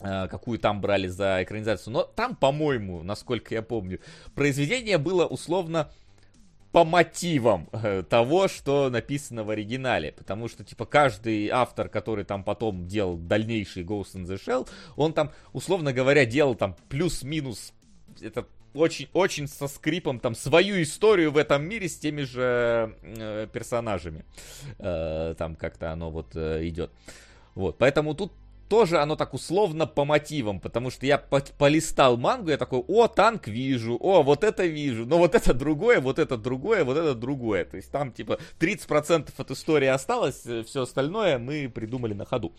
[0.00, 1.92] какую там брали за экранизацию.
[1.92, 4.00] Но там, по-моему, насколько я помню,
[4.34, 5.90] произведение было условно
[6.72, 10.12] по мотивам э, того, что написано в оригинале.
[10.12, 15.12] Потому что, типа, каждый автор, который там потом делал дальнейший Ghost in the Shell, он
[15.12, 17.72] там, условно говоря, делал там плюс-минус
[18.20, 23.48] это очень, очень со скрипом там свою историю в этом мире с теми же э,
[23.52, 24.24] персонажами.
[24.78, 26.90] Э, там как-то оно вот э, идет.
[27.54, 28.32] Вот, поэтому тут
[28.70, 33.08] тоже оно так условно по мотивам, потому что я по полистал мангу, я такой, о,
[33.08, 37.16] танк вижу, о, вот это вижу, но вот это другое, вот это другое, вот это
[37.16, 37.64] другое.
[37.64, 42.52] То есть там типа 30% от истории осталось, э, все остальное мы придумали на ходу.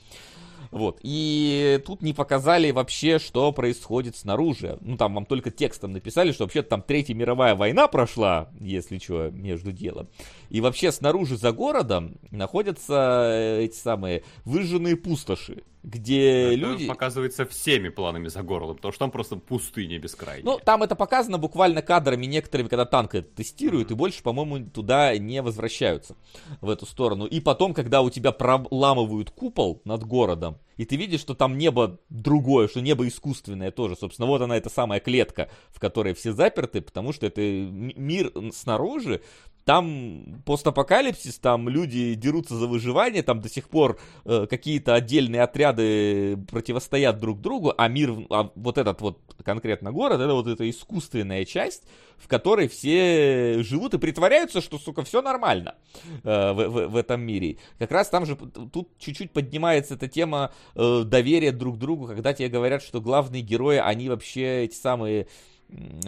[0.69, 0.99] Вот.
[1.01, 4.77] И тут не показали вообще, что происходит снаружи.
[4.81, 9.31] Ну, там вам только текстом написали, что вообще там Третья мировая война прошла, если что,
[9.31, 10.07] между делом.
[10.49, 16.87] И вообще снаружи за городом находятся э, эти самые выжженные пустоши где это люди...
[16.87, 20.45] показывается всеми планами за городом, потому что там просто пустыня бескрайняя.
[20.45, 23.93] Ну, там это показано буквально кадрами некоторыми, когда танк тестируют, mm-hmm.
[23.93, 26.15] и больше, по-моему, туда не возвращаются,
[26.61, 27.25] в эту сторону.
[27.25, 31.99] И потом, когда у тебя проламывают купол над городом, и ты видишь, что там небо
[32.09, 33.95] другое, что небо искусственное тоже.
[33.95, 39.21] Собственно, вот она, эта самая клетка, в которой все заперты, потому что это мир снаружи,
[39.65, 46.37] там постапокалипсис, там люди дерутся за выживание, там до сих пор э, какие-то отдельные отряды
[46.49, 51.45] противостоят друг другу, а мир, а вот этот вот конкретно город, это вот эта искусственная
[51.45, 51.83] часть,
[52.17, 55.75] в которой все живут и притворяются, что, сука, все нормально
[56.23, 57.57] э, в, в, в этом мире.
[57.79, 62.49] Как раз там же тут чуть-чуть поднимается эта тема э, доверия друг другу, когда тебе
[62.49, 65.27] говорят, что главные герои, они вообще эти самые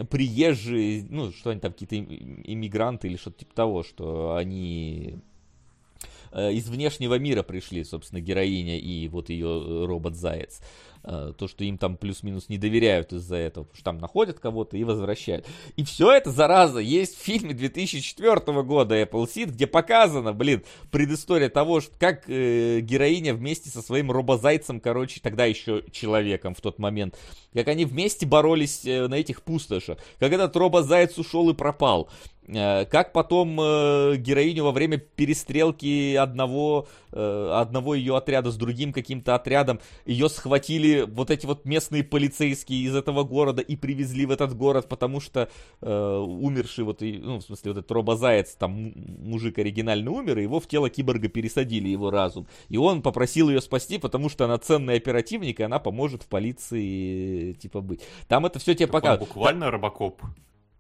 [0.10, 5.20] приезжие, ну, что они там, какие-то иммигранты или что-то типа того, что они
[6.32, 10.62] э, из внешнего мира пришли, собственно, героиня и вот ее э, робот-заяц.
[11.06, 14.78] Э, то, что им там плюс-минус не доверяют из-за этого, потому что там находят кого-то
[14.78, 15.46] и возвращают.
[15.76, 21.50] И все это, зараза, есть в фильме 2004 года Apple Seed, где показано, блин, предыстория
[21.50, 26.80] того, что как э, героиня вместе со своим робозайцем, короче, тогда еще человеком в тот
[26.80, 27.20] момент,
[27.54, 32.10] как они вместе боролись э, на этих пустошах, как этот робозаяц ушел и пропал,
[32.48, 39.36] как потом э, героиню во время перестрелки одного, э, одного ее отряда с другим каким-то
[39.36, 44.56] отрядом, ее схватили вот эти вот местные полицейские из этого города и привезли в этот
[44.56, 45.50] город, потому что
[45.82, 50.68] умерший вот, ну, в смысле, вот этот робозаяц, там мужик оригинально умер, и его в
[50.68, 52.48] тело киборга пересадили, его разум.
[52.70, 57.54] И он попросил ее спасти, потому что она ценный оперативник, и она поможет в полиции,
[57.54, 58.02] типа, быть.
[58.28, 59.30] Там это все тебе показывают.
[59.30, 60.22] Буквально робокоп.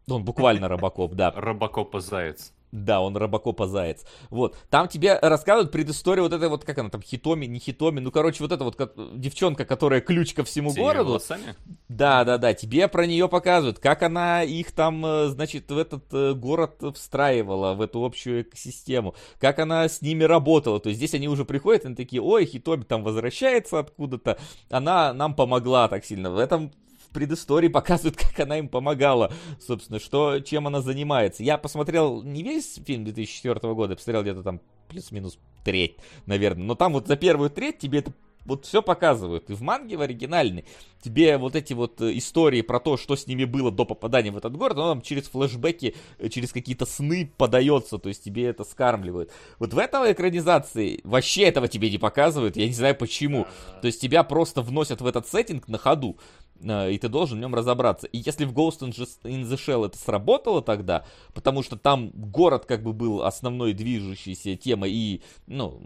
[0.07, 1.31] Он буквально робокоп, да.
[1.31, 2.53] Робокопа заяц.
[2.73, 4.03] Да, он робокопа заяц.
[4.31, 4.57] Вот.
[4.71, 7.99] Там тебе рассказывают предысторию вот этой вот, как она там, хитоми, не хитоми.
[7.99, 11.09] Ну, короче, вот эта вот как, девчонка, которая ключ ко всему Синими городу.
[11.09, 11.55] Волосами?
[11.87, 12.55] Да, да, да.
[12.55, 17.75] Тебе про нее показывают, как она их там, э, значит, в этот э, город встраивала,
[17.75, 19.13] в эту общую экосистему.
[19.39, 20.79] Как она с ними работала.
[20.79, 24.39] То есть здесь они уже приходят, они такие, ой, хитоми там возвращается откуда-то.
[24.71, 26.31] Она нам помогла так сильно.
[26.31, 26.71] В этом
[27.13, 31.43] предыстории показывают, как она им помогала, собственно, что, чем она занимается.
[31.43, 36.75] Я посмотрел не весь фильм 2004 года, я посмотрел где-то там плюс-минус треть, наверное, но
[36.75, 38.13] там вот за первую треть тебе это
[38.45, 39.49] вот все показывают.
[39.49, 40.65] И в манге в оригинальной
[41.01, 44.37] тебе вот эти вот э, истории про то, что с ними было до попадания в
[44.37, 48.63] этот город, оно там через флешбеки, э, через какие-то сны подается, то есть тебе это
[48.63, 49.31] скармливают.
[49.59, 53.47] Вот в этой экранизации вообще этого тебе не показывают, я не знаю почему.
[53.81, 56.17] То есть тебя просто вносят в этот сеттинг на ходу.
[56.61, 58.07] Э, и ты должен в нем разобраться.
[58.07, 62.83] И если в Ghost in the Shell это сработало тогда, потому что там город как
[62.83, 65.81] бы был основной движущейся темой и, ну,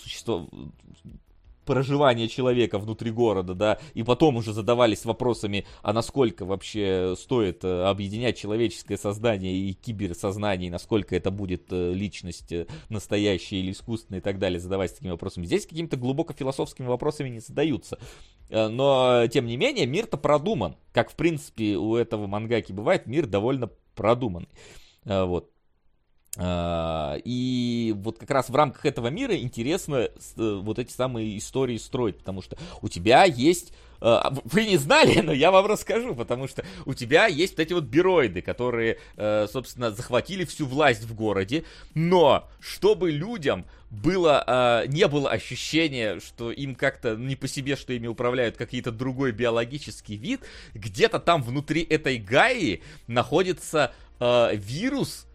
[0.00, 0.48] существо,
[1.68, 7.82] проживания человека внутри города, да, и потом уже задавались вопросами, а насколько вообще стоит э,
[7.84, 14.20] объединять человеческое сознание и киберсознание, и насколько это будет э, личность э, настоящая или искусственная
[14.20, 15.44] и так далее, задаваясь такими вопросами.
[15.44, 17.98] Здесь какими-то глубоко философскими вопросами не задаются.
[18.48, 20.76] Но, тем не менее, мир-то продуман.
[20.94, 24.48] Как, в принципе, у этого мангаки бывает, мир довольно продуманный.
[25.04, 25.50] Вот.
[26.40, 31.76] А, и вот как раз в рамках этого мира интересно э, вот эти самые истории
[31.78, 36.46] строить, потому что у тебя есть а, вы не знали, но я вам расскажу, потому
[36.46, 41.14] что у тебя есть вот эти вот бироиды, которые, э, собственно, захватили всю власть в
[41.14, 47.74] городе, но чтобы людям было, а, не было ощущения, что им как-то не по себе,
[47.74, 50.42] что ими управляют какие-то другой биологический вид,
[50.74, 55.27] где-то там внутри этой Гаи находится вирус,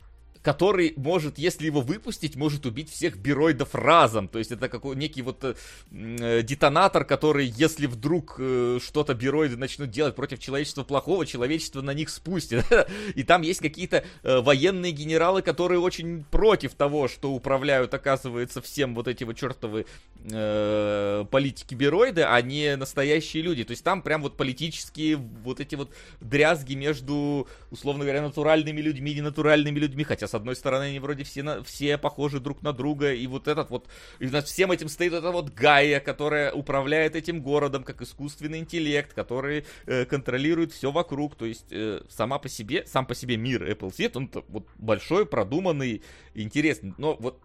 [0.43, 4.27] который может, если его выпустить, может убить всех бироидов разом.
[4.27, 5.55] То есть это какой некий вот э,
[5.91, 11.93] э, детонатор, который, если вдруг э, что-то бироиды начнут делать против человечества плохого, человечество на
[11.93, 12.65] них спустит.
[13.15, 19.07] И там есть какие-то военные генералы, которые очень против того, что управляют, оказывается, всем вот
[19.07, 19.85] эти вот чертовы
[20.23, 23.63] политики бироиды, а не настоящие люди.
[23.63, 29.11] То есть там прям вот политические вот эти вот дрязги между, условно говоря, натуральными людьми
[29.11, 30.03] и ненатуральными людьми.
[30.03, 33.47] Хотя с одной стороны, они вроде все, на, все похожи друг на друга, и вот
[33.47, 33.87] этот вот,
[34.17, 39.13] и над всем этим стоит эта вот Гая, которая управляет этим городом, как искусственный интеллект,
[39.13, 43.63] который э, контролирует все вокруг, то есть э, сама по себе, сам по себе мир
[43.63, 46.01] Apple Seed, он вот большой, продуманный,
[46.33, 47.39] интересный, но вот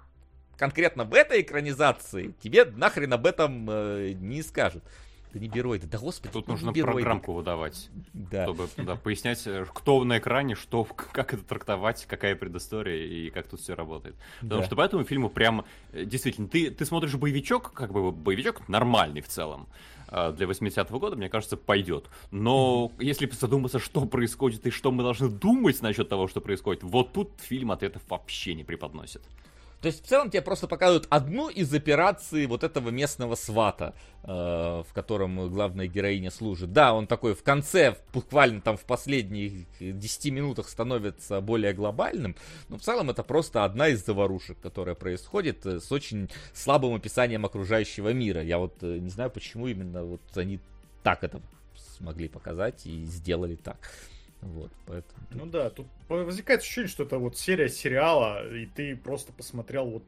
[0.56, 4.82] конкретно в этой экранизации тебе нахрен об этом э, не скажут.
[5.32, 6.32] Да не бироиды, да господи.
[6.32, 8.44] Тут нужно программку выдавать, да.
[8.44, 13.46] чтобы да, пояснять, э, кто на экране, что, как это трактовать, какая предыстория и как
[13.46, 14.16] тут все работает.
[14.40, 14.66] Потому да.
[14.66, 19.20] что по этому фильму прям, э, действительно, ты, ты смотришь боевичок, как бы боевичок нормальный
[19.20, 19.68] в целом
[20.08, 22.06] э, для 80-го года, мне кажется, пойдет.
[22.30, 23.04] Но mm-hmm.
[23.04, 27.32] если задуматься, что происходит и что мы должны думать насчет того, что происходит, вот тут
[27.38, 29.22] фильм ответов вообще не преподносит.
[29.80, 34.28] То есть в целом тебе просто показывают одну из операций вот этого местного свата, э,
[34.28, 36.72] в котором главная героиня служит.
[36.72, 42.34] Да, он такой в конце, буквально там в последних 10 минутах становится более глобальным,
[42.68, 47.44] но в целом это просто одна из заварушек, которая происходит э, с очень слабым описанием
[47.44, 48.42] окружающего мира.
[48.42, 50.58] Я вот э, не знаю, почему именно вот они
[51.04, 51.40] так это
[51.98, 53.78] смогли показать и сделали так.
[54.40, 55.20] Вот, поэтому...
[55.32, 60.04] Ну да, тут возникает ощущение, что это вот серия сериала, и ты просто посмотрел вот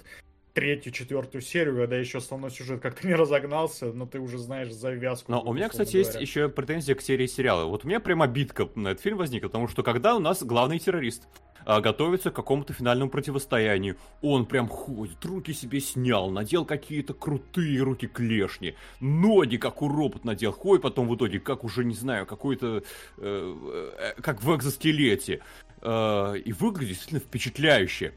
[0.53, 5.31] третью, четвертую серию, когда еще основной сюжет как-то не разогнался, но ты уже знаешь завязку.
[5.31, 6.09] Но у меня, кстати, говоря.
[6.09, 7.65] есть еще претензия к серии сериала.
[7.67, 10.79] Вот у меня прямо битка на этот фильм возникла, потому что когда у нас главный
[10.79, 11.25] террорист
[11.65, 17.81] а, готовится к какому-то финальному противостоянию, он прям ходит, руки себе снял, надел какие-то крутые
[17.83, 22.27] руки клешни, ноги как у робот надел, ходит потом в итоге как уже, не знаю,
[22.27, 22.83] какой-то,
[23.19, 23.85] э,
[24.17, 25.41] э, как в экзоскелете.
[25.83, 28.13] Э, и выглядит действительно впечатляюще.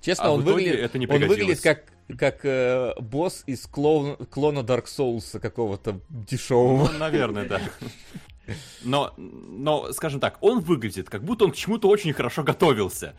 [0.00, 1.84] Честно, а он, выглядит, это не он выглядит как
[2.16, 6.88] как э, босс из клоун, клона Dark Souls какого-то дешевого.
[6.90, 7.60] Ну, наверное, да.
[8.82, 13.14] Но, но, скажем так, он выглядит, как будто он к чему-то очень хорошо готовился.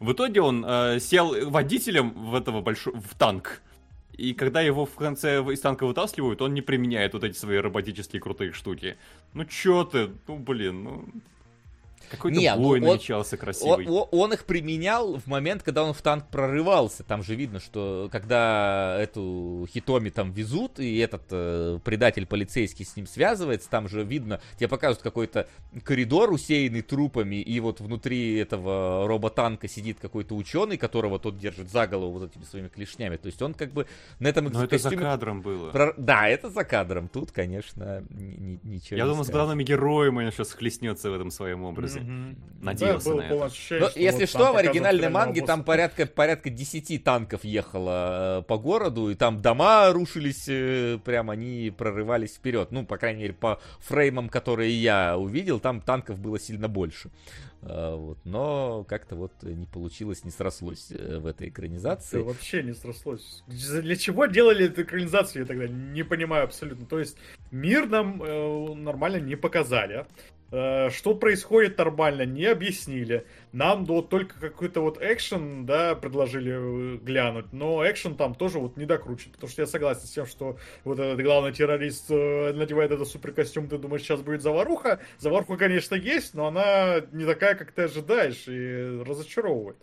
[0.00, 3.62] В итоге он э, сел водителем в этого большого в танк.
[4.12, 8.20] И когда его в конце из танка вытаскивают, он не применяет вот эти свои роботические
[8.20, 8.96] крутые штуки.
[9.32, 11.08] Ну чё ты, ну блин, ну
[12.10, 13.86] какой-то не, бой ну, намечался красивый.
[13.86, 17.02] Он, он их применял в момент, когда он в танк прорывался.
[17.04, 22.96] Там же видно, что когда эту Хитоми там везут, и этот э, предатель полицейский с
[22.96, 25.48] ним связывается, там же видно, тебе показывают какой-то
[25.84, 31.86] коридор, усеянный трупами, и вот внутри этого роботанка сидит какой-то ученый, которого тот держит за
[31.86, 33.16] голову вот этими своими клешнями.
[33.16, 33.86] То есть он как бы
[34.18, 35.70] на этом Но это за кадром было.
[35.70, 35.94] Про...
[35.96, 37.08] Да, это за кадром.
[37.08, 41.91] Тут, конечно, ничего Я думаю, с главными героями он сейчас хлестнется в этом своем образе.
[42.00, 42.36] Угу.
[42.62, 43.44] Надеялся да, на это.
[43.44, 48.42] Ощущение, что если вот что, в оригинальной манге там порядка, порядка 10 танков ехало э,
[48.42, 52.70] по городу, и там дома рушились, э, прям они прорывались вперед.
[52.70, 57.10] Ну, по крайней мере, по фреймам, которые я увидел, там танков было сильно больше.
[57.62, 58.18] Э, вот.
[58.24, 62.18] Но как-то вот не получилось, не срослось в этой экранизации.
[62.18, 63.42] Это вообще не срослось.
[63.46, 66.86] Для чего делали эту экранизацию, я тогда не понимаю абсолютно.
[66.86, 67.16] То есть
[67.50, 70.06] мир нам э, нормально не показали.
[70.52, 73.26] Э, что происходит нормально, не объяснили.
[73.52, 78.76] Нам вот только какой-то вот экшен, да, предложили э, глянуть, но экшен там тоже вот
[78.76, 82.90] не докручен, потому что я согласен с тем, что вот этот главный террорист э, надевает
[82.90, 85.00] этот суперкостюм, ты думаешь, сейчас будет заваруха.
[85.18, 89.78] Заваруха, конечно, есть, но она не такая, как ты ожидаешь, и разочаровывает.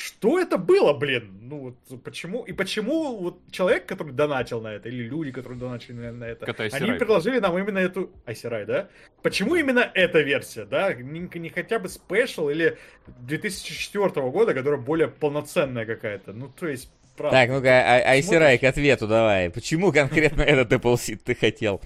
[0.00, 1.40] Что это было, блин?
[1.42, 2.42] Ну вот почему?
[2.44, 6.46] И почему вот человек, который донатил на это, или люди, которые донатили на, на это,
[6.46, 8.88] Кота они предложили нам именно эту Айсирай, да?
[9.22, 10.94] Почему именно эта версия, да?
[10.94, 16.32] Не, не хотя бы спешл или 2004 года, которая более полноценная какая-то.
[16.32, 17.36] Ну, то есть, правда.
[17.36, 19.50] Так, ну-ка, а, Айсирай к ответу давай.
[19.50, 21.82] Почему конкретно этот Apple Seed ты хотел?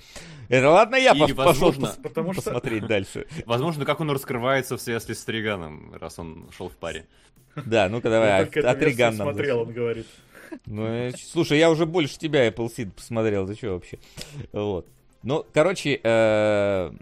[0.48, 2.42] Это ладно, я Или, пошел возможно, пос- потому что...
[2.42, 3.26] посмотреть дальше.
[3.46, 7.06] Возможно, как он раскрывается в связи с Триганом, раз он шел в паре.
[7.66, 9.28] Да, ну-ка давай, а Триган нам.
[9.28, 10.06] смотрел, он говорит.
[10.66, 13.98] Ну, э, слушай, я уже больше тебя Apple Seed посмотрел, ты что вообще?
[14.52, 14.86] Вот.
[15.22, 16.92] Ну, короче, э,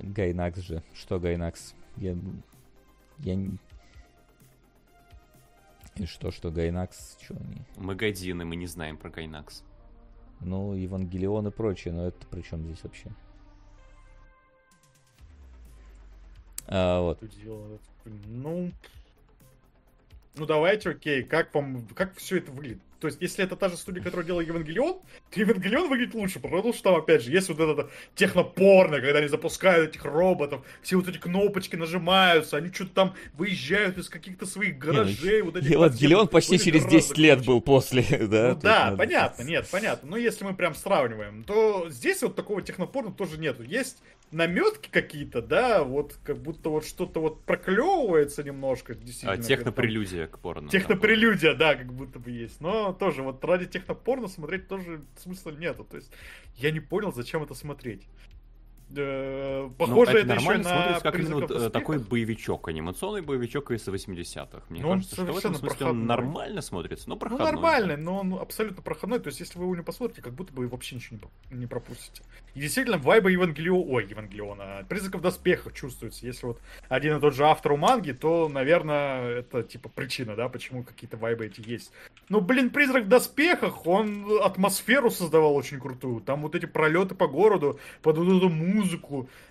[0.00, 0.82] Gainax же.
[0.94, 1.74] Что Gainax?
[1.96, 2.16] Я...
[3.18, 3.34] Я...
[5.96, 7.18] И что, что Gainax?
[7.20, 7.62] Что они?
[7.76, 9.62] Магазины, мы не знаем про Gainax.
[10.40, 13.10] Ну, Евангелион и прочее, но это при чем здесь вообще?
[16.68, 17.22] А, вот.
[18.04, 18.70] Ну,
[20.36, 22.80] ну давайте, окей, как вам, как все это выглядит?
[23.00, 24.98] То есть, если это та же студия, которая делала Евангелион,
[25.30, 29.28] то Евангелион выглядит лучше, потому что там, опять же, есть вот это технопорно, когда они
[29.28, 34.74] запускают этих роботов, все вот эти кнопочки нажимаются, они что-то там выезжают из каких-то своих
[34.74, 35.70] ну, гаражей, вот этих...
[35.70, 38.54] Евангелион почти через 10 лет был после, да?
[38.54, 40.10] Ну да, понятно, нет, понятно.
[40.10, 43.62] Но если мы прям сравниваем, то здесь вот такого технопорно тоже нету.
[43.62, 43.98] Есть
[44.30, 48.96] наметки какие-то, да, вот как будто вот что-то вот проклевывается немножко.
[49.24, 50.68] А технопрелюдия к порно.
[50.68, 52.60] Технопрелюдия, да, как будто бы есть.
[52.60, 55.84] Но тоже вот ради технопорно смотреть тоже смысла нету.
[55.84, 56.12] То есть
[56.56, 58.06] я не понял, зачем это смотреть.
[58.96, 63.86] Э, похоже, ну, это, это еще на как именно вот, такой боевичок, анимационный боевичок из
[63.86, 64.62] 80-х.
[64.70, 66.00] Мне ну, кажется, что в этом смысле проходной.
[66.00, 67.46] он нормально смотрится, но ну, проходной.
[67.46, 69.18] Ну, нормальный, но он абсолютно проходной.
[69.18, 71.18] То есть, если вы его не посмотрите, как будто бы вы вообще ничего
[71.50, 72.22] не, пропустите.
[72.54, 76.24] И действительно, вайба Евангелиона, ой, Евангелиона, призраков доспехов чувствуется.
[76.24, 80.48] Если вот один и тот же автор у манги, то, наверное, это типа причина, да,
[80.48, 81.92] почему какие-то вайбы эти есть.
[82.30, 86.20] Ну, блин, призрак в доспехах, он атмосферу создавал очень крутую.
[86.22, 88.77] Там вот эти пролеты по городу, под вот эту музыку,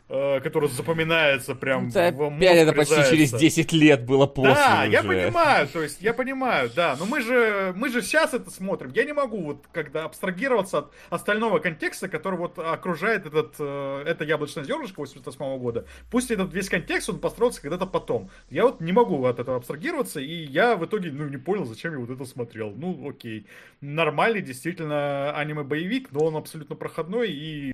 [0.09, 4.81] э, которая запоминается прям это в Опять это почти через 10 лет было после Да,
[4.83, 4.91] уже.
[4.91, 8.91] я понимаю, то есть я понимаю, да, но мы же, мы же сейчас это смотрим.
[8.93, 14.23] Я не могу вот когда абстрагироваться от остального контекста, который вот окружает этот, э, это
[14.23, 15.85] яблочное зернышко 88 года.
[16.09, 18.29] Пусть этот весь контекст, он построился когда-то потом.
[18.49, 21.93] Я вот не могу от этого абстрагироваться, и я в итоге, ну, не понял, зачем
[21.93, 22.73] я вот это смотрел.
[22.75, 23.45] Ну, окей.
[23.81, 27.73] Нормальный, действительно, аниме-боевик, но он абсолютно проходной, и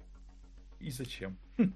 [0.83, 1.37] и зачем?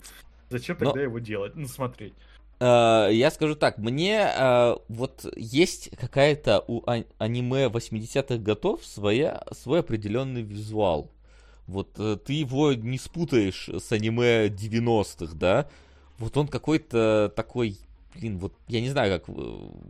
[0.49, 1.01] Зачем тогда Но...
[1.01, 1.55] его делать?
[1.55, 2.13] Ну, смотреть.
[2.59, 9.43] Uh, я скажу так, мне uh, вот есть какая-то у а- аниме 80-х годов своя,
[9.51, 11.11] свой определенный визуал.
[11.67, 15.69] Вот uh, ты его не спутаешь с аниме 90-х, да?
[16.17, 17.77] Вот он какой-то такой,
[18.15, 19.35] блин, вот я не знаю, как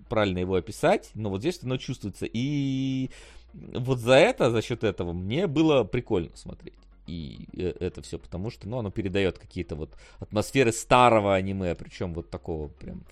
[0.10, 2.26] правильно его описать, но вот здесь оно чувствуется.
[2.26, 3.12] И
[3.54, 8.52] вот за это, за счет этого, мне было прикольно смотреть и э, это все потому,
[8.52, 13.04] что, ну, оно передает какие-то вот атмосферы старого аниме, причем вот такого прям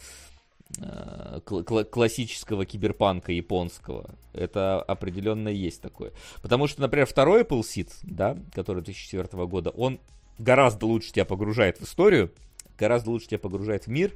[0.80, 4.16] э, классического киберпанка японского.
[4.34, 6.12] Это определенно есть такое.
[6.42, 10.00] Потому что, например, второй Apple Seed, да, который 2004 года, он
[10.38, 12.32] гораздо лучше тебя погружает в историю,
[12.78, 14.12] гораздо лучше тебя погружает в мир,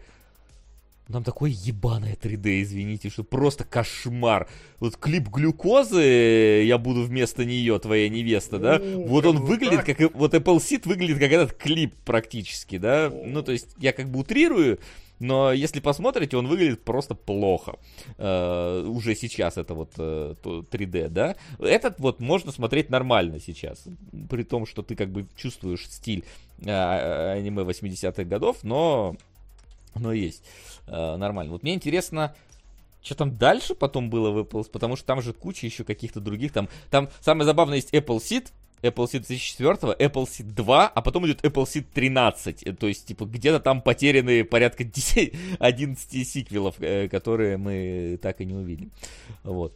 [1.13, 4.47] там такое ебаное 3D, извините, что просто кошмар.
[4.79, 8.75] Вот клип глюкозы, я буду вместо нее твоя невеста, да?
[8.75, 9.97] О, вот он выглядит так.
[9.97, 10.13] как...
[10.13, 13.07] Вот Apple Seed выглядит как этот клип практически, да?
[13.07, 13.23] О.
[13.25, 14.79] Ну, то есть, я как бы утрирую,
[15.19, 17.77] но если посмотрите, он выглядит просто плохо.
[18.17, 21.35] Uh, уже сейчас это вот э, 3D, да?
[21.59, 23.83] Этот вот можно смотреть нормально сейчас.
[24.29, 26.23] При том, что ты как бы чувствуешь стиль
[26.59, 29.17] uh, аниме 80-х годов, но
[29.95, 30.43] но есть
[30.87, 31.51] э, нормально.
[31.51, 32.35] Вот мне интересно,
[33.01, 36.51] что там дальше потом было в Apple, потому что там же куча еще каких-то других.
[36.51, 38.47] Там, там самое забавное есть Apple Seed,
[38.81, 42.63] Apple Seed 2004, Apple Seed 2, а потом идет Apple Seed 13.
[42.63, 48.41] Э, то есть, типа, где-то там потеряны порядка 10, 11 сиквелов, э, которые мы так
[48.41, 48.91] и не увидим.
[49.43, 49.73] Вот.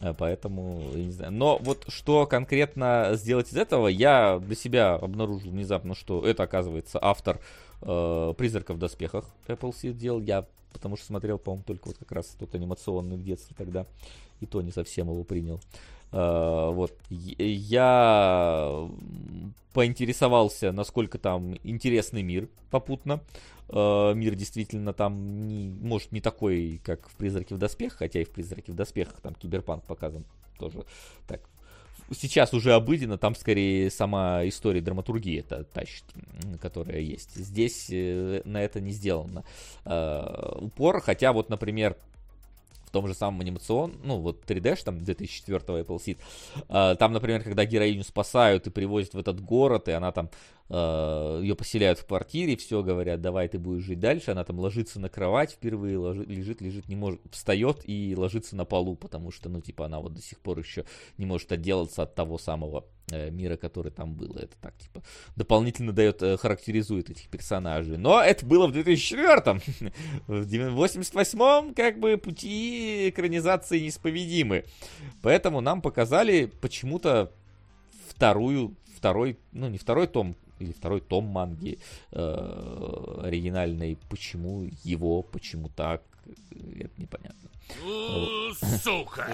[0.00, 1.32] Э, поэтому, я не знаю.
[1.32, 6.98] Но вот что конкретно сделать из этого, я для себя обнаружил внезапно, что это, оказывается,
[7.00, 7.40] автор э,
[7.80, 10.20] «Призрака в доспехах» Apple Seed делал.
[10.20, 13.86] Я потому что смотрел, по-моему, только вот как раз тот анимационный в детстве тогда.
[14.40, 15.60] И то не совсем его принял.
[16.10, 16.92] Uh, вот.
[17.08, 18.88] Я
[19.72, 23.20] поинтересовался, насколько там интересный мир попутно.
[23.68, 28.24] Uh, мир действительно там, не, может, не такой, как в «Призраке в доспехах», хотя и
[28.24, 30.24] в «Призраке в доспехах» там киберпанк показан
[30.58, 30.84] тоже
[31.26, 31.40] так
[32.12, 36.04] сейчас уже обыденно, там скорее сама история драматургии это тащит,
[36.60, 37.34] которая есть.
[37.34, 39.44] Здесь э, на это не сделано
[39.84, 41.96] э, упор, хотя вот, например,
[42.94, 46.18] том же самом анимацион, ну вот 3D, там 2004 Apple Seed,
[46.68, 50.30] э, там, например, когда героиню спасают и привозят в этот город, и она там
[50.70, 55.10] ее поселяют в квартире, все говорят, давай ты будешь жить дальше, она там ложится на
[55.10, 59.60] кровать впервые, ложи, лежит, лежит, не может, встает и ложится на полу, потому что, ну,
[59.60, 60.86] типа, она вот до сих пор еще
[61.18, 64.36] не может отделаться от того самого э, мира, который там был.
[64.36, 65.02] Это так, типа,
[65.36, 67.98] дополнительно дает, э, характеризует этих персонажей.
[67.98, 69.60] Но это было в 2004-м.
[70.26, 74.64] В 88-м, как бы, пути экранизации неисповедимы.
[75.22, 77.32] Поэтому нам показали почему-то
[78.08, 81.78] вторую, второй, ну, не второй том, или второй том манги
[82.12, 83.98] э, оригинальной.
[84.08, 86.02] Почему его, почему так,
[86.60, 87.50] это непонятно.
[88.82, 89.26] Сука!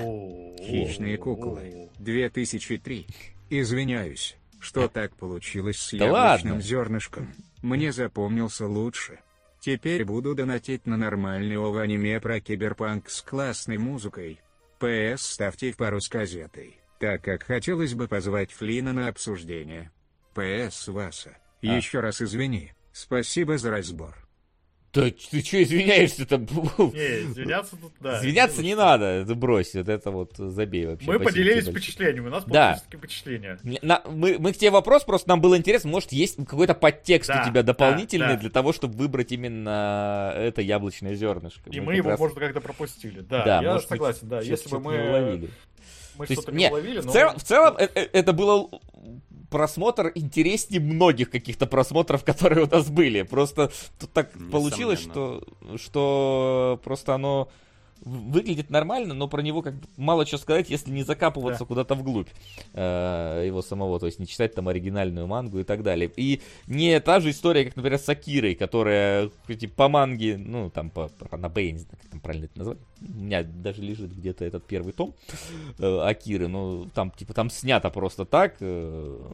[0.60, 1.88] Хищные куклы.
[1.98, 3.06] 2003.
[3.50, 6.60] Извиняюсь, что так получилось с Да яблочным ладно.
[6.62, 7.34] зернышком.
[7.62, 9.18] Мне запомнился лучше.
[9.60, 14.40] Теперь буду донатить на нормальный ОВ аниме про киберпанк с классной музыкой.
[14.78, 19.90] ПС ставьте пару с газетой, так как хотелось бы позвать Флина на обсуждение.
[20.34, 21.36] ПС Васа.
[21.62, 21.66] А.
[21.66, 22.72] Еще раз извини.
[22.92, 24.16] Спасибо за разбор.
[24.92, 26.36] Да ты что извиняешься-то?
[26.38, 28.18] Не, извиняться тут, да.
[28.18, 31.06] Извиняться не надо, это брось, вот это вот забей вообще.
[31.06, 32.70] Мы Спасибо поделились впечатлениями, у нас Да.
[32.70, 33.58] получились такие впечатления.
[33.82, 37.44] На- мы, мы к тебе вопрос, просто нам было интересно, может, есть какой-то подтекст Да,
[37.46, 38.40] у тебя дополнительный да, да.
[38.40, 41.70] для того, чтобы выбрать именно это яблочное зернышко.
[41.70, 43.20] И Мы мы его, раз- может, как-то пропустили.
[43.20, 44.40] Да, да, я может согласен, да.
[44.40, 45.48] Если бы мы,
[46.16, 47.12] мы То есть, что-то не, не уловили, в, но...
[47.12, 48.82] целом, в целом э- э- это был
[49.50, 53.22] просмотр интереснее многих каких-то просмотров, которые у нас были.
[53.22, 55.42] Просто тут так получилось, что,
[55.76, 57.48] что просто оно
[58.04, 61.66] выглядит нормально, но про него как бы мало что сказать, если не закапываться Да.
[61.66, 62.28] куда-то вглубь
[62.72, 66.10] э, его самого, то есть не читать там оригинальную мангу и так далее.
[66.16, 70.70] И не та же история, как, например, с Акирой, которая хоть и по манге, ну,
[70.70, 74.12] там, по, по Ранабе, не знаю, как там правильно это назвать, у меня даже лежит
[74.16, 75.14] где-то этот первый том
[75.78, 79.30] э, Акиры, ну, там, типа, там снято просто так, э,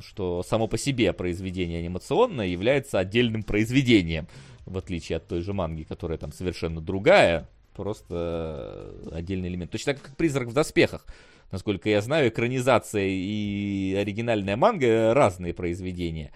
[0.00, 4.26] что само по себе произведение анимационное является отдельным произведением,
[4.66, 9.70] в отличие от той же манги, которая там совершенно другая, просто э, отдельный элемент.
[9.70, 11.06] Точно так, как «Призрак в доспехах».
[11.52, 16.32] Насколько я знаю, экранизация и оригинальная манга разные произведения.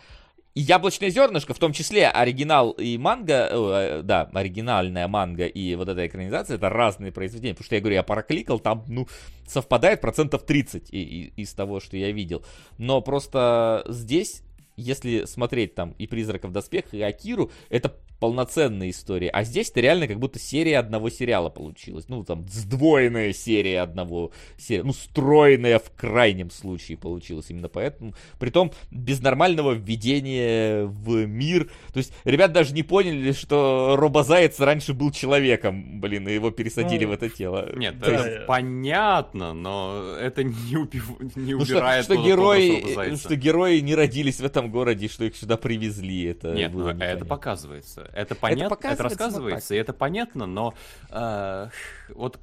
[0.55, 5.89] И «Яблочное зернышко», в том числе оригинал и манга, э, да, оригинальная манга и вот
[5.89, 7.55] эта экранизация, это разные произведения.
[7.55, 9.07] Потому что я говорю, я прокликал, там, ну,
[9.47, 12.45] совпадает процентов 30 и- и- из того, что я видел.
[12.77, 14.43] Но просто здесь,
[14.79, 19.31] если смотреть там и «Призрака в доспехах», и «Акиру», это полноценная история.
[19.31, 22.09] А здесь-то реально как будто серия одного сериала получилась.
[22.09, 24.87] Ну, там, сдвоенная серия одного сериала.
[24.87, 27.47] Ну, стройная в крайнем случае получилась.
[27.49, 28.15] Именно поэтому.
[28.39, 31.71] Притом, без нормального введения в мир.
[31.93, 37.05] То есть, ребят даже не поняли, что Робозаяц раньше был человеком, блин, и его пересадили
[37.05, 37.71] Ну, в это тело.
[37.77, 43.17] Нет, То есть, это понятно, но это не, убив- не ну, что, убирает что герои,
[43.17, 46.25] что герои не родились в этом городе, что их сюда привезли.
[46.25, 48.11] Это Нет, было ну, это показывается.
[48.15, 50.75] Это понятно, это, показывается, но рассказывается, и это понятно, но
[51.11, 51.69] э,
[52.11, 52.39] вот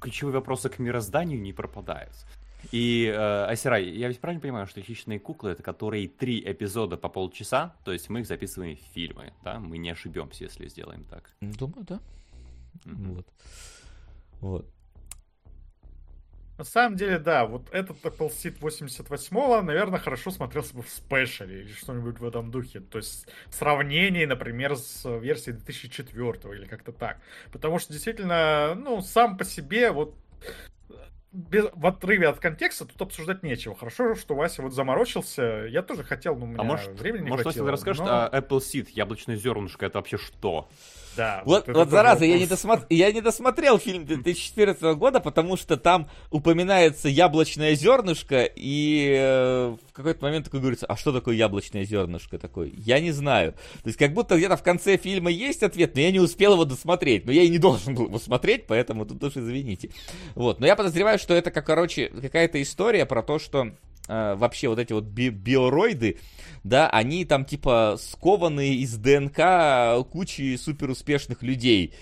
[0.00, 2.12] ключевые вопросы к мирозданию не пропадают.
[2.72, 7.08] И, э, Асирай, я ведь правильно понимаю, что «Хищные куклы»— это которые три эпизода по
[7.08, 9.58] полчаса, то есть мы их записываем в фильмы, да?
[9.58, 11.30] Мы не ошибемся, если сделаем так.
[11.40, 12.00] Думаю, да.
[12.84, 13.14] Мгм.
[13.14, 13.26] Вот.
[14.40, 14.66] Вот.
[16.60, 21.62] На самом деле, да, вот этот Apple Seed 88-го, наверное, хорошо смотрелся бы в спешле
[21.62, 22.80] или что-нибудь в этом духе.
[22.80, 27.16] То есть в сравнении, например, с версией 2004 или как-то так.
[27.50, 30.14] Потому что действительно, ну, сам по себе вот
[31.32, 33.74] без, в отрыве от контекста тут обсуждать нечего.
[33.74, 35.66] Хорошо, что Вася вот заморочился.
[35.66, 37.64] Я тоже хотел, но у меня А может, времени не может хватило.
[37.64, 40.68] Вася, ты расскажешь, но- а Apple Seed, яблочное зернышко, это вообще что?
[41.20, 45.58] Да, Вот, вот тоже зараза, я не, досмотр- я не досмотрел фильм 2014 года, потому
[45.58, 51.34] что там упоминается яблочное зернышко, и э, в какой-то момент такой говорится, а что такое
[51.34, 52.70] яблочное зернышко такое?
[52.74, 53.52] Я не знаю.
[53.52, 56.64] То есть как будто где-то в конце фильма есть ответ, но я не успел его
[56.64, 57.26] досмотреть.
[57.26, 59.90] Но я и не должен был его смотреть, поэтому тут уж извините.
[60.34, 63.72] Вот, но я подозреваю, что это, как, короче, какая-то история про то, что
[64.10, 66.18] э, вообще вот эти вот би- биороиды,
[66.64, 71.94] да, они там типа скованы из ДНК кучи суперуспешных людей.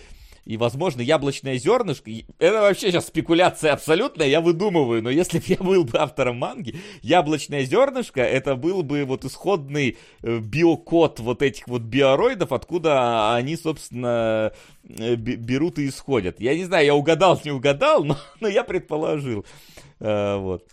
[0.47, 5.59] И, возможно, яблочное зернышко, это вообще сейчас спекуляция абсолютная, я выдумываю, но если бы я
[5.59, 11.69] был бы автором манги, яблочное зернышко, это был бы вот исходный э, биокод вот этих
[11.69, 14.53] вот биороидов, откуда они, собственно,
[14.89, 16.41] э, бе- берут и исходят.
[16.41, 19.45] Я не знаю, я угадал, не угадал, но, но я предположил.
[20.01, 20.65] Э, вот.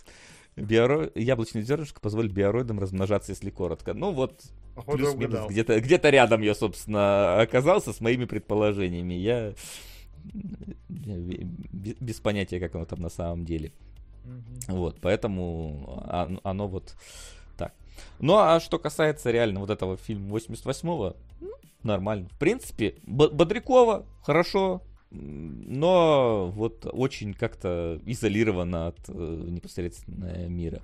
[0.56, 1.10] Биоро...
[1.14, 3.94] Яблочное зернышко позволит биороидам размножаться, если коротко.
[3.94, 4.42] Ну вот,
[4.74, 9.14] Походу, плюс-минус, где-то где рядом я, собственно, оказался с моими предположениями.
[9.14, 9.54] Я
[10.88, 13.72] без понятия, как оно там на самом деле.
[14.66, 16.02] Вот, поэтому
[16.42, 16.96] оно вот
[17.56, 17.72] так.
[18.18, 21.52] Ну, а что касается реально вот этого фильма 88-го, ну,
[21.82, 22.28] нормально.
[22.32, 24.82] В принципе, Бодрякова хорошо,
[25.16, 30.80] но вот очень как-то изолировано от э, непосредственно мира,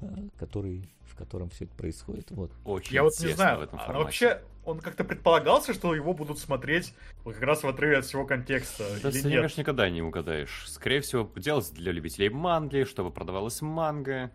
[0.00, 0.06] э,
[0.38, 2.30] который в котором все это происходит.
[2.30, 2.50] Вот.
[2.64, 6.38] Очень Я вот не знаю, в этом а вообще он как-то предполагался, что его будут
[6.38, 8.84] смотреть вот как раз в отрыве от всего контекста.
[9.02, 10.64] Да, ты, конечно, никогда не угадаешь.
[10.66, 14.30] Скорее всего, делалось для любителей манги, чтобы продавалась манга.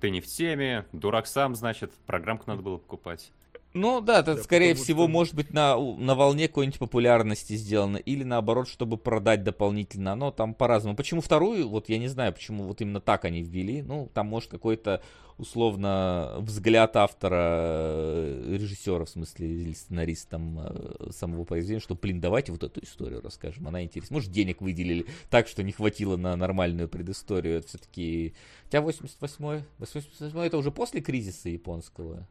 [0.00, 3.30] Ты не в теме, дурак сам, значит, программку надо было покупать.
[3.74, 5.08] Ну да, это, да, скорее всего, что...
[5.08, 10.14] может быть, на, на волне какой-нибудь популярности сделано, или наоборот, чтобы продать дополнительно.
[10.14, 10.94] Но там по-разному.
[10.94, 13.82] Почему вторую, вот я не знаю, почему вот именно так они ввели.
[13.82, 15.02] Ну, там может какой-то,
[15.38, 22.20] условно, взгляд автора, э, режиссера, в смысле, или сценариста там, э, самого произведения, что, блин,
[22.20, 24.14] давайте вот эту историю расскажем, она интересна.
[24.14, 27.58] Может, денег выделили так, что не хватило на нормальную предысторию.
[27.58, 28.34] Это все-таки...
[28.66, 32.28] Хотя 88-й, 88 это уже после кризиса японского.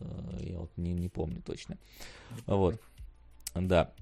[0.00, 0.04] Э,
[0.40, 1.78] я вот не, не помню точно.
[2.46, 2.80] Вот.
[3.54, 3.92] Да.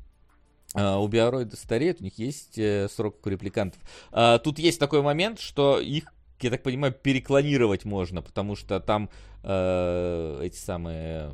[0.75, 3.79] Uh, у биороида стареют, у них есть uh, срок у репликантов.
[4.11, 6.05] Uh, тут есть такой момент, что их,
[6.41, 9.11] я так понимаю, переклонировать можно, потому что там
[9.45, 11.33] эти самые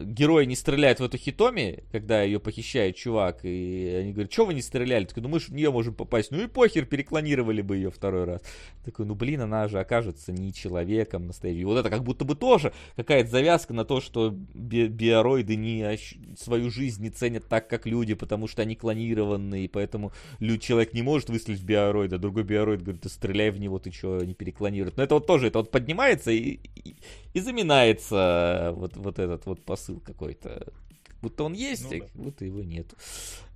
[0.00, 4.54] герои не стреляют в эту Хитоми, когда ее похищает чувак, и они говорят, что вы
[4.54, 5.04] не стреляли?
[5.04, 6.30] Такой, ну мы же в нее можем попасть.
[6.30, 8.42] Ну и похер, переклонировали бы ее второй раз.
[8.84, 11.60] Такой, ну блин, она же окажется не человеком настоящим.
[11.60, 15.98] И вот это как будто бы тоже какая-то завязка на то, что би- биороиды не
[16.38, 20.12] свою жизнь не ценят так, как люди, потому что они клонированные, и поэтому
[20.60, 24.24] человек не может выстрелить в биороида, другой биороид говорит, ты стреляй в него, ты что,
[24.24, 24.96] не переклонирует.
[24.96, 26.94] Но это вот тоже, это вот поднимается и, и,
[27.32, 30.66] и заминается вот, вот этот вот посыл какой-то.
[31.04, 32.06] Как будто он есть, ну, а да.
[32.06, 32.94] как будто его нет.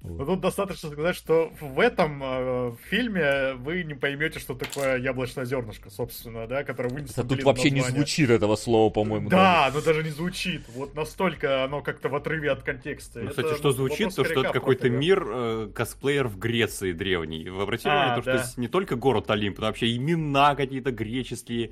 [0.04, 0.18] Вот.
[0.18, 5.46] Ну, тут достаточно сказать, что в этом э, фильме вы не поймете, что такое яблочное
[5.46, 7.22] зернышко, собственно, да, которое вынесло.
[7.22, 7.84] Это тут вообще название.
[7.84, 9.30] не звучит этого слова, по-моему.
[9.30, 10.68] Да, оно даже не звучит.
[10.74, 13.20] Вот настолько оно как-то в отрыве от контекста.
[13.20, 17.48] Ну, кстати, что звучит, то что это какой-то мир э, косплеер в Греции древний.
[17.48, 18.38] Вы обратили а, внимание, да.
[18.42, 21.70] то, что не только город Олимп, но вообще имена какие-то греческие,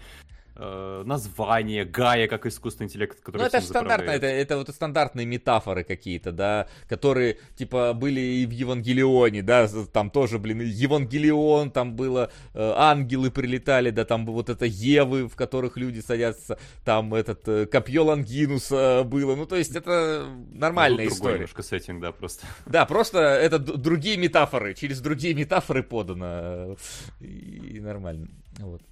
[0.57, 5.27] э, название Гая как искусственный интеллект, который Ну, это же стандартно, это, это вот стандартные
[5.27, 11.95] метафоры какие-то, да, которые, типа, были и в Евангелионе, да, там тоже, блин, Евангелион, там
[11.95, 17.47] было, э, ангелы прилетали, да, там вот это Евы, в которых люди садятся, там этот
[17.49, 21.35] э, копье Лангинуса было, ну, то есть это нормальная ну, история.
[21.35, 22.47] немножко сеттинг, да, просто.
[22.67, 26.77] Да, просто это другие метафоры, через другие метафоры подано, э,
[27.21, 28.83] и, и нормально, вот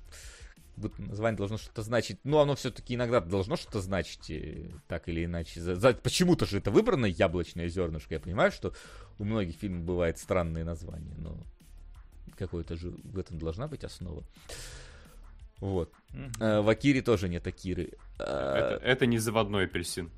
[0.99, 2.19] название должно что-то значить.
[2.25, 4.33] Но оно все-таки иногда должно что-то значить,
[4.89, 5.61] так или иначе.
[5.61, 8.15] За, за, почему-то же это выбрано яблочное зернышко.
[8.15, 8.73] Я понимаю, что
[9.19, 11.37] у многих фильмов бывает странные названия, но
[12.37, 14.25] какое-то же в этом должна быть основа.
[15.59, 15.93] Вот.
[16.13, 16.63] Mm-hmm.
[16.63, 17.93] В Акире тоже нет Акиры.
[18.15, 20.11] Это, это не заводной апельсин.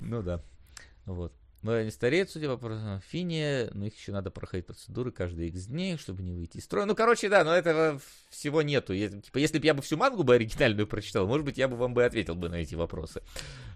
[0.00, 0.42] Ну да.
[1.06, 1.32] Вот.
[1.64, 5.96] Но они стареют, судя по Фине, но их еще надо проходить процедуры каждые x дней,
[5.96, 6.84] чтобы не выйти из строя.
[6.84, 8.92] Ну, короче, да, но этого всего нету.
[8.92, 11.76] Я, типа, если бы я бы всю мангу бы оригинальную прочитал, может быть, я бы
[11.76, 13.22] вам бы ответил бы на эти вопросы.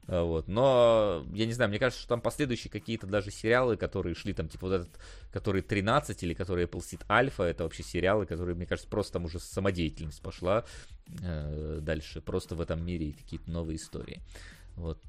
[0.07, 0.49] А, вот.
[0.49, 4.51] Но, я не знаю, мне кажется, что там последующие какие-то даже сериалы, которые шли там,
[4.51, 5.01] типа, вот этот,
[5.33, 9.25] который 13 или который Apple Seed Alpha, это вообще сериалы, которые, мне кажется, просто там
[9.25, 10.67] уже самодеятельность пошла
[11.23, 14.21] э, дальше, просто в этом мире какие-то новые истории.
[14.77, 15.01] Вот.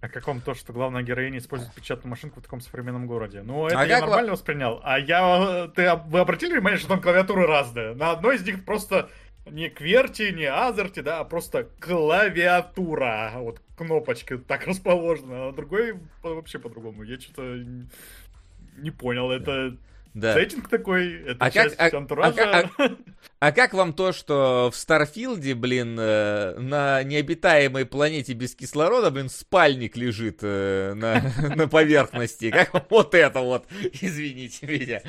[0.00, 3.42] А как вам то, что главная героиня использует печатную машинку в таком современном городе?
[3.42, 4.80] Ну, это а я нормально воспринял.
[4.82, 5.70] А я...
[5.74, 7.94] Ты, вы обратили внимание, что там клавиатуры разные?
[7.94, 9.10] На одной из них просто
[9.44, 13.32] не кверти, не азерти, да, а просто клавиатура.
[13.36, 15.34] Вот кнопочки так расположены.
[15.34, 17.02] А на другой вообще по-другому.
[17.02, 17.62] Я что-то
[18.78, 19.30] не понял.
[19.30, 19.76] Это
[20.14, 20.34] да.
[20.34, 22.70] Сеттинг такой, это а часть как, а, антуража.
[22.78, 22.96] А, а,
[23.38, 29.12] а как вам то, что в Starfield е, блин, э, на необитаемой планете без кислорода,
[29.12, 32.50] блин, спальник лежит э, на, на поверхности?
[32.50, 33.66] Как вот это вот,
[34.00, 35.00] извините меня.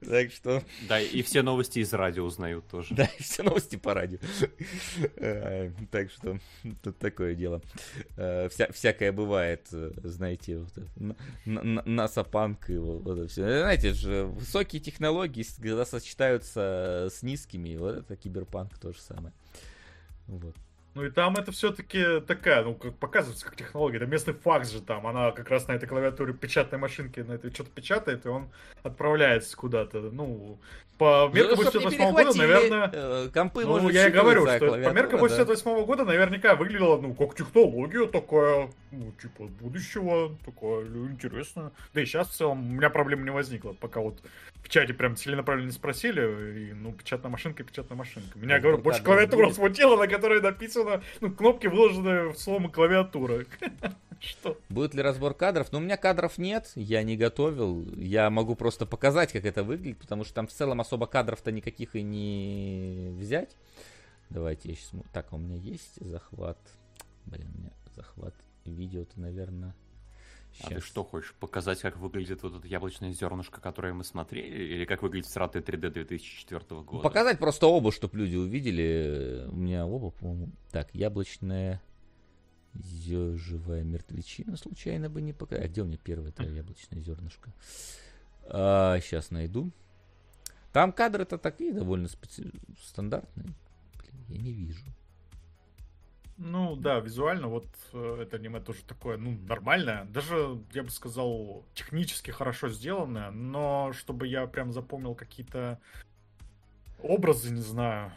[0.00, 0.62] Так что...
[0.88, 2.94] Да, и все новости из радио узнают тоже.
[2.94, 4.18] Да, и все новости по радио.
[5.16, 6.38] Э, так что
[6.82, 7.60] тут такое дело.
[8.16, 13.42] Вся, всякое бывает, знаете, вот, насапанк и вот это все.
[13.42, 19.32] Знаете, же высокие технологии, когда сочетаются с низкими, вот это киберпанк то же самое.
[20.26, 20.56] Вот.
[20.94, 23.98] Ну и там это все-таки такая, ну, как показывается, как технология.
[23.98, 25.06] Это местный факс же там.
[25.06, 28.48] Она как раз на этой клавиатуре печатной машинки на этой что-то печатает, и он
[28.82, 30.00] отправляется куда-то.
[30.00, 30.58] Ну,
[31.00, 32.90] по меркам Ну, чтоб не 88 года, наверное...
[32.92, 35.28] э, компы, Ну, я и говорю, что по меркам да.
[35.28, 41.72] 88 года наверняка выглядело, ну, как технология такая, ну, типа, будущего, такое интересно.
[41.94, 44.20] Да и сейчас в целом у меня проблем не возникло, пока вот
[44.62, 48.38] в чате прям целенаправленно спросили, и, ну, печатная машинка, печатная машинка.
[48.38, 49.56] Меня, Ну, говорю, да, больше да, клавиатура будет.
[49.56, 53.44] смутила, на которой написано, ну, кнопки выложены в слово клавиатура.
[54.20, 54.58] Что?
[54.68, 55.72] Будет ли разбор кадров?
[55.72, 57.86] Ну, у меня кадров нет, я не готовил.
[57.96, 61.96] Я могу просто показать, как это выглядит, потому что там в целом особо кадров-то никаких
[61.96, 63.56] и не взять.
[64.28, 64.92] Давайте я сейчас...
[65.12, 66.58] Так, а у меня есть захват.
[67.24, 68.34] Блин, у меня захват
[68.66, 69.74] видео-то, наверное...
[70.62, 74.74] А ты что, хочешь показать, как выглядит вот это яблочное зернышко, которое мы смотрели?
[74.74, 77.02] Или как выглядит страты 3D 2004 года?
[77.02, 79.46] Показать просто оба, чтобы люди увидели.
[79.48, 80.52] У меня оба, по-моему.
[80.70, 81.80] Так, яблочная
[82.74, 85.64] зежевая мертвечина случайно бы не показать.
[85.64, 87.52] А где у меня первое это яблочное зернышко?
[88.48, 89.70] сейчас найду.
[90.72, 93.54] Там кадры-то такие довольно специ- стандартные.
[93.94, 94.84] Блин, я не вижу.
[96.42, 100.06] Ну да, визуально вот э, это аниме тоже такое, ну, нормальное.
[100.06, 105.78] Даже, я бы сказал, технически хорошо сделанное, но чтобы я прям запомнил какие-то
[107.02, 108.10] образы, не знаю,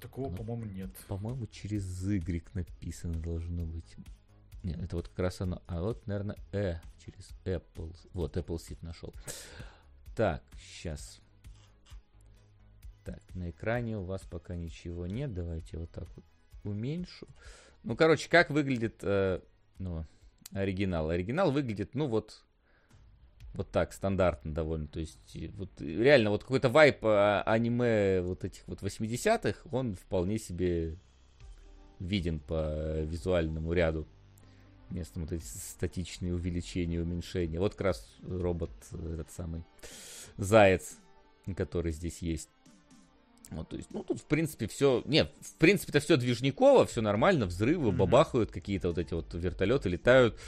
[0.00, 0.90] такого, Ну, по-моему, нет.
[1.06, 3.94] По-моему, через Y написано должно быть.
[4.62, 5.62] Нет, это вот как раз оно.
[5.66, 7.94] А вот, наверное, Э через Apple.
[8.14, 9.12] Вот, Apple Seed нашел.
[10.16, 11.20] Так, сейчас.
[13.04, 15.34] Так, на экране у вас пока ничего нет.
[15.34, 16.24] Давайте вот так вот
[16.64, 17.26] уменьшу.
[17.82, 19.40] Ну, короче, как выглядит э,
[19.78, 20.04] ну,
[20.52, 21.10] оригинал?
[21.10, 22.42] Оригинал выглядит, ну, вот
[23.54, 24.86] вот так, стандартно довольно.
[24.86, 30.38] То есть, вот реально, вот какой-то вайп а, аниме вот этих вот 80-х, он вполне
[30.38, 30.96] себе
[31.98, 34.06] виден по визуальному ряду.
[34.90, 37.60] Местом вот эти статичные увеличения, уменьшения.
[37.60, 39.64] Вот как раз робот, э, этот самый
[40.36, 40.98] заяц,
[41.56, 42.48] который здесь есть.
[43.50, 45.02] Вот, то есть, ну, тут, в принципе, все...
[45.06, 47.96] Нет, в принципе-то все движниково, все нормально, взрывы, Мгм.
[47.98, 50.38] бабахают какие-то вот эти вот вертолеты, летают,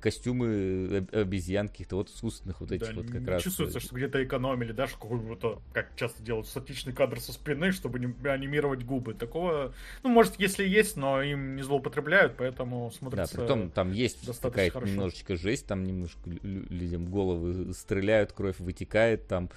[0.00, 3.42] костюмы об- обезьян каких-то вот искусственных вот этих Да, вот как раз...
[3.42, 7.72] чувствуется, э, что где-то экономили, да, что какой-то, как часто делают, статичный кадр со спины,
[7.72, 9.14] чтобы не анимировать губы.
[9.14, 13.36] Такого, ну, может, если есть, но им не злоупотребляют, поэтому Да, смотрится...
[13.38, 14.92] притом там есть достаточно какая-то хорошо.
[14.92, 19.50] немножечко жесть, там немножко лю- лю- людям головы стреляют, кровь вытекает там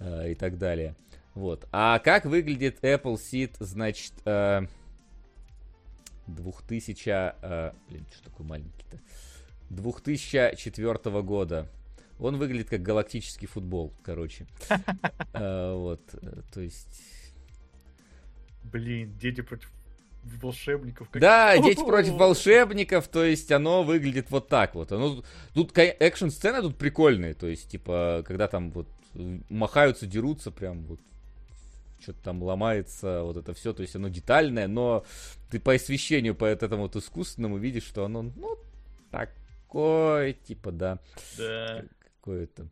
[0.00, 0.96] э, и так далее.
[1.38, 1.68] Вот.
[1.70, 4.62] А как выглядит Apple Seed, значит, э,
[6.26, 7.34] 2000...
[7.40, 8.98] э, блин, что такой маленький-то?
[9.70, 11.68] 2004 года.
[12.18, 14.46] Он выглядит как галактический футбол, короче.
[15.32, 16.00] Э, Вот,
[16.52, 17.00] то есть...
[18.64, 19.70] Блин, дети против
[20.24, 21.08] волшебников.
[21.10, 24.90] как- Да, дети против волшебников, то есть оно выглядит вот так вот.
[24.90, 25.22] Оно,
[25.54, 28.88] тут экшн-сцены тут прикольные, то есть, типа, когда там вот
[29.48, 30.98] махаются, дерутся, прям вот
[32.00, 35.04] что-то там ломается, вот это все, то есть оно детальное, но
[35.50, 38.56] ты по освещению, по этому вот искусственному видишь, что оно, ну,
[39.10, 40.98] такое, типа, да,
[41.36, 41.84] Да.
[42.16, 42.68] какое-то.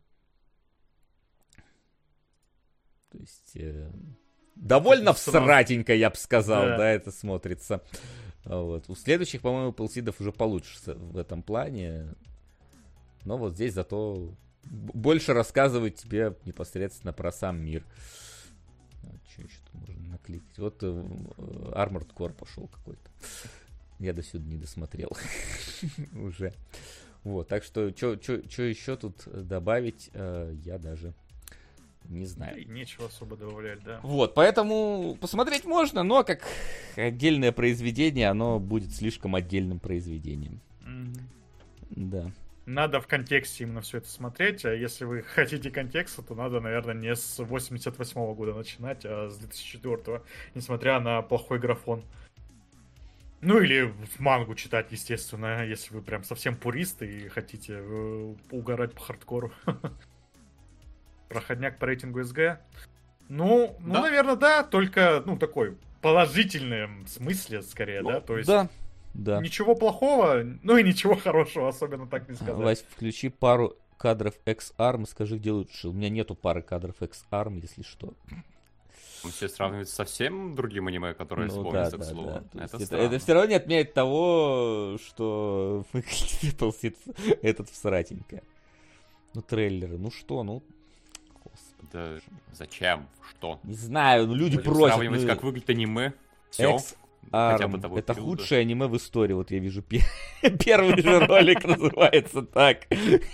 [3.11, 3.89] То есть, э,
[4.55, 6.77] довольно Это всратенько, я бы сказал, Да.
[6.77, 6.89] да.
[6.89, 7.81] это смотрится.
[8.43, 8.89] Вот.
[8.89, 12.15] У следующих, по-моему, полсидов уже получше с- в этом плане.
[13.25, 14.33] Но вот здесь зато
[14.63, 17.83] больше рассказывает тебе непосредственно про сам мир.
[17.83, 18.26] еще
[20.27, 20.57] накликать?
[20.57, 21.41] Вот э, э,
[21.73, 23.09] Armored Core пошел какой-то.
[23.99, 25.11] Я до сюда не досмотрел
[26.13, 26.53] уже.
[27.23, 31.13] Вот, так что, что еще тут добавить, э, я даже
[32.05, 32.61] не знаю.
[32.61, 33.99] И нечего особо добавлять, да.
[34.03, 36.41] Вот, поэтому посмотреть можно, но как
[36.95, 40.61] отдельное произведение, оно будет слишком отдельным произведением.
[40.81, 41.15] Мгм.
[41.89, 42.31] Да.
[42.67, 46.93] Надо в контексте именно все это смотреть, а если вы хотите контекста, то надо, наверное,
[46.93, 50.21] не с 88 года начинать, а с 2004,
[50.53, 52.03] несмотря на плохой графон.
[53.39, 58.93] Ну или в мангу читать, естественно, если вы прям совсем пуристы и хотите э, угорать
[58.93, 59.53] по хардкору.
[61.29, 62.59] Проходняк по рейтингу СГ.
[63.29, 64.01] Ну, ну, Да.
[64.01, 68.67] наверное, да, только, ну, такой положительном смысле, скорее, да, то есть Да,
[69.17, 69.41] да.
[69.41, 72.55] ничего плохого, ну и ничего хорошего, особенно так не сказать.
[72.55, 75.89] Вась, включи пару кадров X-Arm, скажи, где лучше.
[75.89, 78.13] У меня нету пары кадров X-Arm, если что.
[79.23, 82.29] Он все сравнивает с совсем другим аниме, которое Ну вспомнится да, к да, слову.
[82.53, 82.63] да.
[82.65, 86.97] Это, Это, это все равно не отменяет того, что выглядит
[87.41, 88.43] этот всратенько.
[89.33, 90.63] Ну, трейлеры, ну что, ну...
[91.43, 91.89] Господи.
[91.91, 92.19] Да
[92.53, 93.07] зачем?
[93.29, 93.59] Что?
[93.63, 94.95] Не знаю, ну люди Будем просят.
[94.95, 96.13] сравнивать, ну, как выглядит аниме.
[96.51, 96.77] Все.
[97.27, 97.95] X- хотя бы Арм.
[97.95, 98.21] Это периода.
[98.37, 99.33] худшее аниме в истории.
[99.33, 100.03] Вот я вижу пе-
[100.65, 102.87] первый же ролик называется так.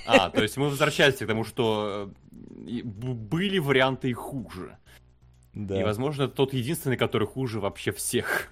[0.05, 2.11] А, то есть мы возвращаемся к тому, что
[2.57, 4.77] э, были варианты и хуже.
[5.53, 5.79] Да.
[5.79, 8.51] И, возможно, это тот единственный, который хуже вообще всех.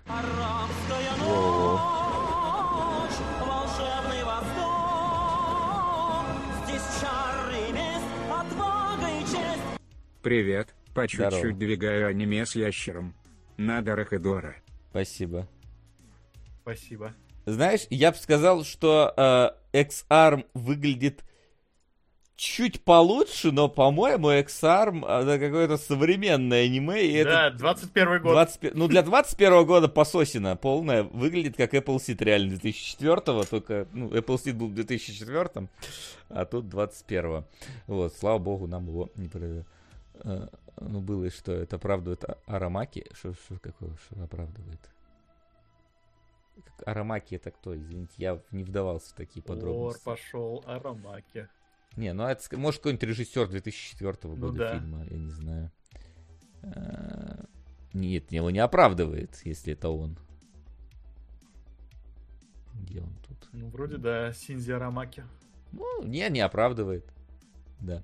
[10.21, 13.15] Привет, по чуть-чуть двигаю аниме с ящером.
[13.57, 14.55] На Дорохидора.
[14.91, 15.47] Спасибо.
[16.61, 17.13] Спасибо.
[17.45, 19.13] Знаешь, я бы сказал, что
[19.73, 21.23] э, X-Arm выглядит
[22.35, 28.31] чуть получше, но, по-моему, X-Arm это какое-то современное аниме, и это Да, 21 год.
[28.33, 34.09] 20 ну, для 21 года пососина полная выглядит как Apple Seed реально 2004 только, ну,
[34.09, 35.67] Apple Seed был в 2004
[36.29, 37.45] а тут 21
[37.87, 39.63] Вот, слава богу, нам его не провели.
[40.79, 43.07] Ну, было и что, это оправдывает Арамаки?
[43.13, 44.79] Что, что какое, что оправдывает?
[46.63, 50.03] Как Арамаки это кто, извините, я не вдавался в такие подробности.
[50.03, 51.47] пошел, Арамаки.
[51.97, 54.79] Не, ну это, может, какой-нибудь режиссер 2004 Ну года да.
[54.79, 55.71] фильма, я не знаю.
[56.63, 57.45] А,
[57.93, 60.17] Нет, его не оправдывает, если это он.
[62.75, 63.49] Где он тут?
[63.51, 65.23] Ну, вроде да, Синзи Арамаки.
[65.71, 67.05] Ну, не, не оправдывает.
[67.79, 68.03] Да.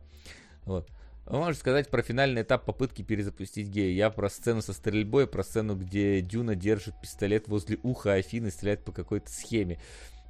[0.65, 0.89] Вот.
[1.27, 3.91] Вы можете сказать про финальный этап попытки перезапустить гея.
[3.93, 8.85] Я про сцену со стрельбой, про сцену, где Дюна держит пистолет возле уха Афины стреляет
[8.85, 9.77] по какой-то схеме.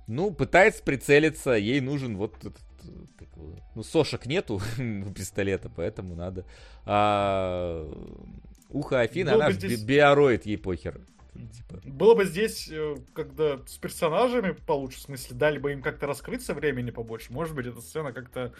[0.07, 3.27] Ну, пытается прицелиться, ей нужен вот этот, э, как
[3.75, 6.45] ну, сошек нету у пистолета, поэтому надо.
[6.85, 7.85] А,
[8.69, 11.01] ухо Афины, Был она здесь- би- биороид, ей похер.
[11.33, 16.07] Типа, Было бы здесь, э, когда с персонажами получше, в смысле, дали бы им как-то
[16.07, 18.53] раскрыться времени побольше, может быть, эта сцена как-то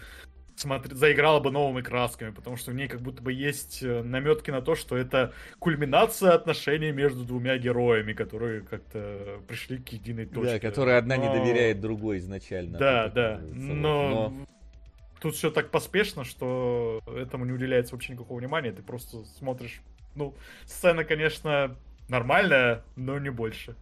[0.60, 4.60] смотри, заиграла бы новыми красками, потому что в ней как будто бы есть наметки на
[4.60, 10.52] то, что это кульминация отношений между двумя героями, которые как-то пришли к единой точке.
[10.54, 12.78] да, которая одна не Но- доверяет другой изначально.
[12.78, 13.40] Да, да.
[13.54, 14.46] Но, Но-
[15.20, 18.72] тут все так поспешно, что этому не уделяется вообще никакого внимания.
[18.72, 19.80] Ты просто смотришь.
[20.14, 20.34] Ну,
[20.66, 21.76] сцена, конечно,
[22.08, 23.76] нормальная, но не больше.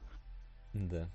[0.74, 1.08] Да.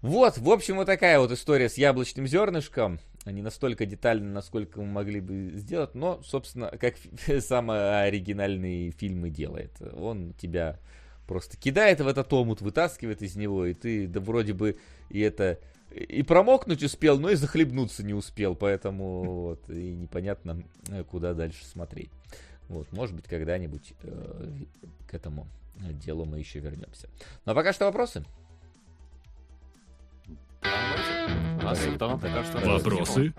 [0.00, 2.98] Вот, в общем, вот такая вот история с яблочным зернышком.
[3.24, 6.94] Не настолько детально, насколько мы могли бы сделать, но, собственно, как
[7.40, 9.72] самый оригинальный фильм и делает.
[9.96, 10.78] Он тебя
[11.26, 14.78] просто кидает в этот омут, вытаскивает из него, и ты, да вроде бы,
[15.08, 15.58] и это
[15.90, 20.62] и промокнуть успел, но и захлебнуться не успел, поэтому вот, и непонятно,
[21.08, 22.10] куда дальше смотреть.
[22.68, 24.50] Вот, может быть, когда-нибудь э,
[25.06, 25.46] к этому
[25.76, 27.08] делу мы еще вернемся.
[27.44, 28.24] Ну а пока что вопросы.
[31.60, 32.08] Что
[32.64, 33.32] Вопросы?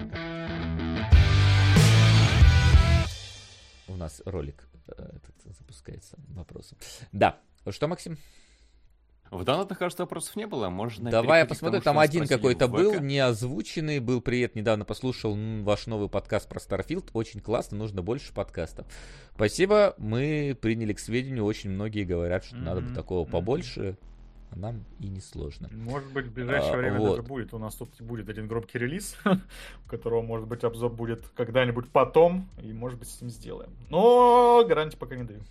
[3.88, 6.78] У нас ролик э, этот запускается вопросом.
[7.12, 7.38] Да.
[7.70, 8.18] Что, Максим?
[9.32, 10.70] В донатах, кажется, вопросов не было.
[10.70, 11.82] Можно Давай я посмотрю.
[11.82, 14.00] тому, Там один какой-то был, не озвученный.
[14.00, 17.10] Был привет, недавно послушал ваш новый подкаст про Starfield.
[17.14, 18.86] Очень классно, нужно больше подкастов.
[19.34, 21.46] Спасибо, мы приняли к сведению.
[21.46, 23.98] Очень многие говорят, что надо бы такого побольше.
[24.52, 25.70] А нам и не сложно.
[25.72, 27.10] Может быть, в ближайшее А, время вот.
[27.18, 27.54] даже будет.
[27.54, 32.50] У нас тут будет один громкий релиз, у которого, может быть, обзор будет когда-нибудь потом,
[32.62, 33.72] и, может быть, с ним сделаем.
[33.90, 35.42] Но гарантии пока не даю.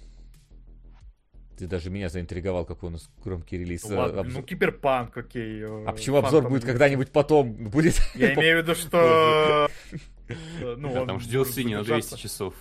[1.59, 3.85] Ты даже меня заинтриговал, какой у нас громкий релиз.
[3.89, 4.41] Ну, ладно, обзор.
[4.41, 5.61] ну, киберпанк, окей.
[5.63, 6.67] э, А почему обзор будет Menace.
[6.67, 7.53] когда-нибудь потом?
[7.71, 9.69] Будет Я имею в виду, что...
[10.29, 12.17] э, Ну, там ждет синий на задержаться.
[12.17, 12.55] 200 часов.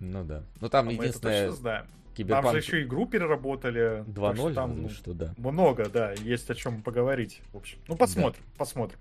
[0.00, 0.42] Ну да.
[0.60, 1.52] Ну там А единственное,
[2.16, 2.42] знаем.
[2.42, 4.04] Там киберпанк же еще игру переработали.
[4.04, 5.34] 2.0, так что там ну, что, да.
[5.38, 7.40] много, да, есть о чем поговорить.
[7.52, 8.98] В общем, ну посмотрим, посмотрим.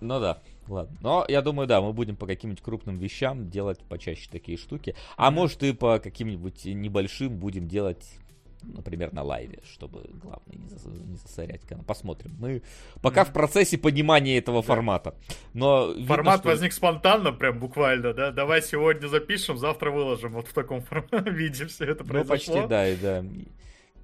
[0.00, 0.96] Ну да, ладно.
[1.00, 4.96] Но я думаю, да, мы будем по каким-нибудь крупным вещам делать почаще такие штуки.
[5.16, 8.18] А может и по каким-нибудь небольшим будем делать,
[8.62, 11.84] например, на лайве, чтобы главное не, зас- не засорять канал.
[11.84, 12.32] Посмотрим.
[12.38, 12.62] Мы
[13.00, 15.14] пока в процессе понимания этого формата.
[15.54, 18.30] Но видно, Формат что- возник спонтанно, прям буквально, да.
[18.30, 20.32] Давай сегодня запишем, завтра выложим.
[20.32, 20.84] Вот в таком
[21.26, 22.54] виде все это Ну, произошло.
[22.54, 23.24] почти, да, и да.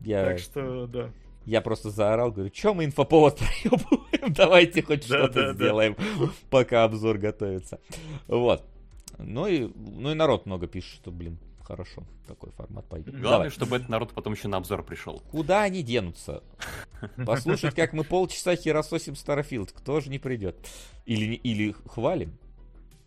[0.01, 1.11] Я, Так что, да.
[1.45, 4.33] я просто заорал, говорю, что мы инфоповод проебываем?
[4.35, 5.55] Давайте хоть Да, что-то да, да.
[5.55, 5.97] сделаем,
[6.51, 7.81] пока обзор готовится.
[8.27, 8.65] Вот.
[9.19, 11.39] Ну и, ну и народ много пишет, что, блин,
[11.69, 13.13] хорошо, такой формат пойдет.
[13.13, 13.51] Главное, Давай.
[13.51, 15.23] чтобы этот народ потом еще на обзор пришел.
[15.31, 16.43] Куда они денутся?
[17.27, 20.57] Послушать, как мы полчаса херососим Starfield, кто же не придет?
[21.05, 22.39] Или, или хвалим?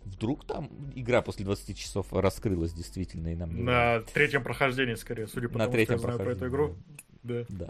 [0.04, 5.28] Вдруг там игра после 20 часов раскрылась действительно, и нам не На третьем прохождении, скорее,
[5.28, 6.76] судя по На тому, третьем что я знаю про эту игру.
[7.24, 7.46] Да.
[7.50, 7.70] Да.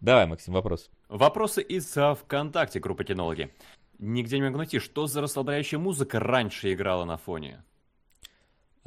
[0.00, 0.90] Давай, Максим, вопрос.
[1.08, 3.50] Вопросы из а, ВКонтакте, группа кинологи.
[3.98, 7.64] Нигде не могу найти, что за расслабляющая музыка раньше играла на фоне?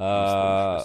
[0.02, 0.82] А,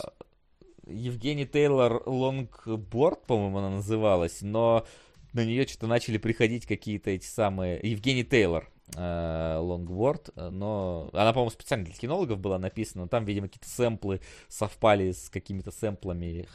[0.87, 4.85] Евгений Тейлор Лонгборд, по-моему, она называлась, но
[5.31, 7.79] на нее что-то начали приходить какие-то эти самые...
[7.81, 13.69] Евгений Тейлор э, Лонгборд, но она, по-моему, специально для кинологов была написана, там, видимо, какие-то
[13.69, 14.19] сэмплы
[14.49, 16.45] совпали с какими-то сэмплами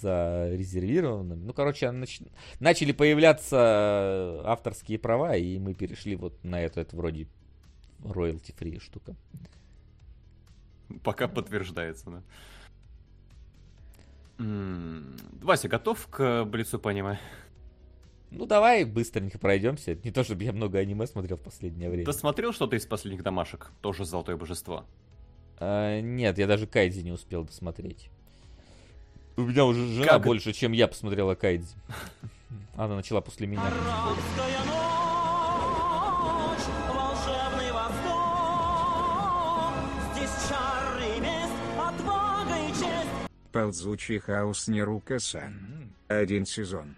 [0.00, 1.44] зарезервированными.
[1.44, 2.20] Ну, короче, нач...
[2.60, 7.26] начали появляться авторские права, и мы перешли вот на эту, это вроде
[8.00, 9.16] royalty free штука.
[11.02, 12.22] Пока подтверждается, да.
[15.42, 17.18] Вася, готов к Блицу по аниме?
[18.30, 19.96] Ну, давай быстренько пройдемся.
[19.96, 22.06] Не то, чтобы я много аниме смотрел в последнее время.
[22.06, 23.72] Ты смотрел что-то из последних домашек?
[23.82, 24.84] Тоже «Золотое божество».
[25.58, 28.08] А, нет, я даже Кайдзи не успел досмотреть.
[29.36, 31.74] У меня уже жена Как- больше, чем я посмотрела Кайдзи.
[32.76, 33.62] Она начала после меня.
[43.52, 45.92] Ползучий хаос Нерука-сан.
[46.08, 46.96] Один сезон.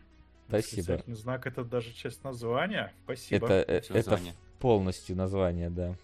[0.48, 0.81] Спасибо.
[0.81, 2.92] Восклицательный знак это даже часть названия.
[3.05, 3.47] Спасибо.
[3.47, 4.34] Это, э, это название.
[4.58, 5.97] полностью название, да.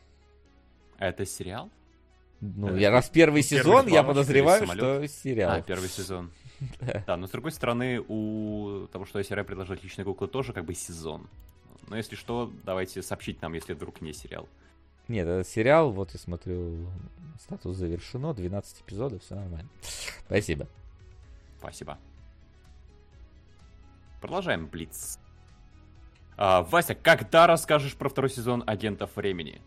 [0.98, 1.70] Это сериал?
[2.40, 5.58] Ну, Это я раз первый первый сезон, я подозреваю, что сериал.
[5.58, 6.30] А, первый сезон.
[7.06, 10.74] Да, но с другой стороны, у того, что SRI предложил отличные куклы, тоже как бы
[10.74, 11.28] сезон.
[11.86, 14.48] Но если что, давайте сообщить нам, если вдруг не сериал.
[15.08, 16.86] Нет, это сериал, вот я смотрю,
[17.40, 19.68] статус завершено, 12 эпизодов, все нормально.
[20.26, 20.68] Спасибо.
[21.58, 21.98] Спасибо.
[24.20, 25.18] Продолжаем Блиц.
[26.36, 29.62] А, Вася, когда расскажешь про второй сезон Агентов Времени?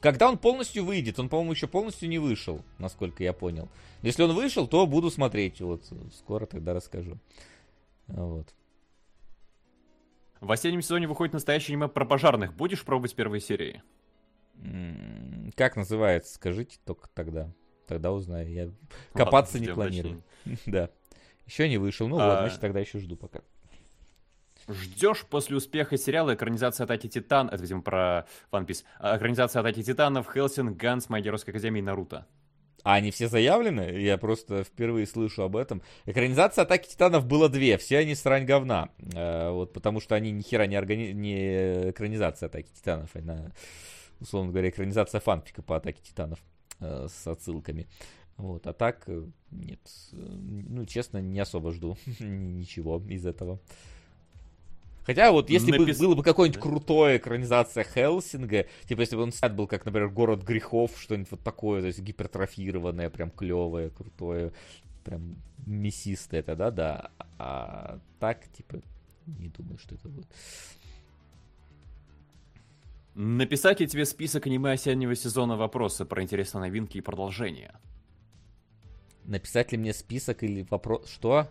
[0.00, 1.18] Когда он полностью выйдет?
[1.18, 3.68] Он, по-моему, еще полностью не вышел, насколько я понял.
[4.02, 5.60] Если он вышел, то буду смотреть.
[5.60, 5.82] Вот
[6.14, 7.18] скоро тогда расскажу.
[8.06, 8.54] Вот.
[10.40, 12.54] В осеннем сезоне выходит настоящее аниме про пожарных.
[12.54, 13.82] Будешь пробовать первые серии?
[15.56, 16.34] Как называется?
[16.34, 17.52] Скажите только тогда.
[17.86, 18.50] Тогда узнаю.
[18.50, 18.70] Я
[19.12, 20.22] копаться Ладно, не планирую.
[20.66, 20.90] Да.
[21.46, 22.06] Еще не вышел.
[22.08, 22.28] Ну А.
[22.28, 23.40] вот, значит, тогда еще жду пока.
[24.68, 29.82] Ждешь после успеха сериала экранизация Атаки Титан, это, видимо, про One Piece, а, экранизация Атаки
[29.82, 32.26] Титанов, Хелсинг, Ганс, Моя Геройская Академия и Наруто.
[32.82, 34.00] А они все заявлены?
[34.00, 35.82] Я просто впервые слышу об этом.
[36.06, 37.76] Экранизация Атаки Титанов было две.
[37.76, 38.90] Все они срань говна.
[39.14, 41.12] Э, вот потому что они ни хера не, органи...
[41.12, 43.10] не экранизация Атаки Титанов.
[43.14, 43.52] Она,
[44.20, 46.38] условно говоря, экранизация фанфика по Атаке Титанов
[46.80, 47.86] э, с отсылками.
[48.36, 49.80] Вот, а так, э, нет.
[50.12, 53.58] Э, Ну, честно, не особо жду ничего из этого.
[55.04, 59.32] Хотя вот если бы Напис- было бы какое-нибудь крутое экранизация Хелсинга, типа если бы он
[59.32, 64.52] снят был как, например, Город грехов, что-нибудь вот такое, то есть гипертрофированное, прям клевое, крутое,
[65.04, 67.10] прям мясистое, тогда да.
[67.38, 68.80] А так, типа,
[69.26, 70.28] не думаю, что это будет.
[73.14, 77.80] Написать ли тебе список аниме осеннего сезона вопросы про интересные новинки и продолжения?
[79.24, 81.08] Написать ли мне список или вопрос...
[81.10, 81.50] Что?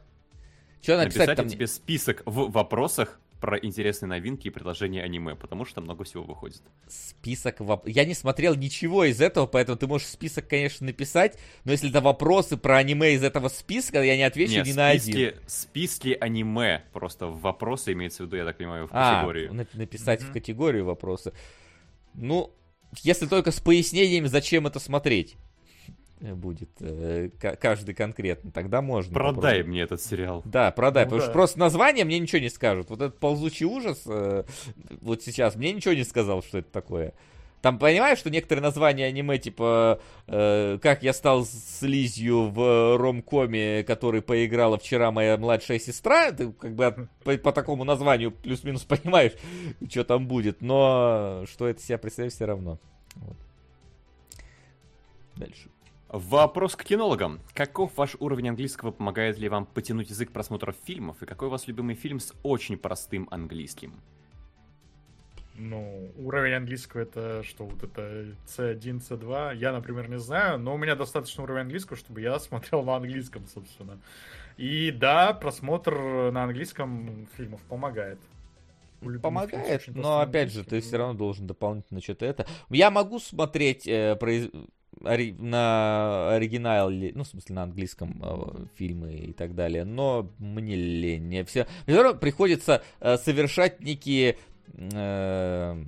[0.81, 1.47] Что написать Написать там?
[1.49, 6.23] тебе список в вопросах про интересные новинки и предложения аниме, потому что там много всего
[6.23, 6.61] выходит.
[6.87, 11.71] Список воп- Я не смотрел ничего из этого, поэтому ты можешь список, конечно, написать, но
[11.71, 15.01] если это вопросы про аниме из этого списка, я не отвечу Нет, ни на один.
[15.13, 19.51] списки, списки аниме, просто в вопросы имеется в виду, я так понимаю, в А, категорию.
[19.53, 20.33] нап- написать в Мгм.
[20.33, 21.31] категорию вопросы.
[22.13, 22.51] Ну,
[23.03, 25.35] если только с пояснениями, зачем это смотреть
[26.21, 29.13] будет э, ка- каждый конкретно, тогда можно.
[29.13, 29.67] Продай попробовать.
[29.67, 30.41] мне этот сериал.
[30.45, 31.25] Да, продай, Ну потому да.
[31.25, 32.89] что просто название мне ничего не скажут.
[32.89, 34.43] Вот этот ползучий ужас э,
[35.01, 37.13] вот сейчас мне ничего не сказал, что это такое.
[37.61, 44.21] Там понимаешь, что некоторые названия аниме, типа э, «Как я стал слизью в ромкоме, который
[44.21, 49.33] поиграла вчера моя младшая сестра», ты как бы от- по, по такому названию плюс-минус понимаешь,
[49.89, 52.79] что там будет, но что это себя представляет все равно.
[53.15, 53.35] Вот.
[55.35, 55.69] Дальше.
[56.09, 57.39] Вопрос к кинологам.
[57.53, 58.89] Каков ваш уровень английского?
[58.89, 61.21] Помогает ли вам потянуть язык просмотров фильмов?
[61.21, 63.93] И какой у вас любимый фильм с очень простым английским?
[65.53, 70.77] Ну, уровень английского это что, вот это C1, C2, я, например, не знаю, но у
[70.77, 73.99] меня достаточно уровень английского, чтобы я смотрел на английском, собственно.
[74.57, 78.17] И да, просмотр на английском фильмов помогает.
[79.01, 82.47] Фильмов Помогает, но опять же, ты все равно должен дополнительно что-то это.
[82.69, 84.51] Я могу смотреть э, произ-
[85.03, 90.75] ори- на оригинале, ну, в смысле, на английском э, фильмы и так далее, но мне
[90.75, 91.23] лень.
[91.23, 91.67] Мне все,
[92.03, 94.37] равно приходится э, совершать некие
[94.73, 95.83] э,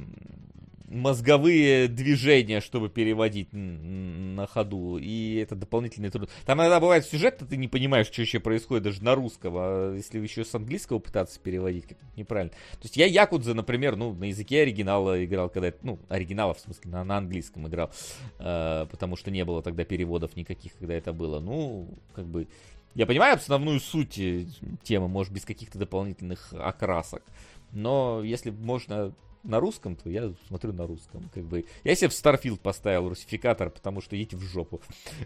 [0.91, 6.29] мозговые движения, чтобы переводить на ходу, и это дополнительный труд.
[6.45, 10.19] Там иногда бывает сюжет, ты не понимаешь, что еще происходит даже на русском, а если
[10.19, 11.85] еще с английского пытаться переводить,
[12.17, 12.51] неправильно.
[12.51, 16.91] То есть я Якудза, например, ну, на языке оригинала играл, когда, ну, оригинала, в смысле,
[16.91, 17.91] на, на английском играл,
[18.39, 21.39] э, потому что не было тогда переводов никаких, когда это было.
[21.39, 22.47] Ну, как бы,
[22.95, 24.45] я понимаю основную суть э,
[24.83, 27.23] темы, может, без каких-то дополнительных окрасок.
[27.71, 29.13] Но если можно
[29.43, 31.29] на русском, то я смотрю на русском.
[31.33, 31.65] Как бы.
[31.83, 34.81] Я себе в Starfield поставил русификатор, потому что идите в жопу.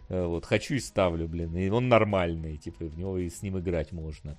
[0.10, 1.56] Э, Вот, хочу и ставлю, блин.
[1.58, 4.38] И он нормальный, типа, в него и с ним играть можно.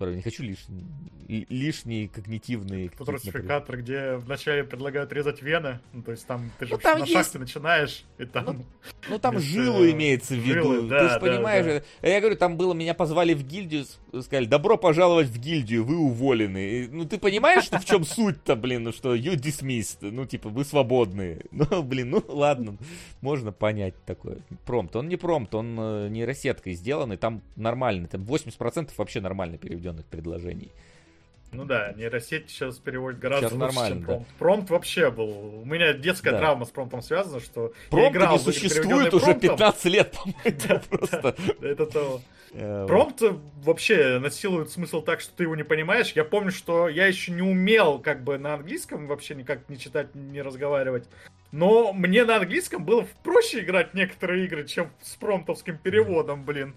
[0.00, 0.84] Не хочу лишний,
[1.28, 2.88] ли- лишние когнитивные...
[2.88, 3.34] Тут какие-то, например.
[3.34, 7.04] русификатор, где вначале предлагают резать вены, ну, то есть там ты же Ну, там на
[7.04, 8.64] есть- шахте начинаешь, и там...
[9.08, 10.62] Ну там Без, жилу э, имеется в виду.
[10.62, 11.70] жилы, Ты да, же да, понимаешь, да.
[11.72, 13.84] это- я говорю, там было, меня позвали в гильдию,
[14.22, 16.58] сказали, добро пожаловать в гильдию, вы уволены.
[16.70, 20.48] И, ну ты понимаешь, что в чем суть-то, блин, ну что you dismissed, ну типа
[20.48, 21.40] вы свободны.
[21.50, 22.76] Ну блин, ну ладно,
[23.20, 24.38] можно понять такое.
[24.64, 30.06] Промпт, он не промпт, он э, нейросеткой сделанный, там нормальный, там 80% вообще нормально переведенных
[30.06, 30.72] предложений.
[31.52, 34.06] Ну да, нейросеть сейчас переводит гораздо Сейчас лучше, нормально, чем да.
[34.06, 34.28] промпт.
[34.38, 35.60] Промпт вообще был...
[35.62, 36.38] У меня детская Да.
[36.38, 39.50] травма с промптом связана, что я Промпт играл не существует уже промптом.
[39.56, 41.36] 15 лет, по-моему, просто.
[41.62, 42.20] Это то.
[42.52, 42.84] Э.
[42.88, 43.22] Промпт
[43.62, 46.12] вообще насилует смысл так, что ты его не понимаешь.
[46.12, 50.14] Я помню, что я еще не умел как бы на английском вообще никак не читать,
[50.14, 51.08] не разговаривать.
[51.52, 56.74] Но мне на английском было проще играть некоторые игры, чем с промптовским переводом, блин.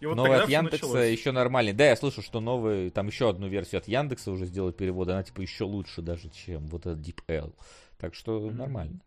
[0.00, 1.10] И вот Новый от Яндекса началось.
[1.10, 1.72] еще нормальный.
[1.72, 5.22] Да, я слышу, что новый, там еще одну версию от Яндекса уже сделают перевод, она
[5.22, 7.54] типа еще лучше даже, чем вот этот DeepL.
[7.98, 8.56] Так что Мгм.
[8.56, 9.00] нормально.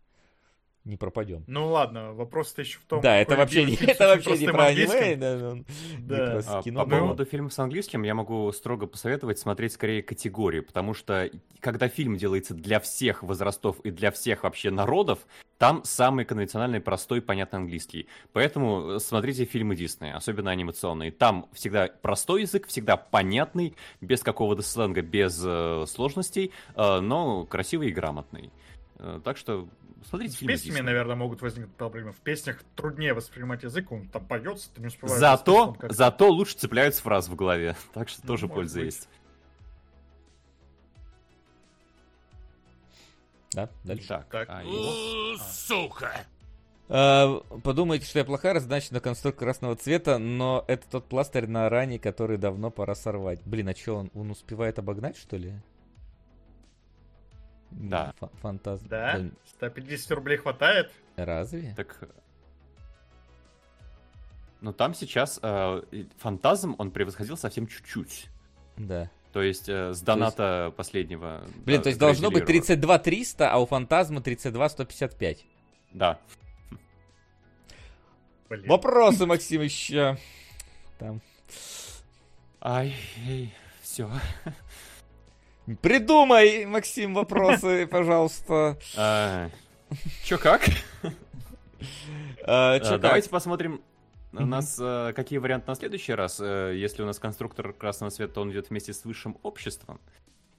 [0.86, 1.44] Не пропадем.
[1.46, 3.02] Ну ладно, вопрос-то еще в том...
[3.02, 5.66] да, это вообще, не, это вообще не про аниме, да, он
[6.00, 6.42] Да.
[6.48, 10.94] А, кино По поводу фильмов с английским я могу строго посоветовать смотреть скорее категории, потому
[10.94, 15.20] что когда фильм делается для всех возрастов и для всех вообще народов,
[15.58, 18.08] там самый конвенциональный, простой, понятный английский.
[18.32, 21.12] Поэтому э, смотрите фильмы Диснея, особенно анимационные.
[21.12, 27.90] Там всегда простой язык, всегда понятный, без какого-то сленга, без э, сложностей, э, но красивый
[27.90, 28.52] и грамотный.
[29.00, 29.68] Э, так что
[30.08, 32.12] смотрите С фильмы песнями, наверное, могут возникнуть проблемы.
[32.14, 35.20] В песнях труднее воспринимать язык, он там поется, ты не успеваешь.
[35.20, 37.76] Зато, как- зато лучше цепляются фразы в голове.
[37.94, 38.86] Так что Ну, тоже польза быть.
[38.86, 39.10] есть.
[43.52, 44.08] Да, дальше.
[44.08, 44.50] Так, Так.
[44.50, 46.12] а, и- Сука!
[46.88, 52.00] А, Подумаете, что я плохая, раздача конструктор красного цвета, но это тот пластырь на ране,
[52.00, 53.42] который давно пора сорвать.
[53.46, 55.54] Блин, а что, он, он успевает обогнать, что ли?
[57.72, 58.14] Да.
[58.20, 58.82] Фа- Фантаз...
[58.82, 59.22] Да?
[59.46, 60.92] 150 рублей хватает?
[61.16, 61.74] Разве?
[61.76, 61.98] Так.
[64.62, 65.82] Ну там сейчас э,
[66.18, 68.28] фантазм он превосходил совсем чуть-чуть.
[68.78, 69.10] Да.
[69.32, 71.44] То есть э, с доната последнего.
[71.66, 75.38] Блин, да, то есть должно быть Грейди 32 300, а у Фантазма 32 155.
[75.38, 75.50] Леруа.
[75.94, 76.20] Да.
[78.50, 78.68] Блин.
[78.68, 80.18] Вопросы, Максим, еще.
[80.98, 81.22] Там.
[82.62, 82.96] Ай,
[83.82, 84.10] все.
[85.82, 88.78] Придумай, Максим, вопросы, пожалуйста.
[90.24, 90.62] Чё как?
[92.46, 93.02] А, Э, чё как?
[93.02, 93.82] Давайте посмотрим.
[94.34, 96.40] У нас э, какие варианты на следующий раз?
[96.40, 100.00] Э, Если у нас конструктор красного цвета, то он идет вместе с высшим обществом.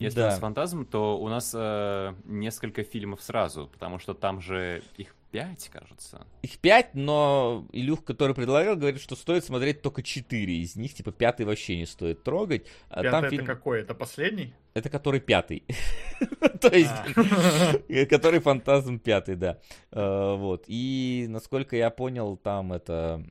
[0.00, 0.30] Если у Да.
[0.30, 5.68] нас фантазм, то у нас э, несколько фильмов сразу, потому что там же их пять,
[5.68, 6.26] кажется.
[6.42, 10.92] Их пять, но Илюх, который предлагал, говорит, что стоит смотреть только четыре из них.
[10.94, 12.66] Типа пятый вообще не стоит трогать.
[12.88, 13.46] А Пятый там это фильм...
[13.46, 13.80] какой?
[13.82, 14.54] Это последний?
[14.74, 15.62] Это который пятый.
[16.60, 18.06] То есть, А.
[18.06, 19.58] который фантазм пятый, да.
[19.92, 20.64] Э, Вот.
[20.66, 23.22] И, насколько я понял, там это...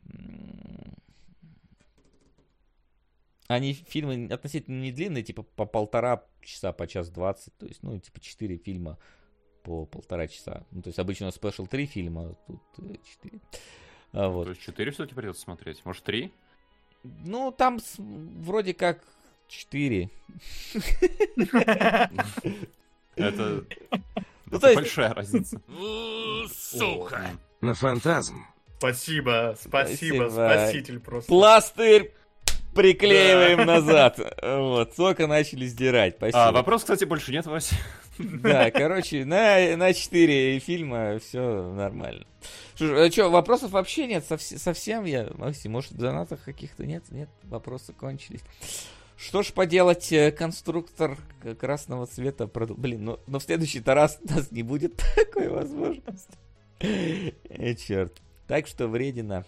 [3.49, 7.51] Они фильмы относительно не длинные, типа по полтора часа, по час двадцать.
[7.57, 8.99] То есть, ну, типа четыре фильма
[9.63, 10.63] по полтора часа.
[10.69, 13.39] Ну, то есть, обычно у нас спешл три фильма, а тут э, четыре.
[14.13, 14.47] А, То Вот.
[14.49, 15.83] есть четыре все-таки придется смотреть.
[15.83, 16.31] Может, три?
[17.03, 19.03] Ну, там с- вроде как
[19.47, 20.11] четыре.
[23.15, 23.65] Это,
[24.51, 25.59] Ну, то большая разница.
[26.53, 27.31] Сука!
[27.61, 28.45] На фантазм.
[28.77, 30.29] Спасибо, спасибо, Спасибо.
[30.29, 31.27] спаситель просто.
[31.27, 32.13] Пластырь
[32.79, 34.19] приклеиваем назад.
[34.41, 36.15] Вот, только начали сдирать.
[36.15, 36.47] Спасибо.
[36.47, 37.75] А, вопрос, кстати, больше нет, Вася.
[38.17, 42.25] Да, короче, на, на 4 фильма все нормально.
[42.75, 44.23] Что, вопросов вообще нет?
[44.29, 47.03] Совс- совсем я, Максим, может, в донатах каких-то нет?
[47.11, 48.41] Нет, вопросы кончились.
[49.17, 51.17] Что ж поделать, э, конструктор
[51.59, 56.37] красного цвета, блин, ну, но в следующий-то раз у нас не будет такой возможности.
[56.79, 58.21] Э, черт.
[58.47, 59.45] Так что вредина.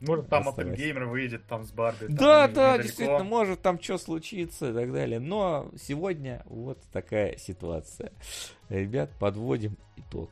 [0.00, 0.72] Может, там Оставайся.
[0.72, 2.06] Оппенгеймер выйдет там с Барби.
[2.08, 2.82] Да, да, недалеко.
[2.82, 5.18] действительно, может там что случиться и так далее.
[5.18, 8.12] Но сегодня вот такая ситуация.
[8.68, 10.30] Ребят, подводим итог.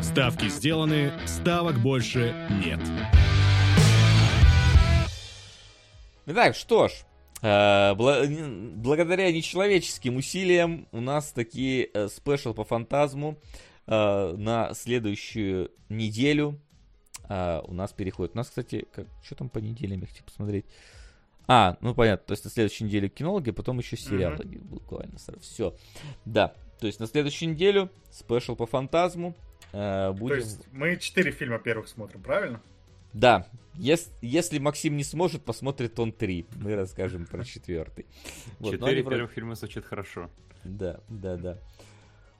[0.00, 2.80] Ставки сделаны, ставок больше нет.
[6.26, 6.92] Итак, что ж,
[7.42, 13.38] э, благодаря нечеловеческим усилиям у нас такие э, special по Фантазму
[13.86, 16.60] э, на следующую неделю
[17.28, 18.34] э, у нас переходит.
[18.34, 20.64] У нас, кстати, как, что там по неделям, я хочу посмотреть.
[21.48, 25.40] А, ну понятно, то есть на следующей неделе кинологи, потом еще сериалы буквально сразу.
[25.40, 25.76] Все.
[26.24, 29.34] Да, то есть на следующую неделю special по Фантазму.
[29.72, 30.36] э, То будем...
[30.36, 32.60] есть мы четыре фильма первых смотрим, правильно?
[33.12, 36.46] Да, ес- если Максим не сможет, посмотрит он три.
[36.56, 38.06] Мы расскажем про четвертый.
[38.60, 40.30] Вот, Четыре вроде- первых фильма звучит хорошо.
[40.64, 41.58] Да, да, да.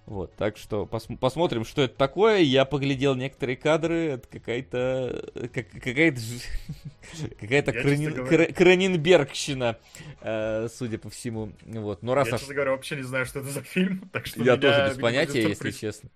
[0.05, 2.39] Вот, так что пос- посмотрим, что это такое.
[2.41, 4.09] Я поглядел некоторые кадры.
[4.11, 5.23] Это какая-то...
[5.35, 6.21] э, как- какая-то...
[7.41, 9.79] Какая-то Кранин- честно говоря- Кра- Краненбергщина,
[10.23, 11.53] э, судя по всему.
[11.67, 14.09] Вот, но раз Я, аж- честно говоря, вообще не знаю, что это за фильм.
[14.13, 16.11] Так что Я тоже без понятия, если честно.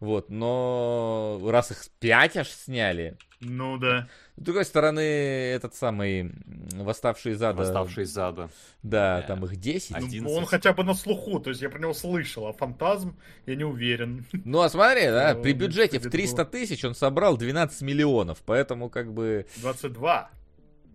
[0.00, 4.08] Вот, но раз их пять аж сняли, Ну да.
[4.36, 6.32] С другой стороны, этот самый
[6.72, 8.48] «Восставший из ада», Восставший из ада.
[8.82, 9.26] да, Да.
[9.26, 9.90] там их 10.
[9.90, 10.36] Ну, 11.
[10.36, 13.64] он хотя бы на слуху, то есть я про него слышал, а фантазм я не
[13.64, 14.24] уверен.
[14.44, 18.42] Ну, а смотри, да, Ну, при бюджете в будет 300 тысяч он собрал 12 миллионов,
[18.44, 19.46] поэтому как бы...
[19.58, 20.30] 22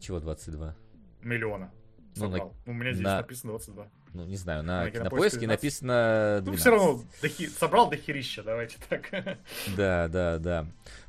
[0.02, 0.76] Чего 22?
[1.22, 1.72] миллиона.
[2.16, 2.56] Ну, на- собрал.
[2.66, 3.88] У меня здесь на- написано 22.
[4.14, 5.62] Ну, не знаю, на, На кинопоиске Кинопоиске 12.
[5.62, 6.48] написано 12.
[6.48, 9.12] Ну, все равно дохи- собрал дохерища, давайте так.
[9.76, 10.66] Да, да, да.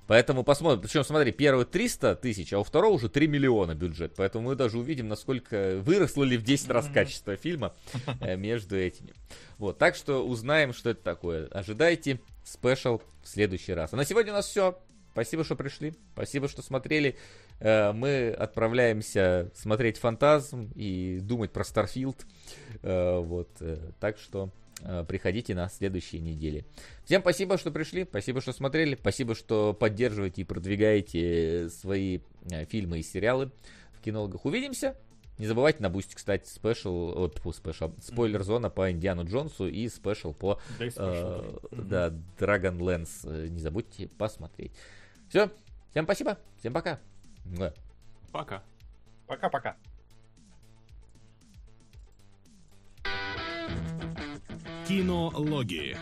[0.09, 0.81] Поэтому посмотрим.
[0.81, 4.15] Причем, смотри, первый 300 тысяч, а у второго уже 3 миллиона бюджет.
[4.17, 7.75] Поэтому мы даже увидим, насколько выросло ли в 10 раз качество фильма
[8.23, 9.13] э, между этими.
[9.59, 11.47] Вот, так что узнаем, что это такое.
[11.49, 13.93] Ожидайте спешл в следующий раз.
[13.93, 14.79] А на сегодня у нас все.
[15.13, 15.93] Спасибо, что пришли.
[16.15, 17.19] Спасибо, что смотрели.
[17.61, 22.25] Э, Мы отправляемся смотреть Фантазм и думать про Starfield.
[22.83, 23.51] Э, Вот.
[24.01, 24.51] Так что
[25.09, 26.65] приходите на следующей неделе.
[27.05, 33.01] Всем спасибо, что пришли, спасибо, что смотрели, спасибо, что поддерживаете и продвигаете свои э, фильмы
[33.01, 33.51] и сериалы
[33.93, 34.45] в кинологах.
[34.45, 34.97] Увидимся.
[35.39, 39.89] Не забывайте на Boosty, кстати, special, о, тьфу, special, спойлер зона по Индиану Джонсу и
[39.89, 41.61] special по Да и э, special.
[41.71, 43.21] да, Dragonlance.
[43.25, 44.73] Э, Не забудьте посмотреть.
[45.29, 45.51] Все,
[45.91, 46.99] всем спасибо, всем пока.
[48.33, 48.63] Пока.
[49.27, 49.77] Пока-пока.
[54.89, 55.99] Кинологии.